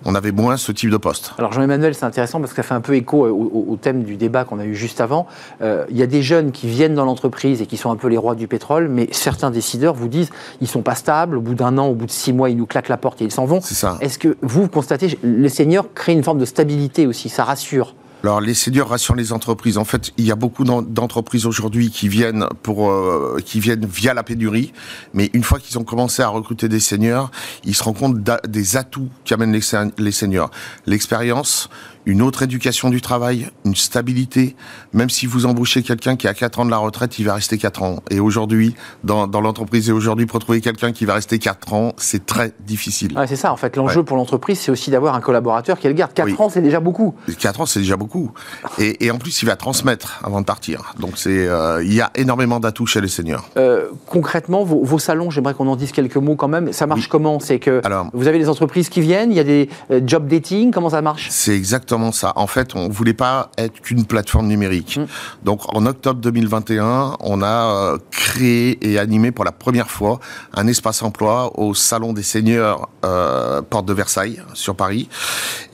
on 0.05 0.15
avait 0.15 0.33
moins 0.33 0.57
ce 0.57 0.73
type 0.73 0.91
de 0.91 0.97
poste. 0.97 1.33
Alors 1.39 1.53
Jean-Emmanuel, 1.53 1.95
c'est 1.95 2.05
intéressant 2.05 2.41
parce 2.41 2.53
que 2.53 2.57
ça 2.57 2.63
fait 2.63 2.75
un 2.75 2.81
peu 2.81 2.95
écho 2.95 3.27
au, 3.27 3.31
au- 3.31 3.67
au 3.73 3.77
thème 3.77 4.05
du 4.05 4.17
débat 4.17 4.45
qu'on 4.45 4.59
a 4.59 4.65
eu 4.65 4.75
juste 4.75 5.01
avant. 5.01 5.27
Euh, 5.63 5.85
Il 5.91 5.97
y 5.97 6.03
a 6.03 6.07
des 6.07 6.23
jeunes 6.23 6.53
qui 6.53 6.69
viennent 6.69 6.95
dans 6.95 7.05
l'entreprise 7.05 7.61
et 7.63 7.67
qui 7.67 7.77
sont 7.77 7.91
un 7.91 7.97
peu 7.97 8.09
les 8.09 8.17
rois 8.19 8.35
du 8.35 8.49
pétrole, 8.49 8.89
mais 8.89 9.09
certains 9.13 9.51
décideurs 9.51 9.95
vous 9.95 10.09
disent 10.09 10.31
ils 10.61 10.69
sont 10.69 10.83
pas 10.83 10.95
stables. 10.95 11.37
Au 11.37 11.41
bout 11.41 11.55
d'un 11.55 11.79
an, 11.79 11.87
au 11.87 11.95
bout 11.95 12.07
de 12.07 12.11
six 12.11 12.33
mois, 12.33 12.51
ils 12.51 12.57
nous 12.57 12.67
claquent 12.67 12.89
la 12.89 12.97
porte 12.97 13.21
et 13.23 13.25
ils 13.25 13.33
s'en 13.33 13.45
vont. 13.47 13.61
C'est 13.61 13.75
ça. 13.75 13.99
Est-ce 14.01 14.19
que 14.19 14.37
vous 14.43 14.69
constatez 14.69 15.19
les 15.23 15.49
seniors 15.49 15.87
créent 15.95 16.13
une 16.13 16.23
forme 16.25 16.39
de 16.39 16.45
stabilité 16.45 17.07
aussi 17.07 17.29
Ça 17.29 17.45
rassure? 17.45 17.95
Alors 18.23 18.41
les 18.41 18.55
seniors 18.55 18.89
rassurent 18.89 19.15
les 19.15 19.33
entreprises. 19.33 19.79
En 19.79 19.85
fait, 19.85 20.11
il 20.17 20.25
y 20.25 20.33
a 20.33 20.35
beaucoup 20.35 20.65
d'en- 20.65 20.83
d'entreprises 20.83 21.47
aujourd'hui 21.47 21.91
qui 21.91 22.09
viennent 22.09 22.47
pour 22.63 22.91
euh, 22.91 23.39
qui 23.45 23.61
viennent 23.61 23.87
via 23.87 24.15
la 24.15 24.25
pénurie, 24.25 24.73
mais 25.15 25.31
une 25.33 25.45
fois 25.45 25.61
qu'ils 25.61 25.79
ont 25.79 25.85
commencé 25.85 26.23
à 26.23 26.29
recruter 26.29 26.69
des 26.69 26.81
seniors, 26.81 27.31
ils 27.65 27.75
se 27.77 27.85
rendent 27.85 27.99
compte 27.99 28.19
des 28.49 28.77
atouts 28.77 29.11
qu'amènent 29.25 29.53
les 29.99 30.13
seniors. 30.13 30.51
L'expérience, 30.87 31.69
une 32.07 32.23
autre 32.23 32.43
éducation 32.43 32.89
du 32.89 33.01
travail, 33.01 33.49
une 33.65 33.75
stabilité. 33.75 34.55
Même 34.93 35.11
si 35.11 35.27
vous 35.27 35.45
embauchez 35.47 35.83
quelqu'un 35.83 36.17
qui 36.17 36.29
a 36.29 36.35
4 36.35 36.61
ans 36.61 36.65
de 36.65 36.71
la 36.71 36.77
retraite, 36.79 37.19
il 37.19 37.25
va 37.27 37.35
rester 37.35 37.59
4 37.59 37.83
ans. 37.83 37.97
Et 38.11 38.21
aujourd'hui, 38.21 38.75
dans, 39.05 39.27
dans 39.27 39.41
l'entreprise 39.41 39.89
et 39.89 39.93
aujourd'hui, 39.93 40.27
pour 40.27 40.39
trouver 40.39 40.61
quelqu'un 40.61 40.93
qui 40.93 41.05
va 41.05 41.15
rester 41.15 41.39
4 41.39 41.73
ans, 41.75 41.93
c'est 41.97 42.25
très 42.25 42.53
difficile. 42.61 43.17
Ouais, 43.19 43.27
c'est 43.27 43.37
ça, 43.37 43.53
en 43.53 43.57
fait. 43.57 43.77
L'enjeu 43.77 44.05
pour 44.05 44.17
l'entreprise, 44.17 44.61
c'est 44.61 44.71
aussi 44.71 44.91
d'avoir 44.91 45.15
un 45.17 45.21
collaborateur 45.21 45.79
qui 45.79 45.89
le 45.89 45.95
garde. 45.95 46.13
4 46.15 46.27
Oui. 46.27 46.35
ans, 46.39 46.49
c'est 46.49 46.63
déjà 46.63 46.79
beaucoup. 46.81 47.15
4 47.39 47.61
ans, 47.63 47.67
c'est 47.67 47.81
déjà 47.81 47.97
beaucoup. 47.97 48.31
Et, 48.79 49.05
et 49.05 49.11
en 49.11 49.19
plus, 49.19 49.43
il 49.43 49.47
va 49.47 49.57
transmettre 49.57 50.21
avant 50.23 50.41
de 50.41 50.47
partir. 50.47 50.95
Donc, 51.01 51.13
c'est, 51.19 51.49
euh, 51.49 51.83
il 51.85 51.93
y 51.93 52.01
a 52.01 52.11
énormément 52.15 52.61
d'atouts 52.61 52.87
chez 52.87 53.01
les 53.01 53.09
seniors. 53.09 53.49
Euh, 53.57 53.89
concrètement, 54.07 54.63
vos, 54.63 54.85
vos 54.85 55.01
salons, 55.01 55.31
j'aimerais 55.31 55.55
qu'on 55.55 55.67
en 55.67 55.77
dise 55.77 55.91
quelques 55.91 56.17
mots 56.17 56.37
quand 56.37 56.49
même. 56.49 56.73
Ça 56.73 56.87
marche 56.87 57.03
Oui. 57.03 57.09
comment? 57.11 57.41
C'est 57.41 57.59
que 57.59 57.81
Alors- 57.85 58.09
vous 58.13 58.29
avez 58.29 58.39
des 58.39 58.49
entreprises 58.49 58.89
qui 58.89 59.01
viennent, 59.01 59.33
il 59.33 59.37
y 59.37 59.41
a 59.41 59.45
des 59.45 59.69
euh, 59.91 60.01
job 60.07 60.29
dating, 60.29 60.71
comment 60.71 60.91
ça 60.91 61.03
marche? 61.03 61.27
C'est 61.31 61.57
exactement 61.57 61.96
ça. 62.13 62.33
En 62.37 62.47
fait, 62.47 62.75
on 62.75 62.89
voulait 62.89 63.15
pas 63.15 63.51
être 63.59 63.81
qu'une 63.81 64.05
plateforme 64.05 64.47
numérique. 64.47 64.99
Mm. 64.99 65.07
Donc, 65.45 65.75
en 65.75 65.87
octobre 65.87 66.21
2021, 66.21 67.17
on 67.21 67.43
a 67.43 67.47
euh, 67.47 67.99
créé 68.11 68.79
et 68.87 68.99
animé 68.99 69.33
pour 69.33 69.45
la 69.45 69.53
première 69.53 69.91
fois 69.91 70.21
un 70.55 70.67
espace 70.67 71.03
emploi 71.03 71.59
au 71.59 71.75
Salon 71.75 72.13
des 72.13 72.23
Seigneurs 72.23 72.89
euh, 73.05 73.63
Porte 73.63 73.87
de 73.87 73.93
Versailles 73.93 74.43
sur 74.55 74.77
Paris. 74.77 75.09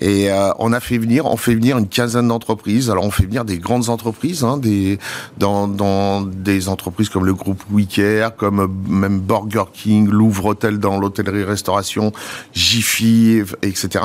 Et 0.01 0.31
euh, 0.31 0.51
on 0.59 0.73
a 0.73 0.81
fait 0.81 0.99
venir, 0.99 1.27
on 1.27 1.37
fait 1.37 1.55
venir 1.55 1.79
une 1.79 1.89
quinzaine 1.89 2.29
d'entreprises. 2.29 2.91
Alors, 2.91 3.05
on 3.05 3.11
fait 3.11 3.25
venir 3.25 3.45
des 3.45 3.59
grandes 3.59 3.89
entreprises, 3.89 4.45
hein, 4.45 4.57
des 4.57 4.99
dans, 5.39 5.69
dans 5.69 6.23
des 6.23 6.69
entreprises 6.69 7.09
comme 7.09 7.27
le 7.27 7.35
groupe 7.35 7.63
Wicare, 7.71 8.35
comme 8.37 8.69
même 8.89 9.21
Burger 9.21 9.65
King, 9.73 10.09
Louvre 10.09 10.47
Hôtel 10.47 10.79
dans 10.79 10.99
l'hôtellerie-restauration, 10.99 12.13
Jiffy, 12.53 13.43
etc. 13.63 14.05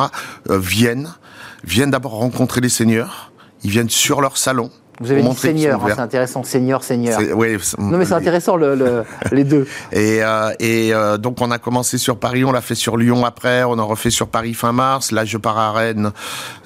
euh, 0.49 0.59
viennent 0.59 1.09
viennent 1.68 1.91
d'abord 1.91 2.13
rencontrer 2.13 2.61
les 2.61 2.70
seigneurs. 2.70 3.32
Ils 3.63 3.72
viennent 3.72 3.89
sur 3.89 4.22
leur 4.22 4.38
salon. 4.38 4.72
Vous 5.00 5.12
avez 5.12 5.22
dit 5.22 5.36
senior, 5.36 5.84
hein, 5.86 5.89
c'est 5.95 6.00
intéressant, 6.02 6.43
senior, 6.43 6.84
senior. 6.84 7.20
C'est- 7.20 7.32
ouais, 7.34 7.58
Non 7.78 7.98
mais 7.98 8.06
c'est 8.06 8.14
intéressant 8.14 8.56
le, 8.56 8.76
le- 8.76 9.04
les 9.32 9.43
deux. 9.43 9.68
Et, 9.91 10.20
euh, 10.24 10.50
et 10.60 10.93
euh, 10.93 11.18
donc 11.18 11.39
on 11.41 11.52
a 11.52 11.60
commencé 11.60 11.98
sur 11.98 12.18
Paris, 12.18 12.43
on 12.43 12.52
l'a 12.52 12.62
fait 12.62 12.76
sur 12.76 12.98
Lyon 12.98 13.26
après, 13.26 13.64
on 13.64 13.78
a 13.78 13.84
refait 13.84 14.10
sur 14.10 14.28
Paris 14.28 14.54
fin 14.54 14.72
mars. 14.72 15.12
Là 15.12 15.24
je 15.26 15.38
pars 15.38 15.58
à 15.58 15.72
Rennes 15.72 16.12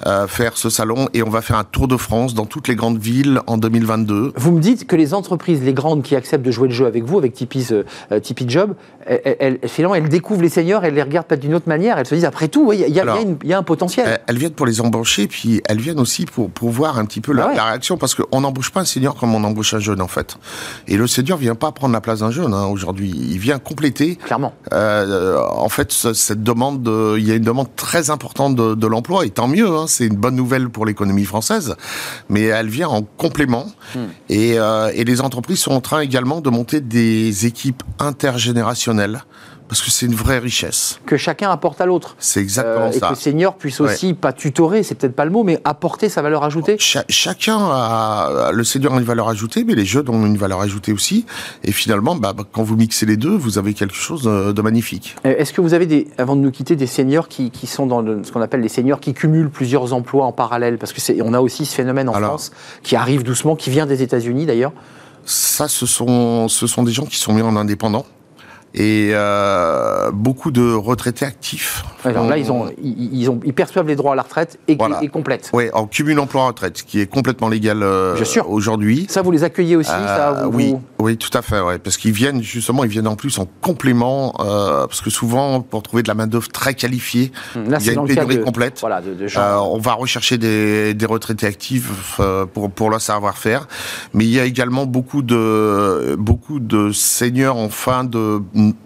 euh, 0.06 0.26
faire 0.26 0.56
ce 0.56 0.70
salon 0.70 1.08
et 1.14 1.22
on 1.22 1.30
va 1.30 1.42
faire 1.42 1.56
un 1.58 1.64
tour 1.64 1.88
de 1.88 1.96
France 1.96 2.34
dans 2.34 2.46
toutes 2.46 2.68
les 2.68 2.74
grandes 2.76 2.98
villes 2.98 3.40
en 3.46 3.58
2022. 3.58 4.32
Vous 4.36 4.52
me 4.52 4.60
dites 4.60 4.86
que 4.86 4.96
les 4.96 5.14
entreprises, 5.14 5.62
les 5.62 5.74
grandes 5.74 6.02
qui 6.02 6.16
acceptent 6.16 6.44
de 6.46 6.50
jouer 6.50 6.68
le 6.68 6.74
jeu 6.74 6.86
avec 6.86 7.04
vous, 7.04 7.18
avec 7.18 7.34
Tipeee, 7.34 7.84
Tipeee 8.22 8.48
Job, 8.48 8.74
elles, 9.06 9.58
finalement 9.66 9.94
elles 9.96 10.08
découvrent 10.08 10.42
les 10.42 10.48
seniors, 10.48 10.84
elles 10.84 10.94
les 10.94 11.02
regardent 11.02 11.26
peut-être 11.26 11.40
d'une 11.40 11.54
autre 11.54 11.68
manière, 11.68 11.98
elles 11.98 12.06
se 12.06 12.14
disent 12.14 12.24
après 12.24 12.48
tout, 12.48 12.72
il 12.72 12.80
y, 12.80 12.84
a- 12.84 12.88
y 12.88 13.48
y 13.48 13.52
un 13.54 13.62
potentiel. 13.62 14.20
Elles- 14.26 14.38
viennent 14.38 14.52
pour 14.52 14.66
les 14.66 14.80
embaucher, 14.80 15.26
puis 15.28 15.60
elles 15.68 15.80
viennent 15.80 16.00
aussi 16.00 16.24
pour, 16.24 16.50
pour 16.50 16.70
voir 16.70 16.98
un 16.98 17.04
petit 17.04 17.20
peu 17.20 17.32
la, 17.32 17.44
Ah 17.44 17.48
ouais. 17.48 17.56
la 17.56 17.64
réaction, 17.64 17.96
parce 17.96 18.14
qu'on 18.30 18.40
n'embauche 18.42 18.70
pas 18.70 18.80
un 18.80 18.84
senior 18.84 19.14
comme 19.14 19.34
on 19.34 19.42
embauche 19.44 19.74
un 19.74 19.78
jeune 19.78 20.00
en 20.00 20.08
fait. 20.08 20.36
Et 20.88 20.96
le 20.96 21.06
senior 21.06 21.38
vient 21.38 21.54
pas 21.54 21.72
prendre 21.72 21.92
la 21.92 22.00
place 22.00 22.20
d'un 22.20 22.30
jeune 22.30 22.52
hein, 22.54 22.66
aujourd'hui, 22.66 23.10
il 23.10 23.38
vient 23.38 23.58
compléter 23.58 24.16
Clairement. 24.16 24.52
Euh, 24.72 25.38
en 25.50 25.68
fait, 25.68 25.92
ce- 25.92 26.12
cette 26.12 26.42
demande, 26.42 26.82
de- 26.82 27.16
il 27.18 27.26
y 27.26 27.32
a 27.32 27.34
une 27.34 27.42
demande 27.44 27.68
très 27.76 28.10
importante 28.10 28.54
de, 28.56 28.74
de 28.74 28.86
l'emploi, 28.86 29.24
et 29.26 29.30
tant 29.30 29.48
mieux, 29.48 29.68
hein, 29.68 29.84
c'est 29.86 30.06
une 30.06 30.16
bonne 30.16 30.36
nouvelle 30.36 30.68
pour 30.68 30.86
l'économie 30.86 31.24
française, 31.24 31.76
mais 32.28 32.42
elle 32.42 32.68
vient 32.68 32.88
en 32.88 33.02
complément, 33.02 33.66
et, 34.28 34.58
euh, 34.58 34.90
et 34.94 35.04
les 35.04 35.20
entreprises 35.20 35.60
sont 35.60 35.72
en 35.72 35.80
train 35.80 36.00
également 36.00 36.40
de 36.40 36.50
monter 36.50 36.80
des 36.80 37.46
équipes 37.46 37.82
intergénérationnelles, 37.98 39.24
parce 39.72 39.80
que 39.80 39.90
c'est 39.90 40.04
une 40.04 40.14
vraie 40.14 40.38
richesse. 40.38 41.00
Que 41.06 41.16
chacun 41.16 41.50
apporte 41.50 41.80
à 41.80 41.86
l'autre. 41.86 42.14
C'est 42.18 42.40
exactement 42.40 42.84
Euh, 42.84 42.90
et 42.90 42.92
que 42.92 42.98
ça. 42.98 43.08
le 43.08 43.14
senior 43.16 43.54
puisse 43.54 43.80
Ouais. 43.80 43.90
aussi, 43.90 44.12
pas 44.12 44.34
tutorer, 44.34 44.82
c'est 44.82 44.94
peut-être 44.94 45.16
pas 45.16 45.24
le 45.24 45.30
mot, 45.30 45.44
mais 45.44 45.58
apporter 45.64 46.10
sa 46.10 46.20
valeur 46.20 46.44
ajoutée. 46.44 46.76
Cha- 46.78 47.06
chacun 47.08 47.56
a 47.58 48.50
le 48.52 48.64
senior 48.64 48.92
a 48.92 48.98
une 48.98 49.04
valeur 49.06 49.30
ajoutée, 49.30 49.64
mais 49.64 49.74
les 49.74 49.86
jeunes 49.86 50.10
ont 50.10 50.26
une 50.26 50.36
valeur 50.36 50.60
ajoutée 50.60 50.92
aussi. 50.92 51.24
Et 51.64 51.72
finalement, 51.72 52.14
bah, 52.16 52.34
bah, 52.34 52.44
quand 52.52 52.62
vous 52.62 52.76
mixez 52.76 53.06
les 53.06 53.16
deux, 53.16 53.34
vous 53.34 53.56
avez 53.56 53.72
quelque 53.72 53.94
chose 53.94 54.24
de, 54.24 54.60
magnifique. 54.60 55.16
Euh, 55.24 55.34
Est-ce 55.38 55.54
que 55.54 55.62
vous 55.62 55.72
avez, 55.72 55.86
des, 55.86 56.06
avant 56.18 56.36
de 56.36 56.42
nous 56.42 56.50
quitter, 56.50 56.76
des 56.76 56.86
seniors 56.86 57.28
qui, 57.28 57.50
qui 57.50 57.66
sont 57.66 57.86
dans 57.86 58.02
le- 58.02 58.22
ce 58.24 58.30
qu'on 58.30 58.42
appelle 58.42 58.60
les 58.60 58.68
seniors 58.68 59.00
qui 59.00 59.14
cumulent 59.14 59.48
plusieurs 59.48 59.94
emplois 59.94 60.26
en 60.26 60.32
parallèle? 60.32 60.76
Parce 60.76 60.92
que 60.92 61.00
c'est, 61.00 61.22
on 61.22 61.32
a 61.32 61.40
aussi 61.40 61.64
ce 61.64 61.74
phénomène 61.74 62.10
en 62.10 62.12
Alors- 62.12 62.28
France 62.32 62.52
qui 62.82 62.94
arrive 62.94 63.22
doucement, 63.22 63.56
qui 63.56 63.70
vient 63.70 63.86
des 63.86 64.02
États-Unis 64.02 64.44
d'ailleurs. 64.44 64.72
Ça, 65.24 65.66
ce 65.66 65.86
sont, 65.86 66.48
ce 66.48 66.66
sont 66.66 66.82
des 66.82 66.92
gens 66.92 67.06
qui 67.06 67.16
sont 67.16 67.32
mis 67.32 67.40
en 67.42 67.56
indépendant. 67.56 68.04
Et 68.74 69.10
euh, 69.12 70.10
beaucoup 70.12 70.50
de 70.50 70.72
retraités 70.72 71.26
actifs. 71.26 71.84
Alors 72.04 72.26
là, 72.26 72.38
ils, 72.38 72.50
ont, 72.50 72.70
ils, 72.82 73.20
ils 73.20 73.28
ont, 73.30 73.38
ils 73.44 73.52
perçoivent 73.52 73.86
les 73.86 73.96
droits 73.96 74.12
à 74.12 74.16
la 74.16 74.22
retraite 74.22 74.58
et, 74.66 74.76
Voilà. 74.76 74.98
et 75.02 75.08
complètent. 75.08 75.50
Ouais, 75.52 75.70
en 75.74 75.86
cumul 75.86 76.18
emploi-retraite, 76.18 76.82
qui 76.82 77.00
est 77.00 77.06
complètement 77.06 77.48
légal 77.48 77.82
euh, 77.82 78.16
aujourd'hui. 78.48 79.06
Ça, 79.10 79.20
vous 79.20 79.30
les 79.30 79.44
accueillez 79.44 79.76
aussi 79.76 79.90
ça, 79.90 80.30
Euh, 80.38 80.44
vous- 80.46 80.56
oui, 80.56 80.70
vous- 80.70 80.82
oui, 81.00 81.16
tout 81.18 81.36
à 81.36 81.42
fait, 81.42 81.60
ouais, 81.60 81.78
parce 81.78 81.96
qu'ils 81.98 82.12
viennent 82.12 82.42
justement, 82.42 82.82
ils 82.84 82.90
viennent 82.90 83.06
en 83.06 83.14
plus 83.16 83.38
en 83.38 83.46
complément, 83.60 84.34
euh, 84.40 84.86
parce 84.86 85.00
que 85.02 85.10
souvent 85.10 85.60
pour 85.60 85.82
trouver 85.82 86.02
de 86.02 86.08
la 86.08 86.14
main 86.14 86.26
d'œuvre 86.26 86.48
très 86.48 86.74
qualifiée, 86.74 87.30
Là, 87.54 87.76
il 87.80 87.86
y 87.86 87.90
a 87.90 87.92
une 87.92 88.06
pénurie 88.06 88.38
de, 88.38 88.42
complète. 88.42 88.78
voilà, 88.80 89.00
de, 89.02 89.12
de 89.14 89.26
gens. 89.26 89.66
On 89.70 89.78
va 89.78 89.92
rechercher 89.92 90.38
des, 90.38 90.94
des 90.94 91.06
retraités 91.06 91.46
actifs 91.46 92.18
pour 92.54 92.70
pour 92.70 92.88
leur 92.90 93.00
savoir-faire, 93.02 93.68
mais 94.14 94.24
il 94.24 94.30
y 94.30 94.40
a 94.40 94.44
également 94.44 94.86
beaucoup 94.86 95.22
de 95.22 96.16
beaucoup 96.18 96.58
de 96.58 96.90
seniors 96.92 97.56
en 97.58 97.68
fin 97.68 98.04
de 98.04 98.40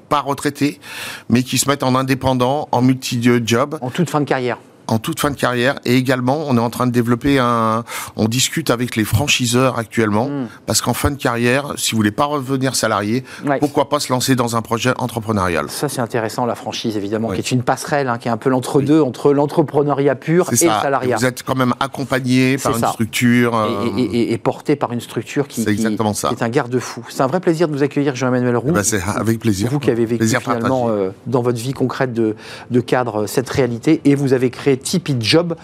pas 0.09 0.21
retraités, 0.21 0.81
mais 1.29 1.43
qui 1.43 1.59
se 1.59 1.69
mettent 1.69 1.83
en 1.83 1.95
indépendant, 1.95 2.69
en 2.73 2.83
multi-job, 2.83 3.79
en 3.81 3.91
toute 3.91 4.11
fin 4.11 4.21
de 4.21 4.27
carrière. 4.27 4.59
En 4.89 4.99
toute 4.99 5.21
fin 5.21 5.31
de 5.31 5.37
carrière. 5.37 5.79
Et 5.85 5.97
également, 5.97 6.45
on 6.49 6.57
est 6.57 6.61
en 6.61 6.71
train 6.71 6.87
de 6.87 6.93
développer 6.93 7.39
un. 7.39 7.85
On 8.17 8.27
discute 8.27 8.71
avec 8.71 8.97
les 8.97 9.05
franchiseurs 9.05 9.79
actuellement, 9.79 10.29
Mm. 10.29 10.47
parce 10.67 10.81
qu'en 10.81 10.95
fin 10.95 11.11
de 11.11 11.17
carrière, 11.17 11.73
si 11.77 11.93
vous 11.93 11.97
voulez 11.99 12.11
pas 12.11 12.25
revenir 12.25 12.75
salarié, 12.77 13.25
Ouais. 13.45 13.59
pourquoi 13.59 13.89
pas 13.89 14.01
se 14.01 14.13
lancer 14.13 14.37
dans 14.37 14.57
un 14.57 14.63
projet 14.63 14.93
entrepreneurial? 14.99 15.69
Ça, 15.71 15.89
c'est 15.89 16.01
intéressant, 16.01 16.47
la 16.47 16.55
franchise, 16.55 16.97
évidemment, 16.97 17.29
qui 17.31 17.39
est 17.39 17.51
une 17.51 17.63
passerelle, 17.63 18.09
hein, 18.09 18.19
qui 18.19 18.29
est 18.29 18.31
un 18.31 18.37
peu 18.37 18.51
l'entre-deux 18.51 19.01
entre 19.01 19.33
l'entrepreneuriat 19.33 20.15
pur 20.15 20.53
et 20.53 20.57
C'est 20.57 20.67
le 20.67 20.71
ça. 20.73 20.83
salariat. 20.83 21.17
Vous 21.17 21.25
êtes 21.25 21.43
quand 21.43 21.55
même 21.57 21.75
accompagné 21.81 22.59
par 22.59 22.73
une 22.75 22.81
ça. 22.81 22.89
structure. 22.89 23.53
Et, 23.55 23.57
euh, 23.57 23.99
et- 23.99 24.03
et- 24.03 24.33
et 24.33 24.39
porté 24.39 24.77
par 24.77 24.93
une 24.93 25.01
structure 25.01 25.49
qui, 25.49 25.65
qui- 25.65 25.71
exactement 25.71 26.15
ça. 26.15 26.31
est 26.31 26.43
un 26.43 26.49
garde-fou. 26.49 27.05
C'est 27.09 27.23
un 27.23 27.27
vrai 27.27 27.41
plaisir 27.41 27.69
de 27.69 27.73
vous 27.77 27.83
accueillir, 27.83 28.15
Jean-Emmanuel 28.15 28.57
Roux. 28.57 28.69
eh 28.71 28.73
ben, 28.73 28.83
c'est 28.83 29.03
avec 29.03 29.39
plaisir. 29.39 29.69
Vous 29.71 29.79
qui 29.79 29.91
avez 29.91 30.05
vécu 30.05 30.19
Plaisir 30.19 30.41
finalement 30.43 30.89
euh, 30.89 31.11
dans 31.27 31.43
votre 31.43 31.59
vie 31.59 31.73
concrète 31.73 32.13
de, 32.13 32.37
de 32.71 32.81
cadre 32.81 33.27
cette 33.27 33.49
réalité 33.49 34.01
et 34.05 34.15
vous 34.15 34.33
avez 34.33 34.51
créé 34.51 34.76
Tipeee 34.77 35.17
Job, 35.21 35.55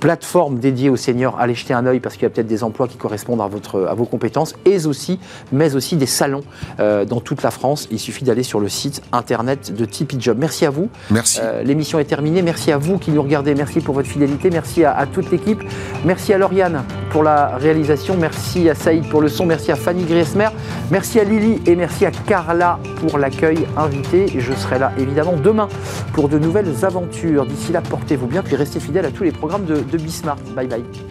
plateforme 0.00 0.58
dédiée 0.58 0.90
aux 0.90 0.96
seniors. 0.96 1.36
Allez 1.38 1.54
jeter 1.54 1.74
un 1.74 1.86
œil 1.86 2.00
parce 2.00 2.14
qu'il 2.14 2.24
y 2.24 2.26
a 2.26 2.30
peut-être 2.30 2.46
des 2.46 2.64
emplois 2.64 2.88
qui 2.88 2.96
correspondent 2.96 3.40
à, 3.40 3.46
votre, 3.46 3.86
à 3.86 3.94
vos 3.94 4.04
compétences 4.04 4.54
et 4.64 4.86
aussi, 4.86 5.18
mais 5.52 5.74
aussi 5.74 5.96
des 5.96 6.06
salons 6.06 6.42
euh, 6.78 7.04
dans 7.04 7.20
toute 7.20 7.42
la 7.42 7.50
France. 7.50 7.88
Il 7.90 7.98
suffit 7.98 8.24
d'aller 8.24 8.42
sur 8.42 8.60
le 8.60 8.68
site 8.68 9.02
internet 9.12 9.74
de 9.74 9.84
Tipeee 9.84 10.20
Job. 10.20 10.38
Merci 10.40 10.66
à 10.66 10.70
vous. 10.70 10.88
Merci. 11.10 11.38
Euh, 11.42 11.62
L'émission 11.62 11.98
est 11.98 12.04
terminée. 12.04 12.42
Merci 12.42 12.72
à 12.72 12.78
vous 12.78 12.98
qui 12.98 13.10
nous 13.10 13.22
regardez. 13.22 13.54
Merci 13.54 13.80
pour 13.80 13.94
votre 13.94 14.08
fidélité. 14.08 14.50
Merci 14.50 14.84
à, 14.84 14.96
à 14.96 15.06
toute 15.06 15.30
l'équipe. 15.30 15.62
Merci 16.04 16.32
à 16.32 16.38
Lauriane 16.38 16.82
pour 17.10 17.22
la 17.22 17.56
réalisation. 17.56 18.16
Merci 18.16 18.68
à 18.68 18.74
Saïd 18.74 19.08
pour 19.08 19.20
le 19.20 19.28
son. 19.28 19.46
Merci 19.46 19.72
à 19.72 19.76
Fanny 19.76 20.04
Griesmer. 20.04 20.48
Merci 20.90 21.20
à 21.20 21.24
Lily 21.24 21.60
et 21.66 21.76
merci 21.76 22.06
à 22.06 22.10
Carla 22.10 22.78
pour 23.00 23.18
l'accueil 23.18 23.66
invité. 23.76 24.26
Je 24.38 24.52
serai 24.52 24.78
là 24.78 24.92
évidemment 24.98 25.34
demain 25.36 25.68
pour 26.12 26.28
de 26.28 26.38
nouvelles 26.38 26.84
aventures. 26.84 27.46
D'ici 27.46 27.72
là, 27.72 27.80
portez-vous 27.80 28.26
bien 28.26 28.42
puis 28.42 28.56
restez 28.60 28.78
fidèles 28.78 29.06
à 29.06 29.10
tous 29.10 29.24
les 29.24 29.32
programmes 29.32 29.64
de, 29.64 29.80
de 29.80 29.98
Bismart. 29.98 30.38
Bye 30.54 30.68
bye. 30.68 31.09